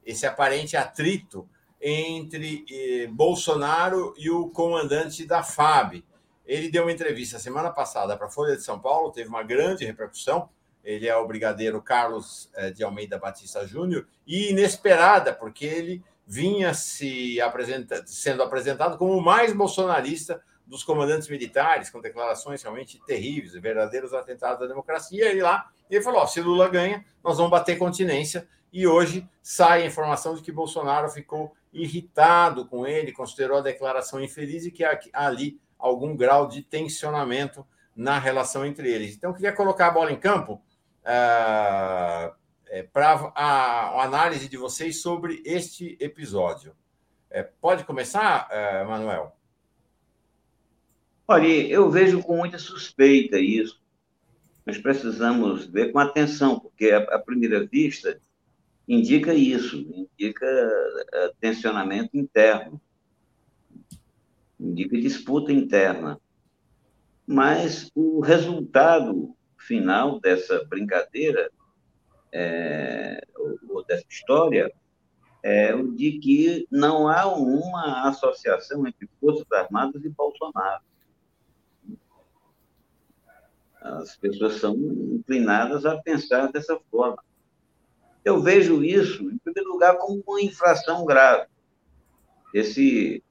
esse 0.05 0.25
aparente 0.25 0.77
atrito 0.77 1.45
entre 1.81 2.65
eh, 2.71 3.07
Bolsonaro 3.07 4.13
e 4.17 4.29
o 4.29 4.49
comandante 4.49 5.25
da 5.25 5.43
FAB. 5.43 6.05
Ele 6.49 6.67
deu 6.67 6.81
uma 6.81 6.91
entrevista 6.91 7.37
semana 7.37 7.69
passada 7.69 8.17
para 8.17 8.25
a 8.25 8.29
Folha 8.29 8.55
de 8.55 8.63
São 8.63 8.79
Paulo, 8.79 9.11
teve 9.11 9.29
uma 9.29 9.43
grande 9.43 9.85
repercussão. 9.85 10.49
Ele 10.83 11.07
é 11.07 11.15
o 11.15 11.27
brigadeiro 11.27 11.79
Carlos 11.79 12.49
eh, 12.55 12.71
de 12.71 12.83
Almeida 12.83 13.19
Batista 13.19 13.67
Júnior, 13.67 14.07
e 14.25 14.49
inesperada, 14.49 15.31
porque 15.31 15.63
ele 15.63 16.03
vinha 16.25 16.73
se 16.73 17.37
sendo 18.07 18.41
apresentado 18.41 18.97
como 18.97 19.15
o 19.15 19.21
mais 19.21 19.53
bolsonarista 19.53 20.41
dos 20.65 20.83
comandantes 20.83 21.27
militares, 21.27 21.91
com 21.91 22.01
declarações 22.01 22.63
realmente 22.63 22.99
terríveis, 23.05 23.53
verdadeiros 23.53 24.11
atentados 24.11 24.63
à 24.63 24.67
democracia. 24.67 25.31
E 25.31 25.41
lá 25.41 25.69
ele 25.87 26.01
falou: 26.01 26.25
se 26.25 26.41
Lula 26.41 26.67
ganha, 26.67 27.05
nós 27.23 27.37
vamos 27.37 27.51
bater 27.51 27.77
continência. 27.77 28.47
E 28.73 28.87
hoje 28.87 29.29
sai 29.43 29.83
a 29.83 29.85
informação 29.85 30.33
de 30.33 30.41
que 30.41 30.51
Bolsonaro 30.51 31.09
ficou 31.09 31.53
irritado 31.71 32.65
com 32.65 32.87
ele, 32.87 33.11
considerou 33.11 33.59
a 33.59 33.61
declaração 33.61 34.19
infeliz 34.19 34.65
e 34.65 34.71
que 34.71 34.83
ali 35.13 35.59
algum 35.79 36.15
grau 36.15 36.47
de 36.47 36.61
tensionamento 36.61 37.65
na 37.95 38.19
relação 38.19 38.65
entre 38.65 38.91
eles. 38.91 39.15
Então, 39.15 39.31
eu 39.31 39.33
queria 39.33 39.53
colocar 39.53 39.87
a 39.87 39.91
bola 39.91 40.11
em 40.11 40.19
campo 40.19 40.61
uh, 41.03 42.33
é, 42.67 42.83
para 42.83 43.31
a, 43.35 43.41
a, 43.41 44.03
análise 44.03 44.47
de 44.47 44.57
vocês 44.57 45.01
sobre 45.01 45.41
este 45.45 45.97
episódio. 45.99 46.75
É, 47.29 47.43
pode 47.43 47.83
começar, 47.83 48.47
uh, 48.49 48.87
Manuel? 48.87 49.35
Olha, 51.27 51.47
eu 51.47 51.89
vejo 51.89 52.21
com 52.23 52.37
muita 52.37 52.57
suspeita 52.57 53.39
isso. 53.39 53.81
Nós 54.65 54.77
precisamos 54.77 55.65
ver 55.65 55.91
com 55.91 55.99
atenção, 55.99 56.59
porque 56.59 56.91
à 56.91 57.19
primeira 57.19 57.65
vista 57.65 58.19
indica 58.87 59.33
isso, 59.33 59.77
indica 59.77 60.45
uh, 60.45 61.35
tensionamento 61.39 62.17
interno, 62.17 62.81
indica 64.59 64.99
disputa 64.99 65.51
interna. 65.51 66.19
Mas 67.25 67.89
o 67.95 68.19
resultado 68.19 69.35
final 69.57 70.19
dessa 70.19 70.65
brincadeira, 70.65 71.49
é, 72.31 73.21
ou, 73.35 73.59
ou 73.69 73.85
dessa 73.85 74.05
história, 74.09 74.71
é 75.41 75.73
o 75.73 75.91
de 75.91 76.19
que 76.19 76.67
não 76.69 77.07
há 77.07 77.25
uma 77.27 78.09
associação 78.09 78.85
entre 78.85 79.09
Forças 79.19 79.49
Armadas 79.51 80.03
e 80.03 80.09
Bolsonaro. 80.09 80.83
As 83.81 84.17
pessoas 84.17 84.55
são 84.55 84.75
inclinadas 84.75 85.85
a 85.85 85.97
pensar 86.01 86.51
dessa 86.51 86.77
forma. 86.91 87.23
Eu 88.25 88.41
vejo 88.41 88.83
isso, 88.83 89.29
em 89.29 89.37
primeiro 89.37 89.71
lugar, 89.71 89.97
como 89.97 90.21
uma 90.27 90.41
infração 90.41 91.05
grave. 91.05 91.47
E 92.53 92.63
se 92.63 93.23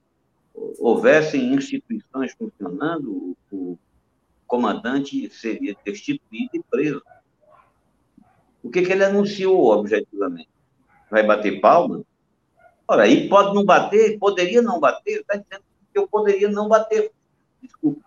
houvessem 0.79 1.53
instituições 1.53 2.33
funcionando, 2.33 3.35
o 3.51 3.77
comandante 4.45 5.29
seria 5.29 5.75
destituído 5.85 6.49
e 6.53 6.63
preso. 6.63 7.01
O 8.63 8.69
que, 8.69 8.81
que 8.81 8.91
ele 8.91 9.03
anunciou 9.03 9.71
objetivamente? 9.71 10.49
Vai 11.09 11.25
bater 11.25 11.61
palma? 11.61 12.03
Ora, 12.87 13.03
aí 13.03 13.29
pode 13.29 13.53
não 13.53 13.63
bater, 13.63 14.17
poderia 14.17 14.61
não 14.61 14.79
bater, 14.79 15.21
está 15.21 15.35
dizendo 15.35 15.63
que 15.93 15.99
eu 15.99 16.07
poderia 16.07 16.49
não 16.49 16.67
bater. 16.67 17.11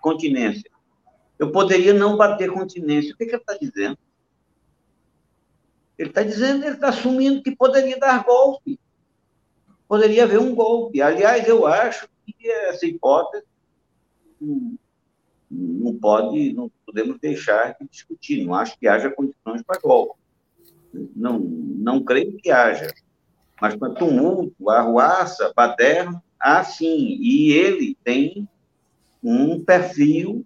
Continência. 0.01 0.71
Eu 1.39 1.51
poderia 1.51 1.95
não 1.95 2.17
bater 2.17 2.51
continência. 2.51 3.15
O 3.15 3.17
que, 3.17 3.27
que 3.27 3.31
ele 3.33 3.43
está 3.43 3.57
dizendo? 3.57 3.99
Ele 5.99 6.09
está 6.09 6.23
dizendo, 6.23 6.65
ele 6.65 6.75
está 6.75 6.89
assumindo 6.89 7.43
que 7.43 7.55
poderia 7.55 7.99
dar 7.99 8.25
golpe. 8.25 8.79
Poderia 9.87 10.25
haver 10.25 10.39
um 10.39 10.55
golpe. 10.55 11.01
Aliás, 11.01 11.47
eu 11.47 11.67
acho 11.67 12.09
que 12.27 12.49
essa 12.49 12.87
hipótese 12.87 13.45
não 15.51 15.95
pode, 15.99 16.53
não 16.53 16.71
podemos 16.87 17.19
deixar 17.19 17.77
de 17.81 17.87
discutir. 17.89 18.45
Não 18.45 18.55
acho 18.55 18.79
que 18.79 18.89
haja 18.89 19.11
condições 19.11 19.63
para 19.63 19.81
golpe. 19.81 20.19
Não, 21.15 21.39
não 21.39 22.03
creio 22.03 22.37
que 22.37 22.51
haja. 22.51 22.93
Mas 23.61 23.77
para 23.77 23.95
tumulto, 23.95 24.71
arruaça, 24.71 25.53
baderno, 25.55 26.23
há 26.39 26.65
sim. 26.65 27.19
E 27.21 27.53
ele 27.53 27.97
tem 28.03 28.49
um 29.23 29.63
perfil 29.63 30.45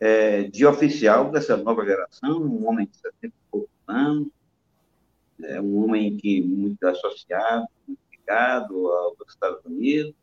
é, 0.00 0.44
de 0.44 0.64
oficial 0.64 1.30
dessa 1.30 1.56
nova 1.56 1.84
geração, 1.84 2.40
um 2.40 2.66
homem 2.66 2.86
de 2.86 2.96
70 2.96 3.26
e 3.26 3.32
poucos 3.50 3.70
anos, 3.86 4.28
é 5.42 5.60
um 5.60 5.84
homem 5.84 6.16
que 6.16 6.40
muito 6.42 6.84
associado, 6.86 7.66
muito 7.86 8.00
ligado 8.10 8.88
aos 8.88 9.16
Estados 9.28 9.64
Unidos, 9.64 10.14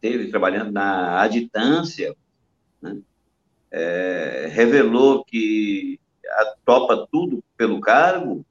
teve 0.00 0.30
trabalhando 0.30 0.72
na 0.72 1.20
aditância, 1.20 2.14
né? 2.80 3.00
é, 3.70 4.48
revelou 4.50 5.24
que 5.24 5.98
topa 6.64 7.06
tudo 7.10 7.42
pelo 7.56 7.80
cargo, 7.80 8.44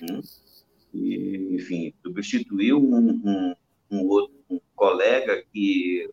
né? 0.00 0.20
e, 0.92 1.54
enfim, 1.54 1.94
substituiu 2.02 2.78
um, 2.78 3.20
um, 3.24 3.54
um 3.90 4.06
outro 4.06 4.40
um 4.50 4.60
colega 4.74 5.44
que, 5.52 6.10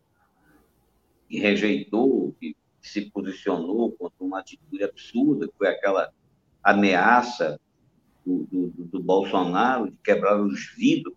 que 1.28 1.40
rejeitou, 1.40 2.36
que 2.40 2.56
se 2.82 3.10
posicionou 3.10 3.92
contra 3.94 4.24
uma 4.24 4.40
atitude 4.40 4.84
absurda, 4.84 5.48
que 5.48 5.54
foi 5.58 5.68
aquela 5.68 6.12
ameaça 6.64 7.60
do, 8.26 8.48
do, 8.52 8.68
do 8.86 9.00
Bolsonaro 9.02 9.90
de 9.90 9.98
quebrar 10.04 10.40
os 10.40 10.74
vidros 10.76 11.16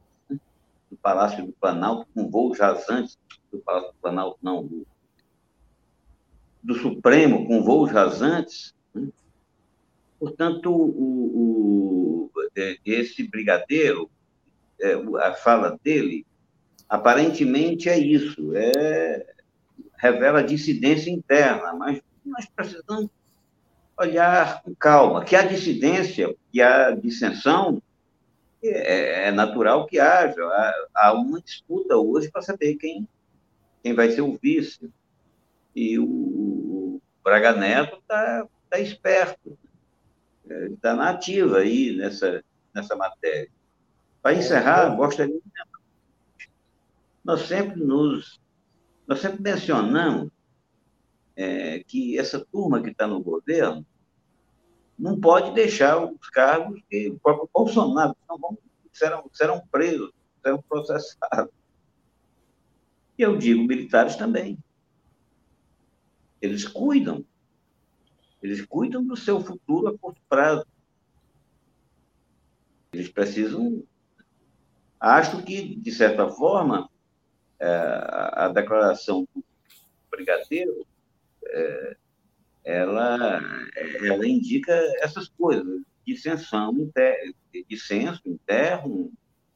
do 0.91 0.97
Palácio 0.97 1.47
do 1.47 1.53
Planalto 1.53 2.07
com 2.15 2.29
voos 2.29 2.59
rasantes 2.59 3.19
do 3.51 3.59
Palácio 3.59 3.93
do 3.93 3.99
Planalto, 4.01 4.39
não, 4.43 4.67
do, 4.67 4.87
do 6.62 6.75
Supremo 6.75 7.47
com 7.47 7.62
voos 7.62 7.91
rasantes. 7.91 8.75
Né? 8.95 9.09
Portanto, 10.19 10.71
o, 10.73 12.29
o, 12.29 12.31
esse 12.85 13.27
brigadeiro, 13.27 14.11
é, 14.81 14.95
a 15.23 15.33
fala 15.35 15.79
dele, 15.83 16.27
aparentemente 16.89 17.89
é 17.89 17.99
isso, 17.99 18.55
é, 18.55 19.27
revela 19.97 20.43
dissidência 20.43 21.11
interna, 21.11 21.73
mas 21.75 22.01
nós 22.25 22.47
precisamos 22.55 23.11
olhar 23.99 24.62
com 24.62 24.75
calma, 24.75 25.25
que 25.25 25.37
a 25.37 25.43
dissidência 25.43 26.35
e 26.53 26.62
a 26.62 26.91
dissensão 26.91 27.83
é, 28.69 29.28
é 29.28 29.31
natural 29.31 29.87
que 29.87 29.99
haja. 29.99 30.37
Há 30.95 31.12
uma 31.12 31.41
disputa 31.41 31.97
hoje 31.97 32.31
para 32.31 32.43
saber 32.43 32.77
quem, 32.77 33.09
quem 33.82 33.95
vai 33.95 34.11
ser 34.11 34.23
o 34.23 34.39
vice. 34.41 34.91
E 35.74 35.99
o 35.99 37.01
Braga 37.23 37.53
Neto 37.53 37.97
está 37.99 38.47
tá 38.69 38.78
esperto, 38.78 39.59
está 40.49 40.95
na 40.95 41.11
ativa 41.11 41.59
aí 41.59 41.97
nessa, 41.97 42.43
nessa 42.74 42.97
matéria. 42.97 43.51
Para 44.23 44.35
encerrar, 44.35 44.95
gostaria 44.97 45.35
de 45.35 45.43
nós 47.24 47.43
sempre 47.43 47.81
nos 47.81 48.41
nós 49.07 49.20
sempre 49.20 49.43
mencionamos 49.43 50.31
é, 51.37 51.82
que 51.85 52.19
essa 52.19 52.45
turma 52.45 52.82
que 52.82 52.91
está 52.91 53.07
no 53.07 53.20
governo 53.20 53.85
não 55.01 55.18
pode 55.18 55.52
deixar 55.55 56.05
os 56.05 56.28
cargos 56.28 56.81
que 56.89 57.09
o 57.09 57.18
próprio 57.18 57.48
Bolsonaro 57.52 58.14
não 58.28 58.39
vão, 58.39 58.59
serão, 58.93 59.31
serão 59.32 59.66
presos, 59.72 60.12
serão 60.43 60.62
processados. 60.62 61.52
E 63.18 63.22
eu 63.22 63.36
digo 63.39 63.64
militares 63.64 64.14
também. 64.16 64.59
Eles 66.40 66.68
cuidam. 66.68 67.24
Eles 68.43 68.64
cuidam 68.64 69.05
do 69.05 69.16
seu 69.16 69.40
futuro 69.40 69.89
a 69.89 69.98
curto 69.98 70.20
prazo. 70.28 70.66
Eles 72.93 73.09
precisam. 73.09 73.82
Acho 74.98 75.43
que, 75.43 75.77
de 75.77 75.93
certa 75.93 76.28
forma, 76.28 76.90
é, 77.59 77.68
a 77.68 78.48
declaração 78.48 79.27
do 79.35 79.43
brigadeiro 80.10 80.86
é, 81.47 81.97
ela, 82.65 83.41
ela 84.05 84.27
indica 84.27 84.73
essas 85.01 85.28
coisas, 85.28 85.82
dissensão, 86.07 86.73
inter, 86.74 87.35
dissenso 87.69 88.23
interno, 88.27 89.12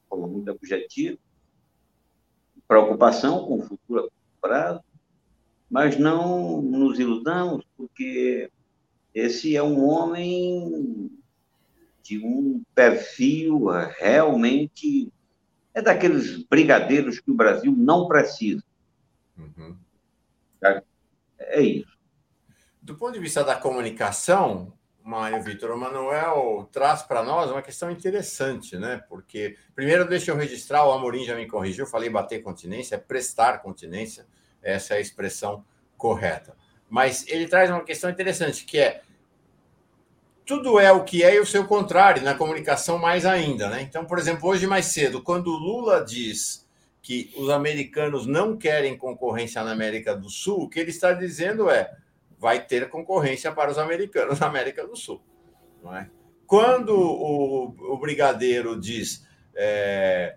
como 0.08 0.26
muito 0.26 0.50
objetivo, 0.50 1.18
preocupação 2.66 3.46
com 3.46 3.58
o 3.58 3.62
futuro 3.62 4.06
a 4.06 4.40
prazo, 4.40 4.80
mas 5.70 5.98
não 5.98 6.62
nos 6.62 6.98
iludamos, 6.98 7.64
porque 7.76 8.50
esse 9.14 9.56
é 9.56 9.62
um 9.62 9.84
homem 9.84 11.10
de 12.02 12.18
um 12.18 12.62
perfil 12.74 13.66
realmente. 13.98 15.12
É 15.72 15.82
daqueles 15.82 16.44
brigadeiros 16.44 17.18
que 17.18 17.30
o 17.30 17.34
Brasil 17.34 17.74
não 17.76 18.06
precisa. 18.06 18.62
Uhum. 19.36 19.76
É 21.40 21.60
isso. 21.60 21.93
Do 22.84 22.94
ponto 22.94 23.14
de 23.14 23.18
vista 23.18 23.42
da 23.42 23.56
comunicação, 23.56 24.70
Mário 25.02 25.42
Vitor 25.42 25.74
Manuel 25.74 26.68
traz 26.70 27.00
para 27.02 27.22
nós 27.22 27.50
uma 27.50 27.62
questão 27.62 27.90
interessante, 27.90 28.76
né? 28.76 29.02
Porque, 29.08 29.56
primeiro, 29.74 30.06
deixa 30.06 30.30
eu 30.30 30.36
registrar, 30.36 30.86
o 30.86 30.92
Amorim 30.92 31.24
já 31.24 31.34
me 31.34 31.46
corrigiu, 31.46 31.86
falei 31.86 32.10
bater 32.10 32.42
continência, 32.42 32.96
é 32.96 32.98
prestar 32.98 33.62
continência, 33.62 34.26
essa 34.62 34.92
é 34.92 34.98
a 34.98 35.00
expressão 35.00 35.64
correta. 35.96 36.54
Mas 36.90 37.26
ele 37.26 37.48
traz 37.48 37.70
uma 37.70 37.82
questão 37.82 38.10
interessante, 38.10 38.66
que 38.66 38.76
é 38.76 39.00
tudo 40.44 40.78
é 40.78 40.92
o 40.92 41.04
que 41.04 41.24
é 41.24 41.36
e 41.36 41.40
o 41.40 41.46
seu 41.46 41.66
contrário, 41.66 42.22
na 42.22 42.34
comunicação 42.34 42.98
mais 42.98 43.24
ainda, 43.24 43.70
né? 43.70 43.80
Então, 43.80 44.04
por 44.04 44.18
exemplo, 44.18 44.46
hoje 44.46 44.66
mais 44.66 44.84
cedo, 44.84 45.22
quando 45.22 45.46
o 45.46 45.56
Lula 45.56 46.04
diz 46.04 46.68
que 47.00 47.32
os 47.38 47.48
americanos 47.48 48.26
não 48.26 48.58
querem 48.58 48.94
concorrência 48.94 49.64
na 49.64 49.72
América 49.72 50.14
do 50.14 50.28
Sul, 50.28 50.64
o 50.64 50.68
que 50.68 50.78
ele 50.78 50.90
está 50.90 51.14
dizendo 51.14 51.70
é 51.70 52.03
vai 52.38 52.64
ter 52.64 52.88
concorrência 52.88 53.52
para 53.52 53.70
os 53.70 53.78
americanos 53.78 54.40
na 54.40 54.46
América 54.46 54.86
do 54.86 54.96
Sul. 54.96 55.22
Não 55.82 55.96
é? 55.96 56.10
Quando 56.46 56.94
o, 56.94 57.94
o 57.94 57.98
brigadeiro 57.98 58.78
diz 58.78 59.26
é, 59.54 60.36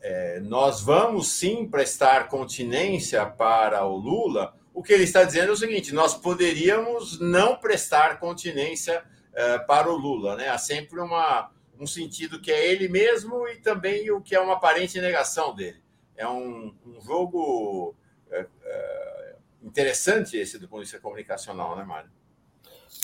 é, 0.00 0.40
nós 0.40 0.80
vamos 0.80 1.32
sim 1.32 1.68
prestar 1.68 2.28
continência 2.28 3.24
para 3.26 3.84
o 3.84 3.96
Lula, 3.96 4.54
o 4.72 4.82
que 4.82 4.92
ele 4.92 5.04
está 5.04 5.24
dizendo 5.24 5.50
é 5.50 5.52
o 5.52 5.56
seguinte: 5.56 5.92
nós 5.92 6.14
poderíamos 6.14 7.20
não 7.20 7.56
prestar 7.56 8.18
continência 8.18 9.02
é, 9.32 9.58
para 9.58 9.90
o 9.90 9.96
Lula. 9.96 10.36
Né? 10.36 10.48
Há 10.48 10.58
sempre 10.58 11.00
uma, 11.00 11.50
um 11.78 11.86
sentido 11.86 12.40
que 12.40 12.50
é 12.50 12.70
ele 12.70 12.88
mesmo 12.88 13.46
e 13.48 13.56
também 13.56 14.10
o 14.10 14.20
que 14.20 14.34
é 14.34 14.40
uma 14.40 14.54
aparente 14.54 15.00
negação 15.00 15.54
dele. 15.54 15.82
É 16.16 16.26
um, 16.28 16.74
um 16.86 17.00
jogo 17.00 17.94
é, 18.30 18.46
é, 18.64 19.19
interessante 19.62 20.36
esse 20.36 20.58
do 20.58 20.68
ponto 20.68 20.80
de 20.80 20.86
vista 20.86 21.00
comunicacional, 21.00 21.76
né, 21.76 21.84
Mário? 21.84 22.10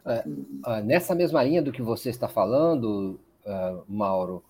É, 0.04 0.82
nessa 0.82 1.14
mesma 1.14 1.42
linha 1.42 1.62
do 1.62 1.72
que 1.72 1.82
você 1.82 2.10
está 2.10 2.28
falando, 2.28 3.20
uh, 3.44 3.84
Mauro, 3.88 4.42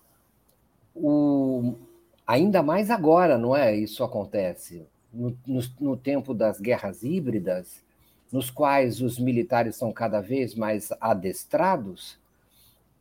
o, 0.95 1.75
ainda 2.25 2.63
mais 2.63 2.89
agora, 2.89 3.37
não 3.37 3.55
é? 3.55 3.75
Isso 3.75 4.03
acontece. 4.03 4.87
No, 5.13 5.37
no, 5.45 5.61
no, 5.79 5.97
tempo 5.97 6.33
das 6.33 6.59
guerras 6.59 7.03
híbridas, 7.03 7.83
nos 8.31 8.49
quais 8.49 9.01
os 9.01 9.17
militares 9.17 9.75
são 9.75 9.91
cada 9.91 10.21
vez 10.21 10.53
mais 10.53 10.91
adestrados, 10.99 12.19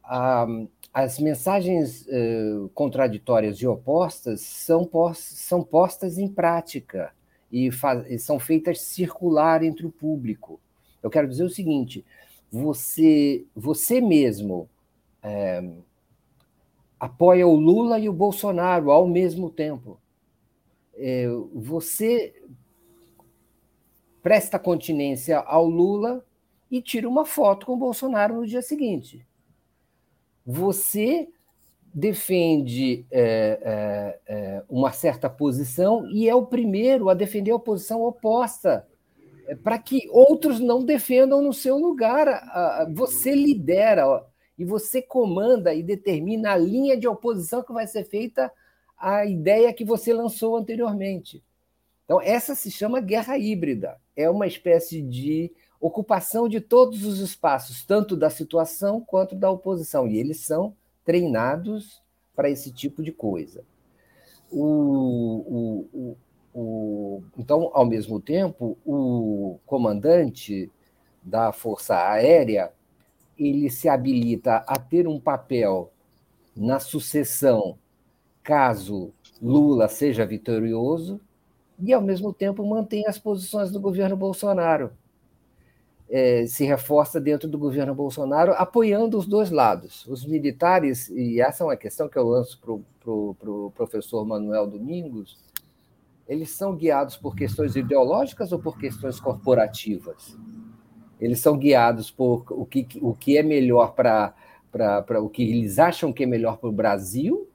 uh, 0.05 0.69
as 0.95 1.19
mensagens 1.19 2.07
uh, 2.07 2.70
contraditórias 2.74 3.59
e 3.59 3.66
opostas 3.66 4.41
são, 4.41 4.89
são 5.15 5.62
postas 5.62 6.16
em 6.16 6.28
prática 6.28 7.12
e, 7.51 7.70
e 8.09 8.18
são 8.18 8.39
feitas 8.39 8.81
circular 8.81 9.62
entre 9.62 9.86
o 9.86 9.90
público. 9.90 10.60
Eu 11.02 11.10
quero 11.10 11.28
dizer 11.28 11.44
o 11.44 11.51
seguinte: 11.51 12.05
você, 12.51 13.44
você 13.55 14.01
mesmo 14.01 14.68
é, 15.23 15.62
apoia 16.98 17.47
o 17.47 17.55
Lula 17.55 17.98
e 17.98 18.09
o 18.09 18.12
Bolsonaro 18.12 18.90
ao 18.90 19.06
mesmo 19.06 19.51
tempo. 19.51 20.01
É, 20.94 21.27
você 21.55 22.35
presta 24.23 24.59
continência 24.59 25.39
ao 25.39 25.68
Lula 25.68 26.24
e 26.70 26.82
tira 26.82 27.09
uma 27.09 27.24
foto 27.24 27.66
com 27.66 27.74
o 27.74 27.78
Bolsonaro 27.78 28.36
no 28.36 28.47
dia 28.47 28.62
seguinte. 28.62 29.24
Você 30.44 31.28
defende 31.97 33.06
é, 33.10 33.59
é, 33.62 34.20
é, 34.27 34.62
uma 34.68 34.93
certa 34.93 35.31
posição 35.31 36.06
e 36.10 36.28
é 36.28 36.35
o 36.35 36.44
primeiro 36.44 37.09
a 37.09 37.14
defender 37.14 37.52
a 37.52 37.59
posição 37.59 38.02
oposta, 38.02 38.86
é, 39.47 39.55
para 39.55 39.78
que 39.78 40.06
outros 40.10 40.60
não 40.60 40.85
defendam 40.85 41.40
no 41.40 41.55
seu 41.55 41.78
lugar. 41.78 42.86
Você 42.93 43.35
lidera 43.35 44.23
e 44.59 44.64
você 44.64 45.01
comanda 45.01 45.73
e 45.73 45.82
determina 45.82 46.52
a 46.52 46.59
linha 46.59 46.98
de 46.98 47.09
oposição 47.09 47.62
que 47.62 47.73
vai 47.73 47.86
ser 47.86 48.05
feita 48.05 48.52
à 48.98 49.24
ideia 49.24 49.73
que 49.73 49.85
você 49.85 50.12
lançou 50.12 50.55
anteriormente. 50.55 51.43
Então, 52.05 52.20
essa 52.20 52.55
se 52.55 52.70
chama 52.70 53.01
guerra 53.01 53.39
híbrida. 53.39 53.97
É 54.14 54.28
uma 54.28 54.47
espécie 54.47 55.01
de 55.01 55.51
ocupação 55.81 56.47
de 56.47 56.60
todos 56.60 57.06
os 57.06 57.20
espaços, 57.20 57.86
tanto 57.86 58.14
da 58.14 58.28
situação 58.28 59.01
quanto 59.01 59.35
da 59.35 59.51
oposição. 59.51 60.06
E 60.06 60.18
eles 60.18 60.40
são 60.40 60.77
treinados 61.07 62.03
para 62.35 62.51
esse 62.51 62.70
tipo 62.70 63.03
de 63.03 63.12
coisa. 63.12 63.65
O, 64.51 65.87
o, 65.95 66.16
o, 66.53 67.23
então, 67.39 67.70
ao 67.73 67.87
mesmo 67.87 68.20
tempo, 68.20 68.77
o 68.85 69.59
comandante 69.65 70.70
da 71.23 71.53
Força 71.53 71.97
Aérea 71.97 72.73
ele 73.39 73.70
se 73.70 73.89
habilita 73.89 74.57
a 74.66 74.78
ter 74.78 75.07
um 75.07 75.20
papel 75.20 75.93
na 76.55 76.81
sucessão 76.81 77.78
caso 78.43 79.12
Lula 79.43 79.89
seja 79.89 80.24
vitorioso 80.24 81.20
e, 81.78 81.93
ao 81.93 82.01
mesmo 82.01 82.33
tempo, 82.33 82.65
mantém 82.65 83.07
as 83.07 83.19
posições 83.19 83.70
do 83.70 83.81
governo 83.81 84.16
Bolsonaro 84.16 84.93
é, 86.09 86.47
se 86.47 86.65
reforça 86.65 87.20
dentro 87.20 87.49
do 87.49 87.59
governo 87.59 87.95
Bolsonaro, 87.95 88.53
apoiando 88.53 89.19
os 89.19 89.27
dois 89.27 89.51
lados. 89.51 90.07
Os 90.07 90.24
militares, 90.24 91.09
e 91.11 91.41
essa 91.41 91.65
é 91.65 91.66
uma 91.66 91.77
questão 91.77 92.09
que 92.09 92.16
eu 92.16 92.28
lanço 92.28 92.61
para 92.61 92.73
o 92.73 92.85
pro, 93.01 93.37
pro 93.39 93.73
professor 93.77 94.24
Manuel 94.24 94.66
Domingos, 94.66 95.39
eles 96.28 96.51
são 96.51 96.74
guiados 96.74 97.16
por 97.16 97.37
questões 97.37 97.77
ideológicas 97.77 98.51
ou 98.51 98.59
por 98.59 98.77
questões 98.77 99.20
corporativas? 99.20 100.37
Eles 101.20 101.39
são 101.39 101.57
guiados 101.57 102.11
por 102.11 102.45
o 102.51 102.66
que, 102.66 102.87
o 103.01 103.15
que 103.15 103.39
é 103.39 103.43
melhor 103.43 103.95
para 103.95 104.35
o 105.23 105.28
que 105.28 105.43
eles 105.43 105.78
acham 105.78 106.12
que 106.12 106.24
é 106.24 106.27
melhor 106.27 106.59
para 106.59 106.69
o 106.69 106.73
Brasil 106.73 107.49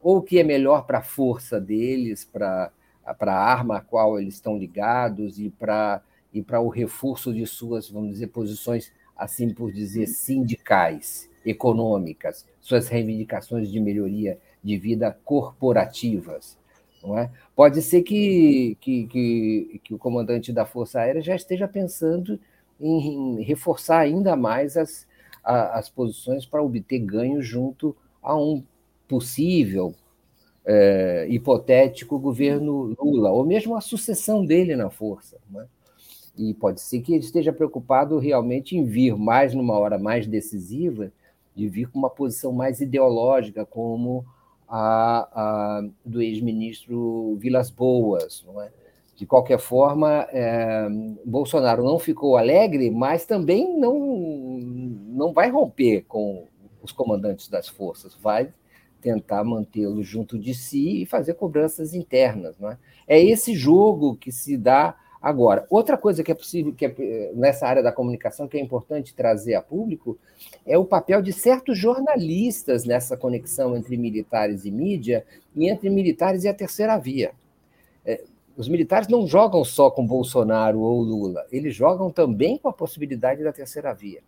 ou 0.00 0.18
o 0.18 0.22
que 0.22 0.38
é 0.38 0.44
melhor 0.44 0.86
para 0.86 0.98
a 0.98 1.02
força 1.02 1.60
deles, 1.60 2.24
para 2.24 2.70
a 3.04 3.32
arma 3.32 3.78
a 3.78 3.80
qual 3.80 4.18
eles 4.18 4.34
estão 4.34 4.56
ligados 4.56 5.38
e 5.38 5.50
para 5.50 6.00
e 6.32 6.42
para 6.42 6.60
o 6.60 6.68
reforço 6.68 7.32
de 7.32 7.46
suas, 7.46 7.90
vamos 7.90 8.10
dizer, 8.12 8.28
posições, 8.28 8.92
assim 9.16 9.52
por 9.52 9.72
dizer, 9.72 10.06
sindicais, 10.06 11.30
econômicas, 11.44 12.46
suas 12.60 12.88
reivindicações 12.88 13.70
de 13.70 13.80
melhoria 13.80 14.38
de 14.62 14.78
vida 14.78 15.16
corporativas. 15.24 16.56
Não 17.02 17.18
é? 17.18 17.30
Pode 17.54 17.82
ser 17.82 18.02
que, 18.02 18.76
que, 18.80 19.06
que, 19.06 19.80
que 19.82 19.94
o 19.94 19.98
comandante 19.98 20.52
da 20.52 20.64
Força 20.64 21.00
Aérea 21.00 21.20
já 21.20 21.34
esteja 21.34 21.66
pensando 21.66 22.38
em, 22.80 23.42
reforçar 23.42 23.98
ainda 23.98 24.36
mais 24.36 24.76
as, 24.76 25.06
a, 25.42 25.78
as 25.78 25.88
posições 25.88 26.46
para 26.46 26.62
obter 26.62 27.00
ganho 27.00 27.42
junto 27.42 27.96
a 28.22 28.36
um 28.36 28.62
possível 29.08 29.94
é, 30.64 31.26
hipotético 31.28 32.18
governo 32.18 32.96
Lula, 32.98 33.30
ou 33.30 33.44
mesmo 33.44 33.76
a 33.76 33.80
sucessão 33.80 34.46
dele 34.46 34.76
na 34.76 34.88
força. 34.88 35.38
É? 35.56 35.64
E 36.36 36.54
pode 36.54 36.80
ser 36.80 37.00
que 37.00 37.12
ele 37.12 37.24
esteja 37.24 37.52
preocupado 37.52 38.18
realmente 38.18 38.76
em 38.76 38.84
vir 38.84 39.16
mais 39.16 39.54
numa 39.54 39.78
hora 39.78 39.98
mais 39.98 40.26
decisiva, 40.26 41.12
de 41.54 41.68
vir 41.68 41.90
com 41.90 41.98
uma 41.98 42.10
posição 42.10 42.52
mais 42.52 42.80
ideológica, 42.80 43.66
como 43.66 44.24
a, 44.68 45.28
a 45.32 45.88
do 46.04 46.22
ex-ministro 46.22 47.36
Vilas 47.36 47.70
Boas. 47.70 48.44
É? 48.60 48.70
De 49.16 49.26
qualquer 49.26 49.58
forma, 49.58 50.26
é, 50.30 50.88
Bolsonaro 51.24 51.84
não 51.84 51.98
ficou 51.98 52.36
alegre, 52.36 52.90
mas 52.90 53.26
também 53.26 53.78
não, 53.78 53.98
não 53.98 55.32
vai 55.32 55.50
romper 55.50 56.04
com 56.08 56.46
os 56.82 56.90
comandantes 56.90 57.48
das 57.48 57.68
forças, 57.68 58.14
vai 58.14 58.52
tentar 59.00 59.44
mantê-los 59.44 60.06
junto 60.06 60.38
de 60.38 60.54
si 60.54 61.02
e 61.02 61.06
fazer 61.06 61.34
cobranças 61.34 61.92
internas. 61.92 62.58
Não 62.58 62.70
é? 62.70 62.78
é 63.06 63.22
esse 63.22 63.54
jogo 63.54 64.16
que 64.16 64.32
se 64.32 64.56
dá 64.56 64.96
Agora, 65.22 65.64
outra 65.70 65.96
coisa 65.96 66.24
que 66.24 66.32
é 66.32 66.34
possível, 66.34 66.74
que 66.74 66.86
é, 66.86 67.30
nessa 67.32 67.64
área 67.64 67.82
da 67.82 67.92
comunicação, 67.92 68.48
que 68.48 68.58
é 68.58 68.60
importante 68.60 69.14
trazer 69.14 69.54
a 69.54 69.62
público, 69.62 70.18
é 70.66 70.76
o 70.76 70.84
papel 70.84 71.22
de 71.22 71.32
certos 71.32 71.78
jornalistas 71.78 72.84
nessa 72.84 73.16
conexão 73.16 73.76
entre 73.76 73.96
militares 73.96 74.64
e 74.64 74.70
mídia 74.70 75.24
e 75.54 75.68
entre 75.68 75.88
militares 75.88 76.42
e 76.42 76.48
a 76.48 76.54
terceira 76.54 76.98
via. 76.98 77.30
É, 78.04 78.24
os 78.56 78.68
militares 78.68 79.06
não 79.06 79.24
jogam 79.24 79.64
só 79.64 79.92
com 79.92 80.04
Bolsonaro 80.04 80.80
ou 80.80 81.00
Lula, 81.00 81.46
eles 81.52 81.72
jogam 81.72 82.10
também 82.10 82.58
com 82.58 82.68
a 82.68 82.72
possibilidade 82.72 83.44
da 83.44 83.52
terceira 83.52 83.94
via. 83.94 84.20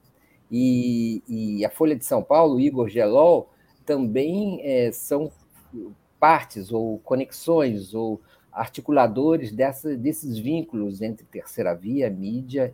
E, 0.48 1.22
e 1.26 1.64
a 1.64 1.70
Folha 1.70 1.96
de 1.96 2.04
São 2.04 2.22
Paulo, 2.22 2.60
Igor 2.60 2.88
Gelol, 2.88 3.48
também 3.84 4.60
é, 4.62 4.92
são 4.92 5.32
partes 6.20 6.72
ou 6.72 7.00
conexões 7.00 7.94
ou 7.94 8.20
articuladores 8.54 9.50
dessa, 9.50 9.96
desses 9.96 10.38
vínculos 10.38 11.02
entre 11.02 11.26
terceira 11.26 11.74
via, 11.74 12.08
mídia 12.08 12.72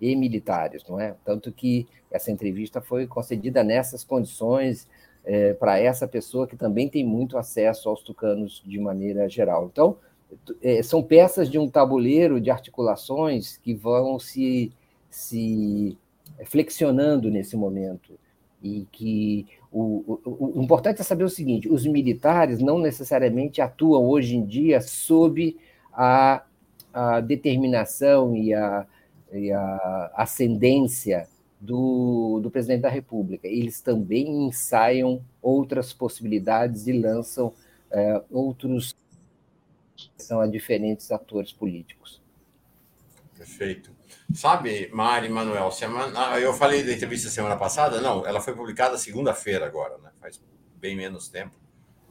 e 0.00 0.16
militares, 0.16 0.82
não 0.88 0.98
é? 0.98 1.14
Tanto 1.24 1.52
que 1.52 1.86
essa 2.10 2.30
entrevista 2.30 2.80
foi 2.80 3.06
concedida 3.06 3.62
nessas 3.62 4.02
condições 4.02 4.88
é, 5.24 5.52
para 5.52 5.78
essa 5.78 6.08
pessoa 6.08 6.46
que 6.46 6.56
também 6.56 6.88
tem 6.88 7.04
muito 7.04 7.36
acesso 7.36 7.88
aos 7.88 8.02
tucanos 8.02 8.62
de 8.64 8.78
maneira 8.78 9.28
geral. 9.28 9.68
Então, 9.70 9.96
é, 10.62 10.82
são 10.82 11.02
peças 11.02 11.50
de 11.50 11.58
um 11.58 11.68
tabuleiro 11.68 12.40
de 12.40 12.50
articulações 12.50 13.58
que 13.58 13.74
vão 13.74 14.18
se, 14.18 14.72
se 15.10 15.98
flexionando 16.46 17.30
nesse 17.30 17.56
momento 17.56 18.18
e 18.62 18.86
que 18.90 19.46
o, 19.70 20.20
o, 20.24 20.58
o, 20.58 20.62
importante 20.62 21.00
é 21.00 21.04
saber 21.04 21.24
o 21.24 21.28
seguinte: 21.28 21.68
os 21.68 21.86
militares 21.86 22.58
não 22.58 22.78
necessariamente 22.78 23.60
atuam 23.60 24.06
hoje 24.06 24.36
em 24.36 24.44
dia 24.44 24.80
sob 24.80 25.56
a, 25.92 26.42
a 26.92 27.20
determinação 27.20 28.34
e 28.34 28.54
a, 28.54 28.86
e 29.32 29.52
a 29.52 30.12
ascendência 30.14 31.28
do, 31.60 32.40
do 32.42 32.50
presidente 32.50 32.82
da 32.82 32.88
República. 32.88 33.46
Eles 33.46 33.80
também 33.80 34.46
ensaiam 34.46 35.20
outras 35.42 35.92
possibilidades 35.92 36.86
e 36.86 36.92
lançam 36.92 37.52
é, 37.90 38.22
outros 38.30 38.96
são 40.16 40.40
a 40.40 40.46
diferentes 40.46 41.10
atores 41.10 41.52
políticos. 41.52 42.22
Perfeito. 43.36 43.97
Sabe, 44.34 44.90
Mari 44.92 45.28
Manuel, 45.28 45.70
semana, 45.70 46.32
ah, 46.32 46.38
eu 46.38 46.52
falei 46.52 46.82
da 46.82 46.92
entrevista 46.92 47.30
semana 47.30 47.56
passada, 47.56 48.00
não, 48.00 48.26
ela 48.26 48.40
foi 48.40 48.54
publicada 48.54 48.98
segunda-feira 48.98 49.66
agora, 49.66 49.96
né? 49.98 50.10
Faz 50.20 50.40
bem 50.76 50.94
menos 50.94 51.28
tempo. 51.28 51.56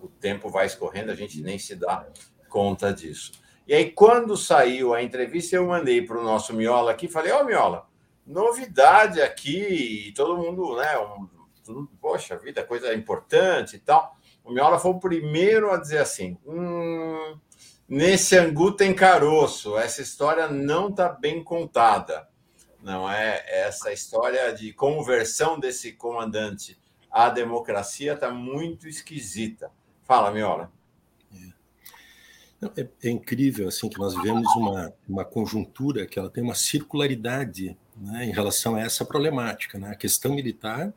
O 0.01 0.07
tempo 0.07 0.49
vai 0.49 0.65
escorrendo, 0.65 1.11
a 1.11 1.15
gente 1.15 1.41
nem 1.41 1.59
se 1.59 1.75
dá 1.75 2.07
conta 2.49 2.91
disso. 2.91 3.31
E 3.67 3.73
aí, 3.73 3.91
quando 3.91 4.35
saiu 4.35 4.93
a 4.93 5.03
entrevista, 5.03 5.55
eu 5.55 5.67
mandei 5.67 6.01
para 6.01 6.19
o 6.19 6.23
nosso 6.23 6.53
Miola 6.53 6.91
aqui, 6.91 7.07
falei, 7.07 7.31
ó, 7.31 7.41
oh, 7.41 7.45
Miola, 7.45 7.87
novidade 8.25 9.21
aqui, 9.21 10.11
todo 10.15 10.37
mundo, 10.37 10.75
né? 10.75 10.97
Um, 10.97 11.27
tudo, 11.63 11.89
poxa 12.01 12.37
vida, 12.37 12.63
coisa 12.63 12.93
importante 12.93 13.75
e 13.75 13.79
tal. 13.79 14.15
O 14.43 14.51
Miola 14.51 14.79
foi 14.79 14.91
o 14.91 14.99
primeiro 14.99 15.69
a 15.71 15.77
dizer 15.77 15.99
assim: 15.99 16.37
hum, 16.45 17.37
Nesse 17.87 18.37
angu 18.37 18.71
tem 18.71 18.93
caroço. 18.93 19.77
Essa 19.77 20.01
história 20.01 20.47
não 20.47 20.89
está 20.89 21.09
bem 21.09 21.43
contada. 21.43 22.27
Não 22.83 23.09
é 23.09 23.43
essa 23.47 23.91
história 23.91 24.53
de 24.53 24.73
conversão 24.73 25.59
desse 25.59 25.93
comandante 25.93 26.77
à 27.09 27.29
democracia 27.29 28.13
está 28.13 28.29
muito 28.29 28.87
esquisita. 28.87 29.71
Fala, 30.03 30.31
Miola. 30.31 30.71
É, 32.75 32.87
é, 33.03 33.09
incrível 33.09 33.67
assim 33.67 33.87
que 33.87 33.99
nós 33.99 34.15
vivemos 34.15 34.47
uma, 34.55 34.91
uma 35.07 35.23
conjuntura 35.23 36.07
que 36.07 36.17
ela 36.17 36.29
tem 36.29 36.43
uma 36.43 36.55
circularidade 36.55 37.77
né, 37.95 38.25
em 38.25 38.31
relação 38.31 38.75
a 38.75 38.81
essa 38.81 39.05
problemática. 39.05 39.77
Né? 39.77 39.91
A 39.91 39.95
questão 39.95 40.33
militar 40.33 40.91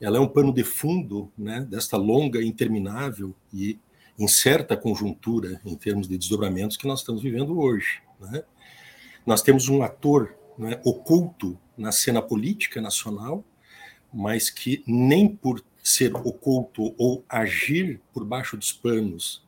ela 0.00 0.18
é 0.18 0.20
um 0.20 0.28
pano 0.28 0.52
de 0.52 0.62
fundo 0.62 1.32
né, 1.36 1.66
desta 1.68 1.96
longa, 1.96 2.42
interminável 2.42 3.34
e 3.52 3.78
incerta 4.18 4.76
conjuntura 4.76 5.60
em 5.64 5.74
termos 5.74 6.08
de 6.08 6.16
desdobramentos 6.16 6.76
que 6.76 6.86
nós 6.86 7.00
estamos 7.00 7.22
vivendo 7.22 7.58
hoje. 7.58 8.00
Né? 8.20 8.42
Nós 9.24 9.42
temos 9.42 9.68
um 9.68 9.82
ator 9.82 10.34
né, 10.58 10.80
oculto 10.84 11.58
na 11.76 11.92
cena 11.92 12.22
política 12.22 12.80
nacional, 12.80 13.44
mas 14.12 14.48
que 14.48 14.82
nem 14.86 15.28
por 15.28 15.62
ser 15.82 16.14
oculto 16.14 16.94
ou 16.98 17.24
agir 17.28 18.00
por 18.12 18.24
baixo 18.24 18.56
dos 18.56 18.72
panos 18.72 19.44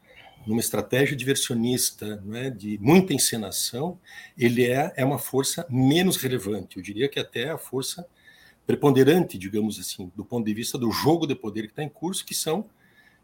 numa 0.47 0.61
estratégia 0.61 1.15
diversionista, 1.15 2.23
né, 2.24 2.49
de 2.49 2.78
muita 2.81 3.12
encenação, 3.12 3.99
ele 4.36 4.65
é, 4.65 4.93
é 4.97 5.05
uma 5.05 5.19
força 5.19 5.66
menos 5.69 6.16
relevante. 6.16 6.78
Eu 6.78 6.82
diria 6.82 7.09
que 7.09 7.20
até 7.20 7.51
a 7.51 7.59
força 7.59 8.07
preponderante, 8.66 9.36
digamos 9.36 9.78
assim, 9.78 10.11
do 10.16 10.24
ponto 10.24 10.47
de 10.47 10.55
vista 10.55 10.78
do 10.78 10.90
jogo 10.90 11.27
de 11.27 11.35
poder 11.35 11.62
que 11.62 11.73
está 11.73 11.82
em 11.82 11.89
curso, 11.89 12.24
que 12.24 12.35
são 12.35 12.66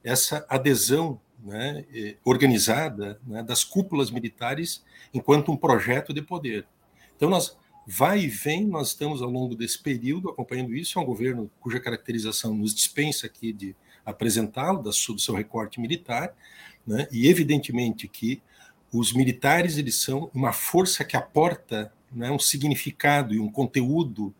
essa 0.02 0.44
adesão 0.50 1.18
né, 1.44 1.84
organizada 2.24 3.20
né, 3.26 3.42
das 3.42 3.62
cúpulas 3.62 4.10
militares 4.10 4.82
enquanto 5.12 5.52
um 5.52 5.56
projeto 5.56 6.12
de 6.14 6.22
poder. 6.22 6.66
Então, 7.14 7.28
nós 7.28 7.56
vai 7.86 8.20
e 8.20 8.28
vem, 8.28 8.66
nós 8.66 8.88
estamos 8.88 9.20
ao 9.20 9.28
longo 9.28 9.54
desse 9.54 9.78
período 9.78 10.30
acompanhando 10.30 10.74
isso. 10.74 10.98
É 10.98 11.02
um 11.02 11.04
governo 11.04 11.50
cuja 11.60 11.78
caracterização 11.78 12.54
nos 12.54 12.74
dispensa 12.74 13.26
aqui 13.26 13.52
de 13.52 13.76
apresentá-lo, 14.04 14.82
do 14.82 14.92
seu 14.92 15.34
recorte 15.34 15.80
militar, 15.80 16.34
né, 16.86 17.06
e 17.12 17.28
evidentemente 17.28 18.08
que 18.08 18.42
os 18.92 19.12
militares 19.12 19.76
eles 19.76 19.96
são 19.96 20.30
uma 20.34 20.52
força 20.52 21.04
que 21.04 21.16
aporta 21.16 21.92
né, 22.12 22.30
um 22.30 22.38
significado 22.38 23.34
e 23.34 23.40
um 23.40 23.50
conteúdo 23.50 24.34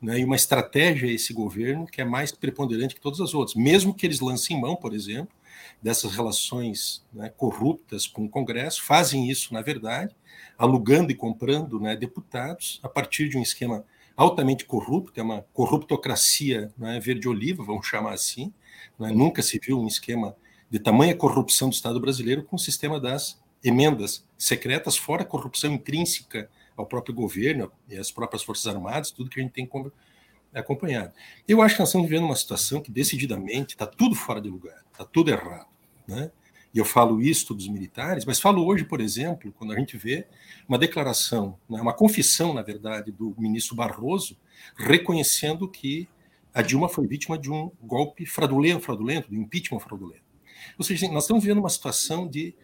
né, 0.00 0.20
e 0.20 0.24
uma 0.24 0.36
estratégia 0.36 1.08
a 1.08 1.12
esse 1.12 1.32
governo 1.32 1.86
que 1.86 2.00
é 2.00 2.04
mais 2.04 2.32
preponderante 2.32 2.94
que 2.94 3.00
todas 3.00 3.20
as 3.20 3.34
outras, 3.34 3.56
mesmo 3.56 3.92
que 3.92 4.06
eles 4.06 4.20
lancem 4.20 4.60
mão, 4.60 4.76
por 4.76 4.94
exemplo, 4.94 5.37
dessas 5.82 6.14
relações 6.14 7.04
né, 7.12 7.28
corruptas 7.28 8.06
com 8.06 8.24
o 8.24 8.28
Congresso, 8.28 8.82
fazem 8.82 9.30
isso, 9.30 9.52
na 9.54 9.62
verdade, 9.62 10.14
alugando 10.56 11.10
e 11.12 11.14
comprando 11.14 11.80
né, 11.80 11.96
deputados 11.96 12.80
a 12.82 12.88
partir 12.88 13.28
de 13.28 13.38
um 13.38 13.42
esquema 13.42 13.84
altamente 14.16 14.64
corrupto, 14.64 15.20
é 15.20 15.22
uma 15.22 15.42
corruptocracia 15.52 16.72
né, 16.76 16.98
verde-oliva, 16.98 17.64
vamos 17.64 17.86
chamar 17.86 18.14
assim. 18.14 18.52
Né, 18.98 19.10
nunca 19.12 19.42
se 19.42 19.58
viu 19.58 19.80
um 19.80 19.86
esquema 19.86 20.36
de 20.68 20.78
tamanha 20.78 21.14
corrupção 21.14 21.68
do 21.68 21.74
Estado 21.74 22.00
brasileiro 22.00 22.42
com 22.42 22.56
o 22.56 22.58
sistema 22.58 23.00
das 23.00 23.40
emendas 23.62 24.24
secretas, 24.36 24.96
fora 24.96 25.22
a 25.22 25.26
corrupção 25.26 25.72
intrínseca 25.72 26.50
ao 26.76 26.86
próprio 26.86 27.14
governo 27.14 27.70
e 27.88 27.96
às 27.96 28.10
próprias 28.10 28.42
Forças 28.42 28.66
Armadas, 28.66 29.10
tudo 29.10 29.30
que 29.30 29.40
a 29.40 29.42
gente 29.42 29.52
tem 29.52 29.66
acompanhado. 30.60 31.12
Eu 31.46 31.62
acho 31.62 31.74
que 31.74 31.80
nós 31.80 31.88
estamos 31.88 32.08
vivendo 32.08 32.24
uma 32.24 32.36
situação 32.36 32.80
que 32.80 32.90
decididamente 32.90 33.74
está 33.74 33.86
tudo 33.86 34.14
fora 34.14 34.40
de 34.40 34.48
lugar, 34.48 34.82
está 34.92 35.04
tudo 35.04 35.30
errado. 35.30 35.66
Né? 36.06 36.30
e 36.72 36.78
eu 36.78 36.84
falo 36.84 37.20
isto 37.20 37.54
dos 37.54 37.68
militares, 37.68 38.24
mas 38.24 38.40
falo 38.40 38.64
hoje, 38.66 38.84
por 38.84 39.00
exemplo, 39.00 39.52
quando 39.52 39.72
a 39.72 39.78
gente 39.78 39.96
vê 39.96 40.26
uma 40.68 40.78
declaração, 40.78 41.58
né, 41.68 41.80
uma 41.80 41.94
confissão, 41.94 42.52
na 42.52 42.62
verdade, 42.62 43.10
do 43.10 43.34
ministro 43.38 43.74
Barroso, 43.74 44.36
reconhecendo 44.76 45.68
que 45.68 46.08
a 46.52 46.60
Dilma 46.60 46.88
foi 46.88 47.06
vítima 47.06 47.38
de 47.38 47.50
um 47.50 47.70
golpe 47.82 48.26
fraudulento, 48.26 48.80
fraudulento, 48.80 49.28
do 49.28 49.36
impeachment 49.36 49.80
fraudulento. 49.80 50.22
Ou 50.78 50.84
seja, 50.84 51.08
nós 51.08 51.24
estamos 51.24 51.42
vivendo 51.42 51.58
uma 51.58 51.68
situação 51.68 52.28
de 52.28 52.54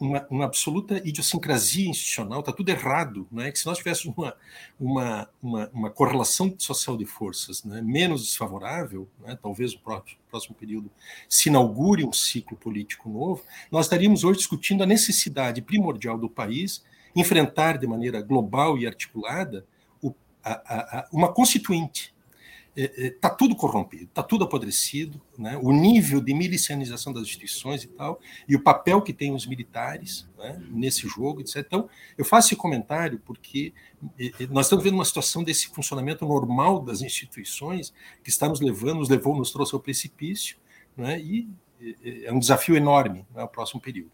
uma, 0.00 0.26
uma, 0.30 0.44
absoluta 0.44 1.00
idiosincrasia 1.04 1.88
institucional, 1.88 2.40
está 2.40 2.52
tudo 2.52 2.68
errado. 2.68 3.26
Né? 3.30 3.50
Que 3.50 3.58
se 3.58 3.66
nós 3.66 3.78
tivéssemos 3.78 4.16
uma, 4.16 4.34
uma, 4.78 5.28
uma, 5.42 5.70
uma 5.72 5.90
correlação 5.90 6.54
social 6.58 6.96
de 6.96 7.04
forças 7.04 7.62
né, 7.64 7.80
menos 7.82 8.24
desfavorável, 8.24 9.08
né, 9.20 9.38
talvez 9.40 9.74
o 9.74 9.78
próximo, 9.78 10.18
próximo 10.30 10.54
período 10.54 10.90
se 11.28 11.48
inaugure 11.48 12.04
um 12.04 12.12
ciclo 12.12 12.56
político 12.56 13.08
novo, 13.08 13.42
nós 13.70 13.86
estaríamos 13.86 14.24
hoje 14.24 14.38
discutindo 14.38 14.82
a 14.82 14.86
necessidade 14.86 15.60
primordial 15.62 16.18
do 16.18 16.28
país 16.28 16.82
enfrentar 17.14 17.78
de 17.78 17.86
maneira 17.86 18.20
global 18.20 18.78
e 18.78 18.86
articulada 18.86 19.66
o, 20.02 20.14
a, 20.42 20.52
a, 20.98 21.08
uma 21.12 21.32
constituinte 21.32 22.15
está 22.76 23.28
é, 23.28 23.32
é, 23.32 23.34
tudo 23.34 23.56
corrompido, 23.56 24.04
está 24.04 24.22
tudo 24.22 24.44
apodrecido, 24.44 25.20
né? 25.38 25.58
o 25.62 25.72
nível 25.72 26.20
de 26.20 26.34
milicianização 26.34 27.10
das 27.10 27.22
instituições 27.22 27.82
e 27.84 27.88
tal, 27.88 28.20
e 28.46 28.54
o 28.54 28.62
papel 28.62 29.00
que 29.00 29.14
tem 29.14 29.34
os 29.34 29.46
militares 29.46 30.28
né? 30.36 30.62
nesse 30.68 31.08
jogo, 31.08 31.40
etc. 31.40 31.56
Então, 31.66 31.88
eu 32.18 32.24
faço 32.24 32.48
esse 32.48 32.56
comentário 32.56 33.20
porque 33.24 33.72
nós 34.50 34.66
estamos 34.66 34.84
vendo 34.84 34.94
uma 34.94 35.04
situação 35.06 35.42
desse 35.42 35.68
funcionamento 35.68 36.26
normal 36.26 36.80
das 36.80 37.00
instituições 37.00 37.94
que 38.22 38.28
está 38.28 38.46
nos 38.46 38.60
levando, 38.60 38.98
nos 38.98 39.08
levou, 39.08 39.34
nos 39.34 39.50
trouxe 39.50 39.74
ao 39.74 39.80
precipício, 39.80 40.58
né? 40.94 41.18
e 41.18 41.48
é 42.24 42.32
um 42.32 42.38
desafio 42.38 42.76
enorme 42.76 43.26
no 43.34 43.40
né? 43.40 43.46
próximo 43.46 43.80
período. 43.80 44.10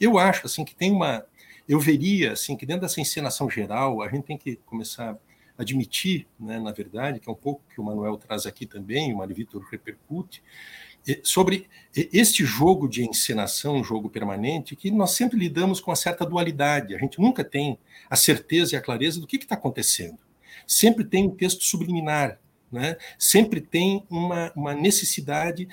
Eu 0.00 0.18
acho 0.18 0.46
assim 0.46 0.64
que 0.64 0.74
tem 0.74 0.90
uma, 0.90 1.24
eu 1.68 1.78
veria 1.78 2.32
assim 2.32 2.56
que 2.56 2.66
dentro 2.66 2.82
dessa 2.82 3.00
encenação 3.00 3.48
geral 3.48 4.02
a 4.02 4.08
gente 4.08 4.24
tem 4.24 4.36
que 4.36 4.56
começar 4.66 5.16
admitir, 5.60 6.26
né, 6.38 6.58
na 6.58 6.72
verdade, 6.72 7.20
que 7.20 7.28
é 7.28 7.32
um 7.32 7.36
pouco 7.36 7.62
que 7.72 7.80
o 7.80 7.84
Manuel 7.84 8.16
traz 8.16 8.46
aqui 8.46 8.64
também, 8.64 9.12
o 9.12 9.18
Mário 9.18 9.36
Vitor 9.36 9.62
repercute, 9.70 10.42
sobre 11.22 11.66
este 11.94 12.44
jogo 12.44 12.88
de 12.88 13.04
encenação, 13.04 13.76
um 13.76 13.84
jogo 13.84 14.08
permanente, 14.08 14.76
que 14.76 14.90
nós 14.90 15.12
sempre 15.12 15.38
lidamos 15.38 15.80
com 15.80 15.90
uma 15.90 15.96
certa 15.96 16.24
dualidade, 16.24 16.94
a 16.94 16.98
gente 16.98 17.20
nunca 17.20 17.44
tem 17.44 17.78
a 18.08 18.16
certeza 18.16 18.74
e 18.74 18.78
a 18.78 18.82
clareza 18.82 19.20
do 19.20 19.26
que 19.26 19.36
está 19.36 19.54
acontecendo. 19.54 20.18
Sempre 20.66 21.04
tem 21.04 21.26
um 21.26 21.30
texto 21.30 21.64
subliminar, 21.64 22.38
né? 22.70 22.96
sempre 23.18 23.60
tem 23.60 24.04
uma, 24.10 24.52
uma, 24.54 24.74
necessidade, 24.74 25.68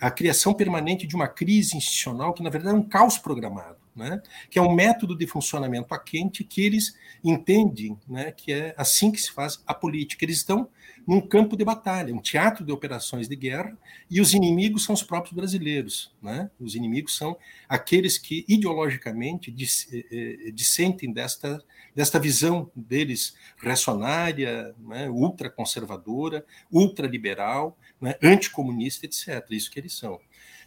a 0.00 0.10
criação 0.10 0.52
permanente 0.52 1.06
de 1.06 1.14
uma 1.14 1.28
crise 1.28 1.76
institucional 1.76 2.32
que, 2.32 2.42
na 2.42 2.50
verdade, 2.50 2.76
é 2.76 2.78
um 2.78 2.82
caos 2.82 3.16
programado 3.16 3.83
né, 3.94 4.20
que 4.50 4.58
é 4.58 4.62
um 4.62 4.74
método 4.74 5.16
de 5.16 5.26
funcionamento 5.26 5.94
a 5.94 5.98
quente 5.98 6.42
que 6.42 6.62
eles 6.62 6.96
entendem 7.22 7.98
né, 8.08 8.32
que 8.32 8.52
é 8.52 8.74
assim 8.76 9.10
que 9.10 9.20
se 9.20 9.30
faz 9.30 9.62
a 9.66 9.72
política. 9.72 10.24
Eles 10.24 10.38
estão 10.38 10.68
num 11.06 11.20
campo 11.20 11.56
de 11.56 11.64
batalha, 11.64 12.14
um 12.14 12.20
teatro 12.20 12.64
de 12.64 12.72
operações 12.72 13.28
de 13.28 13.36
guerra, 13.36 13.76
e 14.10 14.20
os 14.20 14.32
inimigos 14.32 14.84
são 14.84 14.94
os 14.94 15.02
próprios 15.02 15.34
brasileiros. 15.34 16.12
Né? 16.22 16.50
Os 16.58 16.74
inimigos 16.74 17.16
são 17.16 17.36
aqueles 17.68 18.16
que 18.18 18.44
ideologicamente 18.48 19.54
eh, 19.92 20.04
eh, 20.10 20.50
dissentem 20.50 21.12
desta, 21.12 21.62
desta 21.94 22.18
visão 22.18 22.70
deles 22.74 23.36
reacionária, 23.58 24.74
né, 24.78 25.08
ultraconservadora, 25.10 26.44
ultraliberal, 26.72 27.76
né, 28.00 28.16
anticomunista, 28.22 29.06
etc. 29.06 29.44
Isso 29.50 29.70
que 29.70 29.78
eles 29.78 29.92
são. 29.92 30.18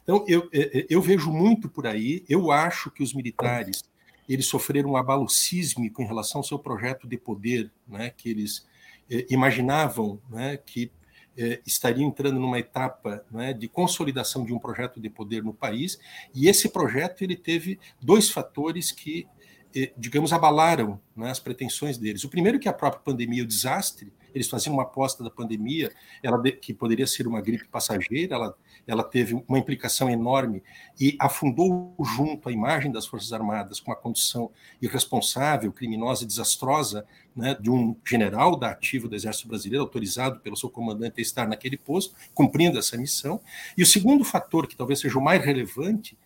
Então, 0.07 0.23
eu, 0.25 0.47
é, 0.53 0.79
é, 0.79 0.85
eu 0.89 1.01
vejo 1.01 1.29
muito 1.29 1.67
por 1.67 1.85
aí, 1.85 2.23
eu 2.29 2.49
acho 2.49 2.89
que 2.89 3.03
os 3.03 3.13
militares 3.13 3.84
eles 4.27 4.45
sofreram 4.45 4.91
um 4.91 4.95
abalo 4.95 5.27
sísmico 5.27 6.01
em 6.01 6.05
relação 6.05 6.39
ao 6.39 6.45
seu 6.45 6.57
projeto 6.57 7.05
de 7.05 7.17
poder, 7.17 7.69
né, 7.85 8.09
que 8.15 8.29
eles 8.29 8.65
eh, 9.09 9.25
imaginavam 9.29 10.21
né, 10.29 10.55
que 10.57 10.91
eh, 11.38 11.61
estariam 11.65 12.07
entrando 12.07 12.39
numa 12.39 12.57
etapa 12.57 13.25
né, 13.29 13.51
de 13.51 13.67
consolidação 13.67 14.45
de 14.45 14.53
um 14.53 14.59
projeto 14.59 14.99
de 14.99 15.09
poder 15.09 15.43
no 15.43 15.53
país, 15.53 15.99
e 16.34 16.47
esse 16.47 16.69
projeto 16.69 17.21
ele 17.21 17.35
teve 17.35 17.77
dois 18.01 18.29
fatores 18.29 18.93
que, 18.93 19.27
eh, 19.75 19.91
digamos, 19.97 20.31
abalaram 20.31 21.01
né, 21.15 21.29
as 21.29 21.39
pretensões 21.39 21.97
deles. 21.97 22.23
O 22.23 22.29
primeiro 22.29 22.59
que 22.59 22.69
a 22.69 22.73
própria 22.73 23.01
pandemia, 23.01 23.43
o 23.43 23.47
desastre, 23.47 24.11
eles 24.38 24.49
faziam 24.49 24.73
uma 24.73 24.84
aposta 24.84 25.23
da 25.23 25.30
pandemia, 25.30 25.91
ela 26.23 26.41
que 26.43 26.73
poderia 26.73 27.07
ser 27.07 27.27
uma 27.27 27.41
gripe 27.41 27.68
passageira, 27.68 28.35
ela 28.35 28.55
ela 28.88 29.03
teve 29.03 29.43
uma 29.47 29.59
implicação 29.59 30.09
enorme 30.09 30.64
e 30.99 31.18
afundou 31.19 31.93
junto 32.15 32.47
a 32.47 32.51
imagem 32.51 32.89
das 32.89 33.05
Forças 33.05 33.34
Armadas 33.34 33.81
com 33.81 33.91
uma 33.91 33.97
condição 33.97 34.49
irresponsável, 34.81 35.73
criminosa 35.73 36.23
e 36.23 36.27
desastrosa 36.27 37.05
né, 37.35 37.55
de 37.59 37.69
um 37.69 37.95
general 38.05 38.55
da 38.55 38.72
ativa 38.72 39.07
do 39.07 39.15
Exército 39.15 39.49
Brasileiro, 39.49 39.84
autorizado 39.84 40.39
pelo 40.39 40.55
seu 40.55 40.69
comandante 40.69 41.19
a 41.19 41.22
estar 41.22 41.47
naquele 41.47 41.77
posto, 41.77 42.15
cumprindo 42.34 42.80
essa 42.80 42.97
missão. 42.97 43.41
E 43.77 43.84
o 43.84 43.85
segundo 43.85 44.23
fator, 44.23 44.65
que 44.68 44.76
talvez 44.76 44.99
seja 44.99 45.19
o 45.19 45.22
mais 45.22 45.43
relevante, 45.43 46.18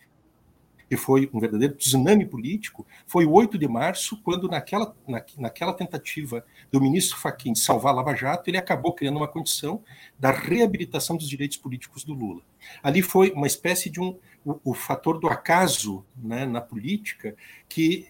que 0.92 0.96
foi 0.98 1.30
um 1.32 1.40
verdadeiro 1.40 1.74
tsunami 1.74 2.26
político, 2.26 2.86
foi 3.06 3.24
o 3.24 3.32
8 3.32 3.56
de 3.56 3.66
março, 3.66 4.20
quando 4.22 4.46
naquela, 4.46 4.94
na, 5.08 5.24
naquela 5.38 5.72
tentativa 5.72 6.44
do 6.70 6.82
ministro 6.82 7.16
Fachin 7.16 7.54
de 7.54 7.60
salvar 7.60 7.94
Lava 7.94 8.14
Jato, 8.14 8.50
ele 8.50 8.58
acabou 8.58 8.92
criando 8.92 9.16
uma 9.16 9.26
condição 9.26 9.82
da 10.18 10.30
reabilitação 10.30 11.16
dos 11.16 11.26
direitos 11.26 11.56
políticos 11.56 12.04
do 12.04 12.12
Lula. 12.12 12.42
Ali 12.82 13.00
foi 13.00 13.30
uma 13.30 13.46
espécie 13.46 13.88
de 13.88 14.02
um 14.02 14.18
o, 14.44 14.72
o 14.72 14.74
fator 14.74 15.18
do 15.18 15.28
acaso 15.28 16.04
né, 16.14 16.44
na 16.44 16.60
política 16.60 17.34
que 17.68 18.06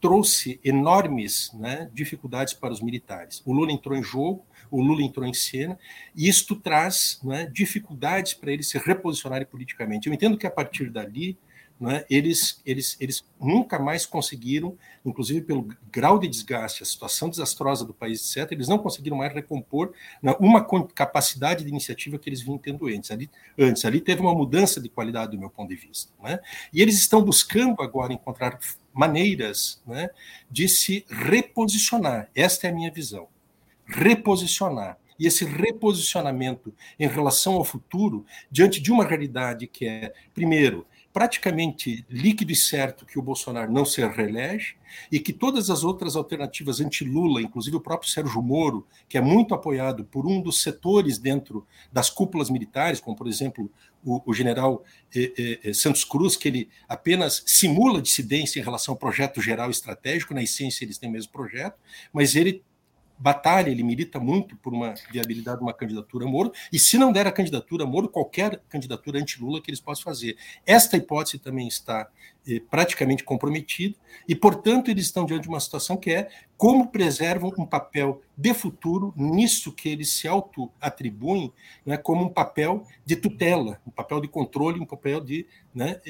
trouxe 0.00 0.60
enormes 0.62 1.50
né, 1.54 1.90
dificuldades 1.92 2.54
para 2.54 2.72
os 2.72 2.80
militares. 2.80 3.42
O 3.44 3.52
Lula 3.52 3.72
entrou 3.72 3.96
em 3.96 4.02
jogo, 4.04 4.44
o 4.70 4.80
Lula 4.80 5.02
entrou 5.02 5.26
em 5.26 5.34
cena, 5.34 5.76
e 6.14 6.28
isto 6.28 6.54
traz 6.54 7.18
né, 7.24 7.50
dificuldades 7.52 8.34
para 8.34 8.52
eles 8.52 8.68
se 8.68 8.78
reposicionarem 8.78 9.46
politicamente. 9.46 10.06
Eu 10.06 10.14
entendo 10.14 10.38
que 10.38 10.46
a 10.46 10.50
partir 10.50 10.90
dali 10.90 11.36
né, 11.80 12.04
eles, 12.10 12.60
eles, 12.66 12.94
eles 13.00 13.24
nunca 13.40 13.78
mais 13.78 14.04
conseguiram, 14.04 14.76
inclusive 15.04 15.40
pelo 15.40 15.66
grau 15.90 16.18
de 16.18 16.28
desgaste, 16.28 16.82
a 16.82 16.86
situação 16.86 17.30
desastrosa 17.30 17.86
do 17.86 17.94
país, 17.94 18.36
etc., 18.36 18.52
eles 18.52 18.68
não 18.68 18.76
conseguiram 18.76 19.16
mais 19.16 19.32
recompor 19.32 19.94
né, 20.22 20.36
uma 20.38 20.62
capacidade 20.88 21.64
de 21.64 21.70
iniciativa 21.70 22.18
que 22.18 22.28
eles 22.28 22.42
vinham 22.42 22.58
tendo 22.58 22.86
antes. 22.86 23.10
Ali, 23.10 23.30
antes. 23.58 23.82
ali 23.86 23.98
teve 23.98 24.20
uma 24.20 24.34
mudança 24.34 24.78
de 24.78 24.90
qualidade 24.90 25.32
do 25.32 25.38
meu 25.38 25.48
ponto 25.48 25.70
de 25.70 25.76
vista. 25.76 26.12
Né? 26.22 26.38
E 26.70 26.82
eles 26.82 26.98
estão 26.98 27.22
buscando 27.22 27.80
agora 27.82 28.12
encontrar 28.12 28.58
maneiras 28.92 29.80
né, 29.86 30.10
de 30.50 30.68
se 30.68 31.06
reposicionar. 31.08 32.28
Esta 32.34 32.66
é 32.66 32.70
a 32.70 32.74
minha 32.74 32.90
visão. 32.90 33.26
Reposicionar. 33.86 34.98
E 35.18 35.26
esse 35.26 35.44
reposicionamento 35.44 36.74
em 36.98 37.06
relação 37.06 37.54
ao 37.54 37.64
futuro, 37.64 38.24
diante 38.50 38.80
de 38.80 38.90
uma 38.90 39.04
realidade 39.04 39.66
que 39.66 39.86
é, 39.86 40.14
primeiro, 40.32 40.86
praticamente 41.12 42.04
líquido 42.08 42.52
e 42.52 42.56
certo 42.56 43.04
que 43.04 43.18
o 43.18 43.22
Bolsonaro 43.22 43.72
não 43.72 43.84
se 43.84 44.04
reelege 44.06 44.76
e 45.10 45.18
que 45.18 45.32
todas 45.32 45.68
as 45.68 45.82
outras 45.82 46.14
alternativas 46.14 46.80
anti-Lula, 46.80 47.42
inclusive 47.42 47.76
o 47.76 47.80
próprio 47.80 48.10
Sérgio 48.10 48.40
Moro, 48.40 48.86
que 49.08 49.18
é 49.18 49.20
muito 49.20 49.54
apoiado 49.54 50.04
por 50.04 50.26
um 50.26 50.40
dos 50.40 50.62
setores 50.62 51.18
dentro 51.18 51.66
das 51.92 52.10
cúpulas 52.10 52.48
militares, 52.48 53.00
como 53.00 53.16
por 53.16 53.26
exemplo 53.26 53.70
o, 54.04 54.22
o 54.24 54.32
general 54.32 54.84
eh, 55.14 55.32
eh, 55.36 55.60
eh 55.64 55.74
Santos 55.74 56.04
Cruz, 56.04 56.36
que 56.36 56.48
ele 56.48 56.68
apenas 56.88 57.42
simula 57.44 58.00
dissidência 58.00 58.60
em 58.60 58.62
relação 58.62 58.92
ao 58.92 58.98
projeto 58.98 59.42
geral 59.42 59.70
estratégico, 59.70 60.32
na 60.32 60.42
essência 60.42 60.84
eles 60.84 60.96
têm 60.96 61.08
o 61.08 61.12
mesmo 61.12 61.32
projeto, 61.32 61.78
mas 62.12 62.36
ele 62.36 62.62
batalha, 63.20 63.70
ele 63.70 63.82
milita 63.82 64.18
muito 64.18 64.56
por 64.56 64.72
uma 64.72 64.94
viabilidade 65.12 65.58
de 65.58 65.62
uma 65.62 65.74
candidatura 65.74 66.24
a 66.24 66.28
Moro, 66.28 66.52
e 66.72 66.78
se 66.78 66.96
não 66.96 67.12
der 67.12 67.26
a 67.26 67.32
candidatura 67.32 67.84
a 67.84 67.86
Moro, 67.86 68.08
qualquer 68.08 68.60
candidatura 68.68 69.20
anti-Lula 69.20 69.60
que 69.60 69.70
eles 69.70 69.80
possam 69.80 70.04
fazer. 70.04 70.36
Esta 70.64 70.96
hipótese 70.96 71.38
também 71.38 71.68
está 71.68 72.08
praticamente 72.58 73.22
comprometida, 73.22 73.94
e, 74.26 74.34
portanto, 74.34 74.90
eles 74.90 75.04
estão 75.04 75.24
diante 75.24 75.42
de 75.42 75.48
uma 75.48 75.60
situação 75.60 75.96
que 75.96 76.10
é 76.10 76.28
como 76.56 76.88
preservam 76.88 77.50
um 77.56 77.64
papel 77.64 78.20
de 78.36 78.52
futuro 78.52 79.14
nisso 79.16 79.72
que 79.72 79.88
eles 79.88 80.10
se 80.10 80.28
auto-atribuem 80.28 81.50
né, 81.86 81.96
como 81.96 82.24
um 82.24 82.28
papel 82.28 82.86
de 83.02 83.16
tutela, 83.16 83.80
um 83.86 83.90
papel 83.90 84.20
de 84.20 84.28
controle, 84.28 84.78
um 84.78 84.84
papel 84.84 85.22
de, 85.22 85.46
né, 85.74 86.00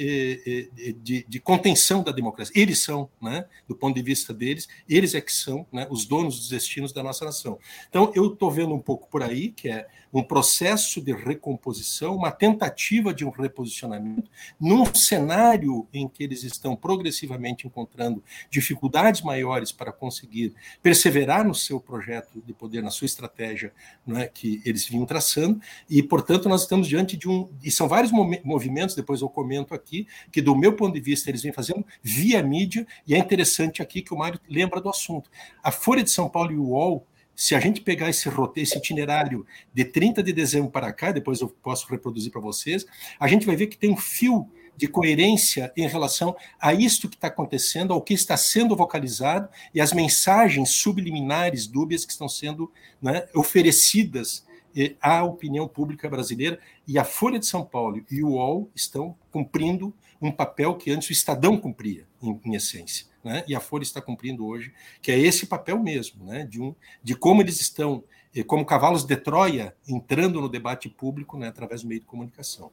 de, 1.03 1.25
de, 1.29 1.41
contenção 1.41 2.03
da 2.03 2.11
democracia. 2.11 2.61
Eles 2.61 2.83
são, 2.83 3.09
né, 3.21 3.47
do 3.69 3.77
ponto 3.77 3.95
de 3.95 4.03
vista 4.03 4.35
deles, 4.35 4.69
eles 4.89 5.15
é 5.15 5.21
que 5.21 5.33
são 5.33 5.67
né, 5.73 5.87
os 5.89 6.05
donos 6.05 6.37
dos 6.37 6.49
destinos 6.49 6.93
da 6.93 7.03
nossa 7.03 7.25
nação. 7.25 7.59
Então, 7.89 8.11
eu 8.15 8.33
estou 8.33 8.51
vendo 8.51 8.75
um 8.75 8.81
pouco 8.81 9.09
por 9.09 9.23
aí, 9.23 9.51
que 9.51 9.69
é 9.69 9.87
um 10.13 10.23
processo 10.23 11.01
de 11.01 11.13
recomposição, 11.13 12.17
uma 12.17 12.33
tentativa 12.33 13.15
de 13.15 13.25
um 13.25 13.31
reposicionamento, 13.31 14.29
num 14.61 14.85
cenário 14.95 15.87
em 15.93 16.09
que 16.09 16.25
eles 16.31 16.45
estão 16.45 16.77
progressivamente 16.77 17.67
encontrando 17.67 18.23
dificuldades 18.49 19.23
maiores 19.23 19.73
para 19.73 19.93
conseguir 19.93 20.55
perseverar 20.83 21.45
no 21.45 21.55
seu 21.55 21.81
projeto 21.81 22.41
de 22.45 22.53
poder, 22.53 22.83
na 22.83 22.91
sua 22.91 23.07
estratégia 23.07 23.73
não 24.07 24.19
é, 24.19 24.29
que 24.29 24.63
eles 24.65 24.87
vinham 24.87 25.05
traçando, 25.05 25.61
e, 25.89 26.03
portanto, 26.03 26.49
nós 26.49 26.63
estamos 26.63 26.87
diante 26.87 27.17
de 27.17 27.29
um. 27.29 27.51
E 27.63 27.71
são 27.71 27.89
vários 27.89 28.13
movimentos, 28.45 28.95
depois 28.95 29.21
eu 29.21 29.29
comento 29.29 29.75
aqui, 29.75 30.07
que, 30.31 30.41
do 30.41 30.57
meu 30.57 30.75
ponto 30.75 30.95
de 30.95 31.01
vista, 31.01 31.29
eles 31.31 31.43
vêm 31.43 31.53
fazendo 31.53 31.85
via 32.03 32.43
mídia, 32.43 32.87
e 33.07 33.15
é 33.15 33.19
interessante 33.19 33.83
aqui 33.83 34.03
que 34.03 34.15
o 34.15 34.17
Mário 34.17 34.41
lembra 34.49 34.81
do 34.81 34.89
assunto. 34.89 35.31
A 35.63 35.71
Folha 35.71 36.03
de 36.03 36.11
São 36.11 36.29
Paulo 36.29 36.53
e 36.53 36.57
o 36.57 36.69
UOL 36.69 37.07
se 37.41 37.55
a 37.55 37.61
gente 37.61 37.81
pegar 37.81 38.11
esse 38.11 38.29
roteiro, 38.29 38.69
esse 38.69 38.77
itinerário 38.77 39.47
de 39.73 39.83
30 39.83 40.23
de 40.23 40.31
dezembro 40.31 40.71
para 40.71 40.93
cá, 40.93 41.11
depois 41.11 41.41
eu 41.41 41.49
posso 41.49 41.89
reproduzir 41.89 42.31
para 42.31 42.39
vocês, 42.39 42.85
a 43.19 43.27
gente 43.27 43.47
vai 43.47 43.57
ver 43.57 43.69
que 43.69 43.79
tem 43.79 43.91
um 43.91 43.97
fio 43.97 44.47
de 44.81 44.89
coerência 44.89 45.71
em 45.77 45.87
relação 45.87 46.35
a 46.59 46.73
isto 46.73 47.07
que 47.07 47.15
está 47.15 47.29
acontecendo, 47.29 47.93
ao 47.93 48.01
que 48.01 48.15
está 48.15 48.35
sendo 48.35 48.75
vocalizado 48.75 49.47
e 49.75 49.81
as 49.81 49.93
mensagens 49.93 50.71
subliminares, 50.71 51.67
dúbias 51.67 52.07
que 52.07 52.13
estão 52.13 52.31
sendo 52.31 52.73
né, 53.01 53.27
oferecidas 53.35 54.47
eh, 54.75 54.97
à 54.99 55.23
opinião 55.23 55.69
pública 55.69 56.09
brasileira. 56.09 56.59
E 56.89 56.99
a 56.99 57.05
Folha 57.05 57.39
de 57.39 57.45
São 57.45 57.63
Paulo 57.63 58.03
e 58.11 58.23
o 58.23 58.31
UOL 58.31 58.71
estão 58.75 59.15
cumprindo 59.31 59.95
um 60.19 60.33
papel 60.33 60.75
que 60.77 60.91
antes 60.91 61.11
o 61.11 61.13
Estadão 61.13 61.59
cumpria, 61.59 62.07
em, 62.23 62.41
em 62.43 62.55
essência. 62.55 63.05
Né? 63.23 63.45
E 63.47 63.55
a 63.55 63.61
Folha 63.61 63.83
está 63.83 64.01
cumprindo 64.01 64.47
hoje, 64.47 64.73
que 65.03 65.13
é 65.13 65.19
esse 65.19 65.45
papel 65.45 65.79
mesmo, 65.79 66.25
né? 66.25 66.47
de, 66.47 66.59
um, 66.59 66.75
de 67.03 67.15
como 67.15 67.43
eles 67.43 67.61
estão, 67.61 68.03
eh, 68.35 68.43
como 68.43 68.65
cavalos 68.65 69.05
de 69.05 69.15
Troia, 69.15 69.77
entrando 69.87 70.41
no 70.41 70.49
debate 70.49 70.89
público 70.89 71.37
né, 71.37 71.49
através 71.49 71.83
do 71.83 71.89
meio 71.89 72.01
de 72.01 72.07
comunicação. 72.07 72.73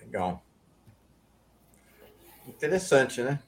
Legal. 0.00 0.42
Interessante, 2.46 3.22
né? 3.22 3.40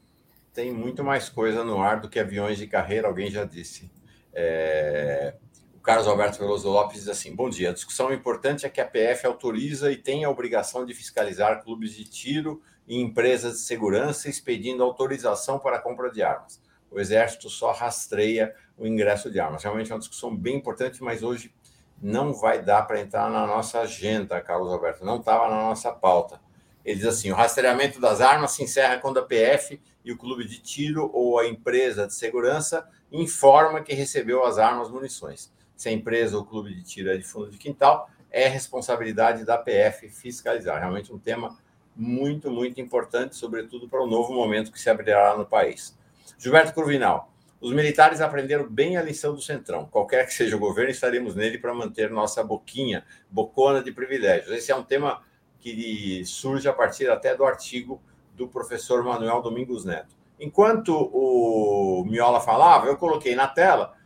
Tem 0.53 0.73
muito 0.73 1.05
mais 1.05 1.29
coisa 1.29 1.62
no 1.62 1.81
ar 1.81 2.01
do 2.01 2.09
que 2.09 2.19
aviões 2.19 2.59
de 2.59 2.66
carreira, 2.66 3.07
alguém 3.07 3.31
já 3.31 3.45
disse. 3.45 3.91
É... 4.33 5.35
O 5.75 5.81
Carlos 5.81 6.09
Alberto 6.09 6.39
Veloso 6.39 6.69
Lopes 6.69 7.01
diz 7.01 7.09
assim: 7.09 7.35
Bom 7.35 7.49
dia. 7.49 7.70
A 7.70 7.73
discussão 7.73 8.12
importante 8.12 8.66
é 8.66 8.69
que 8.69 8.81
a 8.81 8.87
PF 8.87 9.27
autoriza 9.27 9.93
e 9.93 9.97
tem 9.97 10.25
a 10.25 10.31
obrigação 10.31 10.85
de 10.85 10.93
fiscalizar 10.95 11.62
clubes 11.62 11.95
de 11.95 12.05
tiro 12.05 12.61
e 12.87 13.01
empresas 13.01 13.53
de 13.55 13.59
segurança, 13.61 14.29
expedindo 14.29 14.83
autorização 14.83 15.59
para 15.59 15.77
a 15.77 15.81
compra 15.81 16.11
de 16.11 16.23
armas. 16.23 16.61
O 16.91 16.99
Exército 16.99 17.49
só 17.49 17.70
rastreia 17.70 18.55
o 18.77 18.87
ingresso 18.87 19.31
de 19.31 19.39
armas. 19.39 19.62
Realmente 19.62 19.93
é 19.93 19.95
uma 19.95 20.01
discussão 20.01 20.35
bem 20.35 20.57
importante, 20.57 21.03
mas 21.03 21.23
hoje 21.23 21.55
não 22.01 22.33
vai 22.33 22.62
dar 22.62 22.83
para 22.83 23.01
entrar 23.01 23.31
na 23.31 23.47
nossa 23.47 23.81
agenda, 23.81 24.41
Carlos 24.41 24.73
Alberto. 24.73 25.05
Não 25.05 25.19
estava 25.19 25.49
na 25.49 25.57
nossa 25.57 25.93
pauta. 25.93 26.41
Ele 26.89 26.97
diz 26.97 27.06
assim: 27.06 27.31
o 27.31 27.35
rastreamento 27.35 28.01
das 28.01 28.23
armas 28.23 28.52
se 28.52 28.62
encerra 28.62 28.97
quando 28.97 29.19
a 29.19 29.23
PF 29.23 29.78
e 30.02 30.10
o 30.10 30.16
clube 30.16 30.48
de 30.48 30.59
tiro 30.59 31.10
ou 31.12 31.39
a 31.39 31.47
empresa 31.47 32.06
de 32.06 32.15
segurança 32.15 32.89
informa 33.12 33.82
que 33.82 33.93
recebeu 33.93 34.43
as 34.43 34.56
armas 34.56 34.90
munições. 34.90 35.52
Se 35.77 35.90
a 35.90 35.93
empresa 35.93 36.39
ou 36.39 36.44
o 36.44 36.47
clube 36.47 36.74
de 36.74 36.82
tiro 36.82 37.10
é 37.10 37.19
de 37.19 37.24
fundo 37.24 37.51
de 37.51 37.59
quintal, 37.59 38.09
é 38.31 38.48
responsabilidade 38.48 39.44
da 39.44 39.59
PF 39.59 40.09
fiscalizar. 40.09 40.81
Realmente 40.81 41.12
um 41.12 41.19
tema 41.19 41.59
muito, 41.94 42.51
muito 42.51 42.81
importante, 42.81 43.36
sobretudo 43.36 43.86
para 43.86 44.02
o 44.02 44.06
novo 44.06 44.32
momento 44.32 44.73
que 44.73 44.81
se 44.81 44.89
abrirá 44.89 45.36
no 45.36 45.44
país. 45.44 45.94
Gilberto 46.39 46.73
Curvinal. 46.73 47.31
Os 47.60 47.73
militares 47.73 48.23
aprenderam 48.23 48.66
bem 48.66 48.97
a 48.97 49.02
lição 49.02 49.35
do 49.35 49.43
Centrão. 49.43 49.85
Qualquer 49.86 50.24
que 50.27 50.32
seja 50.32 50.56
o 50.56 50.60
governo, 50.60 50.90
estaremos 50.90 51.35
nele 51.35 51.59
para 51.59 51.74
manter 51.74 52.09
nossa 52.09 52.43
boquinha, 52.43 53.05
bocona 53.28 53.82
de 53.82 53.93
privilégios. 53.93 54.56
Esse 54.56 54.73
é 54.73 54.77
um 54.77 54.85
tema 54.85 55.23
que 55.61 56.23
surge 56.25 56.69
a 56.69 56.73
partir 56.73 57.11
até 57.11 57.35
do 57.35 57.45
artigo 57.45 58.01
do 58.35 58.49
professor 58.49 59.03
Manuel 59.03 59.43
Domingos 59.43 59.85
Neto. 59.85 60.17
Enquanto 60.41 60.95
o 60.95 62.05
Miola 62.05 62.41
falava, 62.41 62.87
eu 62.87 62.97
coloquei 62.97 63.35
na 63.35 63.49
tela 63.49 63.97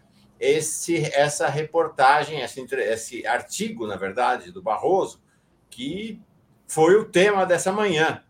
esse, 0.41 1.05
essa 1.15 1.47
reportagem, 1.47 2.41
esse, 2.41 2.61
esse 2.74 3.27
artigo, 3.27 3.87
na 3.87 3.97
verdade, 3.97 4.51
do 4.51 4.62
Barroso, 4.62 5.23
que 5.70 6.20
foi 6.66 6.97
o 6.97 7.05
tema 7.05 7.45
dessa 7.45 7.70
manhã, 7.70 8.24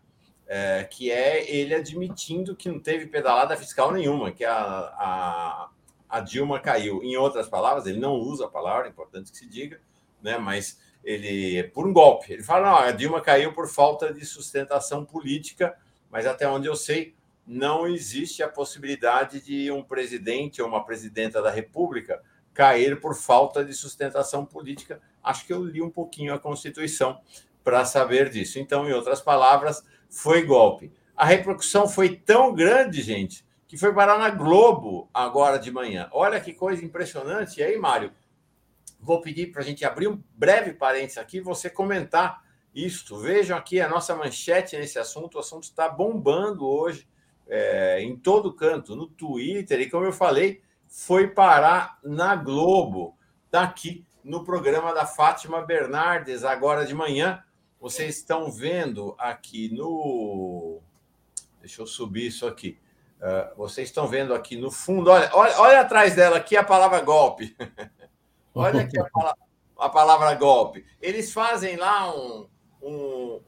é, 0.45 0.83
que 0.83 1.09
é 1.09 1.49
ele 1.49 1.73
admitindo 1.73 2.55
que 2.55 2.69
não 2.69 2.79
teve 2.79 3.07
pedalada 3.07 3.55
fiscal 3.55 3.91
nenhuma, 3.91 4.31
que 4.31 4.43
a, 4.43 4.53
a, 4.53 5.69
a 6.09 6.19
Dilma 6.19 6.59
caiu. 6.59 7.01
Em 7.01 7.15
outras 7.15 7.47
palavras, 7.47 7.87
ele 7.87 7.99
não 7.99 8.15
usa 8.15 8.45
a 8.45 8.49
palavra, 8.49 8.87
é 8.87 8.89
importante 8.89 9.31
que 9.31 9.37
se 9.37 9.47
diga, 9.47 9.79
né, 10.21 10.37
mas 10.37 10.82
ele 11.03 11.63
por 11.69 11.87
um 11.87 11.93
golpe. 11.93 12.31
Ele 12.31 12.43
fala: 12.43 12.69
não, 12.69 12.77
a 12.77 12.91
Dilma 12.91 13.21
caiu 13.21 13.53
por 13.53 13.67
falta 13.67 14.13
de 14.13 14.25
sustentação 14.25 15.03
política, 15.03 15.75
mas 16.09 16.25
até 16.25 16.47
onde 16.47 16.67
eu 16.67 16.75
sei, 16.75 17.13
não 17.45 17.87
existe 17.87 18.41
a 18.41 18.47
possibilidade 18.47 19.41
de 19.41 19.69
um 19.69 19.83
presidente 19.83 20.61
ou 20.61 20.67
uma 20.67 20.85
presidenta 20.85 21.41
da 21.41 21.49
República 21.49 22.21
cair 22.53 22.99
por 22.99 23.15
falta 23.15 23.65
de 23.65 23.73
sustentação 23.73 24.45
política. 24.45 25.01
Acho 25.23 25.45
que 25.45 25.51
eu 25.51 25.63
li 25.63 25.81
um 25.81 25.89
pouquinho 25.89 26.33
a 26.33 26.39
Constituição 26.39 27.19
para 27.63 27.83
saber 27.85 28.29
disso. 28.29 28.59
Então, 28.59 28.87
em 28.87 28.93
outras 28.93 29.21
palavras, 29.21 29.83
foi 30.09 30.43
golpe. 30.43 30.91
A 31.15 31.25
repercussão 31.25 31.87
foi 31.87 32.15
tão 32.15 32.53
grande, 32.53 33.01
gente, 33.01 33.45
que 33.67 33.77
foi 33.77 33.93
parar 33.93 34.17
na 34.17 34.29
Globo 34.29 35.09
agora 35.13 35.57
de 35.57 35.71
manhã. 35.71 36.07
Olha 36.11 36.39
que 36.39 36.53
coisa 36.53 36.83
impressionante. 36.83 37.59
E 37.59 37.63
aí, 37.63 37.77
Mário, 37.77 38.11
vou 39.03 39.19
pedir 39.19 39.51
para 39.51 39.61
a 39.61 39.65
gente 39.65 39.83
abrir 39.85 40.07
um 40.07 40.21
breve 40.33 40.73
parênteses 40.73 41.17
aqui, 41.17 41.41
você 41.41 41.69
comentar 41.69 42.41
isto. 42.73 43.17
Vejam 43.17 43.57
aqui 43.57 43.81
a 43.81 43.89
nossa 43.89 44.15
manchete 44.15 44.77
nesse 44.77 44.97
assunto. 44.97 45.35
O 45.35 45.39
assunto 45.39 45.63
está 45.63 45.89
bombando 45.89 46.65
hoje 46.65 47.07
é, 47.47 48.01
em 48.01 48.15
todo 48.15 48.53
canto, 48.53 48.95
no 48.95 49.07
Twitter, 49.07 49.81
e 49.81 49.89
como 49.89 50.05
eu 50.05 50.13
falei, 50.13 50.61
foi 50.87 51.27
parar 51.27 51.99
na 52.03 52.35
Globo. 52.35 53.17
Está 53.45 53.63
aqui 53.63 54.05
no 54.23 54.43
programa 54.43 54.93
da 54.93 55.05
Fátima 55.05 55.61
Bernardes, 55.61 56.45
agora 56.45 56.85
de 56.85 56.95
manhã. 56.95 57.43
Vocês 57.79 58.17
estão 58.17 58.49
vendo 58.49 59.13
aqui 59.19 59.69
no. 59.73 60.79
Deixa 61.59 61.81
eu 61.81 61.85
subir 61.85 62.27
isso 62.27 62.47
aqui. 62.47 62.79
Uh, 63.19 63.55
vocês 63.57 63.89
estão 63.89 64.07
vendo 64.07 64.33
aqui 64.33 64.57
no 64.57 64.69
fundo, 64.69 65.09
olha, 65.09 65.29
olha, 65.33 65.57
olha 65.59 65.79
atrás 65.81 66.13
dela 66.13 66.37
aqui 66.37 66.57
a 66.57 66.63
palavra 66.63 66.99
golpe. 67.01 67.55
Olha 68.53 68.81
aqui 68.81 68.99
a 68.99 69.05
palavra, 69.05 69.41
a 69.79 69.89
palavra 69.89 70.35
golpe. 70.35 70.85
Eles 71.01 71.33
fazem 71.33 71.75
lá 71.75 72.13
um, 72.15 72.47
um, 72.81 73.39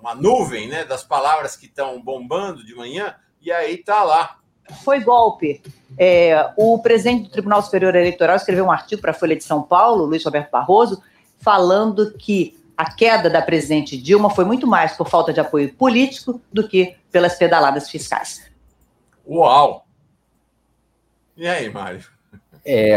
uma 0.00 0.14
nuvem 0.14 0.68
né, 0.68 0.84
das 0.84 1.02
palavras 1.02 1.56
que 1.56 1.66
estão 1.66 2.00
bombando 2.02 2.64
de 2.64 2.74
manhã, 2.74 3.14
e 3.40 3.50
aí 3.50 3.76
está 3.76 4.02
lá. 4.02 4.38
Foi 4.84 5.00
golpe. 5.00 5.62
É, 5.98 6.52
o 6.56 6.78
presidente 6.80 7.24
do 7.24 7.30
Tribunal 7.30 7.62
Superior 7.62 7.94
Eleitoral 7.94 8.36
escreveu 8.36 8.64
um 8.64 8.70
artigo 8.70 9.00
para 9.00 9.10
a 9.10 9.14
Folha 9.14 9.34
de 9.34 9.42
São 9.42 9.62
Paulo, 9.62 10.04
Luiz 10.04 10.24
Roberto 10.24 10.50
Barroso, 10.50 11.02
falando 11.38 12.12
que 12.16 12.58
a 12.76 12.90
queda 12.94 13.28
da 13.28 13.42
presidente 13.42 14.00
Dilma 14.00 14.30
foi 14.30 14.44
muito 14.44 14.66
mais 14.66 14.96
por 14.96 15.08
falta 15.08 15.32
de 15.32 15.40
apoio 15.40 15.74
político 15.74 16.40
do 16.52 16.66
que 16.66 16.96
pelas 17.10 17.36
pedaladas 17.36 17.90
fiscais. 17.90 18.50
Uau! 19.26 19.86
E 21.36 21.46
aí, 21.46 21.68
Mário? 21.68 22.04
É, 22.64 22.94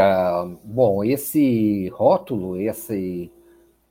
bom, 0.64 1.03
esse 1.03 1.88
rótulo, 1.90 2.60
esse, 2.60 3.31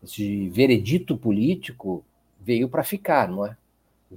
esse 0.03 0.49
veredito 0.51 1.17
político 1.17 2.05
veio 2.41 2.69
para 2.69 2.85
ficar, 2.85 3.29
não 3.29 3.47
é? 3.47 3.57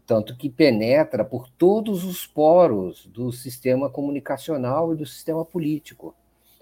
Tanto 0.05 0.35
que 0.35 0.49
penetra 0.49 1.23
por 1.23 1.49
todos 1.49 2.03
os 2.03 2.27
poros 2.27 3.05
do 3.05 3.31
sistema 3.31 3.89
comunicacional 3.89 4.93
e 4.93 4.97
do 4.97 5.05
sistema 5.05 5.45
político. 5.45 6.13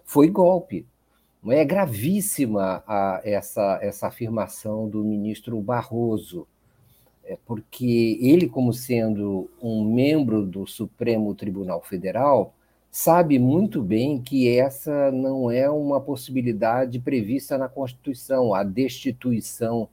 Foi 0.05 0.29
golpe. 0.29 0.85
É 1.47 1.65
gravíssima 1.65 2.83
a, 2.87 3.21
essa, 3.23 3.79
essa 3.81 4.07
afirmação 4.07 4.87
do 4.87 5.03
ministro 5.03 5.59
Barroso, 5.59 6.47
é 7.25 7.37
porque 7.45 8.17
ele, 8.21 8.47
como 8.47 8.73
sendo 8.73 9.49
um 9.61 9.83
membro 9.83 10.45
do 10.45 10.67
Supremo 10.67 11.33
Tribunal 11.33 11.81
Federal, 11.81 12.53
sabe 12.93 13.39
muito 13.39 13.81
bem 13.81 14.21
que 14.21 14.47
essa 14.47 15.11
não 15.11 15.49
é 15.49 15.67
uma 15.67 15.99
possibilidade 15.99 16.99
prevista 16.99 17.57
na 17.57 17.67
Constituição, 17.67 18.53
a 18.53 18.63
destituição 18.63 19.89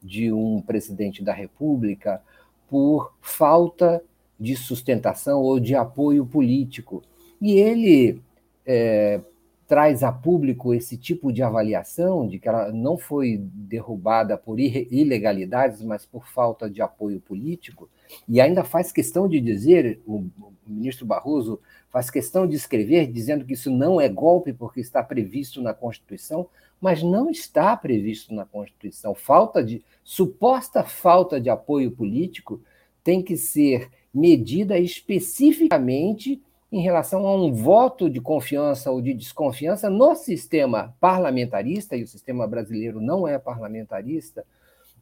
de 0.00 0.32
um 0.32 0.62
presidente 0.62 1.20
da 1.20 1.32
República 1.32 2.22
por 2.70 3.12
falta 3.20 4.00
de 4.38 4.54
sustentação 4.54 5.42
ou 5.42 5.58
de 5.58 5.74
apoio 5.74 6.24
político. 6.24 7.02
E 7.42 7.54
ele 7.58 8.22
é, 8.64 9.20
traz 9.66 10.04
a 10.04 10.12
público 10.12 10.72
esse 10.72 10.96
tipo 10.96 11.32
de 11.32 11.42
avaliação 11.42 12.24
de 12.28 12.38
que 12.38 12.48
ela 12.48 12.70
não 12.70 12.96
foi 12.96 13.36
derrubada 13.52 14.38
por 14.38 14.60
ilegalidades, 14.60 15.82
mas 15.82 16.06
por 16.06 16.28
falta 16.28 16.70
de 16.70 16.80
apoio 16.80 17.20
político, 17.20 17.90
e 18.28 18.40
ainda 18.40 18.64
faz 18.64 18.92
questão 18.92 19.28
de 19.28 19.40
dizer, 19.40 20.00
o 20.06 20.26
ministro 20.66 21.06
Barroso 21.06 21.60
faz 21.90 22.10
questão 22.10 22.46
de 22.46 22.56
escrever 22.56 23.06
dizendo 23.10 23.44
que 23.44 23.52
isso 23.52 23.70
não 23.70 24.00
é 24.00 24.08
golpe 24.08 24.52
porque 24.52 24.80
está 24.80 25.02
previsto 25.02 25.62
na 25.62 25.72
Constituição, 25.72 26.48
mas 26.80 27.02
não 27.02 27.30
está 27.30 27.76
previsto 27.76 28.34
na 28.34 28.44
Constituição. 28.44 29.14
Falta 29.14 29.62
de 29.62 29.82
suposta 30.02 30.82
falta 30.82 31.40
de 31.40 31.48
apoio 31.48 31.90
político 31.90 32.60
tem 33.02 33.22
que 33.22 33.36
ser 33.36 33.90
medida 34.12 34.78
especificamente 34.78 36.42
em 36.70 36.80
relação 36.80 37.24
a 37.26 37.36
um 37.36 37.52
voto 37.52 38.10
de 38.10 38.20
confiança 38.20 38.90
ou 38.90 39.00
de 39.00 39.14
desconfiança 39.14 39.88
no 39.88 40.16
sistema 40.16 40.92
parlamentarista, 40.98 41.96
e 41.96 42.02
o 42.02 42.08
sistema 42.08 42.48
brasileiro 42.48 43.00
não 43.00 43.28
é 43.28 43.38
parlamentarista, 43.38 44.44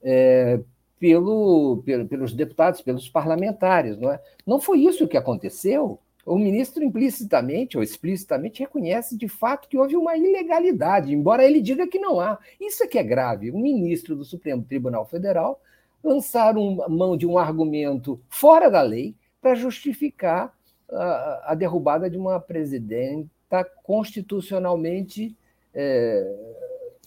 é, 0.02 0.60
pelo, 1.02 1.82
pelo, 1.84 2.06
pelos 2.06 2.32
deputados, 2.32 2.80
pelos 2.80 3.08
parlamentares. 3.08 3.98
Não, 3.98 4.12
é? 4.12 4.22
não 4.46 4.60
foi 4.60 4.78
isso 4.78 5.08
que 5.08 5.16
aconteceu. 5.16 5.98
O 6.24 6.38
ministro 6.38 6.84
implicitamente 6.84 7.76
ou 7.76 7.82
explicitamente 7.82 8.60
reconhece 8.60 9.18
de 9.18 9.26
fato 9.26 9.68
que 9.68 9.76
houve 9.76 9.96
uma 9.96 10.16
ilegalidade, 10.16 11.12
embora 11.12 11.44
ele 11.44 11.60
diga 11.60 11.88
que 11.88 11.98
não 11.98 12.20
há. 12.20 12.38
Isso 12.60 12.84
é 12.84 12.86
que 12.86 13.00
é 13.00 13.02
grave. 13.02 13.50
O 13.50 13.58
ministro 13.58 14.14
do 14.14 14.24
Supremo 14.24 14.62
Tribunal 14.62 15.04
Federal 15.04 15.60
lançar 16.04 16.56
um, 16.56 16.76
mão 16.88 17.16
de 17.16 17.26
um 17.26 17.36
argumento 17.36 18.20
fora 18.28 18.70
da 18.70 18.80
lei 18.80 19.16
para 19.40 19.56
justificar 19.56 20.56
a, 20.88 21.50
a, 21.50 21.54
derrubada 21.56 22.08
de 22.08 22.16
uma 22.16 22.38
presidenta 22.38 23.64
constitucionalmente 23.82 25.36
é, 25.74 26.32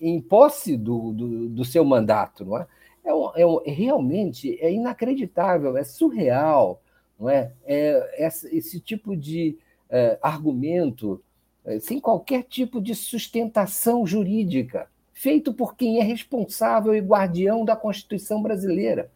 em 0.02 0.20
posse 0.20 0.76
do, 0.76 1.14
do, 1.14 1.48
do, 1.48 1.64
seu 1.64 1.86
mandato. 1.86 2.44
Não 2.44 2.58
é? 2.58 2.68
É, 3.06 3.42
é 3.42 3.72
realmente 3.72 4.58
é 4.60 4.72
inacreditável, 4.72 5.78
é 5.78 5.84
surreal, 5.84 6.82
não 7.20 7.30
é? 7.30 7.52
é 7.64 8.26
esse, 8.26 8.56
esse 8.56 8.80
tipo 8.80 9.16
de 9.16 9.58
é, 9.90 10.18
argumento 10.22 11.22
é, 11.64 11.80
sem 11.80 12.00
qualquer 12.00 12.44
tipo 12.44 12.82
de 12.82 12.94
sustentação 12.94 14.06
jurídica, 14.06 14.88
feito 15.14 15.54
por 15.54 15.76
quem 15.76 16.00
é 16.00 16.04
responsável 16.04 16.94
e 16.94 17.00
guardião 17.00 17.66
da 17.66 17.76
Constituição 17.76 18.42
brasileira. 18.42 19.12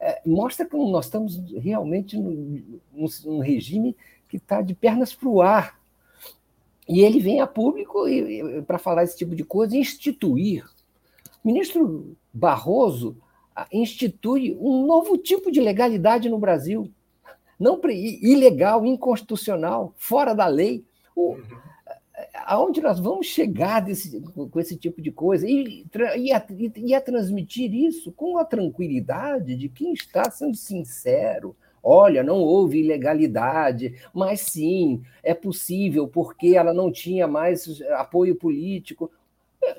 É, 0.00 0.20
mostra 0.26 0.66
que 0.66 0.76
nós 0.76 1.04
estamos 1.04 1.40
realmente 1.56 2.18
num, 2.18 2.80
num 3.24 3.38
regime 3.38 3.96
que 4.28 4.36
está 4.36 4.62
de 4.62 4.74
pernas 4.74 5.14
para 5.14 5.28
o 5.28 5.40
ar. 5.40 5.80
E 6.88 7.02
ele 7.02 7.20
vem 7.20 7.40
a 7.40 7.46
público 7.46 8.04
para 8.66 8.78
falar 8.78 9.04
esse 9.04 9.16
tipo 9.16 9.36
de 9.36 9.44
coisa 9.44 9.76
e 9.76 9.80
instituir. 9.80 10.64
O 11.44 11.46
ministro 11.46 12.16
Barroso 12.32 13.16
institui 13.72 14.56
um 14.60 14.86
novo 14.86 15.16
tipo 15.18 15.50
de 15.50 15.60
legalidade 15.60 16.28
no 16.28 16.38
Brasil. 16.38 16.90
Não 17.58 17.80
ilegal, 18.22 18.84
inconstitucional, 18.84 19.92
fora 19.96 20.34
da 20.34 20.46
lei. 20.46 20.84
O, 21.14 21.36
aonde 22.46 22.80
nós 22.80 22.98
vamos 22.98 23.26
chegar 23.26 23.80
desse, 23.80 24.20
com 24.20 24.60
esse 24.60 24.76
tipo 24.76 25.00
de 25.00 25.10
coisa 25.10 25.46
e, 25.48 25.86
e, 26.16 26.32
a, 26.32 26.44
e 26.76 26.94
a 26.94 27.00
transmitir 27.00 27.72
isso 27.74 28.12
com 28.12 28.38
a 28.38 28.44
tranquilidade 28.44 29.54
de 29.54 29.68
quem 29.68 29.92
está 29.92 30.30
sendo 30.30 30.56
sincero, 30.56 31.56
Olha, 31.84 32.22
não 32.22 32.36
houve 32.36 32.78
ilegalidade, 32.78 33.96
mas 34.14 34.42
sim, 34.42 35.02
é 35.20 35.34
possível 35.34 36.06
porque 36.06 36.54
ela 36.54 36.72
não 36.72 36.92
tinha 36.92 37.26
mais 37.26 37.82
apoio 37.94 38.36
político. 38.36 39.10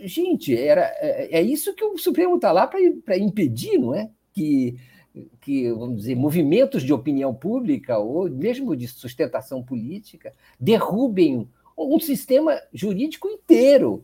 Gente, 0.02 0.56
era, 0.56 0.82
é, 1.00 1.40
é 1.40 1.42
isso 1.42 1.74
que 1.74 1.84
o 1.84 1.98
Supremo 1.98 2.36
está 2.36 2.52
lá 2.52 2.68
para 2.68 3.18
impedir, 3.18 3.78
não 3.78 3.94
é? 3.94 4.10
Que, 4.34 4.78
que, 5.42 5.72
vamos 5.72 5.98
dizer, 5.98 6.16
movimentos 6.16 6.84
de 6.84 6.94
opinião 6.94 7.34
pública 7.34 7.98
ou 7.98 8.30
mesmo 8.30 8.76
de 8.76 8.88
sustentação 8.88 9.62
política 9.62 10.34
derrubem 10.60 11.48
um 11.78 12.00
sistema 12.00 12.60
jurídico 12.74 13.28
inteiro, 13.28 14.04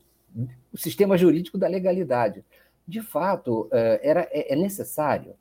o 0.72 0.78
sistema 0.78 1.18
jurídico 1.18 1.58
da 1.58 1.68
legalidade. 1.68 2.44
De 2.88 3.02
fato, 3.02 3.70
é, 3.72 4.00
era, 4.04 4.22
é, 4.32 4.54
é 4.54 4.56
necessário 4.56 5.34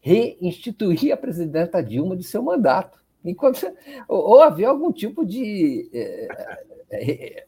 reinstituir 0.00 1.12
a 1.12 1.16
presidenta 1.16 1.82
Dilma 1.82 2.16
de 2.16 2.24
seu 2.24 2.42
mandato, 2.42 3.00
enquanto 3.24 3.64
ou, 4.08 4.42
haver 4.42 4.64
algum 4.64 4.92
tipo 4.92 5.24
de 5.24 5.88
é, 5.92 6.28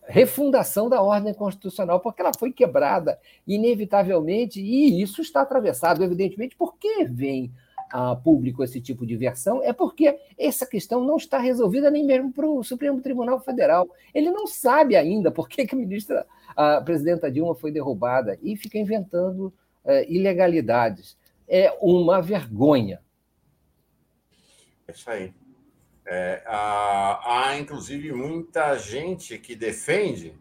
refundação 0.06 0.88
da 0.88 1.02
ordem 1.02 1.34
constitucional, 1.34 2.00
porque 2.00 2.22
ela 2.22 2.32
foi 2.38 2.52
quebrada 2.52 3.18
inevitavelmente, 3.46 4.60
e 4.60 5.02
isso 5.02 5.20
está 5.20 5.42
atravessado, 5.42 6.02
evidentemente, 6.02 6.56
por 6.56 6.76
que 6.76 7.04
vem 7.04 7.52
a 7.90 8.16
público 8.16 8.64
esse 8.64 8.80
tipo 8.80 9.06
de 9.06 9.16
versão, 9.16 9.62
é 9.62 9.72
porque 9.72 10.18
essa 10.36 10.66
questão 10.66 11.04
não 11.04 11.16
está 11.16 11.38
resolvida 11.38 11.90
nem 11.90 12.04
mesmo 12.04 12.32
para 12.32 12.48
o 12.48 12.64
Supremo 12.64 13.00
Tribunal 13.00 13.38
Federal. 13.38 13.88
Ele 14.12 14.30
não 14.30 14.46
sabe 14.46 14.96
ainda 14.96 15.30
por 15.30 15.48
que, 15.48 15.66
que 15.66 15.74
a 15.74 15.78
ministra, 15.78 16.26
a 16.56 16.80
presidenta 16.80 17.30
Dilma 17.30 17.54
foi 17.54 17.70
derrubada 17.70 18.36
e 18.42 18.56
fica 18.56 18.78
inventando 18.78 19.52
uh, 19.84 20.02
ilegalidades. 20.08 21.16
É 21.46 21.76
uma 21.80 22.20
vergonha. 22.20 23.00
É 24.88 24.92
isso 24.92 25.08
aí. 25.08 25.32
É, 26.06 26.42
há, 26.46 27.48
há, 27.48 27.58
inclusive, 27.58 28.12
muita 28.12 28.76
gente 28.76 29.38
que 29.38 29.56
defende 29.56 30.36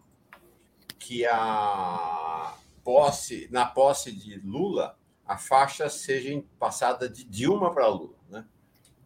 que 0.99 1.25
a 1.25 2.53
posse, 2.83 3.47
na 3.51 3.65
posse 3.65 4.11
de 4.11 4.39
Lula, 4.39 4.97
a 5.25 5.37
faixa 5.37 5.89
seja 5.89 6.43
passada 6.59 7.07
de 7.07 7.23
Dilma 7.23 7.73
para 7.73 7.87
Lula, 7.87 8.15
né? 8.29 8.45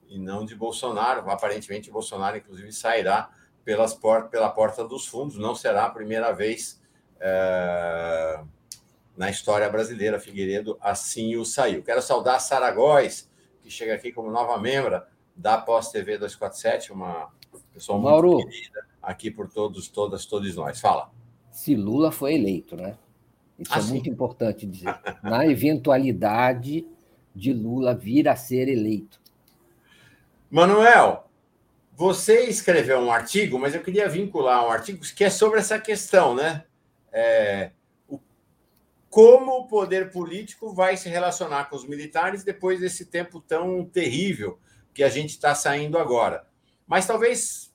e 0.08 0.18
não 0.18 0.46
de 0.46 0.56
Bolsonaro. 0.56 1.30
Aparentemente, 1.30 1.92
Bolsonaro, 1.92 2.38
inclusive, 2.38 2.72
sairá 2.72 3.30
pelas 3.64 3.94
port 3.94 4.30
pela 4.30 4.50
porta 4.50 4.84
dos 4.88 5.06
fundos. 5.06 5.38
Não 5.38 5.54
será 5.54 5.86
a 5.86 5.90
primeira 5.90 6.32
vez 6.32 6.82
é, 7.20 8.42
na 9.16 9.30
história 9.30 9.70
brasileira. 9.70 10.20
Figueiredo 10.20 10.78
assim 10.82 11.36
o 11.36 11.46
saiu. 11.46 11.84
Quero 11.84 12.02
saudar 12.02 12.40
Sara 12.40 12.72
Góes, 12.72 13.30
que 13.62 13.70
chega 13.70 13.94
aqui 13.94 14.12
como 14.12 14.32
nova 14.32 14.58
membra 14.58 15.08
da 15.38 15.58
Pós 15.58 15.92
TV 15.92 16.18
247, 16.18 16.92
uma 16.92 17.32
pessoa 17.72 18.00
Mauro, 18.00 18.34
muito 18.34 18.50
querida 18.50 18.88
aqui 19.02 19.30
por 19.30 19.48
todos, 19.48 19.88
todas, 19.88 20.26
todos 20.26 20.56
nós. 20.56 20.82
Fala. 20.82 21.12
Se 21.52 21.76
Lula 21.76 22.12
foi 22.12 22.34
eleito, 22.34 22.76
né? 22.76 22.98
Isso 23.58 23.74
ah, 23.74 23.78
é 23.78 23.82
sim. 23.82 23.90
muito 23.90 24.10
importante 24.10 24.66
dizer. 24.66 25.00
Na 25.22 25.46
eventualidade 25.46 26.86
de 27.34 27.54
Lula 27.54 27.94
vir 27.94 28.28
a 28.28 28.36
ser 28.36 28.68
eleito. 28.68 29.22
Manuel, 30.50 31.30
você 31.94 32.46
escreveu 32.46 33.00
um 33.00 33.12
artigo, 33.12 33.60
mas 33.60 33.76
eu 33.76 33.82
queria 33.82 34.10
vincular 34.10 34.66
um 34.66 34.72
artigo 34.72 35.00
que 35.00 35.24
é 35.24 35.30
sobre 35.30 35.60
essa 35.60 35.80
questão, 35.80 36.36
né? 36.36 36.64
É, 37.12 37.72
o, 38.08 38.20
como 39.10 39.52
o 39.60 39.68
poder 39.68 40.12
político 40.12 40.74
vai 40.74 40.98
se 40.98 41.10
relacionar 41.10 41.66
com 41.66 41.76
os 41.76 41.88
militares 41.88 42.44
depois 42.44 42.80
desse 42.80 43.06
tempo 43.06 43.40
tão 43.40 43.86
terrível 43.86 44.60
que 44.98 45.04
a 45.04 45.10
gente 45.10 45.30
está 45.30 45.54
saindo 45.54 46.00
agora. 46.00 46.48
Mas 46.88 47.06
talvez 47.06 47.72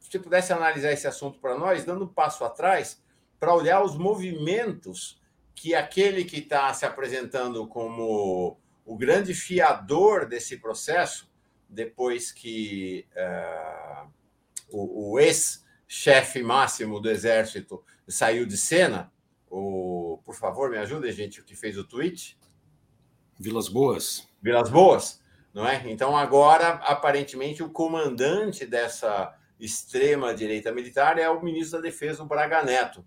você 0.00 0.18
pudesse 0.18 0.52
analisar 0.52 0.90
esse 0.90 1.06
assunto 1.06 1.38
para 1.38 1.56
nós, 1.56 1.84
dando 1.84 2.04
um 2.04 2.08
passo 2.08 2.44
atrás, 2.44 3.00
para 3.38 3.54
olhar 3.54 3.80
os 3.84 3.96
movimentos 3.96 5.22
que 5.54 5.72
aquele 5.72 6.24
que 6.24 6.38
está 6.38 6.74
se 6.74 6.84
apresentando 6.84 7.64
como 7.68 8.58
o 8.84 8.96
grande 8.96 9.34
fiador 9.34 10.26
desse 10.26 10.56
processo, 10.56 11.30
depois 11.68 12.32
que 12.32 13.06
uh, 13.14 14.10
o, 14.68 15.12
o 15.12 15.20
ex-chefe 15.20 16.42
máximo 16.42 16.98
do 16.98 17.08
Exército 17.08 17.84
saiu 18.08 18.44
de 18.44 18.56
cena, 18.56 19.12
o, 19.48 20.18
por 20.24 20.34
favor, 20.34 20.68
me 20.70 20.78
ajudem, 20.78 21.12
gente, 21.12 21.40
o 21.40 21.44
que 21.44 21.54
fez 21.54 21.78
o 21.78 21.84
tweet. 21.84 22.36
Vilas 23.38 23.68
Boas. 23.68 24.28
Vilas 24.42 24.68
Boas 24.68 25.22
não 25.54 25.66
é? 25.66 25.80
Então 25.86 26.16
agora 26.16 26.70
aparentemente 26.82 27.62
o 27.62 27.70
comandante 27.70 28.66
dessa 28.66 29.32
extrema 29.58 30.34
direita 30.34 30.72
militar 30.72 31.16
é 31.16 31.30
o 31.30 31.42
ministro 31.42 31.78
da 31.78 31.88
Defesa, 31.88 32.24
o 32.24 32.26
Braga 32.26 32.62
Neto. 32.62 33.06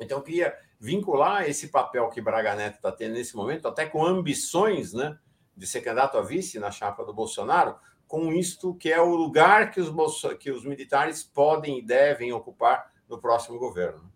Então 0.00 0.18
eu 0.18 0.22
queria 0.22 0.56
vincular 0.80 1.48
esse 1.48 1.68
papel 1.68 2.08
que 2.08 2.22
Braga 2.22 2.54
Neto 2.54 2.76
está 2.76 2.90
tendo 2.90 3.12
nesse 3.12 3.36
momento, 3.36 3.68
até 3.68 3.86
com 3.86 4.04
ambições, 4.04 4.94
né, 4.94 5.18
de 5.56 5.66
ser 5.66 5.82
candidato 5.82 6.16
a 6.16 6.22
vice 6.22 6.58
na 6.58 6.70
chapa 6.70 7.04
do 7.04 7.14
Bolsonaro, 7.14 7.76
com 8.06 8.32
isto 8.32 8.74
que 8.74 8.90
é 8.90 9.00
o 9.00 9.14
lugar 9.14 9.70
que 9.70 9.80
os, 9.80 9.90
que 10.38 10.50
os 10.50 10.64
militares 10.64 11.22
podem 11.22 11.78
e 11.78 11.82
devem 11.82 12.32
ocupar 12.32 12.90
no 13.08 13.20
próximo 13.20 13.58
governo. 13.58 14.12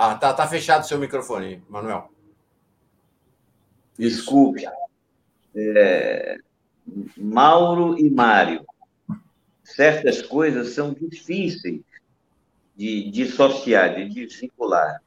Ah, 0.00 0.14
tá, 0.14 0.32
tá 0.32 0.46
fechado 0.46 0.84
o 0.84 0.86
seu 0.86 0.96
microfone, 0.96 1.60
Manuel. 1.68 2.08
Desculpe. 3.98 4.64
É, 5.56 6.38
Mauro 7.16 7.98
e 7.98 8.08
Mário. 8.08 8.64
Certas 9.64 10.22
coisas 10.22 10.68
são 10.68 10.94
difíceis 10.94 11.82
de 12.76 13.10
dissociar, 13.10 13.96
de 13.96 14.08
desvincular. 14.08 15.02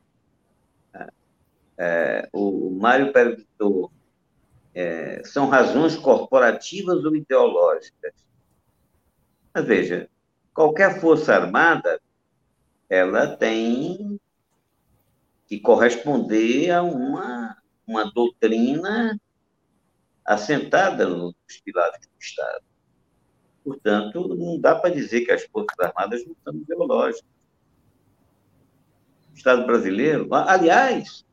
É, 1.77 2.27
o 2.34 2.69
Mário 2.72 3.13
perguntou: 3.13 3.89
é, 4.76 5.22
são 5.23 5.47
razões 5.47 5.95
corporativas 5.95 7.05
ou 7.05 7.15
ideológicas? 7.15 8.13
Mas 9.53 9.63
veja, 9.63 10.09
qualquer 10.53 10.99
força 10.99 11.34
armada 11.34 12.01
ela 12.89 13.38
tem 13.38 14.19
que 15.52 15.60
corresponder 15.60 16.72
a 16.72 16.82
uma, 16.82 17.57
uma 17.86 18.10
doutrina 18.10 19.19
assentada 20.23 21.06
nos 21.06 21.36
pilares 21.65 21.99
do 22.07 22.18
Estado. 22.18 22.64
Portanto, 23.61 24.30
não 24.30 24.57
dá 24.57 24.76
para 24.76 24.91
dizer 24.91 25.26
que 25.26 25.32
as 25.34 25.44
Forças 25.44 25.78
Armadas 25.78 26.26
não 26.26 26.34
são 26.41 26.56
ideológicas. 26.56 27.30
O 29.30 29.36
Estado 29.36 29.65
brasileiro, 29.65 30.34
aliás, 30.34 31.26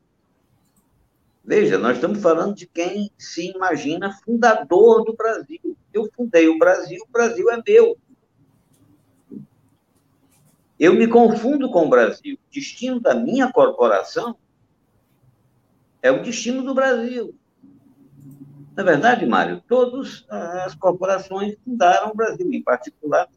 veja, 1.41 1.77
nós 1.77 1.95
estamos 1.95 2.21
falando 2.21 2.55
de 2.55 2.67
quem 2.67 3.09
se 3.17 3.51
imagina 3.51 4.19
fundador 4.25 5.05
do 5.05 5.15
Brasil. 5.15 5.77
Eu 5.93 6.09
fundei 6.13 6.49
o 6.49 6.59
Brasil, 6.59 7.01
o 7.07 7.09
Brasil 7.09 7.49
é 7.51 7.63
meu. 7.65 7.97
Eu 10.79 10.93
me 10.93 11.07
confundo 11.07 11.69
com 11.69 11.85
o 11.85 11.89
Brasil. 11.89 12.35
O 12.35 12.53
destino 12.53 13.01
da 13.01 13.13
minha 13.13 13.51
corporação 13.51 14.37
é 16.01 16.09
o 16.09 16.23
destino 16.23 16.63
do 16.63 16.73
Brasil. 16.73 17.35
Na 18.77 18.83
verdade, 18.83 19.25
Mário, 19.25 19.61
todas 19.67 20.25
as 20.29 20.73
corporações 20.75 21.57
fundaram 21.65 22.11
o 22.11 22.15
Brasil, 22.15 22.49
em 22.53 22.63
particular 22.63 23.27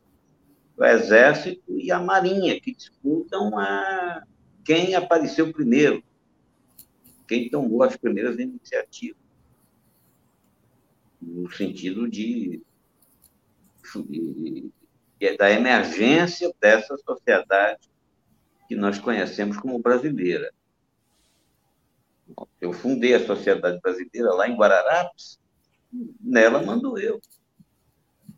o 0.76 0.84
Exército 0.84 1.76
e 1.76 1.90
a 1.90 1.98
Marinha, 1.98 2.60
que 2.60 2.72
disputam 2.72 3.58
a 3.58 4.22
quem 4.64 4.94
apareceu 4.94 5.52
primeiro, 5.52 6.00
quem 7.26 7.50
tomou 7.50 7.82
as 7.82 7.96
primeiras 7.96 8.38
iniciativas, 8.38 9.20
no 11.20 11.50
sentido 11.50 12.08
de, 12.08 12.62
de 14.08 14.70
da 15.38 15.50
emergência 15.50 16.52
dessa 16.60 16.96
sociedade 16.98 17.88
que 18.68 18.74
nós 18.74 18.98
conhecemos 18.98 19.56
como 19.56 19.78
brasileira. 19.78 20.52
Eu 22.60 22.72
fundei 22.72 23.14
a 23.14 23.24
Sociedade 23.24 23.80
Brasileira 23.80 24.32
lá 24.32 24.48
em 24.48 24.56
Guararapes, 24.56 25.38
nela 26.20 26.62
mando 26.62 26.98
eu. 26.98 27.20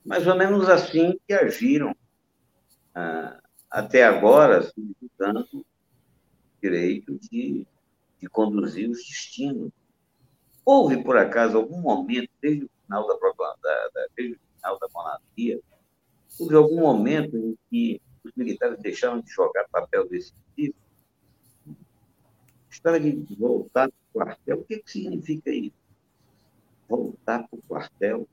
Mais 0.05 0.27
ou 0.27 0.37
menos 0.37 0.69
assim 0.69 1.19
que 1.27 1.33
agiram 1.33 1.95
ah, 2.95 3.41
até 3.71 4.05
agora, 4.05 4.63
solicitando 4.63 5.65
direito 6.61 7.19
de, 7.19 7.67
de 8.19 8.29
conduzir 8.29 8.91
os 8.91 8.99
destinos. 8.99 9.71
Houve, 10.65 11.03
por 11.03 11.17
acaso, 11.17 11.57
algum 11.57 11.81
momento, 11.81 12.31
desde 12.41 12.65
o 12.65 12.71
final 12.83 13.07
da, 13.07 13.15
da, 13.63 14.07
desde 14.17 14.35
o 14.35 14.41
final 14.57 14.79
da 14.79 14.89
monarquia, 14.93 15.61
houve 16.39 16.55
algum 16.55 16.81
momento 16.81 17.37
em 17.37 17.59
que 17.71 18.01
os 18.25 18.33
militares 18.37 18.81
deixaram 18.81 19.21
de 19.21 19.31
jogar 19.31 19.67
papel 19.71 20.09
decisivo 20.09 20.75
história 22.75 23.01
de 23.01 23.35
voltar 23.37 23.89
para 23.89 23.97
o 23.97 24.13
quartel, 24.13 24.59
o 24.59 24.65
que, 24.65 24.79
que 24.79 24.91
significa 24.91 25.51
isso? 25.51 25.77
Voltar 26.89 27.49
para 27.49 27.59
o 27.59 27.63
quartel? 27.63 28.29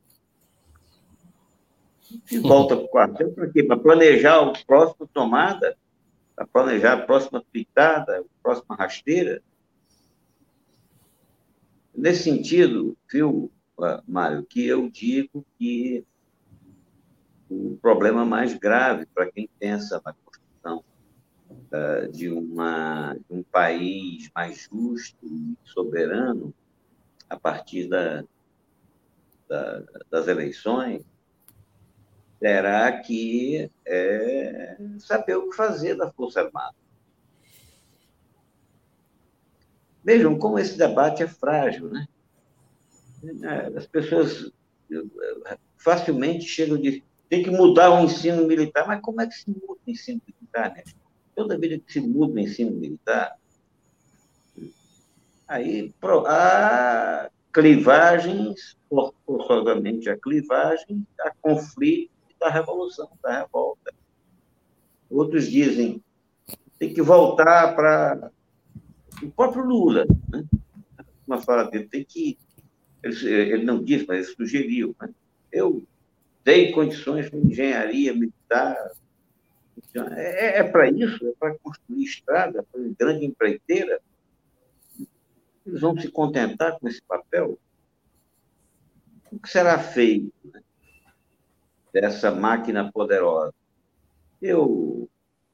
Se 2.25 2.39
volta 2.39 2.75
para 2.75 2.85
o 2.85 2.89
quartel, 2.89 3.31
para 3.31 3.49
quê? 3.49 3.63
Para 3.63 3.79
planejar 3.79 4.41
o 4.41 4.65
próximo 4.65 5.07
tomada, 5.13 5.77
para 6.35 6.45
planejar 6.45 6.93
a 6.93 7.05
próxima 7.05 7.43
pitada, 7.51 8.19
a 8.19 8.23
próxima 8.43 8.75
rasteira. 8.75 9.41
Nesse 11.95 12.23
sentido, 12.23 12.97
viu, 13.09 13.51
Mário, 14.07 14.43
que 14.43 14.65
eu 14.65 14.89
digo 14.89 15.45
que 15.57 16.03
o 17.51 17.77
problema 17.81 18.23
mais 18.23 18.53
grave 18.53 19.05
para 19.07 19.29
quem 19.29 19.49
pensa 19.59 20.01
na 20.05 20.13
de, 22.11 22.29
uma, 22.29 23.13
de 23.13 23.35
um 23.35 23.43
país 23.43 24.29
mais 24.33 24.69
justo 24.71 25.25
e 25.25 25.57
soberano 25.63 26.53
a 27.29 27.39
partir 27.39 27.87
da, 27.87 28.23
da, 29.47 29.83
das 30.09 30.27
eleições, 30.27 31.03
terá 32.39 32.99
que 32.99 33.69
é, 33.85 34.77
saber 34.99 35.35
o 35.35 35.49
que 35.49 35.55
fazer 35.55 35.95
da 35.95 36.11
Força 36.11 36.41
Armada. 36.41 36.75
Vejam 40.03 40.37
como 40.37 40.59
esse 40.59 40.77
debate 40.77 41.23
é 41.23 41.27
frágil, 41.27 41.89
né? 41.89 42.07
As 43.77 43.85
pessoas 43.85 44.51
facilmente 45.77 46.45
chegam 46.45 46.77
de 46.77 47.03
tem 47.31 47.41
que 47.41 47.49
mudar 47.49 47.89
o 47.91 48.03
ensino 48.03 48.45
militar, 48.45 48.85
mas 48.85 48.99
como 48.99 49.21
é 49.21 49.25
que 49.25 49.33
se 49.33 49.49
muda 49.49 49.79
o 49.87 49.89
ensino 49.89 50.21
militar, 50.27 50.73
né? 50.73 50.83
toda 51.33 51.57
vida 51.57 51.79
que 51.79 51.93
se 51.93 52.01
muda 52.01 52.33
o 52.33 52.39
ensino 52.39 52.71
militar, 52.71 53.37
aí 55.47 55.93
há 56.27 57.29
clivagens, 57.53 58.75
forçosamente 59.25 60.09
há 60.09 60.17
clivagem, 60.17 61.07
há 61.21 61.31
conflito 61.41 62.11
da 62.37 62.49
revolução, 62.49 63.09
da 63.23 63.39
revolta. 63.39 63.93
Outros 65.09 65.49
dizem 65.49 66.03
tem 66.77 66.93
que 66.93 67.01
voltar 67.01 67.73
para 67.77 68.29
o 69.23 69.31
próprio 69.31 69.63
Lula, 69.63 70.05
né? 70.27 70.43
uma 71.25 71.41
fala 71.41 71.63
dele, 71.71 71.87
tem 71.87 72.03
que 72.03 72.37
ele, 73.01 73.25
ele 73.25 73.63
não 73.63 73.81
disse, 73.81 74.05
mas 74.05 74.27
ele 74.27 74.35
sugeriu. 74.35 74.93
Né? 74.99 75.09
Eu 75.49 75.81
dei 76.43 76.72
condições 76.72 77.30
para 77.30 77.39
engenharia 77.39 78.13
militar, 78.13 78.76
é, 80.15 80.59
é 80.59 80.63
para 80.63 80.89
isso, 80.89 81.27
é 81.27 81.34
para 81.38 81.57
construir 81.59 82.03
estrada, 82.03 82.65
para 82.72 82.81
grande 82.97 83.26
empreiteira. 83.26 84.01
Eles 85.65 85.81
vão 85.81 85.97
se 85.97 86.09
contentar 86.09 86.80
com 86.80 86.88
esse 86.88 87.01
papel? 87.01 87.59
O 89.31 89.39
que 89.39 89.49
será 89.49 89.77
feito 89.80 90.34
né, 90.45 90.61
dessa 91.93 92.31
máquina 92.31 92.91
poderosa? 92.91 93.53
Eu, 94.41 95.09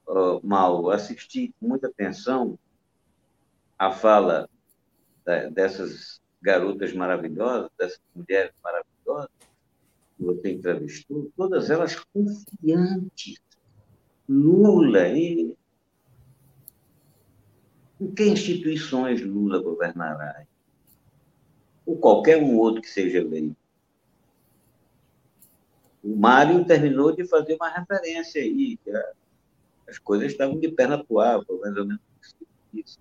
uh, 0.08 0.48
mal, 0.48 0.90
assisti 0.90 1.54
com 1.60 1.68
muita 1.68 1.88
atenção 1.88 2.58
a 3.78 3.92
fala 3.92 4.50
dessas 5.52 6.22
garotas 6.42 6.94
maravilhosas, 6.94 7.70
dessas 7.78 8.00
mulheres 8.16 8.54
maravilhosas 8.64 9.30
que 10.18 10.24
você 10.24 10.52
entrevistou, 10.52 11.32
todas 11.38 11.70
elas 11.70 11.96
confiantes 11.96 13.40
Lula 14.28 15.08
e 15.08 15.56
em 18.00 18.12
que 18.14 18.26
instituições 18.26 19.22
Lula 19.22 19.62
governará? 19.62 20.46
Ou 21.86 21.98
qualquer 21.98 22.38
um 22.38 22.58
outro 22.58 22.82
que 22.82 22.90
seja 22.90 23.20
eleito. 23.20 23.56
O 26.04 26.16
Mário 26.16 26.64
terminou 26.66 27.16
de 27.16 27.26
fazer 27.26 27.56
uma 27.56 27.70
referência 27.70 28.42
aí, 28.42 28.78
que 28.78 28.92
as 29.88 29.98
coisas 29.98 30.32
estavam 30.32 30.60
de 30.60 30.70
perna 30.70 31.04
para 31.04 31.14
o 31.14 31.20
ar, 31.20 31.42
mais 31.62 31.78
ou 31.78 31.86
menos 31.86 32.02
isso. 32.74 33.00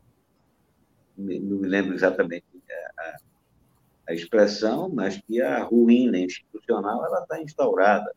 Não 1.16 1.58
me 1.58 1.68
lembro 1.68 1.94
exatamente 1.94 2.44
a, 2.98 3.16
a 4.08 4.14
expressão, 4.14 4.88
mas 4.88 5.20
que 5.20 5.40
a 5.40 5.62
ruína 5.62 6.18
institucional 6.18 7.04
ela 7.04 7.22
está 7.22 7.42
instaurada. 7.42 8.14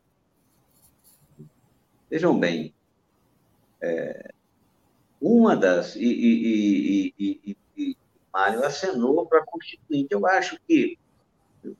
Vejam 2.08 2.38
bem, 2.38 2.74
é, 3.80 4.32
uma 5.20 5.56
das. 5.56 5.96
E, 5.96 6.04
e, 6.04 7.14
e, 7.18 7.56
e 7.76 7.96
Mário 8.32 8.64
acenou 8.64 9.26
para 9.26 9.40
a 9.40 9.46
Constituinte. 9.46 10.08
Eu 10.10 10.26
acho 10.26 10.58
que 10.66 10.98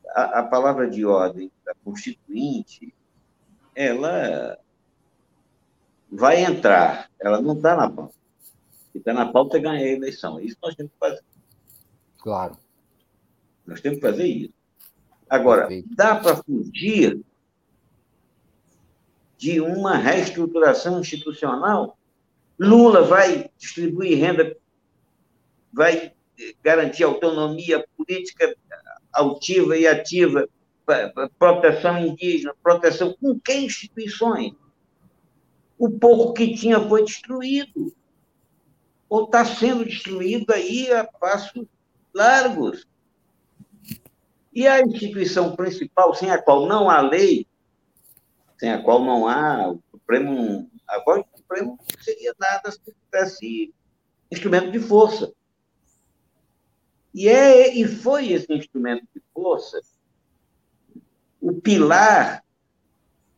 a, 0.09 0.41
a, 0.41 0.43
palavra 0.43 0.89
de 0.89 1.05
ordem 1.05 1.51
da 1.65 1.75
Constituinte, 1.85 2.95
ela 3.75 4.59
vai 6.11 6.45
entrar, 6.45 7.11
ela 7.21 7.41
não 7.41 7.55
está 7.55 7.77
na 7.77 7.89
pauta. 7.89 8.15
Que 8.93 8.99
está 8.99 9.13
na 9.13 9.31
pauta 9.31 9.57
é 9.57 9.61
ganhar 9.61 9.85
a 9.85 9.89
eleição. 9.89 10.39
É 10.39 10.45
isso 10.45 10.57
nós 10.63 10.75
temos 10.75 10.93
que 10.93 10.99
fazer. 10.99 11.25
Claro. 12.19 12.57
Nós 13.71 13.81
temos 13.81 14.01
que 14.01 14.07
fazer 14.07 14.27
isso. 14.27 14.53
Agora, 15.29 15.69
Perfeito. 15.69 15.95
dá 15.95 16.17
para 16.17 16.43
fugir 16.43 17.21
de 19.39 19.61
uma 19.61 19.97
reestruturação 19.97 21.01
institucional, 21.01 21.97
Lula 22.59 23.05
vai 23.05 23.49
distribuir 23.57 24.19
renda, 24.19 24.57
vai 25.73 26.13
garantir 26.65 27.05
autonomia 27.05 27.87
política 27.97 28.55
altiva 29.13 29.79
e 29.79 29.87
ativa, 29.87 30.49
proteção 31.39 31.97
indígena, 31.99 32.53
proteção 32.61 33.17
com 33.21 33.39
que 33.39 33.55
instituições? 33.55 34.53
O 35.79 35.89
pouco 35.89 36.35
que 36.35 36.57
tinha 36.57 36.81
foi 36.81 37.05
destruído. 37.05 37.95
Ou 39.09 39.27
está 39.27 39.45
sendo 39.45 39.85
destruído 39.85 40.53
aí 40.53 40.93
a 40.93 41.05
passos 41.05 41.65
largos. 42.13 42.90
E 44.53 44.67
a 44.67 44.81
instituição 44.81 45.55
principal, 45.55 46.15
sem 46.15 46.31
a 46.31 46.41
qual 46.41 46.67
não 46.67 46.91
há 46.91 47.01
lei, 47.01 47.47
sem 48.59 48.71
a 48.71 48.83
qual 48.83 49.05
não 49.05 49.27
há, 49.27 49.71
o 49.71 49.81
Supremo, 49.91 50.71
a 50.89 51.03
voz 51.05 51.25
do 51.25 51.39
Supremo 51.39 51.79
seria 52.01 52.35
nada 52.39 52.71
se 52.71 52.81
tivesse 52.81 53.75
instrumento 54.31 54.71
de 54.71 54.81
força. 54.81 55.33
E, 57.15 57.29
é, 57.29 57.75
e 57.75 57.87
foi 57.87 58.33
esse 58.33 58.53
instrumento 58.53 59.07
de 59.15 59.23
força 59.33 59.81
o 61.41 61.61
pilar 61.61 62.45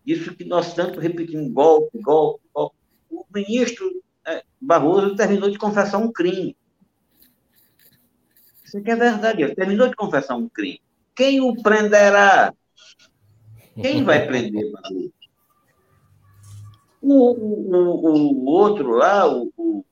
disso 0.04 0.34
que 0.34 0.44
nós 0.44 0.74
tanto 0.74 0.98
repetimos, 0.98 1.52
golpe, 1.52 1.98
golpe, 2.00 2.44
golpe. 2.52 2.76
O 3.08 3.24
ministro 3.32 4.02
é, 4.26 4.44
Barroso 4.60 5.14
terminou 5.14 5.48
de 5.48 5.58
confessar 5.58 5.98
um 5.98 6.12
crime. 6.12 6.56
Isso 8.64 8.78
aqui 8.78 8.90
é 8.90 8.96
verdade, 8.96 9.42
ele 9.42 9.54
terminou 9.54 9.88
de 9.88 9.94
confessar 9.94 10.36
um 10.36 10.48
crime. 10.48 10.82
Quem 11.14 11.40
o 11.40 11.62
prenderá? 11.62 12.54
Quem 13.74 14.04
vai 14.04 14.26
prender? 14.26 14.72
O, 17.00 17.32
o, 17.32 18.44
o, 18.44 18.44
outro 18.46 18.90
lá, 18.90 19.26
o, 19.28 19.52
o, 19.56 19.84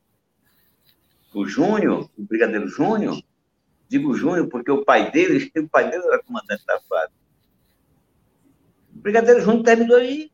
o 1.35 1.47
Júnior, 1.47 2.09
o 2.17 2.23
Brigadeiro 2.23 2.69
Júnior, 2.69 3.21
digo 3.89 4.15
Júnior 4.15 4.49
porque 4.49 4.71
o 4.71 4.85
pai 4.85 5.11
dele, 5.11 5.51
o 5.59 5.69
pai 5.69 5.91
dele 5.91 6.05
era 6.05 6.23
comandante 6.23 6.65
da 6.65 6.81
FAB. 6.81 7.11
O 8.95 9.01
Brigadeiro 9.01 9.41
Júnior 9.41 9.65
terminou 9.65 10.01
de 10.01 10.31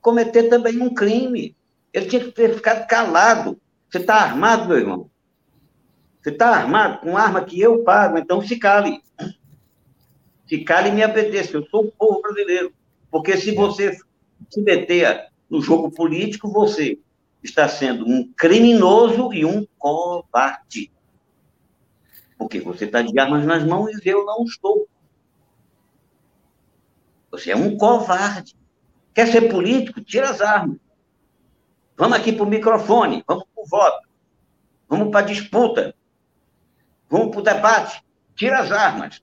cometer 0.00 0.44
também 0.44 0.80
um 0.80 0.94
crime. 0.94 1.56
Ele 1.92 2.06
tinha 2.06 2.24
que 2.24 2.32
ter 2.32 2.54
ficado 2.54 2.86
calado. 2.86 3.60
Você 3.90 3.98
está 3.98 4.16
armado, 4.16 4.68
meu 4.68 4.78
irmão? 4.78 5.10
Você 6.22 6.30
está 6.30 6.48
armado 6.54 7.00
com 7.00 7.16
arma 7.16 7.44
que 7.44 7.60
eu 7.60 7.82
pago, 7.82 8.18
então 8.18 8.42
se 8.42 8.58
cale. 8.58 9.00
Se 10.48 10.64
cale 10.64 10.88
e 10.88 10.92
me 10.92 11.04
obedeça. 11.04 11.56
Eu 11.56 11.66
sou 11.66 11.84
o 11.84 11.92
povo 11.92 12.22
brasileiro. 12.22 12.72
Porque 13.10 13.36
se 13.36 13.54
você 13.54 13.96
se 14.50 14.60
meter 14.62 15.28
no 15.48 15.60
jogo 15.60 15.90
político, 15.90 16.50
você 16.50 16.98
está 17.42 17.68
sendo 17.68 18.06
um 18.06 18.32
criminoso 18.36 19.32
e 19.32 19.44
um 19.44 19.66
covarde. 19.78 20.90
Porque 22.36 22.60
você 22.60 22.84
está 22.84 23.02
de 23.02 23.18
armas 23.18 23.44
nas 23.44 23.64
mãos 23.64 23.90
e 24.04 24.08
eu 24.08 24.24
não 24.24 24.44
estou. 24.44 24.88
Você 27.30 27.50
é 27.50 27.56
um 27.56 27.76
covarde. 27.76 28.56
Quer 29.14 29.26
ser 29.26 29.50
político? 29.50 30.00
Tira 30.00 30.30
as 30.30 30.40
armas. 30.40 30.78
Vamos 31.98 32.16
aqui 32.16 32.32
para 32.32 32.44
o 32.44 32.48
microfone, 32.48 33.24
vamos 33.26 33.44
para 33.52 33.64
o 33.64 33.66
voto, 33.66 34.08
vamos 34.88 35.10
para 35.10 35.18
a 35.18 35.28
disputa, 35.28 35.92
vamos 37.10 37.30
para 37.30 37.40
o 37.40 37.42
debate. 37.42 38.04
Tira 38.36 38.60
as 38.60 38.70
armas. 38.70 39.20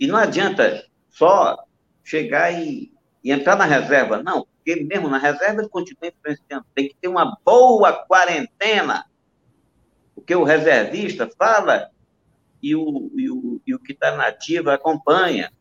E 0.00 0.06
não 0.06 0.16
adianta 0.16 0.82
só 1.10 1.62
chegar 2.02 2.50
e, 2.50 2.90
e 3.22 3.30
entrar 3.30 3.54
na 3.54 3.66
reserva. 3.66 4.22
Não, 4.22 4.46
porque 4.46 4.82
mesmo 4.82 5.10
na 5.10 5.18
reserva 5.18 5.60
ele 5.60 5.68
continua 5.68 6.08
influenciando. 6.08 6.64
Tem 6.74 6.88
que 6.88 6.96
ter 6.96 7.08
uma 7.08 7.38
boa 7.44 7.92
quarentena. 7.92 9.04
Porque 10.14 10.34
o 10.34 10.42
reservista 10.42 11.30
fala 11.38 11.90
e 12.62 12.74
o, 12.74 13.10
e 13.14 13.30
o, 13.30 13.60
e 13.66 13.74
o 13.74 13.78
que 13.78 13.92
está 13.92 14.16
nativo 14.16 14.70
acompanha. 14.70 15.52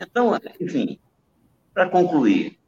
Então, 0.00 0.38
enfim, 0.60 0.98
para 1.74 1.88
concluir, 1.88 2.58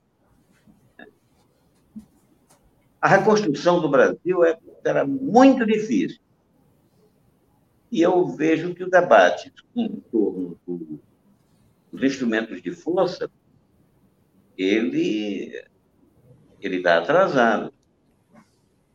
a 3.00 3.08
reconstrução 3.08 3.80
do 3.80 3.88
Brasil 3.88 4.44
é, 4.44 4.58
era 4.84 5.04
muito 5.06 5.64
difícil. 5.64 6.20
E 7.92 8.00
eu 8.00 8.26
vejo 8.26 8.74
que 8.74 8.82
o 8.82 8.90
debate 8.90 9.52
em 9.76 10.00
torno 10.10 10.58
do, 10.66 10.98
dos 11.92 12.02
instrumentos 12.02 12.62
de 12.62 12.72
força 12.72 13.30
ele 14.56 15.62
ele 16.58 16.76
está 16.76 16.98
atrasado. 16.98 17.70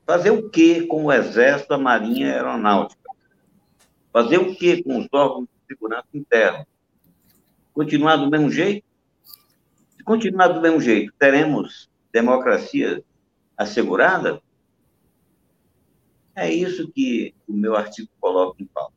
Fazer 0.03 0.31
o 0.31 0.49
que 0.49 0.87
com 0.87 1.05
o 1.05 1.13
Exército, 1.13 1.75
a 1.75 1.77
Marinha 1.77 2.31
a 2.31 2.35
Aeronáutica? 2.35 3.11
Fazer 4.11 4.39
o 4.39 4.55
que 4.55 4.81
com 4.81 4.97
os 4.97 5.07
órgãos 5.11 5.43
de 5.43 5.67
segurança 5.67 6.07
interna? 6.13 6.65
Continuar 7.73 8.15
do 8.15 8.31
mesmo 8.31 8.49
jeito? 8.49 8.83
Se 9.95 10.03
continuar 10.03 10.47
do 10.47 10.61
mesmo 10.61 10.81
jeito, 10.81 11.13
teremos 11.19 11.87
democracia 12.11 13.03
assegurada? 13.55 14.41
É 16.37 16.53
isso 16.53 16.87
que 16.91 17.33
o 17.47 17.53
meu 17.53 17.75
artigo 17.75 18.07
coloca 18.21 18.61
em 18.61 18.67
pauta. 18.67 18.93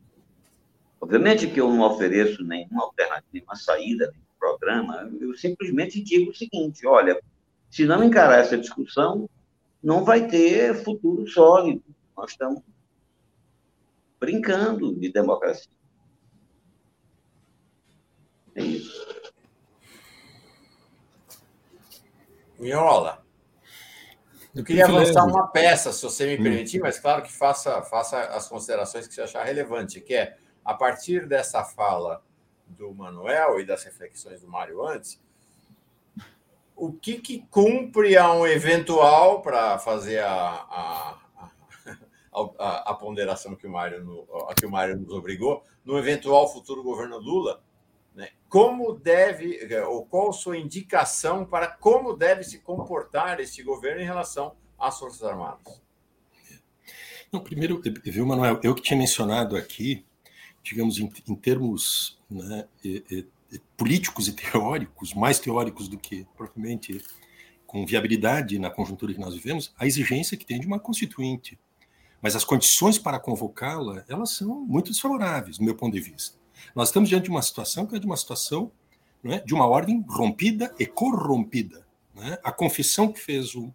Obviamente 1.01 1.47
que 1.47 1.59
eu 1.59 1.67
não 1.73 1.81
ofereço 1.81 2.43
nenhuma 2.43 2.83
alternativa, 2.83 3.27
nenhuma 3.33 3.55
saída, 3.55 4.13
programa, 4.39 5.11
eu 5.19 5.33
simplesmente 5.35 5.99
digo 6.03 6.29
o 6.29 6.35
seguinte: 6.35 6.85
olha, 6.85 7.19
se 7.67 7.83
não 7.83 8.03
encarar 8.03 8.41
essa 8.41 8.55
discussão, 8.55 9.27
não 9.81 10.05
vai 10.05 10.27
ter 10.27 10.83
futuro 10.83 11.27
sólido. 11.27 11.83
Nós 12.15 12.29
estamos 12.29 12.61
brincando 14.19 14.93
de 14.93 15.11
democracia. 15.11 15.71
É 18.53 18.63
isso. 18.63 19.03
Miola. 22.59 23.20
Eu 24.53 24.65
queria 24.65 24.85
avançar 24.85 25.25
uma 25.25 25.47
peça, 25.47 25.93
se 25.93 26.03
você 26.03 26.25
me 26.27 26.39
hum. 26.39 26.43
permitir, 26.43 26.79
mas 26.79 26.99
claro 26.99 27.21
que 27.21 27.31
faça, 27.31 27.81
faça 27.83 28.19
as 28.19 28.47
considerações 28.47 29.07
que 29.07 29.13
você 29.13 29.21
achar 29.21 29.43
relevante, 29.43 30.01
que 30.01 30.13
é, 30.13 30.37
a 30.63 30.73
partir 30.73 31.25
dessa 31.25 31.63
fala 31.63 32.21
do 32.67 32.93
Manuel 32.93 33.59
e 33.59 33.65
das 33.65 33.83
reflexões 33.83 34.41
do 34.41 34.47
Mário 34.47 34.85
antes, 34.85 35.19
o 36.75 36.91
que, 36.91 37.19
que 37.19 37.45
cumpre 37.49 38.17
a 38.17 38.31
um 38.33 38.45
eventual, 38.45 39.41
para 39.41 39.77
fazer 39.79 40.19
a, 40.19 40.33
a, 40.33 41.19
a, 42.59 42.91
a, 42.91 42.93
ponderação 42.93 43.55
que 43.55 43.67
o, 43.67 43.69
Mário, 43.69 44.27
a 44.49 44.53
que 44.53 44.65
o 44.65 44.71
Mário 44.71 44.97
nos 44.97 45.13
obrigou, 45.13 45.63
no 45.85 45.97
eventual 45.97 46.51
futuro 46.51 46.83
governo 46.83 47.17
Lula, 47.19 47.61
como 48.51 48.93
deve, 48.93 49.65
ou 49.83 50.05
qual 50.05 50.33
sua 50.33 50.57
indicação 50.57 51.45
para 51.45 51.67
como 51.67 52.13
deve 52.13 52.43
se 52.43 52.59
comportar 52.59 53.39
este 53.39 53.63
governo 53.63 54.01
em 54.01 54.05
relação 54.05 54.53
às 54.77 54.99
Forças 54.99 55.23
Armadas? 55.23 55.81
Não, 57.31 57.39
primeiro, 57.39 57.81
viu, 58.03 58.25
Manuel, 58.25 58.59
eu 58.61 58.75
que 58.75 58.81
tinha 58.81 58.97
mencionado 58.97 59.55
aqui, 59.55 60.05
digamos, 60.61 60.99
em, 60.99 61.09
em 61.29 61.35
termos 61.35 62.19
né, 62.29 62.67
e, 62.83 63.25
e, 63.51 63.59
políticos 63.77 64.27
e 64.27 64.33
teóricos, 64.33 65.13
mais 65.13 65.39
teóricos 65.39 65.87
do 65.87 65.97
que 65.97 66.27
propriamente 66.35 67.01
com 67.65 67.85
viabilidade 67.85 68.59
na 68.59 68.69
conjuntura 68.69 69.13
que 69.13 69.19
nós 69.19 69.33
vivemos, 69.33 69.73
a 69.79 69.87
exigência 69.87 70.35
que 70.35 70.45
tem 70.45 70.59
de 70.59 70.67
uma 70.67 70.77
constituinte. 70.77 71.57
Mas 72.21 72.35
as 72.35 72.43
condições 72.43 72.99
para 72.99 73.17
convocá-la, 73.17 74.03
elas 74.09 74.31
são 74.31 74.59
muito 74.59 74.91
desfavoráveis, 74.91 75.57
do 75.57 75.63
meu 75.63 75.73
ponto 75.73 75.93
de 75.93 76.01
vista. 76.01 76.40
Nós 76.75 76.89
estamos 76.89 77.09
diante 77.09 77.25
de 77.25 77.29
uma 77.29 77.41
situação 77.41 77.85
que 77.85 77.95
é 77.95 77.99
de 77.99 78.05
uma 78.05 78.17
situação 78.17 78.71
é, 79.23 79.39
de 79.39 79.53
uma 79.53 79.67
ordem 79.67 80.03
rompida 80.07 80.73
e 80.79 80.85
corrompida. 80.85 81.85
Né? 82.15 82.37
A 82.43 82.51
confissão 82.51 83.11
que 83.11 83.19
fez 83.19 83.55
o, 83.55 83.73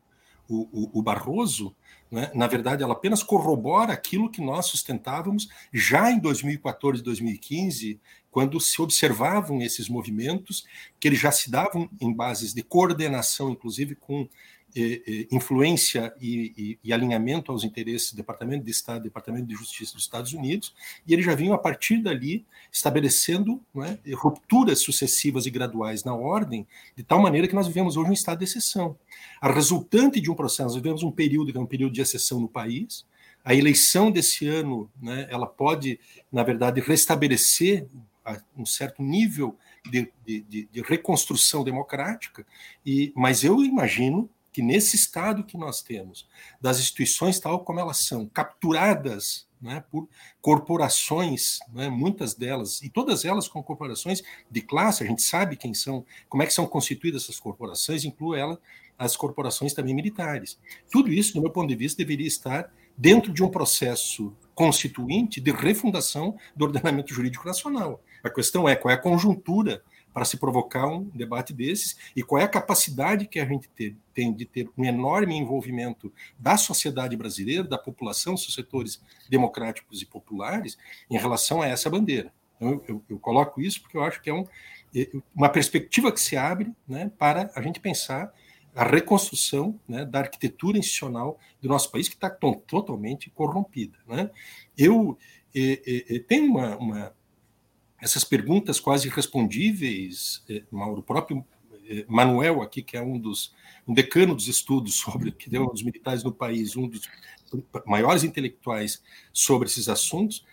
o, 0.49 0.99
o 0.99 1.03
Barroso 1.03 1.75
né? 2.11 2.31
Na 2.35 2.47
verdade, 2.47 2.83
ela 2.83 2.93
apenas 2.93 3.23
corrobora 3.23 3.93
aquilo 3.93 4.31
que 4.31 4.41
nós 4.41 4.67
sustentávamos 4.67 5.49
já 5.73 6.11
em 6.11 6.19
2014 6.19 7.01
e 7.01 7.05
2015, 7.05 8.01
quando 8.31 8.61
se 8.61 8.81
observavam 8.81 9.61
esses 9.61 9.89
movimentos, 9.89 10.65
que 11.01 11.09
eles 11.09 11.19
já 11.19 11.33
se 11.33 11.51
davam 11.51 11.89
em 12.01 12.13
bases 12.13 12.55
de 12.55 12.63
coordenação, 12.63 13.51
inclusive 13.51 13.95
com 13.95 14.29
influência 15.31 16.15
e, 16.21 16.53
e, 16.57 16.79
e, 16.85 16.93
alinhamento 16.93 17.51
aos 17.51 17.65
interesses 17.65 18.13
do 18.13 18.17
Departamento 18.17 18.65
de 18.65 18.71
Estado, 18.71 19.03
Departamento 19.03 19.47
de 19.47 19.55
Justiça 19.55 19.95
dos 19.95 20.03
Estados 20.03 20.33
Unidos, 20.33 20.75
e 21.07 21.13
eles 21.13 21.25
já 21.25 21.35
vinham 21.35 21.55
a 21.55 21.59
partir 21.59 22.03
dali 22.03 22.45
estabelecendo 22.71 23.63
é, 23.77 23.99
rupturas 24.15 24.81
sucessivas 24.81 25.47
e 25.47 25.51
graduais 25.51 26.05
na 26.05 26.15
ordem, 26.15 26.67
de 26.95 27.03
tal 27.03 27.21
maneira 27.21 27.49
que 27.49 27.55
nós 27.55 27.67
vivemos 27.67 27.97
hoje 27.97 28.11
um 28.11 28.13
estado 28.13 28.39
de 28.39 28.45
exceção. 28.45 28.99
A 29.41 29.51
resultante 29.51 30.21
de 30.21 30.31
um 30.31 30.35
processo, 30.35 30.65
nós 30.65 30.75
vivemos 30.75 31.03
um 31.03 31.11
período 31.11 31.53
que 31.53 31.59
é 31.59 31.61
um 31.61 31.67
período 31.67 31.93
de 31.93 32.01
exceção 32.03 32.39
no 32.39 32.49
país. 32.49 33.07
A 33.45 33.55
eleição 33.55 34.11
desse 34.11 34.47
ano, 34.47 34.91
né, 35.01 35.27
ela 35.31 35.47
pode, 35.47 35.99
na 36.31 36.43
verdade, 36.43 36.81
restabelecer 36.81 37.87
um 38.57 38.67
certo 38.67 39.03
nível 39.03 39.57
de, 39.89 40.13
de, 40.27 40.69
de 40.71 40.83
reconstrução 40.83 41.63
democrática, 41.63 42.45
e, 42.85 43.13
mas 43.15 43.45
eu 43.45 43.63
imagino 43.65 44.29
que 44.57 44.63
nesse 44.63 44.97
estado 44.97 45.45
que 45.45 45.59
nós 45.59 45.83
temos, 45.83 46.27
das 46.59 46.79
instituições 46.79 47.39
tal 47.39 47.63
como 47.63 47.79
elas 47.79 47.99
são, 47.99 48.27
capturadas 48.27 49.47
né, 49.61 49.85
por 49.91 50.09
corporações, 50.41 51.59
né, 51.75 51.91
muitas 51.91 52.33
delas, 52.33 52.81
e 52.81 52.89
todas 52.89 53.27
elas 53.27 53.49
com 53.49 53.63
corporações 53.63 54.23
de 54.51 54.63
classe, 54.63 55.05
a 55.05 55.07
gente 55.07 55.21
sabe 55.21 55.59
quem 55.59 55.75
são, 55.75 56.07
como 56.27 56.43
é 56.43 56.47
que 56.47 56.55
são 56.55 56.67
constituídas 56.67 57.25
essas 57.25 57.39
corporações, 57.39 58.07
inclui 58.07 58.41
ela 58.41 58.59
as 58.99 59.15
corporações 59.15 59.75
também 59.75 59.95
militares. 59.95 60.59
Tudo 60.91 61.13
isso, 61.13 61.35
do 61.35 61.43
meu 61.43 61.51
ponto 61.51 61.69
de 61.69 61.77
vista, 61.77 61.99
deveria 61.99 62.27
estar 62.27 62.73
dentro 62.97 63.35
de 63.35 63.45
um 63.45 63.51
processo 63.51 64.35
constituinte 64.55 65.39
de 65.39 65.51
refundação 65.51 66.35
do 66.57 66.65
ordenamento 66.65 67.13
jurídico 67.13 67.47
nacional. 67.47 68.03
A 68.25 68.31
questão 68.31 68.67
é 68.67 68.75
qual 68.75 68.91
é 68.91 68.95
a 68.95 69.03
conjuntura 69.03 69.83
para 70.17 70.25
se 70.25 70.39
provocar 70.39 70.87
um 70.87 71.05
debate 71.11 71.53
desses 71.53 71.95
e 72.17 72.23
qual 72.23 72.41
é 72.41 72.45
a 72.47 72.49
capacidade 72.49 73.27
que 73.27 73.39
a 73.39 73.45
gente 73.45 73.69
ter, 73.69 73.95
tem 74.15 74.33
de 74.33 74.47
ter 74.47 74.67
um 74.75 74.83
enorme 74.83 75.37
envolvimento 75.37 76.11
da 76.39 76.57
sociedade 76.57 77.15
brasileira, 77.15 77.63
da 77.63 77.77
população, 77.77 78.33
dos 78.33 78.55
setores 78.55 78.99
democráticos 79.29 80.01
e 80.01 80.07
populares, 80.07 80.79
em 81.11 81.19
relação 81.19 81.61
a 81.61 81.67
essa 81.67 81.91
bandeira. 81.91 82.33
Então, 82.57 82.71
eu, 82.71 82.85
eu, 82.89 83.03
eu 83.11 83.19
coloco 83.19 83.61
isso 83.61 83.83
porque 83.83 83.99
eu 83.99 84.03
acho 84.03 84.23
que 84.23 84.31
é 84.31 84.33
um, 84.33 84.47
é, 84.95 85.11
uma 85.35 85.51
perspectiva 85.51 86.11
que 86.11 86.21
se 86.23 86.35
abre 86.35 86.73
né, 86.89 87.13
para 87.19 87.51
a 87.55 87.61
gente 87.61 87.79
pensar 87.79 88.33
a 88.75 88.85
reconstrução 88.85 89.79
né, 89.87 90.07
da 90.07 90.21
arquitetura 90.21 90.79
institucional 90.79 91.39
do 91.61 91.69
nosso 91.69 91.93
país, 91.93 92.09
que 92.09 92.15
está 92.15 92.31
totalmente 92.31 93.29
corrompida. 93.29 93.99
Né? 94.09 94.31
Eu 94.79 95.19
é, 95.55 96.15
é, 96.17 96.19
tenho 96.21 96.51
uma, 96.51 96.75
uma, 96.79 97.13
essas 98.01 98.25
perguntas 98.25 98.79
quase 98.79 99.09
irrespondíveis, 99.09 100.45
Mauro, 100.71 101.01
o 101.01 101.05
próprio 101.05 101.45
Manuel 102.09 102.63
aqui, 102.63 102.83
que 102.83 102.97
é 102.97 103.03
um 103.03 103.19
dos 103.19 103.55
um 103.87 103.95
decano 103.95 104.35
dos 104.35 104.49
estudos 104.49 104.97
sobre 104.97 105.31
que 105.31 105.49
deu 105.49 105.71
os 105.71 105.83
militares 105.83 106.25
no 106.25 106.33
país, 106.33 106.77
um 106.77 106.89
dos 106.89 107.09
maiores 107.87 108.25
intelectuais 108.25 109.03
sobre 109.33 109.69
esses 109.69 109.89
assuntos, 109.89 110.45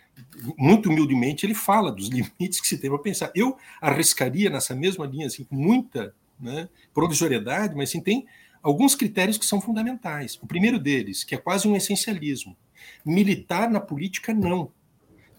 muito 0.56 0.88
humildemente 0.88 1.44
ele 1.44 1.54
fala 1.54 1.90
dos 1.90 2.08
limites 2.10 2.60
que 2.60 2.68
se 2.68 2.78
tem 2.78 2.90
para 2.90 2.98
pensar. 2.98 3.32
Eu 3.34 3.56
arriscaria 3.80 4.48
nessa 4.48 4.74
mesma 4.74 5.06
linha, 5.06 5.26
assim, 5.26 5.44
com 5.44 5.56
muita 5.56 6.14
né, 6.38 6.68
provisoriedade, 6.92 7.74
mas 7.74 7.88
assim, 7.90 8.00
tem 8.00 8.26
alguns 8.62 8.94
critérios 8.94 9.36
que 9.36 9.46
são 9.46 9.60
fundamentais. 9.60 10.38
O 10.40 10.46
primeiro 10.46 10.78
deles, 10.78 11.24
que 11.24 11.34
é 11.34 11.38
quase 11.38 11.66
um 11.66 11.76
essencialismo. 11.76 12.56
Militar 13.04 13.70
na 13.70 13.80
política, 13.80 14.32
não. 14.32 14.70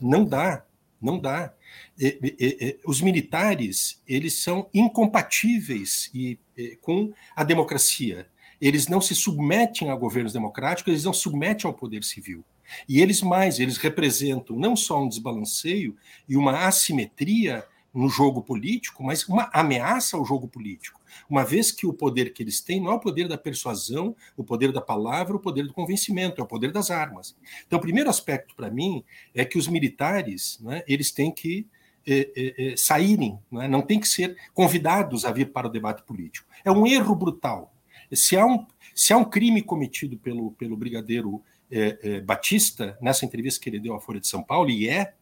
Não 0.01 0.25
dá. 0.25 0.64
Não 1.01 1.19
dá. 1.19 1.53
E, 1.99 2.19
e, 2.21 2.35
e, 2.39 2.79
os 2.85 3.01
militares 3.01 4.01
eles 4.07 4.41
são 4.41 4.69
incompatíveis 4.73 6.11
com 6.81 7.13
a 7.35 7.43
democracia. 7.43 8.27
Eles 8.59 8.87
não 8.87 9.01
se 9.01 9.13
submetem 9.13 9.89
a 9.89 9.95
governos 9.95 10.33
democráticos, 10.33 10.91
eles 10.91 11.03
não 11.03 11.13
submetem 11.13 11.67
ao 11.67 11.73
poder 11.73 12.03
civil. 12.03 12.43
E 12.87 13.01
eles 13.01 13.21
mais, 13.21 13.59
eles 13.59 13.77
representam 13.77 14.55
não 14.55 14.75
só 14.75 15.03
um 15.03 15.07
desbalanceio 15.07 15.95
e 16.27 16.35
uma 16.35 16.65
assimetria 16.65 17.65
no 17.95 18.09
jogo 18.09 18.41
político, 18.41 19.01
mas 19.03 19.25
uma 19.27 19.49
ameaça 19.53 20.17
ao 20.17 20.25
jogo 20.25 20.47
político. 20.49 20.99
Uma 21.29 21.45
vez 21.45 21.71
que 21.71 21.87
o 21.87 21.93
poder 21.93 22.33
que 22.33 22.43
eles 22.43 22.59
têm 22.59 22.81
não 22.81 22.91
é 22.91 22.95
o 22.95 22.99
poder 22.99 23.27
da 23.27 23.37
persuasão, 23.37 24.13
o 24.35 24.43
poder 24.43 24.73
da 24.73 24.81
palavra, 24.81 25.37
o 25.37 25.39
poder 25.39 25.65
do 25.65 25.73
convencimento, 25.73 26.41
é 26.41 26.43
o 26.43 26.47
poder 26.47 26.73
das 26.73 26.91
armas. 26.91 27.37
Então, 27.65 27.79
o 27.79 27.81
primeiro 27.81 28.09
aspecto 28.09 28.53
para 28.53 28.69
mim 28.69 29.01
é 29.33 29.45
que 29.45 29.57
os 29.57 29.67
militares, 29.67 30.59
né, 30.61 30.83
eles 30.87 31.11
têm 31.11 31.31
que 31.31 31.65
é, 32.05 32.29
é, 32.35 32.73
é, 32.73 32.77
saírem, 32.77 33.39
não, 33.49 33.61
é? 33.61 33.67
não 33.67 33.81
têm 33.81 33.99
que 33.99 34.07
ser 34.07 34.37
convidados 34.53 35.25
a 35.25 35.31
vir 35.31 35.51
para 35.51 35.67
o 35.67 35.71
debate 35.71 36.03
político. 36.03 36.47
É 36.63 36.71
um 36.71 36.85
erro 36.85 37.15
brutal. 37.15 37.73
Se 38.13 38.37
há 38.37 38.45
um, 38.45 38.67
se 38.93 39.13
há 39.13 39.17
um 39.17 39.25
crime 39.25 39.61
cometido 39.61 40.17
pelo, 40.17 40.51
pelo 40.51 40.77
brigadeiro 40.77 41.41
Batista, 42.23 42.95
nessa 43.01 43.25
entrevista 43.25 43.59
que 43.59 43.67
ele 43.67 43.79
deu 43.79 43.95
à 43.95 43.99
Folha 43.99 44.19
de 44.19 44.27
São 44.27 44.43
Paulo, 44.43 44.69
e 44.69 44.87
é, 44.87 45.15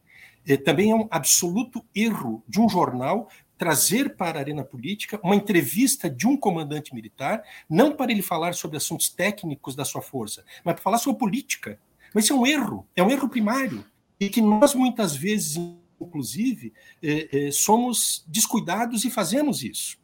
é, 0.48 0.57
também 0.57 0.91
é 0.91 0.95
um 0.95 1.07
absoluto 1.10 1.84
erro 1.95 2.44
de 2.48 2.60
um 2.60 2.70
jornal 2.70 3.30
trazer 3.57 4.15
para 4.15 4.40
a 4.40 4.41
arena 4.41 4.64
política 4.64 5.20
uma 5.24 5.36
entrevista 5.36 6.10
de 6.10 6.28
um 6.28 6.36
comandante 6.36 6.94
militar, 6.94 7.44
não 7.70 7.95
para 7.95 8.11
ele 8.11 8.22
falar 8.22 8.53
sobre 8.53 8.78
assuntos 8.78 9.10
técnicos 9.10 9.76
da 9.76 9.86
sua 9.86 10.02
força, 10.02 10.44
mas 10.64 10.76
para 10.76 10.84
falar 10.84 10.98
sobre 10.98 11.20
política. 11.20 11.80
Mas 12.14 12.26
isso 12.26 12.34
é 12.34 12.36
um 12.36 12.45
erro, 12.45 12.88
é 12.95 13.02
um 13.02 13.10
erro 13.10 13.30
primário, 13.30 13.86
e 14.20 14.30
que 14.30 14.41
nós 14.41 14.76
muitas 14.76 15.15
vezes, 15.15 15.57
inclusive, 15.99 16.74
é, 17.02 17.48
é, 17.48 17.52
somos 17.52 18.24
descuidados 18.28 19.06
e 19.06 19.10
fazemos 19.10 19.64
isso. 19.64 19.98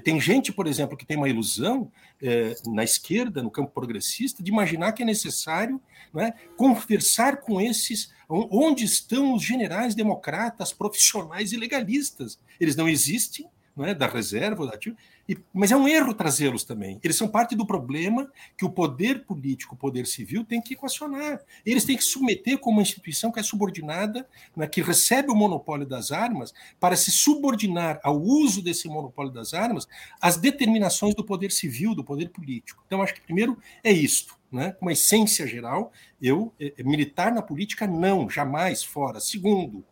Tem 0.00 0.20
gente, 0.20 0.52
por 0.52 0.66
exemplo, 0.66 0.96
que 0.96 1.04
tem 1.04 1.16
uma 1.16 1.28
ilusão 1.28 1.90
é, 2.20 2.54
na 2.66 2.82
esquerda, 2.82 3.42
no 3.42 3.50
campo 3.50 3.70
progressista, 3.72 4.42
de 4.42 4.50
imaginar 4.50 4.92
que 4.92 5.02
é 5.02 5.06
necessário 5.06 5.80
é, 6.16 6.32
conversar 6.56 7.38
com 7.38 7.60
esses. 7.60 8.12
Onde 8.28 8.84
estão 8.84 9.34
os 9.34 9.42
generais 9.42 9.94
democratas, 9.94 10.72
profissionais 10.72 11.52
e 11.52 11.56
legalistas? 11.56 12.38
Eles 12.58 12.74
não 12.74 12.88
existem, 12.88 13.46
não 13.76 13.84
é, 13.84 13.94
da 13.94 14.06
reserva, 14.06 14.66
da 14.66 14.74
ativa, 14.74 14.96
e, 15.28 15.38
mas 15.52 15.70
é 15.70 15.76
um 15.76 15.86
erro 15.86 16.12
trazê-los 16.12 16.64
também. 16.64 16.98
Eles 17.02 17.16
são 17.16 17.28
parte 17.28 17.54
do 17.54 17.64
problema 17.64 18.30
que 18.56 18.64
o 18.64 18.70
poder 18.70 19.24
político, 19.24 19.74
o 19.74 19.78
poder 19.78 20.06
civil, 20.06 20.44
tem 20.44 20.60
que 20.60 20.74
equacionar. 20.74 21.40
Eles 21.64 21.84
têm 21.84 21.96
que 21.96 22.02
submeter 22.02 22.58
como 22.58 22.78
uma 22.78 22.82
instituição 22.82 23.30
que 23.30 23.38
é 23.38 23.42
subordinada, 23.42 24.28
né, 24.56 24.66
que 24.66 24.82
recebe 24.82 25.30
o 25.30 25.34
monopólio 25.34 25.86
das 25.86 26.10
armas, 26.10 26.52
para 26.80 26.96
se 26.96 27.10
subordinar 27.10 28.00
ao 28.02 28.20
uso 28.20 28.60
desse 28.60 28.88
monopólio 28.88 29.32
das 29.32 29.54
armas 29.54 29.86
às 30.20 30.36
determinações 30.36 31.14
do 31.14 31.24
poder 31.24 31.52
civil, 31.52 31.94
do 31.94 32.02
poder 32.04 32.30
político. 32.30 32.82
Então, 32.86 33.00
acho 33.00 33.14
que 33.14 33.20
primeiro 33.20 33.56
é 33.84 33.92
isto. 33.92 34.36
Né? 34.50 34.76
Uma 34.82 34.92
essência 34.92 35.46
geral, 35.46 35.92
eu, 36.20 36.52
é, 36.60 36.82
militar 36.82 37.32
na 37.32 37.40
política, 37.40 37.86
não, 37.86 38.28
jamais 38.28 38.84
fora. 38.84 39.18
Segundo, 39.18 39.82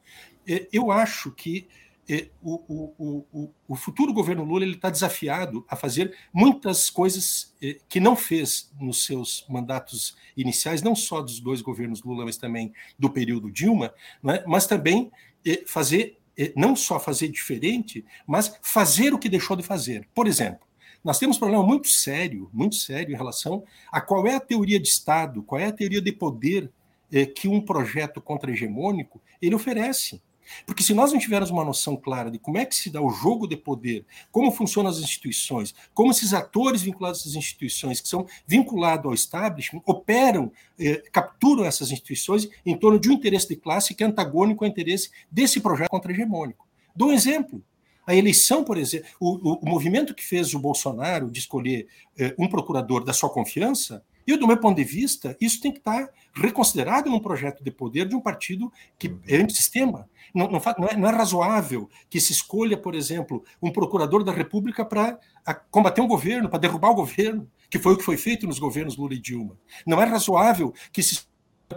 é, 0.46 0.68
eu 0.70 0.90
acho 0.90 1.30
que 1.30 1.66
o, 2.42 2.54
o, 2.98 3.26
o, 3.32 3.54
o 3.68 3.76
futuro 3.76 4.12
governo 4.12 4.44
Lula 4.44 4.64
está 4.66 4.90
desafiado 4.90 5.64
a 5.68 5.76
fazer 5.76 6.16
muitas 6.32 6.90
coisas 6.90 7.54
que 7.88 8.00
não 8.00 8.16
fez 8.16 8.72
nos 8.80 9.04
seus 9.04 9.44
mandatos 9.48 10.16
iniciais, 10.36 10.82
não 10.82 10.94
só 10.94 11.20
dos 11.20 11.40
dois 11.40 11.60
governos 11.60 12.02
Lula, 12.02 12.24
mas 12.24 12.36
também 12.36 12.72
do 12.98 13.10
período 13.10 13.50
Dilma, 13.50 13.92
né? 14.22 14.42
mas 14.46 14.66
também 14.66 15.10
fazer, 15.66 16.18
não 16.56 16.74
só 16.74 16.98
fazer 16.98 17.28
diferente, 17.28 18.04
mas 18.26 18.58
fazer 18.62 19.14
o 19.14 19.18
que 19.18 19.28
deixou 19.28 19.56
de 19.56 19.62
fazer. 19.62 20.08
Por 20.14 20.26
exemplo, 20.26 20.66
nós 21.04 21.18
temos 21.18 21.36
um 21.36 21.40
problema 21.40 21.64
muito 21.64 21.88
sério, 21.88 22.50
muito 22.52 22.74
sério 22.76 23.14
em 23.14 23.16
relação 23.16 23.64
a 23.90 24.00
qual 24.00 24.26
é 24.26 24.34
a 24.34 24.40
teoria 24.40 24.80
de 24.80 24.88
Estado, 24.88 25.42
qual 25.42 25.60
é 25.60 25.66
a 25.66 25.72
teoria 25.72 26.00
de 26.00 26.12
poder 26.12 26.70
que 27.34 27.48
um 27.48 27.60
projeto 27.60 28.20
contra-hegemônico 28.20 29.20
ele 29.42 29.54
oferece. 29.54 30.22
Porque 30.66 30.82
se 30.82 30.94
nós 30.94 31.12
não 31.12 31.18
tivermos 31.18 31.50
uma 31.50 31.64
noção 31.64 31.96
clara 31.96 32.30
de 32.30 32.38
como 32.38 32.58
é 32.58 32.64
que 32.64 32.74
se 32.74 32.90
dá 32.90 33.00
o 33.00 33.10
jogo 33.10 33.46
de 33.46 33.56
poder, 33.56 34.04
como 34.30 34.50
funcionam 34.52 34.90
as 34.90 34.98
instituições, 34.98 35.74
como 35.94 36.10
esses 36.10 36.32
atores 36.32 36.82
vinculados 36.82 37.26
às 37.26 37.34
instituições, 37.34 38.00
que 38.00 38.08
são 38.08 38.26
vinculados 38.46 39.06
ao 39.06 39.14
establishment, 39.14 39.82
operam, 39.86 40.52
eh, 40.78 41.02
capturam 41.12 41.64
essas 41.64 41.90
instituições 41.90 42.48
em 42.64 42.76
torno 42.76 42.98
de 42.98 43.08
um 43.08 43.12
interesse 43.12 43.48
de 43.48 43.56
classe 43.56 43.94
que 43.94 44.02
é 44.02 44.06
antagônico 44.06 44.64
ao 44.64 44.70
interesse 44.70 45.10
desse 45.30 45.60
projeto 45.60 45.90
contra-hegemônico. 45.90 46.66
Dou 46.94 47.08
um 47.08 47.12
exemplo. 47.12 47.62
A 48.06 48.14
eleição, 48.14 48.64
por 48.64 48.76
exemplo, 48.76 49.08
o, 49.20 49.50
o, 49.50 49.58
o, 49.62 49.68
movimento 49.68 50.14
que 50.14 50.24
fez 50.24 50.52
o 50.54 50.58
Bolsonaro 50.58 51.30
de 51.30 51.38
escolher 51.38 51.86
eh, 52.18 52.34
um 52.38 52.48
procurador 52.48 53.04
da 53.04 53.12
sua 53.12 53.30
confiança, 53.30 54.02
e 54.34 54.38
do 54.38 54.46
meu 54.46 54.56
ponto 54.56 54.76
de 54.76 54.84
vista, 54.84 55.36
isso 55.40 55.60
tem 55.60 55.72
que 55.72 55.78
estar 55.78 56.08
reconsiderado 56.34 57.10
num 57.10 57.20
projeto 57.20 57.62
de 57.62 57.70
poder 57.70 58.06
de 58.06 58.14
um 58.14 58.20
partido 58.20 58.72
que 58.98 59.14
é 59.26 59.36
antissistema. 59.36 60.08
Não, 60.34 60.50
não, 60.50 60.60
não, 60.78 60.88
é, 60.88 60.96
não 60.96 61.08
é 61.08 61.12
razoável 61.12 61.88
que 62.08 62.20
se 62.20 62.32
escolha, 62.32 62.76
por 62.76 62.94
exemplo, 62.94 63.44
um 63.60 63.70
procurador 63.70 64.22
da 64.22 64.32
República 64.32 64.84
para 64.84 65.18
combater 65.70 66.00
um 66.00 66.06
governo, 66.06 66.48
para 66.48 66.60
derrubar 66.60 66.90
o 66.90 66.94
governo, 66.94 67.50
que 67.68 67.78
foi 67.78 67.94
o 67.94 67.96
que 67.96 68.04
foi 68.04 68.16
feito 68.16 68.46
nos 68.46 68.58
governos 68.58 68.96
Lula 68.96 69.14
e 69.14 69.20
Dilma. 69.20 69.56
Não 69.86 70.00
é 70.00 70.04
razoável 70.04 70.74
que 70.92 71.02
se 71.02 71.28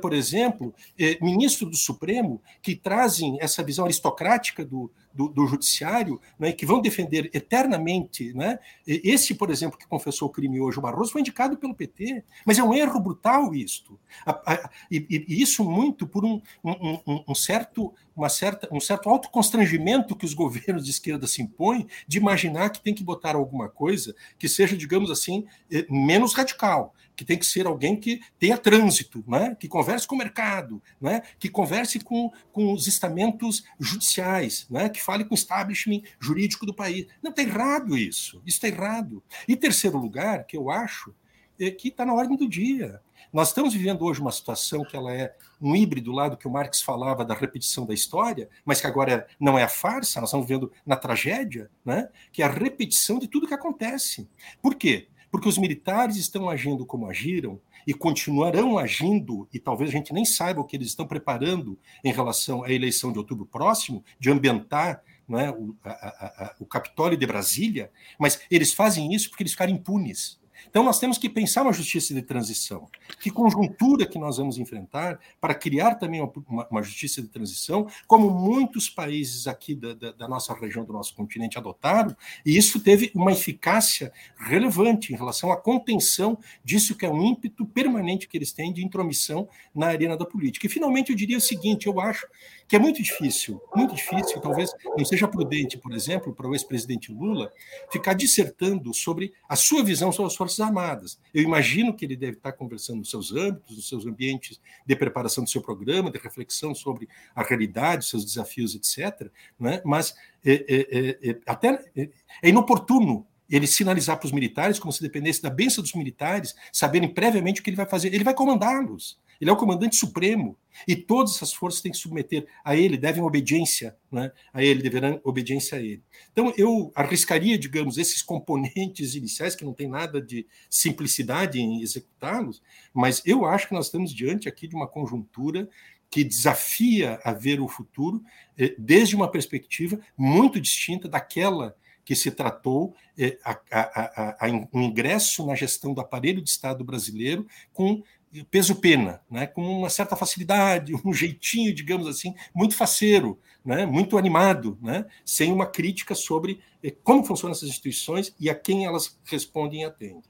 por 0.01 0.11
exemplo, 0.11 0.73
eh, 0.97 1.19
ministro 1.21 1.69
do 1.69 1.75
Supremo 1.75 2.41
que 2.63 2.75
trazem 2.75 3.37
essa 3.39 3.63
visão 3.63 3.85
aristocrática 3.85 4.65
do, 4.65 4.91
do, 5.13 5.27
do 5.27 5.45
judiciário, 5.45 6.19
né, 6.39 6.51
que 6.51 6.65
vão 6.65 6.81
defender 6.81 7.29
eternamente. 7.33 8.33
Né? 8.33 8.59
Esse, 8.85 9.35
por 9.35 9.51
exemplo, 9.51 9.77
que 9.77 9.87
confessou 9.87 10.27
o 10.27 10.31
crime 10.31 10.59
hoje, 10.59 10.79
o 10.79 10.81
Barroso, 10.81 11.11
foi 11.11 11.21
indicado 11.21 11.57
pelo 11.57 11.75
PT, 11.75 12.23
mas 12.45 12.57
é 12.57 12.63
um 12.63 12.73
erro 12.73 12.99
brutal 12.99 13.53
isto. 13.53 13.99
A, 14.25 14.53
a, 14.53 14.69
e, 14.89 15.05
e, 15.09 15.41
isso 15.41 15.63
muito 15.63 16.07
por 16.07 16.25
um, 16.25 16.41
um, 16.63 17.23
um, 17.27 17.35
certo, 17.35 17.93
uma 18.15 18.29
certa, 18.29 18.67
um 18.71 18.79
certo 18.79 19.09
autoconstrangimento 19.09 20.15
que 20.15 20.25
os 20.25 20.33
governos 20.33 20.83
de 20.83 20.91
esquerda 20.91 21.27
se 21.27 21.41
impõem 21.41 21.87
de 22.07 22.17
imaginar 22.17 22.69
que 22.69 22.81
tem 22.81 22.93
que 22.93 23.03
botar 23.03 23.35
alguma 23.35 23.69
coisa 23.69 24.15
que 24.39 24.49
seja, 24.49 24.75
digamos 24.75 25.11
assim, 25.11 25.45
eh, 25.71 25.85
menos 25.89 26.33
radical 26.33 26.93
que 27.15 27.25
tem 27.25 27.37
que 27.37 27.45
ser 27.45 27.65
alguém 27.65 27.95
que 27.95 28.21
tenha 28.39 28.57
trânsito, 28.57 29.23
né? 29.27 29.55
que 29.59 29.67
converse 29.67 30.07
com 30.07 30.15
o 30.15 30.17
mercado, 30.17 30.81
né? 30.99 31.21
que 31.39 31.49
converse 31.49 31.99
com, 31.99 32.31
com 32.51 32.73
os 32.73 32.87
estamentos 32.87 33.63
judiciais, 33.79 34.67
né? 34.69 34.89
que 34.89 35.01
fale 35.01 35.25
com 35.25 35.33
o 35.33 35.37
establishment 35.37 36.01
jurídico 36.19 36.65
do 36.65 36.73
país. 36.73 37.07
Não, 37.21 37.31
está 37.31 37.41
errado 37.41 37.97
isso. 37.97 38.41
Isso 38.45 38.57
está 38.57 38.67
errado. 38.67 39.23
E 39.47 39.55
terceiro 39.55 39.97
lugar, 39.97 40.45
que 40.45 40.57
eu 40.57 40.69
acho, 40.69 41.13
é 41.59 41.69
que 41.69 41.89
está 41.89 42.05
na 42.05 42.13
ordem 42.13 42.37
do 42.37 42.49
dia. 42.49 43.01
Nós 43.31 43.47
estamos 43.49 43.73
vivendo 43.73 44.03
hoje 44.03 44.21
uma 44.21 44.31
situação 44.31 44.83
que 44.83 44.95
ela 44.95 45.11
é 45.13 45.35
um 45.61 45.75
híbrido 45.75 46.11
lá 46.11 46.27
do 46.27 46.37
que 46.37 46.47
o 46.47 46.51
Marx 46.51 46.81
falava 46.81 47.23
da 47.25 47.33
repetição 47.33 47.85
da 47.85 47.93
história, 47.93 48.49
mas 48.65 48.81
que 48.81 48.87
agora 48.87 49.27
não 49.39 49.57
é 49.57 49.63
a 49.63 49.69
farsa, 49.69 50.19
nós 50.19 50.29
estamos 50.29 50.45
vivendo 50.45 50.71
na 50.85 50.95
tragédia, 50.95 51.69
né? 51.85 52.09
que 52.31 52.43
é 52.43 52.45
a 52.45 52.51
repetição 52.51 53.17
de 53.17 53.27
tudo 53.27 53.47
que 53.47 53.53
acontece. 53.53 54.29
Por 54.61 54.75
quê? 54.75 55.07
Porque 55.33 55.49
os 55.49 55.57
militares 55.57 56.15
estão 56.15 56.47
agindo 56.47 56.85
como 56.85 57.09
agiram 57.09 57.59
e 57.87 57.91
continuarão 57.91 58.77
agindo, 58.77 59.49
e 59.51 59.57
talvez 59.57 59.89
a 59.89 59.93
gente 59.93 60.13
nem 60.13 60.23
saiba 60.23 60.61
o 60.61 60.63
que 60.63 60.75
eles 60.75 60.89
estão 60.89 61.07
preparando 61.07 61.75
em 62.03 62.13
relação 62.13 62.63
à 62.63 62.71
eleição 62.71 63.11
de 63.11 63.17
outubro 63.17 63.43
próximo, 63.43 64.05
de 64.19 64.29
ambientar 64.29 65.01
é, 65.31 65.49
o, 65.49 65.75
a, 65.83 65.89
a, 65.89 66.55
o 66.59 66.67
Capitólio 66.67 67.17
de 67.17 67.25
Brasília, 67.25 67.89
mas 68.19 68.41
eles 68.51 68.73
fazem 68.73 69.11
isso 69.11 69.27
porque 69.31 69.41
eles 69.41 69.53
ficaram 69.53 69.73
impunes. 69.73 70.39
Então, 70.69 70.83
nós 70.83 70.99
temos 70.99 71.17
que 71.17 71.29
pensar 71.29 71.63
uma 71.63 71.73
justiça 71.73 72.13
de 72.13 72.21
transição. 72.21 72.87
Que 73.19 73.29
conjuntura 73.29 74.05
que 74.05 74.17
nós 74.17 74.37
vamos 74.37 74.57
enfrentar 74.57 75.19
para 75.39 75.53
criar 75.53 75.95
também 75.95 76.21
uma, 76.21 76.67
uma 76.69 76.83
justiça 76.83 77.21
de 77.21 77.27
transição, 77.27 77.87
como 78.07 78.29
muitos 78.29 78.89
países 78.89 79.47
aqui 79.47 79.75
da, 79.75 79.93
da, 79.93 80.11
da, 80.11 80.27
nossa 80.27 80.53
região, 80.53 80.83
do 80.85 80.93
nosso 80.93 81.15
continente 81.15 81.57
adotaram, 81.57 82.15
e 82.45 82.57
isso 82.57 82.79
teve 82.79 83.11
uma 83.13 83.31
eficácia 83.31 84.11
relevante 84.37 85.13
em 85.13 85.15
relação 85.15 85.51
à 85.51 85.57
contenção 85.57 86.37
disso 86.63 86.95
que 86.95 87.05
é 87.05 87.09
um 87.09 87.23
ímpeto 87.23 87.65
permanente 87.65 88.27
que 88.27 88.37
eles 88.37 88.51
têm 88.51 88.73
de 88.73 88.83
intromissão 88.83 89.47
na 89.73 89.87
arena 89.87 90.17
da 90.17 90.25
política. 90.25 90.65
E, 90.65 90.69
finalmente, 90.69 91.11
eu 91.11 91.15
diria 91.15 91.37
o 91.37 91.41
seguinte: 91.41 91.87
eu 91.87 91.99
acho 91.99 92.27
que 92.73 92.77
é 92.77 92.79
muito 92.79 93.03
difícil, 93.03 93.61
muito 93.75 93.93
difícil, 93.93 94.41
talvez 94.41 94.71
não 94.97 95.05
seja 95.05 95.27
prudente, 95.27 95.77
por 95.77 95.93
exemplo, 95.93 96.33
para 96.33 96.47
o 96.47 96.55
ex-presidente 96.55 97.11
Lula 97.11 97.53
ficar 97.91 98.15
dissertando 98.15 98.91
sobre 98.95 99.31
a 99.47 99.55
sua 99.55 99.83
visão 99.83 100.11
sobre 100.11 100.31
as 100.31 100.35
Forças 100.35 100.59
Armadas. 100.59 101.19
Eu 101.31 101.43
imagino 101.43 101.93
que 101.93 102.03
ele 102.03 102.15
deve 102.15 102.37
estar 102.37 102.51
conversando 102.53 102.97
nos 102.97 103.11
seus 103.11 103.31
âmbitos, 103.31 103.75
nos 103.77 103.87
seus 103.87 104.07
ambientes 104.07 104.59
de 104.87 104.95
preparação 104.95 105.43
do 105.43 105.49
seu 105.51 105.61
programa, 105.61 106.09
de 106.09 106.17
reflexão 106.17 106.73
sobre 106.73 107.07
a 107.35 107.43
realidade, 107.43 108.07
seus 108.07 108.25
desafios, 108.25 108.73
etc. 108.73 109.29
Né? 109.59 109.79
Mas 109.85 110.15
é, 110.43 110.53
é, 110.67 111.29
é, 111.29 111.39
até 111.45 111.79
é 111.95 112.49
inoportuno 112.49 113.27
ele 113.47 113.67
sinalizar 113.67 114.17
para 114.17 114.25
os 114.25 114.31
militares 114.31 114.79
como 114.79 114.91
se 114.91 114.99
dependesse 114.99 115.43
da 115.43 115.49
benção 115.51 115.83
dos 115.83 115.93
militares, 115.93 116.55
saberem 116.71 117.13
previamente 117.13 117.61
o 117.61 117.63
que 117.63 117.69
ele 117.69 117.77
vai 117.77 117.85
fazer. 117.85 118.11
Ele 118.11 118.23
vai 118.23 118.33
comandá-los. 118.33 119.21
Ele 119.39 119.49
é 119.49 119.53
o 119.53 119.57
comandante 119.57 119.95
supremo 119.95 120.57
e 120.87 120.95
todas 120.95 121.35
essas 121.35 121.53
forças 121.53 121.81
têm 121.81 121.91
que 121.91 121.97
submeter 121.97 122.47
a 122.63 122.75
ele, 122.75 122.97
devem 122.97 123.23
obediência 123.23 123.95
né, 124.11 124.31
a 124.53 124.63
ele, 124.63 124.81
deverão 124.81 125.19
obediência 125.23 125.77
a 125.77 125.81
ele. 125.81 126.03
Então, 126.31 126.53
eu 126.57 126.91
arriscaria, 126.95 127.57
digamos, 127.57 127.97
esses 127.97 128.21
componentes 128.21 129.15
iniciais, 129.15 129.55
que 129.55 129.65
não 129.65 129.73
tem 129.73 129.87
nada 129.87 130.21
de 130.21 130.47
simplicidade 130.69 131.59
em 131.59 131.81
executá-los, 131.81 132.61
mas 132.93 133.21
eu 133.25 133.45
acho 133.45 133.67
que 133.67 133.73
nós 133.73 133.85
estamos 133.85 134.13
diante 134.13 134.47
aqui 134.47 134.67
de 134.67 134.75
uma 134.75 134.87
conjuntura 134.87 135.69
que 136.09 136.23
desafia 136.23 137.19
a 137.23 137.33
ver 137.33 137.59
o 137.59 137.67
futuro 137.67 138.21
eh, 138.55 138.75
desde 138.77 139.15
uma 139.15 139.31
perspectiva 139.31 139.99
muito 140.15 140.61
distinta 140.61 141.09
daquela 141.09 141.75
que 142.05 142.15
se 142.15 142.29
tratou 142.29 142.95
eh, 143.17 143.37
a, 143.43 143.59
a, 143.71 143.81
a, 143.81 144.45
a, 144.45 144.49
ingresso 144.49 145.43
na 145.45 145.55
gestão 145.55 145.91
do 145.91 146.01
aparelho 146.01 146.39
de 146.41 146.49
Estado 146.49 146.83
brasileiro 146.83 147.47
com 147.73 148.03
peso-pena, 148.49 149.21
né, 149.29 149.45
com 149.45 149.61
uma 149.61 149.89
certa 149.89 150.15
facilidade, 150.15 150.93
um 151.05 151.13
jeitinho, 151.13 151.73
digamos 151.73 152.07
assim, 152.07 152.33
muito 152.53 152.75
faceiro, 152.75 153.39
né, 153.63 153.85
muito 153.85 154.17
animado, 154.17 154.77
né, 154.81 155.05
sem 155.23 155.51
uma 155.51 155.65
crítica 155.65 156.15
sobre 156.15 156.61
eh, 156.83 156.91
como 157.03 157.23
funcionam 157.23 157.53
essas 157.53 157.69
instituições 157.69 158.33
e 158.39 158.49
a 158.49 158.55
quem 158.55 158.85
elas 158.85 159.19
respondem 159.25 159.81
e 159.81 159.85
atendem. 159.85 160.23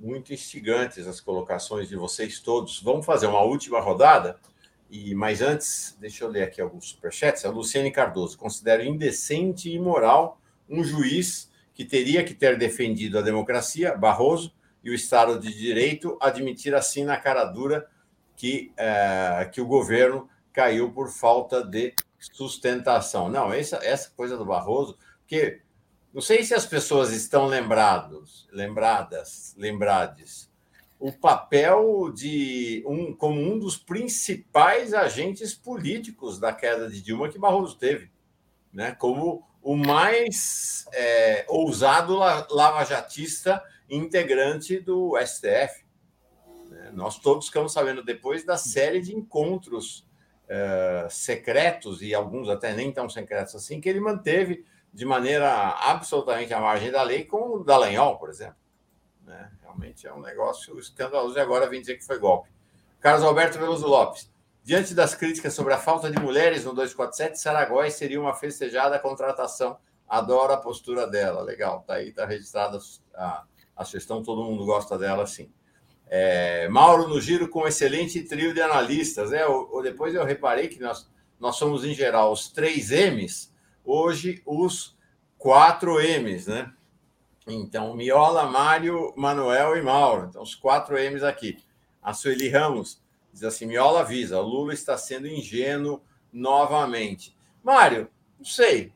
Muito 0.00 0.32
instigantes 0.32 1.06
as 1.06 1.20
colocações 1.20 1.88
de 1.88 1.94
vocês 1.94 2.40
todos. 2.40 2.82
Vamos 2.82 3.06
fazer 3.06 3.28
uma 3.28 3.42
última 3.42 3.80
rodada? 3.80 4.36
E 4.90 5.14
Mas 5.14 5.40
antes, 5.40 5.96
deixa 6.00 6.24
eu 6.24 6.28
ler 6.28 6.42
aqui 6.42 6.60
alguns 6.60 6.88
superchats. 6.88 7.44
A 7.44 7.50
Luciane 7.50 7.90
Cardoso 7.90 8.36
considera 8.36 8.84
indecente 8.84 9.70
e 9.70 9.76
imoral 9.76 10.40
um 10.68 10.82
juiz 10.82 11.50
que 11.72 11.84
teria 11.84 12.24
que 12.24 12.34
ter 12.34 12.58
defendido 12.58 13.18
a 13.18 13.22
democracia, 13.22 13.96
Barroso, 13.96 14.52
e 14.82 14.90
o 14.90 14.94
Estado 14.94 15.38
de 15.38 15.52
Direito 15.52 16.16
admitir 16.20 16.74
assim 16.74 17.04
na 17.04 17.16
cara 17.16 17.44
dura 17.44 17.88
que, 18.36 18.72
é, 18.76 19.48
que 19.52 19.60
o 19.60 19.66
governo 19.66 20.28
caiu 20.52 20.92
por 20.92 21.10
falta 21.10 21.62
de 21.62 21.94
sustentação. 22.18 23.28
Não, 23.28 23.52
essa, 23.52 23.76
essa 23.82 24.10
coisa 24.10 24.36
do 24.36 24.44
Barroso, 24.44 24.98
porque 25.20 25.60
não 26.12 26.20
sei 26.20 26.44
se 26.44 26.54
as 26.54 26.66
pessoas 26.66 27.12
estão 27.12 27.46
lembrados, 27.46 28.48
lembradas, 28.52 29.54
lembrades, 29.56 30.50
o 31.00 31.10
papel 31.10 32.12
de 32.14 32.84
um 32.86 33.12
como 33.12 33.40
um 33.40 33.58
dos 33.58 33.76
principais 33.76 34.94
agentes 34.94 35.54
políticos 35.54 36.38
da 36.38 36.52
queda 36.52 36.88
de 36.88 37.02
Dilma 37.02 37.28
que 37.28 37.38
Barroso 37.38 37.76
teve, 37.76 38.10
né? 38.72 38.92
Como 38.92 39.44
o 39.62 39.76
mais 39.76 40.86
é, 40.92 41.44
ousado 41.48 42.16
lavajatista 42.16 43.62
integrante 43.96 44.78
do 44.78 45.16
STF. 45.18 45.84
Né? 46.68 46.90
Nós 46.92 47.18
todos 47.18 47.46
ficamos 47.46 47.72
sabendo 47.72 48.02
depois 48.02 48.44
da 48.44 48.56
série 48.56 49.00
de 49.00 49.14
encontros 49.14 50.06
uh, 50.44 51.10
secretos, 51.10 52.02
e 52.02 52.14
alguns 52.14 52.48
até 52.48 52.74
nem 52.74 52.92
tão 52.92 53.08
secretos 53.08 53.54
assim, 53.54 53.80
que 53.80 53.88
ele 53.88 54.00
manteve 54.00 54.64
de 54.92 55.04
maneira 55.04 55.50
absolutamente 55.80 56.52
à 56.52 56.60
margem 56.60 56.90
da 56.90 57.02
lei 57.02 57.24
com 57.24 57.56
o 57.56 57.64
Dallagnol, 57.64 58.18
por 58.18 58.28
exemplo. 58.28 58.56
Né? 59.24 59.50
Realmente 59.62 60.06
é 60.06 60.12
um 60.12 60.20
negócio 60.20 60.78
escandaloso 60.78 61.36
e 61.36 61.40
agora 61.40 61.68
vem 61.68 61.80
dizer 61.80 61.96
que 61.96 62.04
foi 62.04 62.18
golpe. 62.18 62.50
Carlos 63.00 63.24
Alberto 63.24 63.58
Veloso 63.58 63.86
Lopes. 63.86 64.30
Diante 64.62 64.94
das 64.94 65.12
críticas 65.12 65.54
sobre 65.54 65.74
a 65.74 65.78
falta 65.78 66.08
de 66.08 66.20
mulheres 66.20 66.64
no 66.64 66.72
247, 66.72 67.40
Saragóis 67.40 67.94
seria 67.94 68.20
uma 68.20 68.32
festejada 68.32 68.96
contratação. 68.98 69.76
Adoro 70.08 70.52
a 70.52 70.56
postura 70.56 71.04
dela. 71.04 71.42
Legal, 71.42 71.82
tá 71.84 71.94
aí, 71.94 72.12
tá 72.12 72.24
registrada 72.24 72.78
a, 73.14 73.44
a 73.82 73.84
sugestão, 73.84 74.22
todo 74.22 74.42
mundo 74.42 74.64
gosta 74.64 74.98
dela, 74.98 75.26
sim. 75.26 75.50
É, 76.14 76.68
Mauro 76.68 77.08
no 77.08 77.20
giro 77.20 77.48
com 77.48 77.62
um 77.62 77.66
excelente 77.66 78.22
trio 78.22 78.52
de 78.52 78.60
analistas. 78.60 79.30
Né? 79.30 79.46
O, 79.46 79.80
depois 79.82 80.14
eu 80.14 80.24
reparei 80.24 80.68
que 80.68 80.80
nós, 80.80 81.10
nós 81.40 81.56
somos, 81.56 81.84
em 81.84 81.94
geral, 81.94 82.32
os 82.32 82.48
três 82.48 82.90
M's, 82.90 83.52
hoje 83.84 84.42
os 84.44 84.96
quatro 85.38 85.98
M's, 86.00 86.46
né? 86.46 86.72
Então, 87.46 87.96
Miola, 87.96 88.44
Mário, 88.44 89.12
Manuel 89.16 89.76
e 89.76 89.82
Mauro. 89.82 90.26
Então, 90.28 90.42
os 90.42 90.54
quatro 90.54 90.96
M's 90.96 91.22
aqui. 91.22 91.58
A 92.02 92.12
Sueli 92.12 92.48
Ramos 92.48 93.02
diz 93.32 93.42
assim: 93.42 93.66
Miola 93.66 94.00
avisa, 94.00 94.40
Lula 94.40 94.72
está 94.72 94.96
sendo 94.96 95.26
ingênuo 95.26 96.02
novamente. 96.32 97.36
Mário, 97.62 98.08
não 98.38 98.44
sei, 98.44 98.92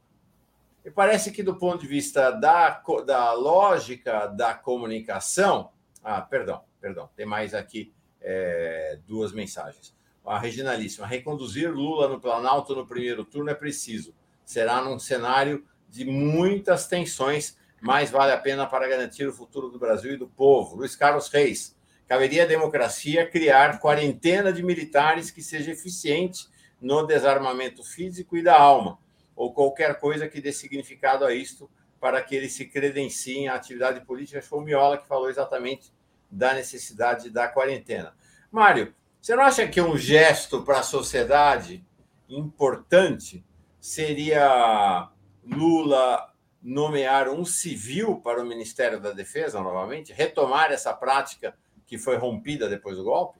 e 0.86 0.90
parece 0.90 1.32
que, 1.32 1.42
do 1.42 1.56
ponto 1.56 1.80
de 1.80 1.88
vista 1.88 2.30
da, 2.30 2.80
da 3.04 3.32
lógica 3.32 4.28
da 4.28 4.54
comunicação. 4.54 5.72
Ah, 6.00 6.22
perdão, 6.22 6.62
perdão, 6.80 7.10
tem 7.16 7.26
mais 7.26 7.54
aqui 7.54 7.92
é, 8.20 8.96
duas 9.04 9.32
mensagens. 9.32 9.92
A 10.24 10.38
Reginalíssima, 10.38 11.04
reconduzir 11.04 11.72
Lula 11.72 12.06
no 12.06 12.20
Planalto 12.20 12.72
no 12.72 12.86
primeiro 12.86 13.24
turno 13.24 13.50
é 13.50 13.54
preciso. 13.54 14.14
Será 14.44 14.80
num 14.80 14.96
cenário 14.96 15.66
de 15.88 16.04
muitas 16.04 16.86
tensões, 16.86 17.58
mas 17.80 18.12
vale 18.12 18.30
a 18.30 18.38
pena 18.38 18.64
para 18.64 18.88
garantir 18.88 19.26
o 19.26 19.32
futuro 19.32 19.68
do 19.68 19.80
Brasil 19.80 20.14
e 20.14 20.16
do 20.16 20.28
povo. 20.28 20.76
Luiz 20.76 20.94
Carlos 20.94 21.28
Reis, 21.28 21.76
caberia 22.06 22.44
à 22.44 22.46
democracia 22.46 23.28
criar 23.28 23.80
quarentena 23.80 24.52
de 24.52 24.62
militares 24.62 25.32
que 25.32 25.42
seja 25.42 25.72
eficiente 25.72 26.46
no 26.80 27.04
desarmamento 27.04 27.82
físico 27.82 28.36
e 28.36 28.42
da 28.42 28.56
alma 28.56 29.04
ou 29.36 29.52
qualquer 29.52 30.00
coisa 30.00 30.26
que 30.26 30.40
dê 30.40 30.50
significado 30.50 31.24
a 31.24 31.34
isto 31.34 31.70
para 32.00 32.22
que 32.22 32.34
ele 32.34 32.48
se 32.48 32.64
credencie 32.64 33.46
à 33.46 33.54
atividade 33.54 34.04
política. 34.04 34.40
Foi 34.40 34.58
o 34.58 34.62
Miola 34.62 34.98
que 34.98 35.06
falou 35.06 35.28
exatamente 35.28 35.92
da 36.30 36.54
necessidade 36.54 37.30
da 37.30 37.46
quarentena. 37.46 38.14
Mário, 38.50 38.94
você 39.20 39.36
não 39.36 39.42
acha 39.42 39.68
que 39.68 39.80
um 39.80 39.96
gesto 39.96 40.62
para 40.62 40.80
a 40.80 40.82
sociedade 40.82 41.84
importante 42.28 43.44
seria 43.80 45.10
Lula 45.44 46.32
nomear 46.62 47.28
um 47.28 47.44
civil 47.44 48.20
para 48.20 48.42
o 48.42 48.46
Ministério 48.46 49.00
da 49.00 49.12
Defesa 49.12 49.60
novamente, 49.60 50.12
retomar 50.12 50.72
essa 50.72 50.92
prática 50.92 51.56
que 51.86 51.96
foi 51.96 52.16
rompida 52.16 52.68
depois 52.68 52.96
do 52.96 53.04
golpe? 53.04 53.38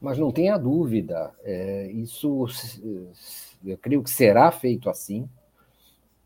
Mas 0.00 0.18
não 0.18 0.30
tenha 0.30 0.56
dúvida, 0.56 1.34
é, 1.42 1.90
isso 1.90 2.46
eu 3.64 3.76
creio 3.78 4.02
que 4.02 4.10
será 4.10 4.50
feito 4.50 4.88
assim, 4.88 5.28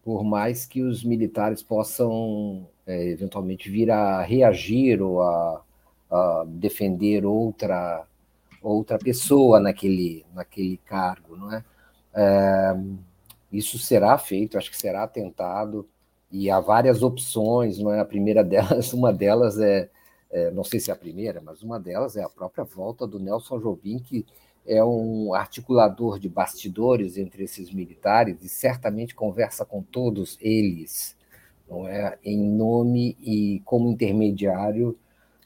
por 0.02 0.22
mais 0.22 0.66
que 0.66 0.82
os 0.82 1.02
militares 1.02 1.62
possam 1.62 2.68
é, 2.86 3.08
eventualmente 3.08 3.70
vir 3.70 3.90
a 3.90 4.22
reagir 4.22 5.00
ou 5.02 5.22
a, 5.22 5.62
a, 6.10 6.44
defender 6.46 7.24
outra 7.24 8.06
outra 8.62 8.98
pessoa 8.98 9.60
naquele 9.60 10.24
naquele 10.34 10.78
cargo, 10.78 11.36
não 11.36 11.52
é? 11.52 11.64
é? 12.14 12.76
Isso 13.52 13.78
será 13.78 14.16
feito, 14.18 14.58
acho 14.58 14.70
que 14.70 14.76
será 14.76 15.06
tentado 15.06 15.88
e 16.30 16.50
há 16.50 16.58
várias 16.60 17.02
opções, 17.02 17.78
não 17.78 17.92
é? 17.92 18.00
A 18.00 18.04
primeira 18.04 18.42
delas, 18.44 18.92
uma 18.92 19.12
delas 19.12 19.58
é, 19.58 19.88
é 20.30 20.50
não 20.50 20.64
sei 20.64 20.80
se 20.80 20.90
é 20.90 20.94
a 20.94 20.96
primeira, 20.96 21.40
mas 21.40 21.62
uma 21.62 21.80
delas 21.80 22.16
é 22.16 22.22
a 22.22 22.28
própria 22.28 22.64
volta 22.64 23.06
do 23.06 23.18
Nelson 23.18 23.58
Jobim 23.58 23.98
que 23.98 24.26
é 24.66 24.82
um 24.84 25.34
articulador 25.34 26.18
de 26.18 26.28
bastidores 26.28 27.16
entre 27.18 27.44
esses 27.44 27.72
militares 27.72 28.42
e 28.42 28.48
certamente 28.48 29.14
conversa 29.14 29.64
com 29.64 29.82
todos 29.82 30.38
eles, 30.40 31.16
não 31.68 31.86
é, 31.86 32.18
em 32.24 32.38
nome 32.38 33.16
e 33.20 33.60
como 33.64 33.90
intermediário 33.90 34.96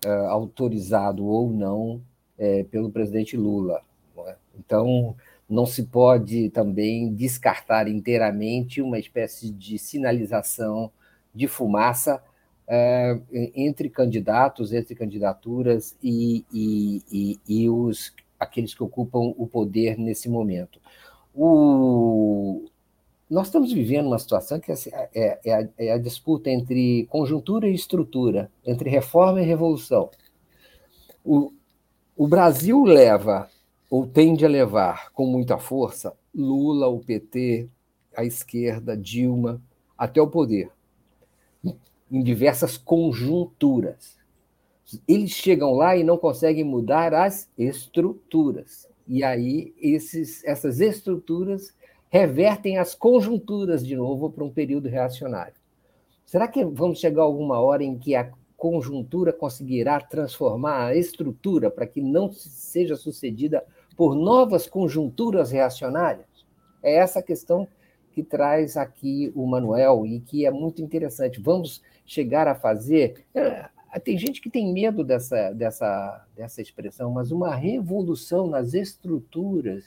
uh, 0.05 0.28
autorizado 0.28 1.27
ou 1.27 1.51
não 1.51 2.01
é, 2.39 2.65
pelo 2.65 2.90
presidente 2.90 3.36
Lula. 3.36 3.82
Não 4.16 4.28
é? 4.28 4.36
Então, 4.59 5.16
não 5.49 5.66
se 5.66 5.85
pode 5.85 6.51
também 6.51 7.12
descartar 7.15 7.89
inteiramente 7.89 8.82
uma 8.82 8.99
espécie 8.99 9.51
de 9.51 9.78
sinalização 9.78 10.93
de 11.35 11.49
fumaça 11.49 12.23
é, 12.66 13.19
entre 13.55 13.89
candidatos, 13.89 14.73
entre 14.74 14.95
candidaturas 14.95 15.97
e, 16.03 16.45
e, 16.53 17.03
e, 17.11 17.40
e, 17.49 17.70
os, 17.70 18.12
aqueles 18.39 18.74
que 18.74 18.82
ocupam 18.82 19.35
o 19.36 19.47
poder 19.47 19.98
nesse 19.98 20.28
momento. 20.28 20.81
O, 21.35 22.65
nós 23.28 23.48
estamos 23.48 23.73
vivendo 23.73 24.06
uma 24.06 24.19
situação 24.19 24.59
que 24.60 24.73
é, 24.73 24.77
é, 25.15 25.40
é, 25.44 25.55
a, 25.55 25.69
é 25.78 25.93
a 25.93 25.98
disputa 25.98 26.51
entre 26.51 27.06
conjuntura 27.06 27.69
e 27.69 27.74
estrutura, 27.74 28.51
entre 28.65 28.90
reforma 28.90 29.40
e 29.40 29.47
revolução. 29.47 30.10
O, 31.24 31.52
o 32.16 32.27
Brasil 32.27 32.85
leva, 32.85 33.48
ou 33.90 34.06
tende 34.06 34.44
a 34.44 34.48
levar 34.48 35.12
com 35.12 35.27
muita 35.27 35.59
força, 35.59 36.15
Lula, 36.35 36.89
o 36.89 37.01
PT, 37.01 37.69
a 38.16 38.24
esquerda, 38.24 38.97
Dilma, 38.97 39.60
até 39.97 40.20
o 40.20 40.28
poder 40.28 40.70
em 42.10 42.23
diversas 42.23 42.77
conjunturas. 42.77 44.18
Eles 45.06 45.31
chegam 45.31 45.73
lá 45.73 45.97
e 45.97 46.05
não 46.05 46.16
conseguem 46.16 46.65
mudar 46.65 47.12
as 47.12 47.48
estruturas. 47.59 48.89
E 49.06 49.23
aí 49.23 49.74
esses, 49.81 50.44
essas 50.44 50.81
estruturas 50.81 51.74
revertem 52.10 52.78
as 52.78 52.94
conjunturas 52.94 53.86
de 53.86 53.94
novo 53.94 54.31
para 54.31 54.44
um 54.44 54.51
período 54.51 54.89
reacionário. 54.89 55.55
Será 56.24 56.48
que 56.48 56.65
vamos 56.65 57.01
chegar 57.01 57.23
a 57.23 57.24
alguma 57.24 57.60
hora 57.60 57.82
em 57.82 57.98
que 57.98 58.15
a 58.15 58.31
conjuntura 58.56 59.32
conseguirá 59.32 60.01
transformar 60.01 60.86
a 60.86 60.97
estrutura 60.97 61.70
para 61.70 61.86
que 61.86 62.01
não 62.01 62.32
seja 62.32 62.97
sucedida 62.97 63.65
por 63.97 64.15
novas 64.15 64.66
conjunturas 64.66 65.51
reacionárias? 65.51 66.27
É 66.82 66.97
essa 66.97 67.20
a 67.20 67.23
questão 67.23 67.69
que 68.12 68.23
traz 68.23 68.77
aqui 68.77 69.32
o 69.35 69.47
Manuel 69.47 70.05
e 70.05 70.20
que 70.20 70.44
é 70.44 70.51
muito 70.51 70.82
interessante. 70.82 71.40
Vamos 71.40 71.82
chegar 72.05 72.48
a 72.48 72.55
fazer. 72.55 73.24
É, 73.93 73.98
tem 73.98 74.19
gente 74.19 74.40
que 74.40 74.51
tem 74.51 74.73
medo 74.73 75.02
dessa, 75.02 75.52
dessa, 75.52 76.27
dessa 76.36 76.60
expressão, 76.60 77.10
mas 77.10 77.31
uma 77.31 77.55
revolução 77.55 78.47
nas 78.47 78.74
estruturas 78.74 79.85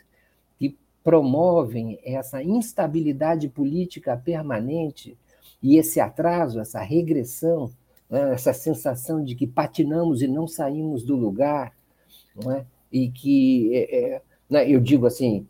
que 0.58 0.78
promovem 1.04 2.00
essa 2.04 2.42
instabilidade 2.44 3.48
política 3.50 4.18
permanente 4.18 5.18
e 5.62 5.78
esse 5.78 6.00
atraso, 6.00 6.60
essa 6.60 6.82
regressão, 6.82 7.72
né, 8.10 8.34
essa 8.34 8.54
sensação 8.54 9.24
de 9.24 9.36
que 9.36 9.46
patinamos 9.46 10.22
e 10.22 10.28
não 10.28 10.48
saímos 10.48 11.04
do 11.04 11.16
lugar, 11.16 11.74
não 12.36 12.52
é? 12.52 12.66
e 12.92 13.10
que, 13.10 13.76
é, 13.76 14.00
é, 14.00 14.22
né, 14.50 14.70
eu 14.70 14.80
digo 14.80 15.06
assim, 15.06 15.48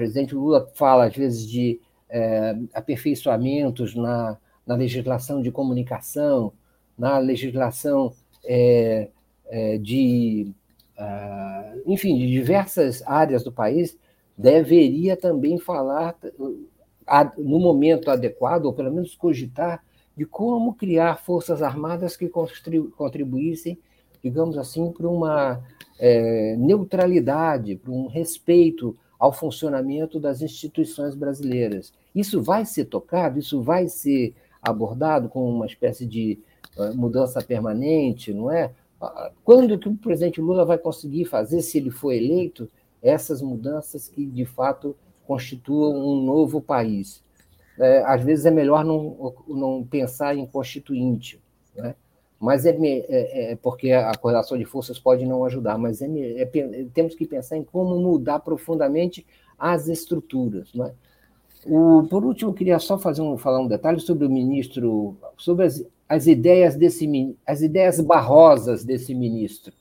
presidente 0.00 0.34
Lula 0.34 0.66
fala, 0.74 1.04
às 1.04 1.14
vezes, 1.14 1.46
de 1.46 1.78
é, 2.08 2.56
aperfeiçoamentos 2.72 3.94
na, 3.94 4.38
na 4.66 4.74
legislação 4.74 5.42
de 5.42 5.52
comunicação, 5.52 6.54
na 7.00 7.16
legislação 7.16 8.12
é, 8.44 9.08
é, 9.48 9.78
de, 9.78 10.52
uh, 10.98 11.82
enfim, 11.86 12.18
de 12.18 12.30
diversas 12.30 13.02
áreas 13.06 13.42
do 13.42 13.50
país, 13.50 13.98
deveria 14.36 15.16
também 15.16 15.58
falar 15.58 16.14
no 17.38 17.58
momento 17.58 18.10
adequado, 18.10 18.66
ou 18.66 18.74
pelo 18.74 18.92
menos 18.92 19.14
cogitar, 19.14 19.82
de 20.14 20.26
como 20.26 20.74
criar 20.74 21.16
forças 21.16 21.62
armadas 21.62 22.16
que 22.18 22.28
contribuíssem, 22.28 23.78
digamos 24.22 24.58
assim, 24.58 24.92
para 24.92 25.08
uma 25.08 25.62
é, 25.98 26.54
neutralidade, 26.58 27.76
para 27.76 27.90
um 27.90 28.08
respeito 28.08 28.94
ao 29.18 29.32
funcionamento 29.32 30.20
das 30.20 30.42
instituições 30.42 31.14
brasileiras. 31.14 31.92
Isso 32.14 32.42
vai 32.42 32.66
ser 32.66 32.84
tocado, 32.84 33.38
isso 33.38 33.62
vai 33.62 33.88
ser 33.88 34.34
abordado 34.62 35.30
com 35.30 35.50
uma 35.50 35.66
espécie 35.66 36.04
de 36.04 36.38
mudança 36.94 37.42
permanente, 37.42 38.32
não 38.32 38.50
é? 38.50 38.72
Quando 39.44 39.78
que 39.78 39.88
o 39.88 39.96
presidente 39.96 40.40
Lula 40.40 40.64
vai 40.64 40.76
conseguir 40.76 41.24
fazer, 41.24 41.62
se 41.62 41.78
ele 41.78 41.90
for 41.90 42.12
eleito, 42.12 42.68
essas 43.02 43.40
mudanças 43.40 44.08
que 44.08 44.26
de 44.26 44.44
fato 44.44 44.94
constituam 45.26 45.96
um 45.96 46.22
novo 46.22 46.60
país? 46.60 47.22
É, 47.78 48.02
às 48.04 48.22
vezes 48.22 48.44
é 48.44 48.50
melhor 48.50 48.84
não, 48.84 49.34
não 49.48 49.82
pensar 49.84 50.36
em 50.36 50.44
constituinte, 50.44 51.40
né? 51.74 51.94
mas 52.38 52.66
é, 52.66 52.76
é, 52.78 53.52
é, 53.52 53.56
porque 53.56 53.92
a 53.92 54.14
correlação 54.14 54.58
de 54.58 54.66
forças 54.66 54.98
pode 54.98 55.24
não 55.24 55.44
ajudar, 55.46 55.78
mas 55.78 56.02
é, 56.02 56.42
é, 56.42 56.46
temos 56.92 57.14
que 57.14 57.26
pensar 57.26 57.56
em 57.56 57.64
como 57.64 57.98
mudar 57.98 58.40
profundamente 58.40 59.26
as 59.58 59.88
estruturas. 59.88 60.74
Né? 60.74 60.92
O, 61.66 62.06
por 62.08 62.24
último, 62.24 62.50
eu 62.50 62.54
queria 62.54 62.78
só 62.78 62.98
fazer 62.98 63.22
um, 63.22 63.38
falar 63.38 63.60
um 63.60 63.66
detalhe 63.66 64.00
sobre 64.00 64.26
o 64.26 64.30
ministro, 64.30 65.16
sobre 65.36 65.66
as, 65.66 65.84
as 66.10 66.26
ideias 66.26 66.74
desse 66.74 67.08
as 67.46 67.62
ideias 67.62 68.00
barrosas 68.00 68.84
desse 68.84 69.14
ministro. 69.14 69.72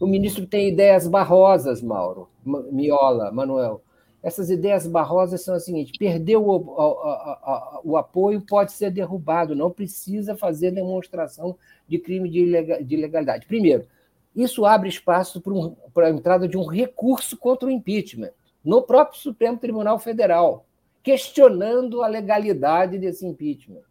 O 0.00 0.06
ministro 0.06 0.44
tem 0.44 0.68
ideias 0.68 1.06
barrosas, 1.06 1.80
Mauro, 1.80 2.28
Miola, 2.44 3.30
Manuel. 3.30 3.80
Essas 4.20 4.50
ideias 4.50 4.84
barrosas 4.84 5.42
são 5.42 5.54
as 5.54 5.64
seguintes: 5.64 5.96
perdeu 5.96 6.44
o, 6.44 6.56
o, 6.56 7.92
o, 7.92 7.96
apoio, 7.96 8.40
pode 8.40 8.72
ser 8.72 8.90
derrubado, 8.90 9.54
não 9.54 9.70
precisa 9.70 10.34
fazer 10.34 10.72
demonstração 10.72 11.56
de 11.86 12.00
crime 12.00 12.28
de 12.28 12.94
ilegalidade. 12.94 13.46
Primeiro, 13.46 13.86
isso 14.34 14.66
abre 14.66 14.88
espaço 14.88 15.40
para, 15.40 15.52
um, 15.52 15.76
para 15.94 16.08
a 16.08 16.10
entrada 16.10 16.48
de 16.48 16.58
um 16.58 16.66
recurso 16.66 17.36
contra 17.36 17.68
o 17.68 17.70
impeachment 17.70 18.32
no 18.64 18.82
próprio 18.82 19.20
Supremo 19.20 19.56
Tribunal 19.56 20.00
Federal, 20.00 20.66
questionando 21.00 22.02
a 22.02 22.08
legalidade 22.08 22.98
desse 22.98 23.24
impeachment. 23.24 23.82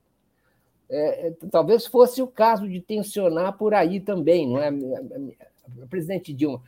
É, 0.89 1.27
é 1.27 1.31
talvez 1.51 1.85
fosse 1.85 2.21
o 2.21 2.27
caso 2.27 2.67
de 2.67 2.79
tensionar 2.79 3.57
por 3.57 3.73
aí 3.73 3.99
também, 3.99 4.47
não 4.47 4.59
é? 4.59 4.71
Presidente 5.89 6.33
Dilma. 6.33 6.61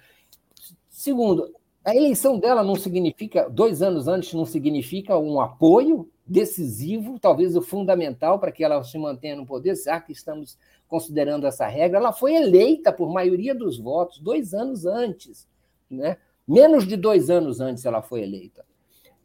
Segundo, 0.90 1.54
a 1.86 1.96
eleição 1.96 2.40
dela 2.40 2.64
não 2.64 2.76
significa, 2.76 3.50
dois 3.50 3.82
anos 3.82 4.08
antes, 4.08 4.34
não 4.34 4.46
significa 4.46 5.18
um 5.18 5.40
apoio 5.40 6.10
decisivo, 6.26 7.18
talvez 7.20 7.56
o 7.56 7.62
fundamental 7.62 8.40
para 8.40 8.52
que 8.52 8.64
ela 8.64 8.84
se 8.84 8.98
mantenha 8.98 9.36
no 9.36 9.46
poder, 9.46 9.76
já 9.76 10.00
que 10.02 10.12
estamos 10.12 10.58
considerando 10.88 11.48
essa 11.48 11.66
regra. 11.68 12.00
Ela 12.00 12.12
foi 12.12 12.36
eleita 12.36 12.92
por 12.92 13.12
maioria 13.12 13.56
dos 13.56 13.78
votos 13.78 14.20
dois 14.20 14.54
anos 14.54 14.86
antes, 14.86 15.48
né? 15.90 16.18
menos 16.48 16.88
de 16.88 16.96
dois 16.96 17.30
anos 17.30 17.60
antes 17.60 17.86
ela 17.86 18.02
foi 18.02 18.24
eleita. 18.24 18.66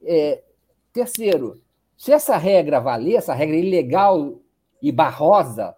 É, 0.05 0.43
terceiro, 0.93 1.60
se 1.97 2.12
essa 2.12 2.36
regra 2.36 2.81
valer, 2.81 3.16
essa 3.16 3.35
regra 3.35 3.56
ilegal 3.56 4.40
e 4.82 4.90
barrosa, 4.90 5.76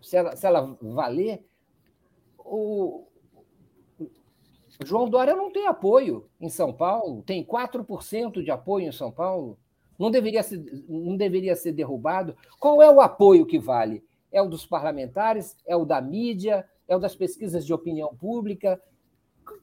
se 0.00 0.16
ela, 0.16 0.36
se 0.36 0.46
ela 0.46 0.76
valer, 0.80 1.44
o, 2.38 3.04
João 4.84 5.08
Dória 5.08 5.34
não 5.34 5.50
tem 5.50 5.66
apoio 5.66 6.28
em 6.40 6.48
São 6.48 6.72
Paulo, 6.72 7.22
tem 7.22 7.44
4% 7.44 8.42
de 8.42 8.50
apoio 8.50 8.88
em 8.88 8.92
São 8.92 9.10
Paulo, 9.10 9.58
não 9.98 10.10
deveria, 10.10 10.42
ser, 10.42 10.64
não 10.88 11.16
deveria 11.16 11.54
ser 11.54 11.72
derrubado. 11.72 12.36
Qual 12.58 12.82
é 12.82 12.90
o 12.90 13.00
apoio 13.00 13.46
que 13.46 13.58
vale? 13.58 14.04
É 14.32 14.42
o 14.42 14.48
dos 14.48 14.66
parlamentares? 14.66 15.56
É 15.66 15.76
o 15.76 15.84
da 15.84 16.00
mídia? 16.00 16.68
É 16.88 16.96
o 16.96 16.98
das 16.98 17.14
pesquisas 17.14 17.64
de 17.64 17.72
opinião 17.72 18.14
pública? 18.14 18.80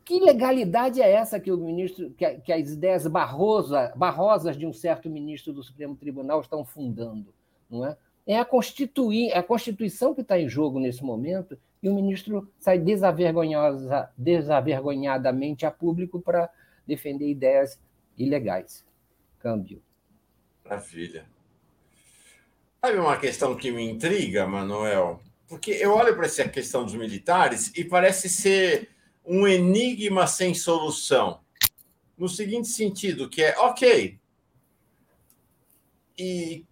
Que 0.06 0.20
legalidade 0.20 1.02
é 1.02 1.12
essa 1.12 1.40
que 1.40 1.52
o 1.52 1.58
ministro, 1.58 2.12
que, 2.12 2.36
que 2.40 2.54
as 2.54 2.70
ideias 2.70 3.06
barrosa, 3.08 3.92
barrosas 3.96 4.58
de 4.58 4.66
um 4.66 4.72
certo 4.72 5.10
ministro 5.10 5.52
do 5.52 5.64
Supremo 5.64 5.96
Tribunal 5.96 6.40
estão 6.40 6.64
fundando? 6.64 7.34
Não 7.70 7.86
é? 7.86 7.98
É 8.32 8.40
a, 8.40 8.46
constituir, 8.46 9.30
é 9.32 9.40
a 9.40 9.44
Constituição 9.44 10.16
que 10.16 10.22
está 10.22 10.40
em 10.40 10.48
jogo 10.48 10.80
nesse 10.80 11.04
momento 11.04 11.60
e 11.84 11.90
o 11.90 11.96
ministro 11.96 12.50
sai 12.58 12.80
desavergonhadamente 12.80 15.66
a 15.66 15.72
público 15.72 16.22
para 16.22 16.50
defender 16.88 17.30
ideias 17.30 17.78
ilegais. 18.18 18.86
Câmbio. 19.38 19.84
Maravilha. 20.64 21.26
Sabe 22.80 23.00
uma 23.00 23.18
questão 23.18 23.54
que 23.54 23.70
me 23.70 23.84
intriga, 23.84 24.48
Manuel? 24.48 25.22
Porque 25.50 25.72
eu 25.72 25.92
olho 25.92 26.16
para 26.16 26.26
essa 26.26 26.48
questão 26.48 26.86
dos 26.86 26.96
militares 26.96 27.74
e 27.76 27.84
parece 27.84 28.30
ser 28.30 28.92
um 29.26 29.46
enigma 29.46 30.26
sem 30.26 30.54
solução. 30.54 31.42
No 32.18 32.30
seguinte 32.30 32.70
sentido, 32.70 33.30
que 33.30 33.44
é, 33.44 33.60
ok, 33.60 34.18
e 36.18 36.66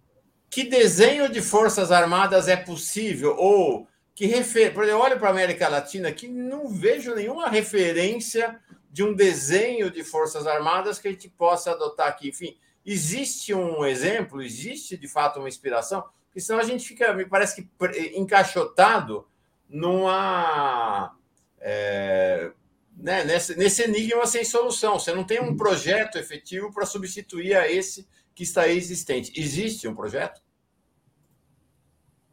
que 0.50 0.64
desenho 0.64 1.28
de 1.28 1.40
forças 1.40 1.92
armadas 1.92 2.48
é 2.48 2.56
possível? 2.56 3.36
Ou 3.38 3.86
que 4.14 4.26
refer... 4.26 4.76
eu 4.76 4.98
olho 4.98 5.18
para 5.18 5.28
a 5.28 5.30
América 5.30 5.68
Latina 5.68 6.12
que 6.12 6.26
não 6.26 6.68
vejo 6.68 7.14
nenhuma 7.14 7.48
referência 7.48 8.60
de 8.90 9.04
um 9.04 9.14
desenho 9.14 9.90
de 9.90 10.02
forças 10.02 10.46
armadas 10.46 10.98
que 10.98 11.06
a 11.06 11.10
gente 11.12 11.28
possa 11.28 11.70
adotar 11.70 12.08
aqui. 12.08 12.28
Enfim, 12.28 12.58
existe 12.84 13.54
um 13.54 13.84
exemplo, 13.84 14.42
existe 14.42 14.96
de 14.96 15.06
fato 15.06 15.38
uma 15.38 15.48
inspiração, 15.48 16.04
porque 16.26 16.40
senão 16.40 16.58
a 16.58 16.64
gente 16.64 16.86
fica, 16.86 17.14
me 17.14 17.24
parece 17.24 17.62
que 17.62 17.68
encaixotado 18.16 19.26
numa. 19.68 21.16
É, 21.60 22.50
né, 22.96 23.24
nesse, 23.24 23.56
nesse 23.56 23.82
enigma 23.82 24.26
sem 24.26 24.44
solução. 24.44 24.98
Você 24.98 25.14
não 25.14 25.24
tem 25.24 25.40
um 25.40 25.56
projeto 25.56 26.18
efetivo 26.18 26.72
para 26.72 26.84
substituir 26.84 27.54
a 27.54 27.70
esse 27.70 28.06
que 28.40 28.44
está 28.44 28.66
existente. 28.66 29.38
Existe 29.38 29.86
um 29.86 29.94
projeto? 29.94 30.40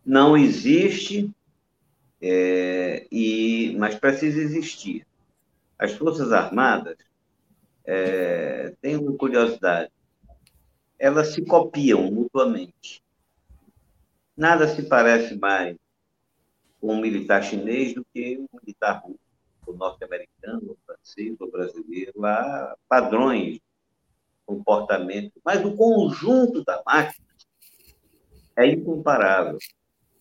não 0.07 0.37
existe, 0.37 1.29
é, 2.21 3.05
e, 3.11 3.75
mas 3.77 3.95
precisa 3.95 4.39
existir. 4.39 5.05
As 5.77 5.91
Forças 5.91 6.31
Armadas 6.31 6.95
é, 7.83 8.73
têm 8.81 8.95
uma 8.95 9.17
curiosidade, 9.17 9.91
elas 10.97 11.33
se 11.33 11.43
copiam 11.43 12.09
mutuamente. 12.09 13.03
Nada 14.35 14.73
se 14.73 14.83
parece 14.83 15.37
mais 15.37 15.75
com 16.79 16.93
um 16.93 17.01
militar 17.01 17.43
chinês 17.43 17.93
do 17.93 18.05
que 18.13 18.37
um 18.37 18.47
militar 18.61 19.01
russo, 19.03 19.19
o 19.65 19.73
norte-americano, 19.73 20.71
o 20.71 20.77
francês, 20.85 21.35
o 21.37 21.51
brasileiro. 21.51 22.25
Há 22.25 22.77
padrões 22.87 23.59
comportamento, 24.47 25.33
mas 25.43 25.63
o 25.63 25.75
conjunto 25.75 26.63
da 26.63 26.81
máquina 26.85 27.27
é 28.55 28.65
incomparável, 28.65 29.57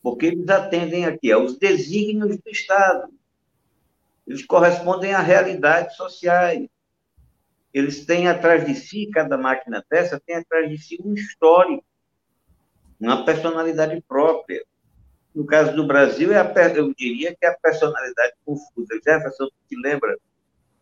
porque 0.02 0.26
eles 0.26 0.48
atendem 0.48 1.06
aqui 1.06 1.30
aos 1.30 1.56
desígnios 1.56 2.36
do 2.36 2.50
Estado. 2.50 3.08
Eles 4.26 4.44
correspondem 4.44 5.14
a 5.14 5.20
realidades 5.20 5.96
sociais. 5.96 6.68
Eles 7.72 8.04
têm 8.04 8.26
atrás 8.26 8.66
de 8.66 8.74
si, 8.74 9.08
cada 9.12 9.38
máquina 9.38 9.84
dessa 9.88 10.20
tem 10.20 10.36
atrás 10.36 10.68
de 10.68 10.76
si 10.76 10.98
um 11.02 11.14
histórico, 11.14 11.84
uma 12.98 13.24
personalidade 13.24 14.02
própria. 14.08 14.64
No 15.34 15.46
caso 15.46 15.76
do 15.76 15.86
Brasil, 15.86 16.32
é 16.32 16.40
a, 16.40 16.68
eu 16.74 16.92
diria 16.94 17.36
que 17.38 17.44
é 17.44 17.50
a 17.50 17.58
personalidade 17.58 18.32
confusa. 18.44 18.98
Jefferson, 19.04 19.48
te 19.68 19.76
lembra, 19.76 20.16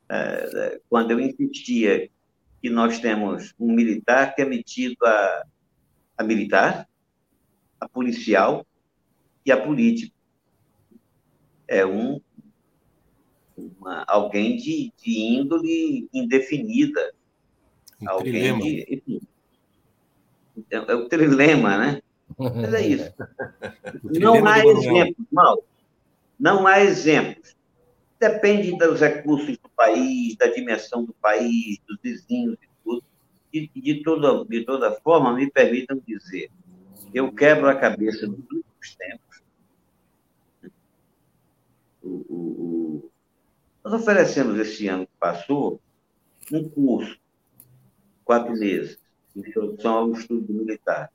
é, 0.09 0.81
quando 0.89 1.11
eu 1.11 1.21
insistia 1.21 2.09
que 2.65 2.71
nós 2.71 2.99
temos 2.99 3.53
um 3.61 3.71
militar 3.75 4.35
que 4.35 4.41
é 4.41 4.45
metido 4.47 4.97
a, 5.05 5.45
a 6.17 6.25
militar, 6.25 6.89
a 7.79 7.87
policial 7.87 8.67
e 9.45 9.53
a 9.53 9.63
político. 9.63 10.17
É 11.69 11.85
um 11.85 12.23
uma, 13.55 14.03
alguém 14.09 14.57
de, 14.57 14.91
de 14.97 15.11
índole 15.11 16.09
indefinida. 16.11 17.13
Um 18.01 18.09
alguém 18.09 18.33
trilema. 18.33 18.63
de. 18.63 18.87
Enfim, 18.89 19.21
é, 20.71 20.77
é 20.77 20.95
o 20.95 21.07
trilema, 21.07 21.77
né? 21.77 22.03
Mas 22.39 22.73
é 22.73 22.87
isso. 22.87 23.13
Não 24.19 24.47
há 24.47 24.65
exemplos, 24.65 25.27
mal. 25.31 25.63
Não 26.41 26.67
há 26.67 26.81
exemplos. 26.81 27.55
Depende 28.19 28.75
dos 28.79 29.03
recursos 29.03 29.59
país, 29.77 30.37
da 30.37 30.47
dimensão 30.47 31.05
do 31.05 31.13
país, 31.15 31.79
dos 31.87 31.99
vizinhos 32.03 32.57
e 32.63 32.69
tudo. 32.85 33.05
E 33.53 33.69
de 33.69 34.03
toda, 34.03 34.45
de 34.47 34.65
toda 34.65 34.91
forma, 35.01 35.33
me 35.35 35.49
permitam 35.51 36.01
dizer, 36.07 36.51
eu 37.13 37.33
quebro 37.33 37.69
a 37.69 37.75
cabeça 37.77 38.27
nos 38.27 38.39
últimos 38.41 38.97
tempos. 38.99 39.43
O, 42.03 42.09
o, 42.09 42.35
o- 42.35 43.11
Nós 43.85 43.95
oferecemos 43.95 44.59
esse 44.59 44.89
ano 44.89 45.07
que 45.07 45.13
passou 45.19 45.81
um 46.53 46.69
curso, 46.69 47.17
quatro 48.25 48.53
meses, 48.53 48.99
de 49.35 49.49
introdução 49.49 49.95
ao 49.95 50.13
estudo 50.13 50.53
militar. 50.53 51.11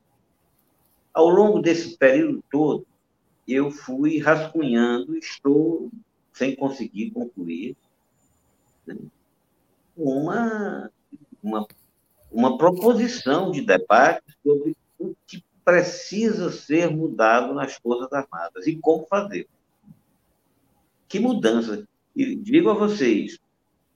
Ao 1.14 1.28
longo 1.28 1.60
desse 1.60 1.98
período 1.98 2.44
todo, 2.52 2.86
eu 3.48 3.70
fui 3.72 4.20
rascunhando, 4.20 5.18
estou 5.18 5.92
sem 6.32 6.56
conseguir 6.56 7.12
concluir, 7.12 7.76
uma, 9.96 10.92
uma, 11.44 11.68
uma 12.32 12.58
proposição 12.58 13.52
de 13.52 13.62
debate 13.62 14.24
sobre 14.44 14.76
o 14.98 15.14
que 15.28 15.44
precisa 15.64 16.52
ser 16.52 16.90
mudado 16.90 17.54
nas 17.54 17.76
Forças 17.76 18.12
Armadas 18.12 18.66
e 18.66 18.76
como 18.78 19.06
fazer. 19.06 19.48
Que 21.08 21.20
mudança? 21.20 21.88
E 22.16 22.36
digo 22.36 22.70
a 22.70 22.74
vocês, 22.74 23.40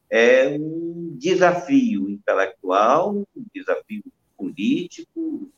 é 0.10 0.50
um 0.50 1.16
desafio 1.18 2.10
intelectual, 2.10 3.16
um 3.16 3.46
desafio 3.54 4.04
político, 4.38 5.50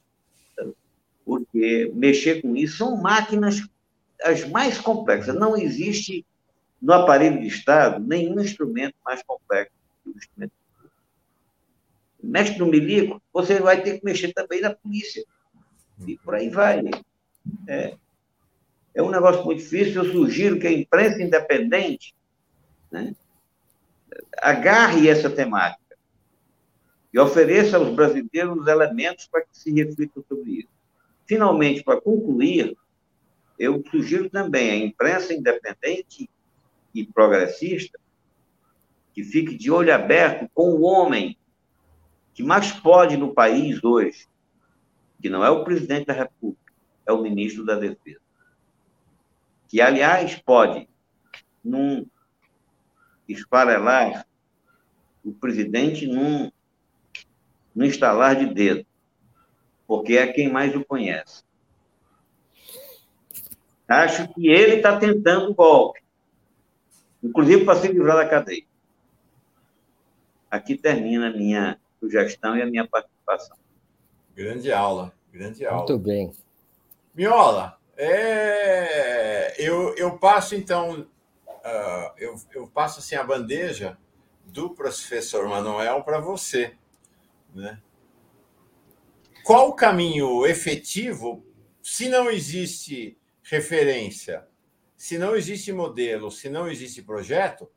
porque 1.25 1.91
mexer 1.93 2.41
com 2.41 2.55
isso 2.55 2.77
são 2.77 2.95
máquinas 2.97 3.67
as 4.23 4.47
mais 4.49 4.79
complexas. 4.79 5.35
Não 5.35 5.57
existe 5.57 6.25
no 6.85 6.93
aparelho 6.93 7.41
de 7.41 7.47
Estado 7.47 7.99
nenhum 7.99 8.39
instrumento 8.39 8.93
mais 9.03 9.23
complexo 9.23 9.73
que 10.03 10.11
o 10.11 10.15
instrumento. 10.15 10.53
Mexe 12.21 12.59
no 12.59 12.67
milico, 12.67 13.19
você 13.33 13.59
vai 13.59 13.81
ter 13.81 13.97
que 13.97 14.05
mexer 14.05 14.31
também 14.33 14.61
na 14.61 14.73
polícia. 14.75 15.25
E 16.05 16.15
por 16.19 16.35
aí 16.35 16.47
vai. 16.47 16.83
É, 17.67 17.97
é 18.93 19.01
um 19.01 19.09
negócio 19.09 19.43
muito 19.43 19.63
difícil. 19.63 20.03
Eu 20.03 20.11
sugiro 20.11 20.59
que 20.59 20.67
a 20.67 20.71
imprensa 20.71 21.23
independente 21.23 22.13
né, 22.91 23.15
agarre 24.37 25.09
essa 25.09 25.29
temática 25.29 25.97
e 27.11 27.17
ofereça 27.17 27.77
aos 27.77 27.95
brasileiros 27.95 28.67
elementos 28.67 29.27
para 29.27 29.41
que 29.41 29.57
se 29.57 29.73
reflitam 29.73 30.23
sobre 30.27 30.59
isso. 30.59 30.69
Finalmente, 31.25 31.83
para 31.83 31.99
concluir, 31.99 32.77
eu 33.57 33.83
sugiro 33.89 34.29
também 34.29 34.69
à 34.69 34.75
imprensa 34.75 35.33
independente 35.33 36.29
e 36.95 37.05
progressista 37.05 37.99
que 39.13 39.23
fique 39.23 39.55
de 39.55 39.69
olho 39.69 39.93
aberto 39.93 40.49
com 40.53 40.69
o 40.69 40.81
homem 40.81 41.37
que 42.33 42.41
mais 42.41 42.71
pode 42.71 43.15
no 43.15 43.33
país 43.33 43.83
hoje, 43.83 44.27
que 45.21 45.29
não 45.29 45.43
é 45.43 45.49
o 45.49 45.63
presidente 45.63 46.07
da 46.07 46.13
República, 46.13 46.73
é 47.05 47.11
o 47.11 47.21
ministro 47.21 47.65
da 47.65 47.75
Defesa. 47.75 48.19
Que, 49.67 49.79
aliás, 49.79 50.35
pode, 50.35 50.89
num 51.63 52.05
esfarelar 53.27 54.25
o 55.23 55.33
presidente 55.33 56.05
num, 56.05 56.51
num 57.73 57.85
estalar 57.85 58.35
de 58.35 58.53
dedo, 58.53 58.85
porque 59.87 60.17
é 60.17 60.27
quem 60.27 60.51
mais 60.51 60.75
o 60.75 60.85
conhece. 60.85 61.43
Acho 63.87 64.27
que 64.33 64.47
ele 64.47 64.75
está 64.75 64.99
tentando 64.99 65.51
o 65.51 65.53
golpe, 65.55 66.04
inclusive 67.25 67.65
para 67.65 67.79
se 67.79 67.87
livrar 67.87 68.17
da 68.17 68.27
cadeia. 68.27 68.63
Aqui 70.49 70.77
termina 70.77 71.29
a 71.29 71.33
minha 71.33 71.79
sugestão 71.99 72.55
e 72.55 72.61
a 72.61 72.65
minha 72.65 72.87
participação. 72.87 73.57
Grande 74.35 74.71
aula, 74.71 75.13
grande 75.31 75.65
aula. 75.65 75.79
Muito 75.79 75.97
bem. 75.97 76.31
Miola, 77.13 77.77
é, 77.97 79.55
eu, 79.57 79.95
eu 79.95 80.17
passo 80.17 80.55
então, 80.55 81.07
uh, 81.47 82.11
eu, 82.17 82.35
eu 82.53 82.67
passo 82.67 82.99
assim 82.99 83.15
a 83.15 83.23
bandeja 83.23 83.97
do 84.45 84.69
professor 84.69 85.47
Manuel 85.47 86.03
para 86.03 86.19
você, 86.19 86.75
né? 87.53 87.79
Qual 89.43 89.69
o 89.69 89.73
caminho 89.73 90.45
efetivo 90.45 91.45
se 91.81 92.09
não 92.09 92.31
existe 92.31 93.15
referência, 93.43 94.47
se 94.95 95.17
não 95.17 95.35
existe 95.35 95.71
modelo, 95.71 96.31
se 96.31 96.49
não 96.49 96.67
existe 96.67 97.01
projeto? 97.01 97.69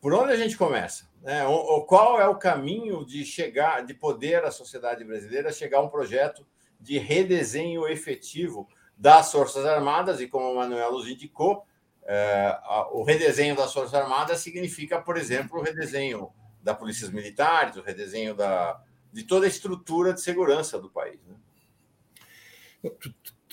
Por 0.00 0.12
onde 0.14 0.32
a 0.32 0.36
gente 0.36 0.56
começa? 0.56 1.08
Né? 1.22 1.44
O, 1.46 1.82
qual 1.82 2.20
é 2.20 2.26
o 2.28 2.38
caminho 2.38 3.04
de 3.04 3.24
chegar, 3.24 3.84
de 3.84 3.94
poder 3.94 4.44
a 4.44 4.50
sociedade 4.50 5.04
brasileira 5.04 5.52
chegar 5.52 5.78
a 5.78 5.82
um 5.82 5.88
projeto 5.88 6.46
de 6.80 6.98
redesenho 6.98 7.86
efetivo 7.86 8.68
das 8.96 9.32
Forças 9.32 9.64
Armadas, 9.66 10.20
e 10.20 10.28
como 10.28 10.50
o 10.50 10.56
Manuel 10.56 10.92
nos 10.92 11.08
indicou, 11.08 11.66
é, 12.04 12.58
o 12.92 13.02
redesenho 13.02 13.56
das 13.56 13.72
Forças 13.72 13.94
Armadas 13.94 14.40
significa, 14.40 15.00
por 15.00 15.16
exemplo, 15.16 15.58
o 15.58 15.62
redesenho 15.62 16.30
da 16.62 16.74
Polícia 16.74 17.08
Militares, 17.08 17.76
o 17.76 17.82
redesenho 17.82 18.34
da, 18.34 18.80
de 19.12 19.24
toda 19.24 19.46
a 19.46 19.48
estrutura 19.48 20.14
de 20.14 20.20
segurança 20.20 20.78
do 20.78 20.90
país. 20.90 21.20
Né? 21.26 22.90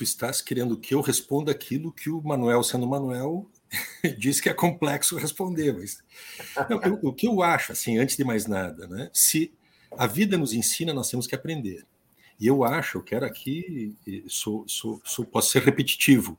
Tu, 0.03 0.09
estás 0.13 0.41
querendo 0.41 0.77
que 0.77 0.93
eu 0.93 1.01
responda 1.01 1.51
aquilo 1.51 1.91
que 1.91 2.09
o 2.09 2.21
Manuel, 2.21 2.61
sendo 2.61 2.85
Manuel, 2.85 3.49
diz 4.19 4.41
que 4.41 4.49
é 4.49 4.53
complexo 4.53 5.17
responder, 5.17 5.73
mas 5.73 6.03
não, 6.69 6.81
eu, 6.81 6.99
o 7.01 7.13
que 7.13 7.27
eu 7.27 7.41
acho, 7.41 7.71
assim, 7.71 7.97
antes 7.97 8.17
de 8.17 8.23
mais 8.23 8.45
nada, 8.45 8.85
né? 8.87 9.09
Se 9.13 9.53
a 9.97 10.05
vida 10.05 10.37
nos 10.37 10.53
ensina, 10.53 10.93
nós 10.93 11.09
temos 11.09 11.25
que 11.25 11.35
aprender. 11.35 11.85
E 12.39 12.47
eu 12.47 12.63
acho, 12.63 12.97
eu 12.97 13.03
quero 13.03 13.25
aqui, 13.25 13.95
sou, 14.27 14.67
sou, 14.67 15.01
sou, 15.05 15.25
posso 15.25 15.51
ser 15.51 15.61
repetitivo, 15.61 16.37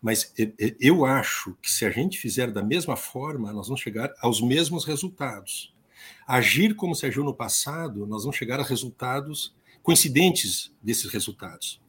mas 0.00 0.32
eu 0.80 1.04
acho 1.04 1.56
que 1.60 1.70
se 1.70 1.84
a 1.84 1.90
gente 1.90 2.18
fizer 2.18 2.50
da 2.50 2.62
mesma 2.62 2.96
forma, 2.96 3.52
nós 3.52 3.66
vamos 3.66 3.82
chegar 3.82 4.12
aos 4.20 4.40
mesmos 4.40 4.84
resultados. 4.84 5.74
Agir 6.26 6.74
como 6.74 6.94
se 6.94 7.04
agiu 7.04 7.24
no 7.24 7.34
passado, 7.34 8.06
nós 8.06 8.22
vamos 8.22 8.36
chegar 8.36 8.60
a 8.60 8.62
resultados 8.62 9.54
coincidentes 9.82 10.72
desses 10.82 11.10
resultados. 11.10 11.83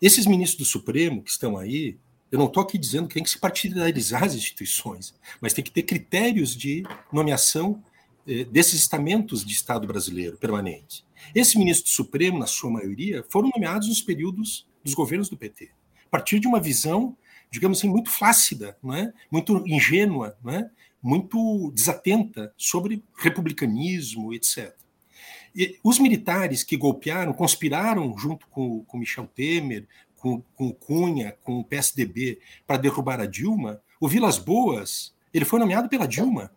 Esses 0.00 0.26
ministros 0.26 0.58
do 0.58 0.70
Supremo 0.70 1.22
que 1.22 1.30
estão 1.30 1.56
aí, 1.56 1.96
eu 2.30 2.38
não 2.38 2.46
estou 2.46 2.62
aqui 2.62 2.76
dizendo 2.76 3.08
que 3.08 3.14
tem 3.14 3.22
que 3.22 3.30
se 3.30 3.38
partidarizar 3.38 4.24
as 4.24 4.34
instituições, 4.34 5.14
mas 5.40 5.52
tem 5.52 5.64
que 5.64 5.70
ter 5.70 5.82
critérios 5.82 6.56
de 6.56 6.84
nomeação 7.12 7.82
eh, 8.26 8.44
desses 8.44 8.80
estamentos 8.80 9.44
de 9.44 9.52
Estado 9.52 9.86
brasileiro 9.86 10.36
permanente. 10.36 11.04
Esses 11.34 11.54
ministros 11.54 11.90
do 11.90 11.94
Supremo, 11.94 12.38
na 12.38 12.46
sua 12.46 12.70
maioria, 12.70 13.24
foram 13.28 13.50
nomeados 13.54 13.88
nos 13.88 14.02
períodos 14.02 14.66
dos 14.84 14.94
governos 14.94 15.28
do 15.28 15.36
PT. 15.36 15.70
partir 16.10 16.38
de 16.38 16.46
uma 16.46 16.60
visão, 16.60 17.16
digamos 17.50 17.78
assim, 17.78 17.88
muito 17.88 18.10
flácida, 18.10 18.76
não 18.82 18.94
é? 18.94 19.12
muito 19.30 19.62
ingênua, 19.66 20.36
não 20.42 20.52
é? 20.52 20.70
muito 21.02 21.70
desatenta 21.72 22.52
sobre 22.56 23.02
republicanismo, 23.16 24.32
etc. 24.32 24.74
Os 25.82 25.98
militares 25.98 26.62
que 26.62 26.76
golpearam, 26.76 27.32
conspiraram 27.32 28.16
junto 28.16 28.46
com, 28.48 28.84
Michel 28.94 29.26
Temer, 29.26 29.86
com, 30.16 30.42
com 30.54 30.72
Cunha, 30.72 31.36
com 31.42 31.60
o 31.60 31.64
PSDB, 31.64 32.38
para 32.66 32.76
derrubar 32.76 33.20
a 33.20 33.26
Dilma, 33.26 33.80
o 34.00 34.08
Vilas 34.08 34.38
Boas, 34.38 35.14
ele 35.32 35.44
foi 35.44 35.58
nomeado 35.58 35.88
pela 35.88 36.06
Dilma. 36.06 36.50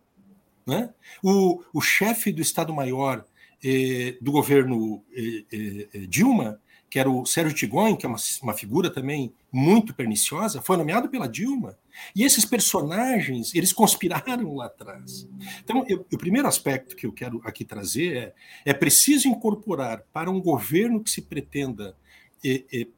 Né? 0.66 0.90
O, 1.22 1.62
o 1.72 1.80
chefe 1.80 2.32
do 2.32 2.42
Estado-Maior 2.42 3.24
eh, 3.62 4.16
do 4.20 4.32
governo 4.32 5.02
eh, 5.12 5.44
eh, 5.52 6.06
Dilma, 6.06 6.60
que 6.90 6.98
era 6.98 7.08
o 7.08 7.24
Sérgio 7.24 7.56
Tigon, 7.56 7.96
que 7.96 8.04
é 8.04 8.08
uma, 8.08 8.18
uma 8.42 8.52
figura 8.52 8.90
também 8.90 9.32
muito 9.52 9.94
perniciosa, 9.94 10.60
foi 10.60 10.76
nomeado 10.76 11.08
pela 11.08 11.28
Dilma. 11.28 11.78
E 12.14 12.24
esses 12.24 12.44
personagens, 12.44 13.54
eles 13.54 13.72
conspiraram 13.72 14.56
lá 14.56 14.66
atrás. 14.66 15.28
Então, 15.62 15.84
eu, 15.88 16.04
o 16.12 16.18
primeiro 16.18 16.48
aspecto 16.48 16.96
que 16.96 17.06
eu 17.06 17.12
quero 17.12 17.40
aqui 17.44 17.64
trazer 17.64 18.16
é: 18.16 18.34
é 18.72 18.74
preciso 18.74 19.28
incorporar 19.28 20.02
para 20.12 20.30
um 20.30 20.40
governo 20.40 21.00
que 21.00 21.10
se 21.10 21.22
pretenda 21.22 21.94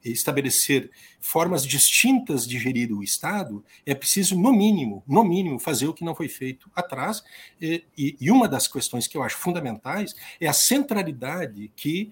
estabelecer 0.05 0.91
formas 1.21 1.65
distintas 1.65 2.47
de 2.47 2.59
gerir 2.59 2.93
o 2.93 3.03
Estado, 3.03 3.65
é 3.87 3.95
preciso, 3.95 4.39
no 4.39 4.53
mínimo, 4.53 5.03
no 5.07 5.25
mínimo, 5.25 5.59
fazer 5.59 5.87
o 5.87 5.95
que 5.95 6.05
não 6.05 6.15
foi 6.15 6.29
feito 6.29 6.71
atrás. 6.75 7.23
E, 7.61 8.31
uma 8.31 8.49
das 8.49 8.67
questões 8.69 9.07
que 9.07 9.17
eu 9.17 9.23
acho 9.23 9.37
fundamentais 9.37 10.15
é 10.41 10.47
a 10.47 10.53
centralidade 10.53 11.71
que 11.77 12.11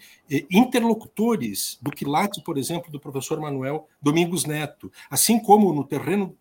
interlocutores 0.51 1.78
do 1.81 1.90
quilate, 1.90 2.43
por 2.43 2.59
exemplo, 2.59 2.90
do 2.90 3.01
professor 3.01 3.40
Manuel 3.40 3.89
Domingos 4.01 4.44
Neto, 4.44 4.93
assim 5.11 5.39
como 5.39 5.73
no 5.73 5.85
terreno 5.85 6.36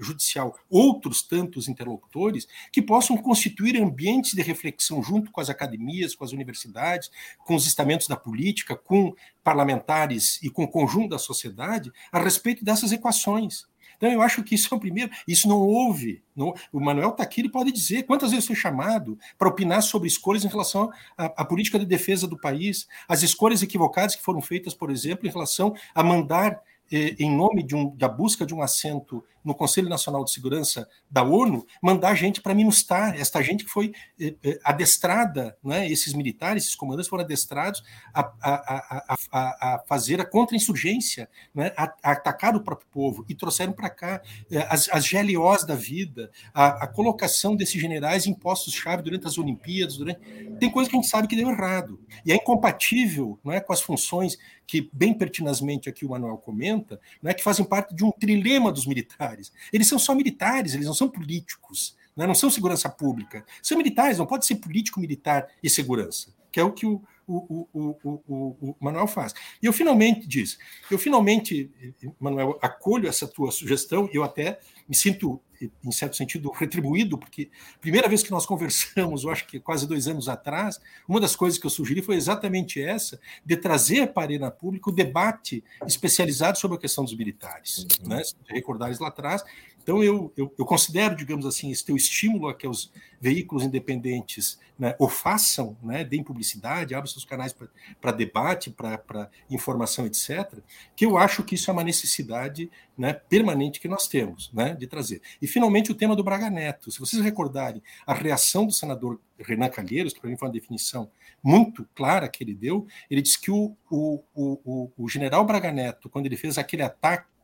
judicial 0.00 0.56
outros 0.68 1.22
tantos 1.22 1.68
interlocutores 1.68 2.46
que 2.72 2.82
possam 2.82 3.16
constituir 3.16 3.76
ambientes 3.80 4.32
de 4.32 4.42
reflexão 4.42 5.02
junto 5.02 5.30
com 5.30 5.40
as 5.40 5.50
academias, 5.50 6.14
com 6.14 6.24
as 6.24 6.32
universidades, 6.32 7.10
com 7.44 7.54
os 7.54 7.66
estamentos 7.66 8.08
da 8.08 8.16
política, 8.16 8.76
com 8.76 9.14
parlamentares 9.42 10.38
e 10.42 10.50
com 10.50 10.64
o 10.64 10.68
conjunto 10.68 11.10
da 11.10 11.18
sociedade 11.18 11.92
a 12.12 12.20
respeito 12.20 12.64
dessas 12.64 12.92
equações. 12.92 13.66
Então, 13.98 14.10
eu 14.12 14.22
acho 14.22 14.44
que 14.44 14.54
isso 14.54 14.72
é 14.72 14.76
o 14.76 14.80
primeiro. 14.80 15.10
Isso 15.26 15.48
não 15.48 15.60
houve. 15.60 16.22
Não, 16.34 16.54
o 16.72 16.80
Manuel 16.80 17.10
está 17.10 17.24
aqui, 17.24 17.40
ele 17.40 17.50
pode 17.50 17.72
dizer 17.72 18.04
quantas 18.04 18.30
vezes 18.30 18.46
foi 18.46 18.54
chamado 18.54 19.18
para 19.36 19.48
opinar 19.48 19.82
sobre 19.82 20.06
escolhas 20.06 20.44
em 20.44 20.48
relação 20.48 20.88
à, 21.16 21.24
à, 21.26 21.44
política 21.44 21.78
de 21.80 21.84
defesa 21.84 22.26
do 22.26 22.38
país, 22.38 22.86
as 23.08 23.24
escolhas 23.24 23.60
equivocadas 23.60 24.14
que 24.14 24.22
foram 24.22 24.40
feitas, 24.40 24.72
por 24.72 24.90
exemplo, 24.90 25.26
em 25.26 25.32
relação 25.32 25.74
a 25.92 26.02
mandar 26.02 26.62
em 26.90 27.30
nome 27.30 27.66
um, 27.74 27.94
da 27.94 28.08
busca 28.08 28.46
de 28.46 28.54
um 28.54 28.62
assento 28.62 29.22
no 29.48 29.54
Conselho 29.54 29.88
Nacional 29.88 30.22
de 30.24 30.30
Segurança 30.30 30.86
da 31.10 31.22
ONU, 31.22 31.66
mandar 31.82 32.14
gente 32.14 32.42
para 32.42 32.54
minustar 32.54 33.18
esta 33.18 33.42
gente 33.42 33.64
que 33.64 33.70
foi 33.70 33.92
eh, 34.20 34.34
eh, 34.44 34.58
adestrada, 34.62 35.56
né, 35.64 35.90
esses 35.90 36.12
militares, 36.12 36.64
esses 36.64 36.76
comandantes 36.76 37.08
foram 37.08 37.24
adestrados 37.24 37.82
a, 38.12 38.20
a, 38.42 39.16
a, 39.32 39.74
a 39.74 39.78
fazer 39.88 40.20
a 40.20 40.26
contra-insurgência, 40.26 41.30
né, 41.54 41.72
a, 41.78 41.94
atacar 42.02 42.54
o 42.54 42.60
próprio 42.62 42.86
povo, 42.90 43.24
e 43.26 43.34
trouxeram 43.34 43.72
para 43.72 43.88
cá 43.88 44.20
eh, 44.50 44.66
as, 44.68 44.90
as 44.90 45.08
GLOs 45.08 45.64
da 45.64 45.74
vida, 45.74 46.30
a, 46.52 46.86
colocação 46.86 47.56
desses 47.56 47.80
generais 47.80 48.26
em 48.26 48.34
postos-chave 48.34 49.02
durante 49.02 49.26
as 49.26 49.38
Olimpíadas, 49.38 49.96
durante... 49.96 50.20
tem 50.60 50.70
coisa 50.70 50.90
que 50.90 50.96
a 50.96 51.00
gente 51.00 51.10
sabe 51.10 51.26
que 51.26 51.36
deu 51.36 51.48
errado, 51.48 51.98
e 52.26 52.32
é 52.32 52.34
incompatível 52.34 53.38
não 53.42 53.50
é, 53.50 53.60
com 53.60 53.72
as 53.72 53.80
funções 53.80 54.36
que 54.68 54.90
bem 54.92 55.14
pertinazmente 55.14 55.88
aqui 55.88 56.04
o 56.04 56.10
Manuel 56.10 56.36
comenta, 56.36 57.00
né, 57.22 57.32
que 57.32 57.42
fazem 57.42 57.64
parte 57.64 57.94
de 57.94 58.04
um 58.04 58.12
trilema 58.12 58.70
dos 58.70 58.86
militares. 58.86 59.37
Eles 59.72 59.86
são 59.86 59.98
só 59.98 60.14
militares, 60.14 60.74
eles 60.74 60.86
não 60.86 60.94
são 60.94 61.08
políticos, 61.08 61.96
né, 62.16 62.26
não 62.26 62.34
são 62.34 62.50
segurança 62.50 62.88
pública. 62.88 63.44
São 63.62 63.78
militares, 63.78 64.18
não 64.18 64.26
pode 64.26 64.46
ser 64.46 64.56
político, 64.56 65.00
militar 65.00 65.48
e 65.62 65.70
segurança, 65.70 66.34
que 66.50 66.58
é 66.58 66.64
o 66.64 66.72
que 66.72 66.86
o, 66.86 67.02
o, 67.28 67.68
o, 67.72 67.96
o, 68.02 68.56
o, 68.60 68.76
Manuel 68.80 69.06
faz. 69.06 69.34
E 69.62 69.66
eu 69.66 69.72
finalmente 69.72 70.26
diz, 70.26 70.58
eu 70.90 70.98
finalmente, 70.98 71.70
Manuel, 72.18 72.58
acolho 72.62 73.06
essa 73.06 73.28
tua 73.28 73.50
sugestão, 73.50 74.08
eu 74.12 74.24
até 74.24 74.58
me 74.88 74.96
sinto, 74.96 75.38
em 75.84 75.92
certo 75.92 76.16
sentido, 76.16 76.50
retribuído, 76.50 77.18
porque 77.18 77.50
primeira 77.80 78.08
vez 78.08 78.22
que 78.22 78.30
nós 78.30 78.46
conversamos, 78.46 79.24
eu 79.24 79.30
acho 79.30 79.46
que 79.46 79.60
quase 79.60 79.86
dois 79.86 80.08
anos 80.08 80.28
atrás, 80.28 80.80
uma 81.06 81.20
das 81.20 81.36
coisas 81.36 81.58
que 81.58 81.66
eu 81.66 81.70
sugeri 81.70 82.00
foi 82.00 82.16
exatamente 82.16 82.82
essa, 82.82 83.20
de 83.44 83.56
trazer 83.56 84.14
para 84.14 84.22
a 84.22 84.26
arena 84.26 84.50
pública 84.50 84.88
o 84.88 84.92
debate 84.92 85.62
especializado 85.86 86.58
sobre 86.58 86.78
a 86.78 86.80
questão 86.80 87.04
dos 87.04 87.14
militares. 87.14 87.86
Uhum. 88.02 88.08
Né? 88.08 88.24
Se 88.24 88.34
recordares 88.48 88.98
lá 88.98 89.08
atrás, 89.08 89.44
então, 89.88 90.04
eu, 90.04 90.30
eu, 90.36 90.54
eu, 90.58 90.66
considero, 90.66 91.16
digamos 91.16 91.46
assim, 91.46 91.70
esse 91.70 91.82
teu 91.82 91.96
estímulo 91.96 92.46
a 92.46 92.54
que 92.54 92.68
os 92.68 92.92
veículos 93.18 93.64
independentes 93.64 94.58
né, 94.78 94.94
o 94.98 95.08
façam, 95.08 95.78
né, 95.82 96.04
deem 96.04 96.22
publicidade, 96.22 96.94
abram 96.94 97.10
seus 97.10 97.24
canais 97.24 97.56
para 97.98 98.12
debate, 98.12 98.68
para 98.68 99.30
informação, 99.48 100.04
etc., 100.04 100.58
que 100.94 101.06
eu 101.06 101.16
acho 101.16 101.42
que 101.42 101.54
isso 101.54 101.70
é 101.70 101.72
uma 101.72 101.82
necessidade 101.82 102.70
né, 102.98 103.14
permanente 103.14 103.80
que 103.80 103.88
nós 103.88 104.06
temos 104.06 104.52
né, 104.52 104.74
de 104.74 104.86
trazer. 104.86 105.22
E, 105.40 105.46
finalmente, 105.46 105.90
o 105.90 105.94
tema 105.94 106.14
do 106.14 106.22
Braga 106.22 106.50
Neto. 106.50 106.90
Se 106.90 107.00
vocês 107.00 107.22
recordarem 107.22 107.82
a 108.06 108.12
reação 108.12 108.66
do 108.66 108.72
senador 108.74 109.18
Renan 109.38 109.70
Calheiros, 109.70 110.12
que 110.12 110.20
para 110.20 110.28
mim 110.28 110.36
foi 110.36 110.48
uma 110.48 110.52
definição 110.52 111.10
muito 111.42 111.88
clara 111.94 112.28
que 112.28 112.44
ele 112.44 112.54
deu, 112.54 112.86
ele 113.10 113.22
disse 113.22 113.40
que 113.40 113.50
o, 113.50 113.74
o, 113.90 114.22
o, 114.34 114.92
o 114.98 115.08
general 115.08 115.46
Braga 115.46 115.72
Neto, 115.72 116.10
quando 116.10 116.26
ele 116.26 116.36
fez 116.36 116.58
aquele 116.58 116.82
ataque 116.82 117.37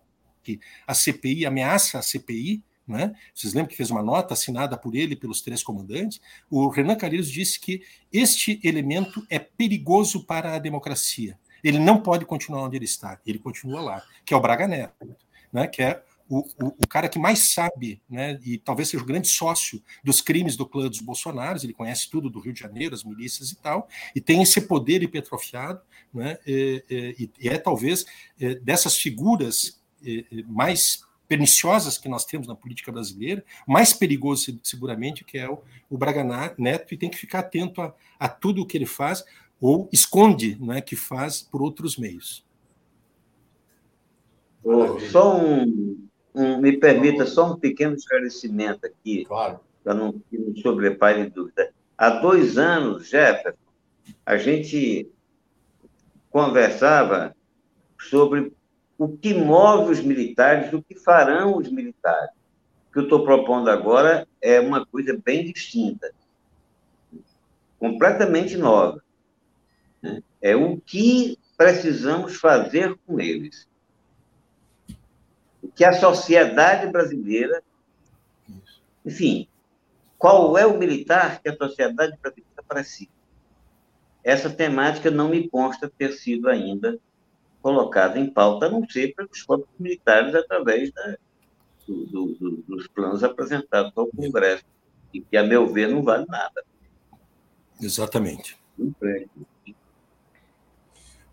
que 0.44 0.60
a 0.86 0.94
CPI 0.94 1.46
ameaça 1.46 1.98
a 1.98 2.02
CPI, 2.02 2.62
né? 2.86 3.14
Vocês 3.34 3.54
lembram 3.54 3.70
que 3.70 3.76
fez 3.76 3.90
uma 3.90 4.02
nota 4.02 4.34
assinada 4.34 4.76
por 4.76 4.94
ele 4.94 5.16
pelos 5.16 5.40
três 5.40 5.62
comandantes? 5.62 6.20
O 6.50 6.68
Renan 6.68 6.96
Calheiros 6.96 7.30
disse 7.30 7.58
que 7.58 7.82
este 8.12 8.60
elemento 8.62 9.26
é 9.30 9.38
perigoso 9.38 10.24
para 10.24 10.54
a 10.54 10.58
democracia. 10.58 11.38
Ele 11.62 11.78
não 11.78 12.00
pode 12.00 12.26
continuar 12.26 12.64
onde 12.64 12.76
ele 12.76 12.84
está. 12.84 13.18
Ele 13.26 13.38
continua 13.38 13.80
lá, 13.80 14.02
que 14.24 14.34
é 14.34 14.36
o 14.36 14.40
Braga 14.40 14.68
Neto, 14.68 15.16
né? 15.50 15.66
Que 15.66 15.82
é 15.82 16.02
o, 16.28 16.38
o, 16.38 16.66
o, 16.82 16.88
cara 16.88 17.08
que 17.08 17.18
mais 17.18 17.52
sabe, 17.52 18.00
né, 18.08 18.38
e 18.42 18.56
talvez 18.56 18.88
seja 18.88 19.02
o 19.02 19.06
grande 19.06 19.28
sócio 19.28 19.82
dos 20.02 20.20
crimes 20.20 20.56
do 20.56 20.66
clã 20.66 20.88
dos 20.88 21.00
Bolsonaros, 21.00 21.64
ele 21.64 21.74
conhece 21.74 22.08
tudo 22.08 22.30
do 22.30 22.40
Rio 22.40 22.52
de 22.52 22.60
Janeiro, 22.60 22.94
as 22.94 23.04
milícias 23.04 23.50
e 23.50 23.56
tal, 23.56 23.88
e 24.14 24.20
tem 24.20 24.42
esse 24.42 24.62
poder 24.62 25.02
hipertrofiado, 25.02 25.82
né, 26.12 26.38
e, 26.46 26.82
e, 27.18 27.30
e 27.40 27.48
é 27.48 27.58
talvez 27.58 28.06
é, 28.40 28.54
dessas 28.54 28.96
figuras 28.96 29.78
mais 30.46 31.04
perniciosas 31.28 31.98
que 31.98 32.08
nós 32.08 32.24
temos 32.24 32.46
na 32.46 32.54
política 32.54 32.92
brasileira, 32.92 33.44
mais 33.66 33.92
perigoso 33.92 34.58
seguramente 34.62 35.24
que 35.24 35.38
é 35.38 35.48
o, 35.48 35.58
o 35.88 35.96
Braga 35.96 36.22
Neto 36.58 36.92
e 36.92 36.96
tem 36.96 37.10
que 37.10 37.16
ficar 37.16 37.40
atento 37.40 37.80
a, 37.80 37.94
a 38.18 38.28
tudo 38.28 38.62
o 38.62 38.66
que 38.66 38.76
ele 38.76 38.86
faz 38.86 39.24
ou 39.60 39.88
esconde, 39.92 40.56
não 40.60 40.74
é, 40.74 40.80
que 40.80 40.96
faz 40.96 41.40
por 41.40 41.62
outros 41.62 41.96
meios. 41.96 42.44
só 45.10 45.38
um, 45.38 46.06
um, 46.34 46.58
me 46.58 46.76
permita 46.76 47.24
só 47.24 47.52
um 47.52 47.56
pequeno 47.56 47.94
esclarecimento 47.94 48.86
aqui, 48.86 49.24
claro. 49.24 49.60
para 49.82 49.94
não, 49.94 50.20
não 50.30 50.56
sobrepare 50.56 51.30
dúvida. 51.30 51.72
Há 51.96 52.10
dois 52.10 52.58
anos, 52.58 53.08
Jefferson, 53.08 53.58
a 54.26 54.36
gente 54.36 55.08
conversava 56.30 57.34
sobre 57.98 58.52
o 58.98 59.16
que 59.16 59.34
move 59.34 59.92
os 59.92 60.00
militares, 60.00 60.72
o 60.72 60.82
que 60.82 60.94
farão 60.94 61.56
os 61.56 61.70
militares. 61.70 62.30
O 62.88 62.92
que 62.92 62.98
eu 63.00 63.02
estou 63.04 63.24
propondo 63.24 63.68
agora 63.68 64.26
é 64.40 64.60
uma 64.60 64.86
coisa 64.86 65.20
bem 65.24 65.44
distinta, 65.52 66.12
completamente 67.78 68.56
nova. 68.56 69.02
É 70.40 70.54
o 70.54 70.80
que 70.80 71.38
precisamos 71.56 72.36
fazer 72.36 72.96
com 73.06 73.18
eles. 73.18 73.66
O 75.62 75.68
que 75.68 75.84
a 75.84 75.92
sociedade 75.92 76.90
brasileira. 76.92 77.62
Enfim, 79.04 79.48
qual 80.18 80.56
é 80.56 80.66
o 80.66 80.78
militar 80.78 81.40
que 81.40 81.48
a 81.48 81.56
sociedade 81.56 82.16
brasileira 82.20 82.62
precisa? 82.68 83.10
Essa 84.22 84.48
temática 84.48 85.10
não 85.10 85.28
me 85.28 85.48
consta 85.48 85.90
ter 85.98 86.12
sido 86.12 86.48
ainda 86.48 86.98
colocada 87.64 88.20
em 88.20 88.28
pauta, 88.28 88.66
a 88.66 88.68
não 88.68 88.86
ser 88.86 89.14
pelos 89.14 89.42
corpos 89.42 89.70
militares 89.78 90.34
através 90.34 90.92
da, 90.92 91.16
do, 91.88 92.04
do, 92.04 92.62
dos 92.68 92.86
planos 92.88 93.24
apresentados 93.24 93.90
ao 93.96 94.06
Congresso, 94.08 94.66
e 95.14 95.22
que, 95.22 95.34
a 95.34 95.42
meu 95.42 95.66
ver, 95.66 95.88
não 95.88 96.02
vale 96.02 96.26
nada. 96.28 96.62
Exatamente. 97.80 98.58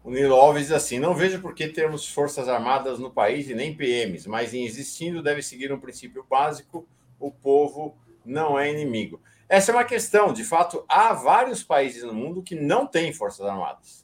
O 0.02 0.10
Nilo 0.10 0.36
Alves 0.36 0.68
diz 0.68 0.72
assim: 0.72 1.00
não 1.00 1.14
vejo 1.14 1.42
por 1.42 1.54
que 1.54 1.68
termos 1.68 2.08
forças 2.08 2.48
armadas 2.48 2.98
no 2.98 3.12
país 3.12 3.50
e 3.50 3.54
nem 3.54 3.76
PMs, 3.76 4.26
mas 4.26 4.54
em 4.54 4.64
existindo 4.64 5.22
deve 5.22 5.42
seguir 5.42 5.74
um 5.74 5.82
princípio 5.82 6.26
básico: 6.30 6.88
o 7.20 7.30
povo 7.30 7.98
não 8.24 8.58
é 8.58 8.72
inimigo. 8.72 9.20
Essa 9.50 9.74
é 9.74 9.76
uma 9.76 9.84
questão. 9.84 10.32
De 10.32 10.46
fato, 10.46 10.86
há 10.88 11.12
vários 11.12 11.62
países 11.62 12.04
no 12.04 12.14
mundo 12.14 12.42
que 12.42 12.56
não 12.56 12.88
têm 12.88 13.12
forças 13.12 13.46
armadas. 13.46 14.01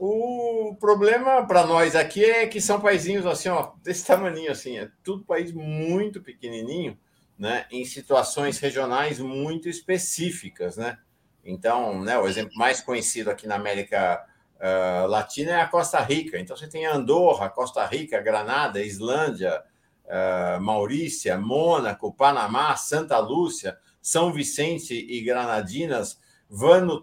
O 0.00 0.76
problema 0.78 1.44
para 1.44 1.66
nós 1.66 1.96
aqui 1.96 2.24
é 2.24 2.46
que 2.46 2.60
são 2.60 2.80
paizinhos 2.80 3.26
assim, 3.26 3.48
ó, 3.48 3.72
desse 3.82 4.06
tamanho 4.06 4.48
assim, 4.48 4.78
é 4.78 4.88
tudo 5.02 5.24
país 5.24 5.52
muito 5.52 6.22
pequenininho, 6.22 6.96
né, 7.36 7.66
em 7.68 7.84
situações 7.84 8.60
regionais 8.60 9.18
muito 9.18 9.68
específicas, 9.68 10.76
né? 10.76 10.98
Então, 11.44 12.00
né, 12.04 12.16
o 12.16 12.28
exemplo 12.28 12.52
mais 12.56 12.80
conhecido 12.80 13.28
aqui 13.28 13.48
na 13.48 13.56
América 13.56 14.24
uh, 14.58 15.08
Latina 15.08 15.52
é 15.52 15.60
a 15.60 15.66
Costa 15.66 15.98
Rica. 16.00 16.38
Então, 16.38 16.56
você 16.56 16.68
tem 16.68 16.86
Andorra, 16.86 17.48
Costa 17.48 17.84
Rica, 17.84 18.20
Granada, 18.20 18.80
Islândia, 18.80 19.64
uh, 20.04 20.60
Maurícia, 20.60 21.36
Mônaco, 21.38 22.12
Panamá, 22.12 22.76
Santa 22.76 23.18
Lúcia, 23.18 23.76
São 24.00 24.32
Vicente 24.32 24.94
e 24.94 25.20
Granadinas, 25.22 26.20
Vanuatu 26.48 26.96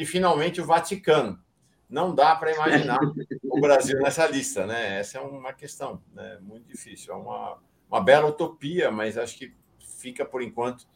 e 0.00 0.06
finalmente 0.06 0.62
o 0.62 0.64
Vaticano. 0.64 1.38
Não 1.86 2.14
dá 2.14 2.34
para 2.34 2.54
imaginar 2.54 2.98
o 3.44 3.60
Brasil 3.60 3.98
nessa 3.98 4.26
lista, 4.26 4.66
né? 4.66 4.98
Essa 4.98 5.18
é 5.18 5.20
uma 5.20 5.52
questão 5.52 6.02
né? 6.14 6.38
muito 6.40 6.66
difícil. 6.66 7.12
É 7.12 7.16
uma, 7.16 7.58
uma 7.86 8.00
bela 8.00 8.28
utopia, 8.28 8.90
mas 8.90 9.18
acho 9.18 9.36
que 9.36 9.54
fica 9.98 10.24
por 10.24 10.40
enquanto 10.40 10.88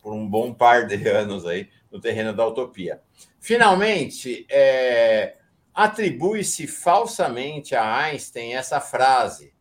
por 0.00 0.12
um 0.12 0.28
bom 0.28 0.54
par 0.54 0.86
de 0.86 0.94
anos 1.10 1.44
aí 1.44 1.68
no 1.90 2.00
terreno 2.00 2.32
da 2.32 2.46
utopia. 2.46 3.02
Finalmente, 3.40 4.46
é, 4.48 5.38
atribui-se 5.74 6.68
falsamente 6.68 7.74
a 7.74 7.96
Einstein 7.96 8.54
essa 8.54 8.80
frase: 8.80 9.52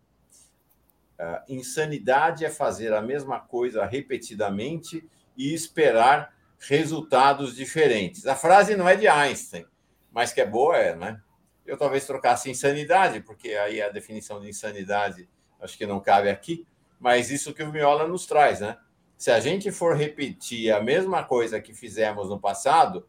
insanidade 1.49 2.45
é 2.45 2.51
fazer 2.51 2.93
a 2.93 3.01
mesma 3.01 3.39
coisa 3.39 3.83
repetidamente 3.83 5.09
e 5.35 5.55
esperar 5.55 6.35
resultados 6.61 7.55
diferentes. 7.55 8.27
A 8.27 8.35
frase 8.35 8.75
não 8.75 8.87
é 8.87 8.95
de 8.95 9.07
Einstein, 9.07 9.65
mas 10.11 10.31
que 10.31 10.41
é 10.41 10.45
boa, 10.45 10.77
é, 10.77 10.95
né? 10.95 11.21
Eu 11.65 11.77
talvez 11.77 12.05
trocasse 12.05 12.49
insanidade, 12.49 13.21
porque 13.21 13.49
aí 13.49 13.81
a 13.81 13.89
definição 13.89 14.39
de 14.39 14.49
insanidade 14.49 15.27
acho 15.59 15.77
que 15.77 15.85
não 15.85 15.99
cabe 15.99 16.29
aqui, 16.29 16.65
mas 16.99 17.31
isso 17.31 17.53
que 17.53 17.63
o 17.63 17.71
Miola 17.71 18.07
nos 18.07 18.25
traz, 18.25 18.59
né? 18.59 18.77
Se 19.17 19.31
a 19.31 19.39
gente 19.39 19.71
for 19.71 19.95
repetir 19.95 20.71
a 20.71 20.81
mesma 20.81 21.23
coisa 21.23 21.61
que 21.61 21.73
fizemos 21.73 22.29
no 22.29 22.39
passado 22.39 23.07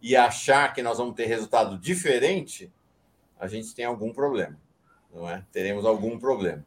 e 0.00 0.16
achar 0.16 0.72
que 0.72 0.82
nós 0.82 0.98
vamos 0.98 1.14
ter 1.14 1.26
resultado 1.26 1.78
diferente, 1.78 2.72
a 3.38 3.46
gente 3.46 3.74
tem 3.74 3.84
algum 3.84 4.12
problema, 4.12 4.60
não 5.12 5.28
é? 5.28 5.44
Teremos 5.52 5.84
algum 5.84 6.18
problema, 6.18 6.64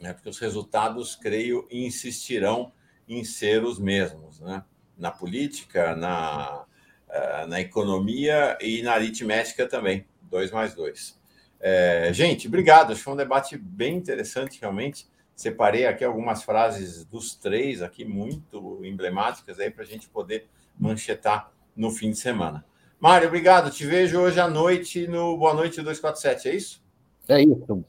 né? 0.00 0.12
Porque 0.12 0.28
os 0.28 0.38
resultados, 0.38 1.16
creio, 1.16 1.66
insistirão 1.70 2.72
em 3.08 3.24
ser 3.24 3.62
os 3.62 3.78
mesmos, 3.78 4.40
né? 4.40 4.64
Na 4.96 5.10
política, 5.10 5.94
na, 5.94 6.64
eh, 7.08 7.46
na 7.46 7.60
economia 7.60 8.56
e 8.60 8.82
na 8.82 8.92
aritmética 8.92 9.66
também. 9.66 10.06
Dois 10.22 10.50
mais 10.50 10.74
dois. 10.74 11.18
É, 11.60 12.10
gente, 12.12 12.48
obrigado. 12.48 12.92
Acho 12.92 12.98
que 12.98 13.04
foi 13.04 13.12
um 13.14 13.16
debate 13.16 13.56
bem 13.56 13.96
interessante, 13.96 14.60
realmente. 14.60 15.06
Separei 15.34 15.86
aqui 15.86 16.04
algumas 16.04 16.42
frases 16.42 17.04
dos 17.04 17.34
três 17.34 17.82
aqui, 17.82 18.04
muito 18.04 18.80
emblemáticas, 18.84 19.60
aí 19.60 19.70
para 19.70 19.84
a 19.84 19.86
gente 19.86 20.08
poder 20.08 20.48
manchetar 20.78 21.52
no 21.74 21.90
fim 21.90 22.10
de 22.10 22.18
semana. 22.18 22.64
Mário, 22.98 23.28
obrigado. 23.28 23.70
Te 23.70 23.84
vejo 23.84 24.18
hoje 24.18 24.40
à 24.40 24.48
noite 24.48 25.06
no 25.06 25.36
Boa 25.36 25.52
Noite 25.52 25.82
247, 25.82 26.48
é 26.48 26.54
isso? 26.54 26.82
É 27.28 27.42
isso. 27.42 27.84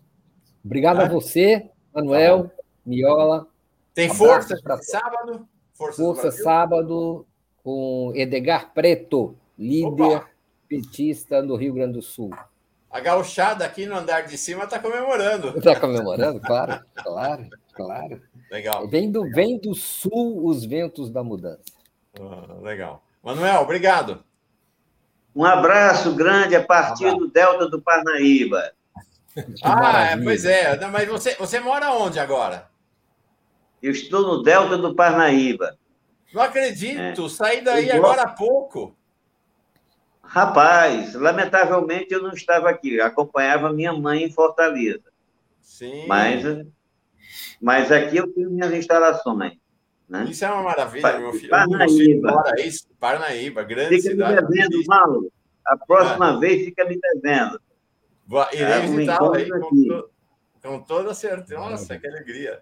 Obrigado 0.64 1.02
é? 1.02 1.06
a 1.06 1.08
você, 1.08 1.70
Manuel, 1.94 2.50
tá 2.50 2.64
Miola. 2.86 3.48
Tem 3.94 4.14
força 4.14 4.60
para 4.62 4.78
sábado? 4.82 5.48
Força, 5.78 6.02
Força 6.02 6.32
sábado 6.32 7.26
com 7.64 8.12
Edgar 8.16 8.74
Preto, 8.74 9.38
líder 9.58 10.18
Opa. 10.18 10.30
petista 10.68 11.42
no 11.42 11.56
Rio 11.56 11.74
Grande 11.74 11.94
do 11.94 12.02
Sul. 12.02 12.32
A 12.90 13.00
gauchada 13.00 13.64
aqui 13.64 13.86
no 13.86 13.96
andar 13.96 14.22
de 14.22 14.38
cima 14.38 14.64
está 14.64 14.80
comemorando. 14.80 15.56
Está 15.58 15.80
comemorando, 15.80 16.40
claro, 16.40 16.82
claro, 16.96 17.50
claro. 17.74 18.22
Legal. 18.50 18.88
Vem 18.88 19.12
do, 19.12 19.30
vem 19.30 19.60
do 19.60 19.76
sul 19.76 20.46
os 20.48 20.66
ventos 20.66 21.12
da 21.12 21.24
mudança. 21.24 21.62
Ah, 22.20 22.56
legal. 22.62 23.04
Manuel, 23.22 23.62
obrigado. 23.62 24.24
Um 25.36 25.46
abraço 25.46 26.16
grande 26.16 26.56
a 26.56 26.64
partir 26.64 27.06
um 27.06 27.20
do 27.20 27.28
Delta 27.28 27.70
do 27.70 27.80
Parnaíba. 27.80 28.72
ah, 29.62 30.18
pois 30.24 30.46
é. 30.46 30.80
Mas 30.88 31.08
você, 31.08 31.36
você 31.36 31.60
mora 31.60 31.92
onde 31.92 32.20
agora? 32.20 32.68
Eu 33.82 33.92
estou 33.92 34.22
no 34.22 34.44
Delta 34.44 34.78
do 34.78 34.96
Parnaíba. 34.96 35.78
Não 36.34 36.42
acredito, 36.42 37.26
é. 37.26 37.30
saí 37.30 37.62
daí 37.62 37.90
agora 37.92 38.24
há 38.24 38.30
pouco. 38.30 38.96
Rapaz, 40.22 41.14
lamentavelmente 41.14 42.14
eu 42.14 42.22
não 42.22 42.32
estava 42.32 42.70
aqui, 42.70 42.96
eu 42.96 43.06
acompanhava 43.06 43.72
minha 43.72 43.94
mãe 43.94 44.24
em 44.24 44.32
Fortaleza. 44.32 45.06
Sim. 45.62 46.06
Mas, 46.06 46.44
mas 47.62 47.92
aqui 47.92 48.18
eu 48.18 48.32
tenho 48.34 48.52
minhas 48.52 48.74
instalações. 48.74 49.54
Né? 50.08 50.26
Isso 50.30 50.44
é 50.44 50.52
uma 50.52 50.64
maravilha, 50.64 51.02
pa 51.02 51.18
meu 51.18 51.34
filho. 51.34 51.50
Parnaíba. 51.50 52.54
isso, 52.60 52.88
Parnaíba, 53.00 53.64
grande 53.64 53.98
fica 53.98 54.10
cidade. 54.10 54.36
me 54.36 54.42
devendo, 54.42 54.86
Paulo. 54.86 55.32
A 55.66 55.78
próxima 55.78 56.36
é. 56.36 56.40
vez 56.40 56.66
fica 56.66 56.86
me 56.86 57.00
devendo. 57.00 57.62
Irei 58.54 58.66
é, 58.66 58.80
visitá-la 58.82 59.38
aí 59.38 59.50
com, 59.50 59.70
to 59.70 60.10
com, 60.62 60.80
toda 60.82 61.14
certeza. 61.14 61.60
Nossa, 61.60 61.98
que 61.98 62.08
alegria. 62.08 62.62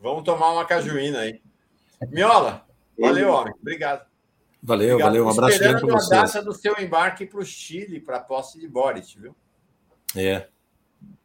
Vamos 0.00 0.24
tomar 0.24 0.52
uma 0.52 0.64
cajuína 0.64 1.20
aí. 1.20 1.40
Miola, 2.08 2.66
valeu, 2.98 3.30
homem. 3.30 3.54
Obrigado. 3.60 4.06
Valeu, 4.62 4.96
Obrigado. 4.96 5.08
valeu. 5.08 5.26
Um 5.26 5.30
abraço 5.30 5.58
grande 5.58 5.80
para 5.80 5.94
você. 5.94 6.14
a 6.14 6.22
data 6.22 6.42
do 6.42 6.52
seu 6.52 6.74
embarque 6.78 7.26
para 7.26 7.40
o 7.40 7.44
Chile, 7.44 8.00
para 8.00 8.16
a 8.16 8.20
posse 8.20 8.58
de 8.58 8.68
Boris, 8.68 9.12
viu? 9.14 9.34
É. 10.14 10.48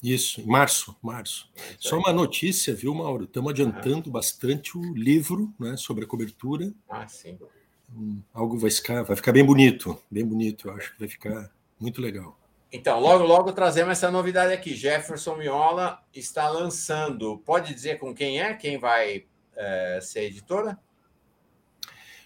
Isso, 0.02 0.46
março, 0.48 0.96
março. 1.02 1.50
É 1.56 1.76
Só 1.80 1.98
uma 1.98 2.12
notícia, 2.12 2.74
viu, 2.74 2.94
Mauro? 2.94 3.26
Estamos 3.26 3.52
adiantando 3.52 4.10
ah. 4.10 4.14
bastante 4.14 4.78
o 4.78 4.94
livro 4.94 5.54
né, 5.60 5.78
sobre 5.78 6.06
a 6.06 6.08
cobertura. 6.08 6.74
Ah, 6.90 7.08
sim. 7.08 7.38
Hum, 7.96 8.22
algo 8.34 8.58
vai 8.58 8.72
ficar, 8.72 9.04
vai 9.04 9.16
ficar 9.16 9.32
bem 9.32 9.46
bonito, 9.46 9.98
bem 10.10 10.26
bonito. 10.26 10.68
Eu 10.68 10.76
acho 10.76 10.94
que 10.94 11.00
vai 11.00 11.08
ficar 11.08 11.52
muito 11.80 12.02
legal. 12.02 12.38
Então, 12.72 13.00
logo, 13.02 13.26
logo 13.26 13.52
trazemos 13.52 13.92
essa 13.92 14.10
novidade 14.10 14.54
aqui. 14.54 14.74
Jefferson 14.74 15.36
Miola 15.36 16.02
está 16.14 16.50
lançando. 16.50 17.38
Pode 17.40 17.74
dizer 17.74 18.00
com 18.00 18.16
quem 18.16 18.42
é? 18.42 18.54
Quem 18.54 18.78
vai 18.78 19.26
é, 19.56 20.00
ser 20.02 20.24
editora? 20.24 20.80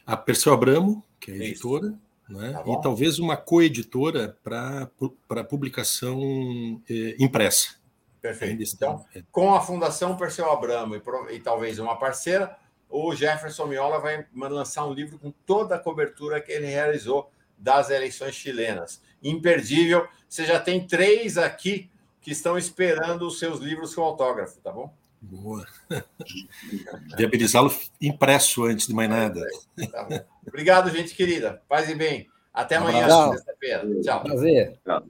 A 0.05 0.15
Perseu 0.15 0.53
Abramo, 0.53 1.03
que 1.19 1.31
é 1.31 1.35
editora, 1.35 1.95
né? 2.29 2.53
Tá 2.53 2.63
e 2.67 2.81
talvez 2.81 3.17
uma 3.17 3.35
coeditora 3.35 4.37
para 4.43 5.43
publicação 5.49 6.79
é, 6.87 7.15
impressa. 7.19 7.75
Perfeito. 8.21 8.63
Então, 8.75 9.03
é. 9.15 9.23
com 9.31 9.53
a 9.53 9.61
Fundação 9.61 10.15
Perseu 10.15 10.51
Abramo 10.51 10.95
e, 10.95 11.01
e 11.31 11.39
talvez 11.39 11.79
uma 11.79 11.97
parceira, 11.97 12.55
o 12.87 13.15
Jefferson 13.15 13.65
Miola 13.65 13.99
vai 13.99 14.27
lançar 14.35 14.85
um 14.85 14.93
livro 14.93 15.17
com 15.17 15.31
toda 15.31 15.75
a 15.75 15.79
cobertura 15.79 16.39
que 16.39 16.51
ele 16.51 16.67
realizou 16.67 17.31
das 17.57 17.89
eleições 17.89 18.35
chilenas 18.35 19.01
imperdível. 19.29 20.07
Você 20.29 20.45
já 20.45 20.59
tem 20.59 20.85
três 20.85 21.37
aqui 21.37 21.89
que 22.21 22.31
estão 22.31 22.57
esperando 22.57 23.27
os 23.27 23.39
seus 23.39 23.59
livros 23.59 23.93
com 23.93 24.01
autógrafo, 24.01 24.59
tá 24.59 24.71
bom? 24.71 24.93
Boa. 25.21 25.65
Viabilizá-lo 27.17 27.73
impresso 28.01 28.63
antes 28.65 28.87
de 28.87 28.93
mais 28.93 29.09
nada. 29.09 29.41
Tá 29.91 30.25
Obrigado, 30.47 30.89
gente 30.89 31.15
querida. 31.15 31.61
Paz 31.67 31.89
e 31.89 31.95
bem. 31.95 32.27
Até 32.53 32.75
amanhã, 32.75 33.07
sexta-feira. 33.31 33.83
Tchau. 34.01 34.23
Prazer. 34.23 34.79
Tchau. 34.85 35.03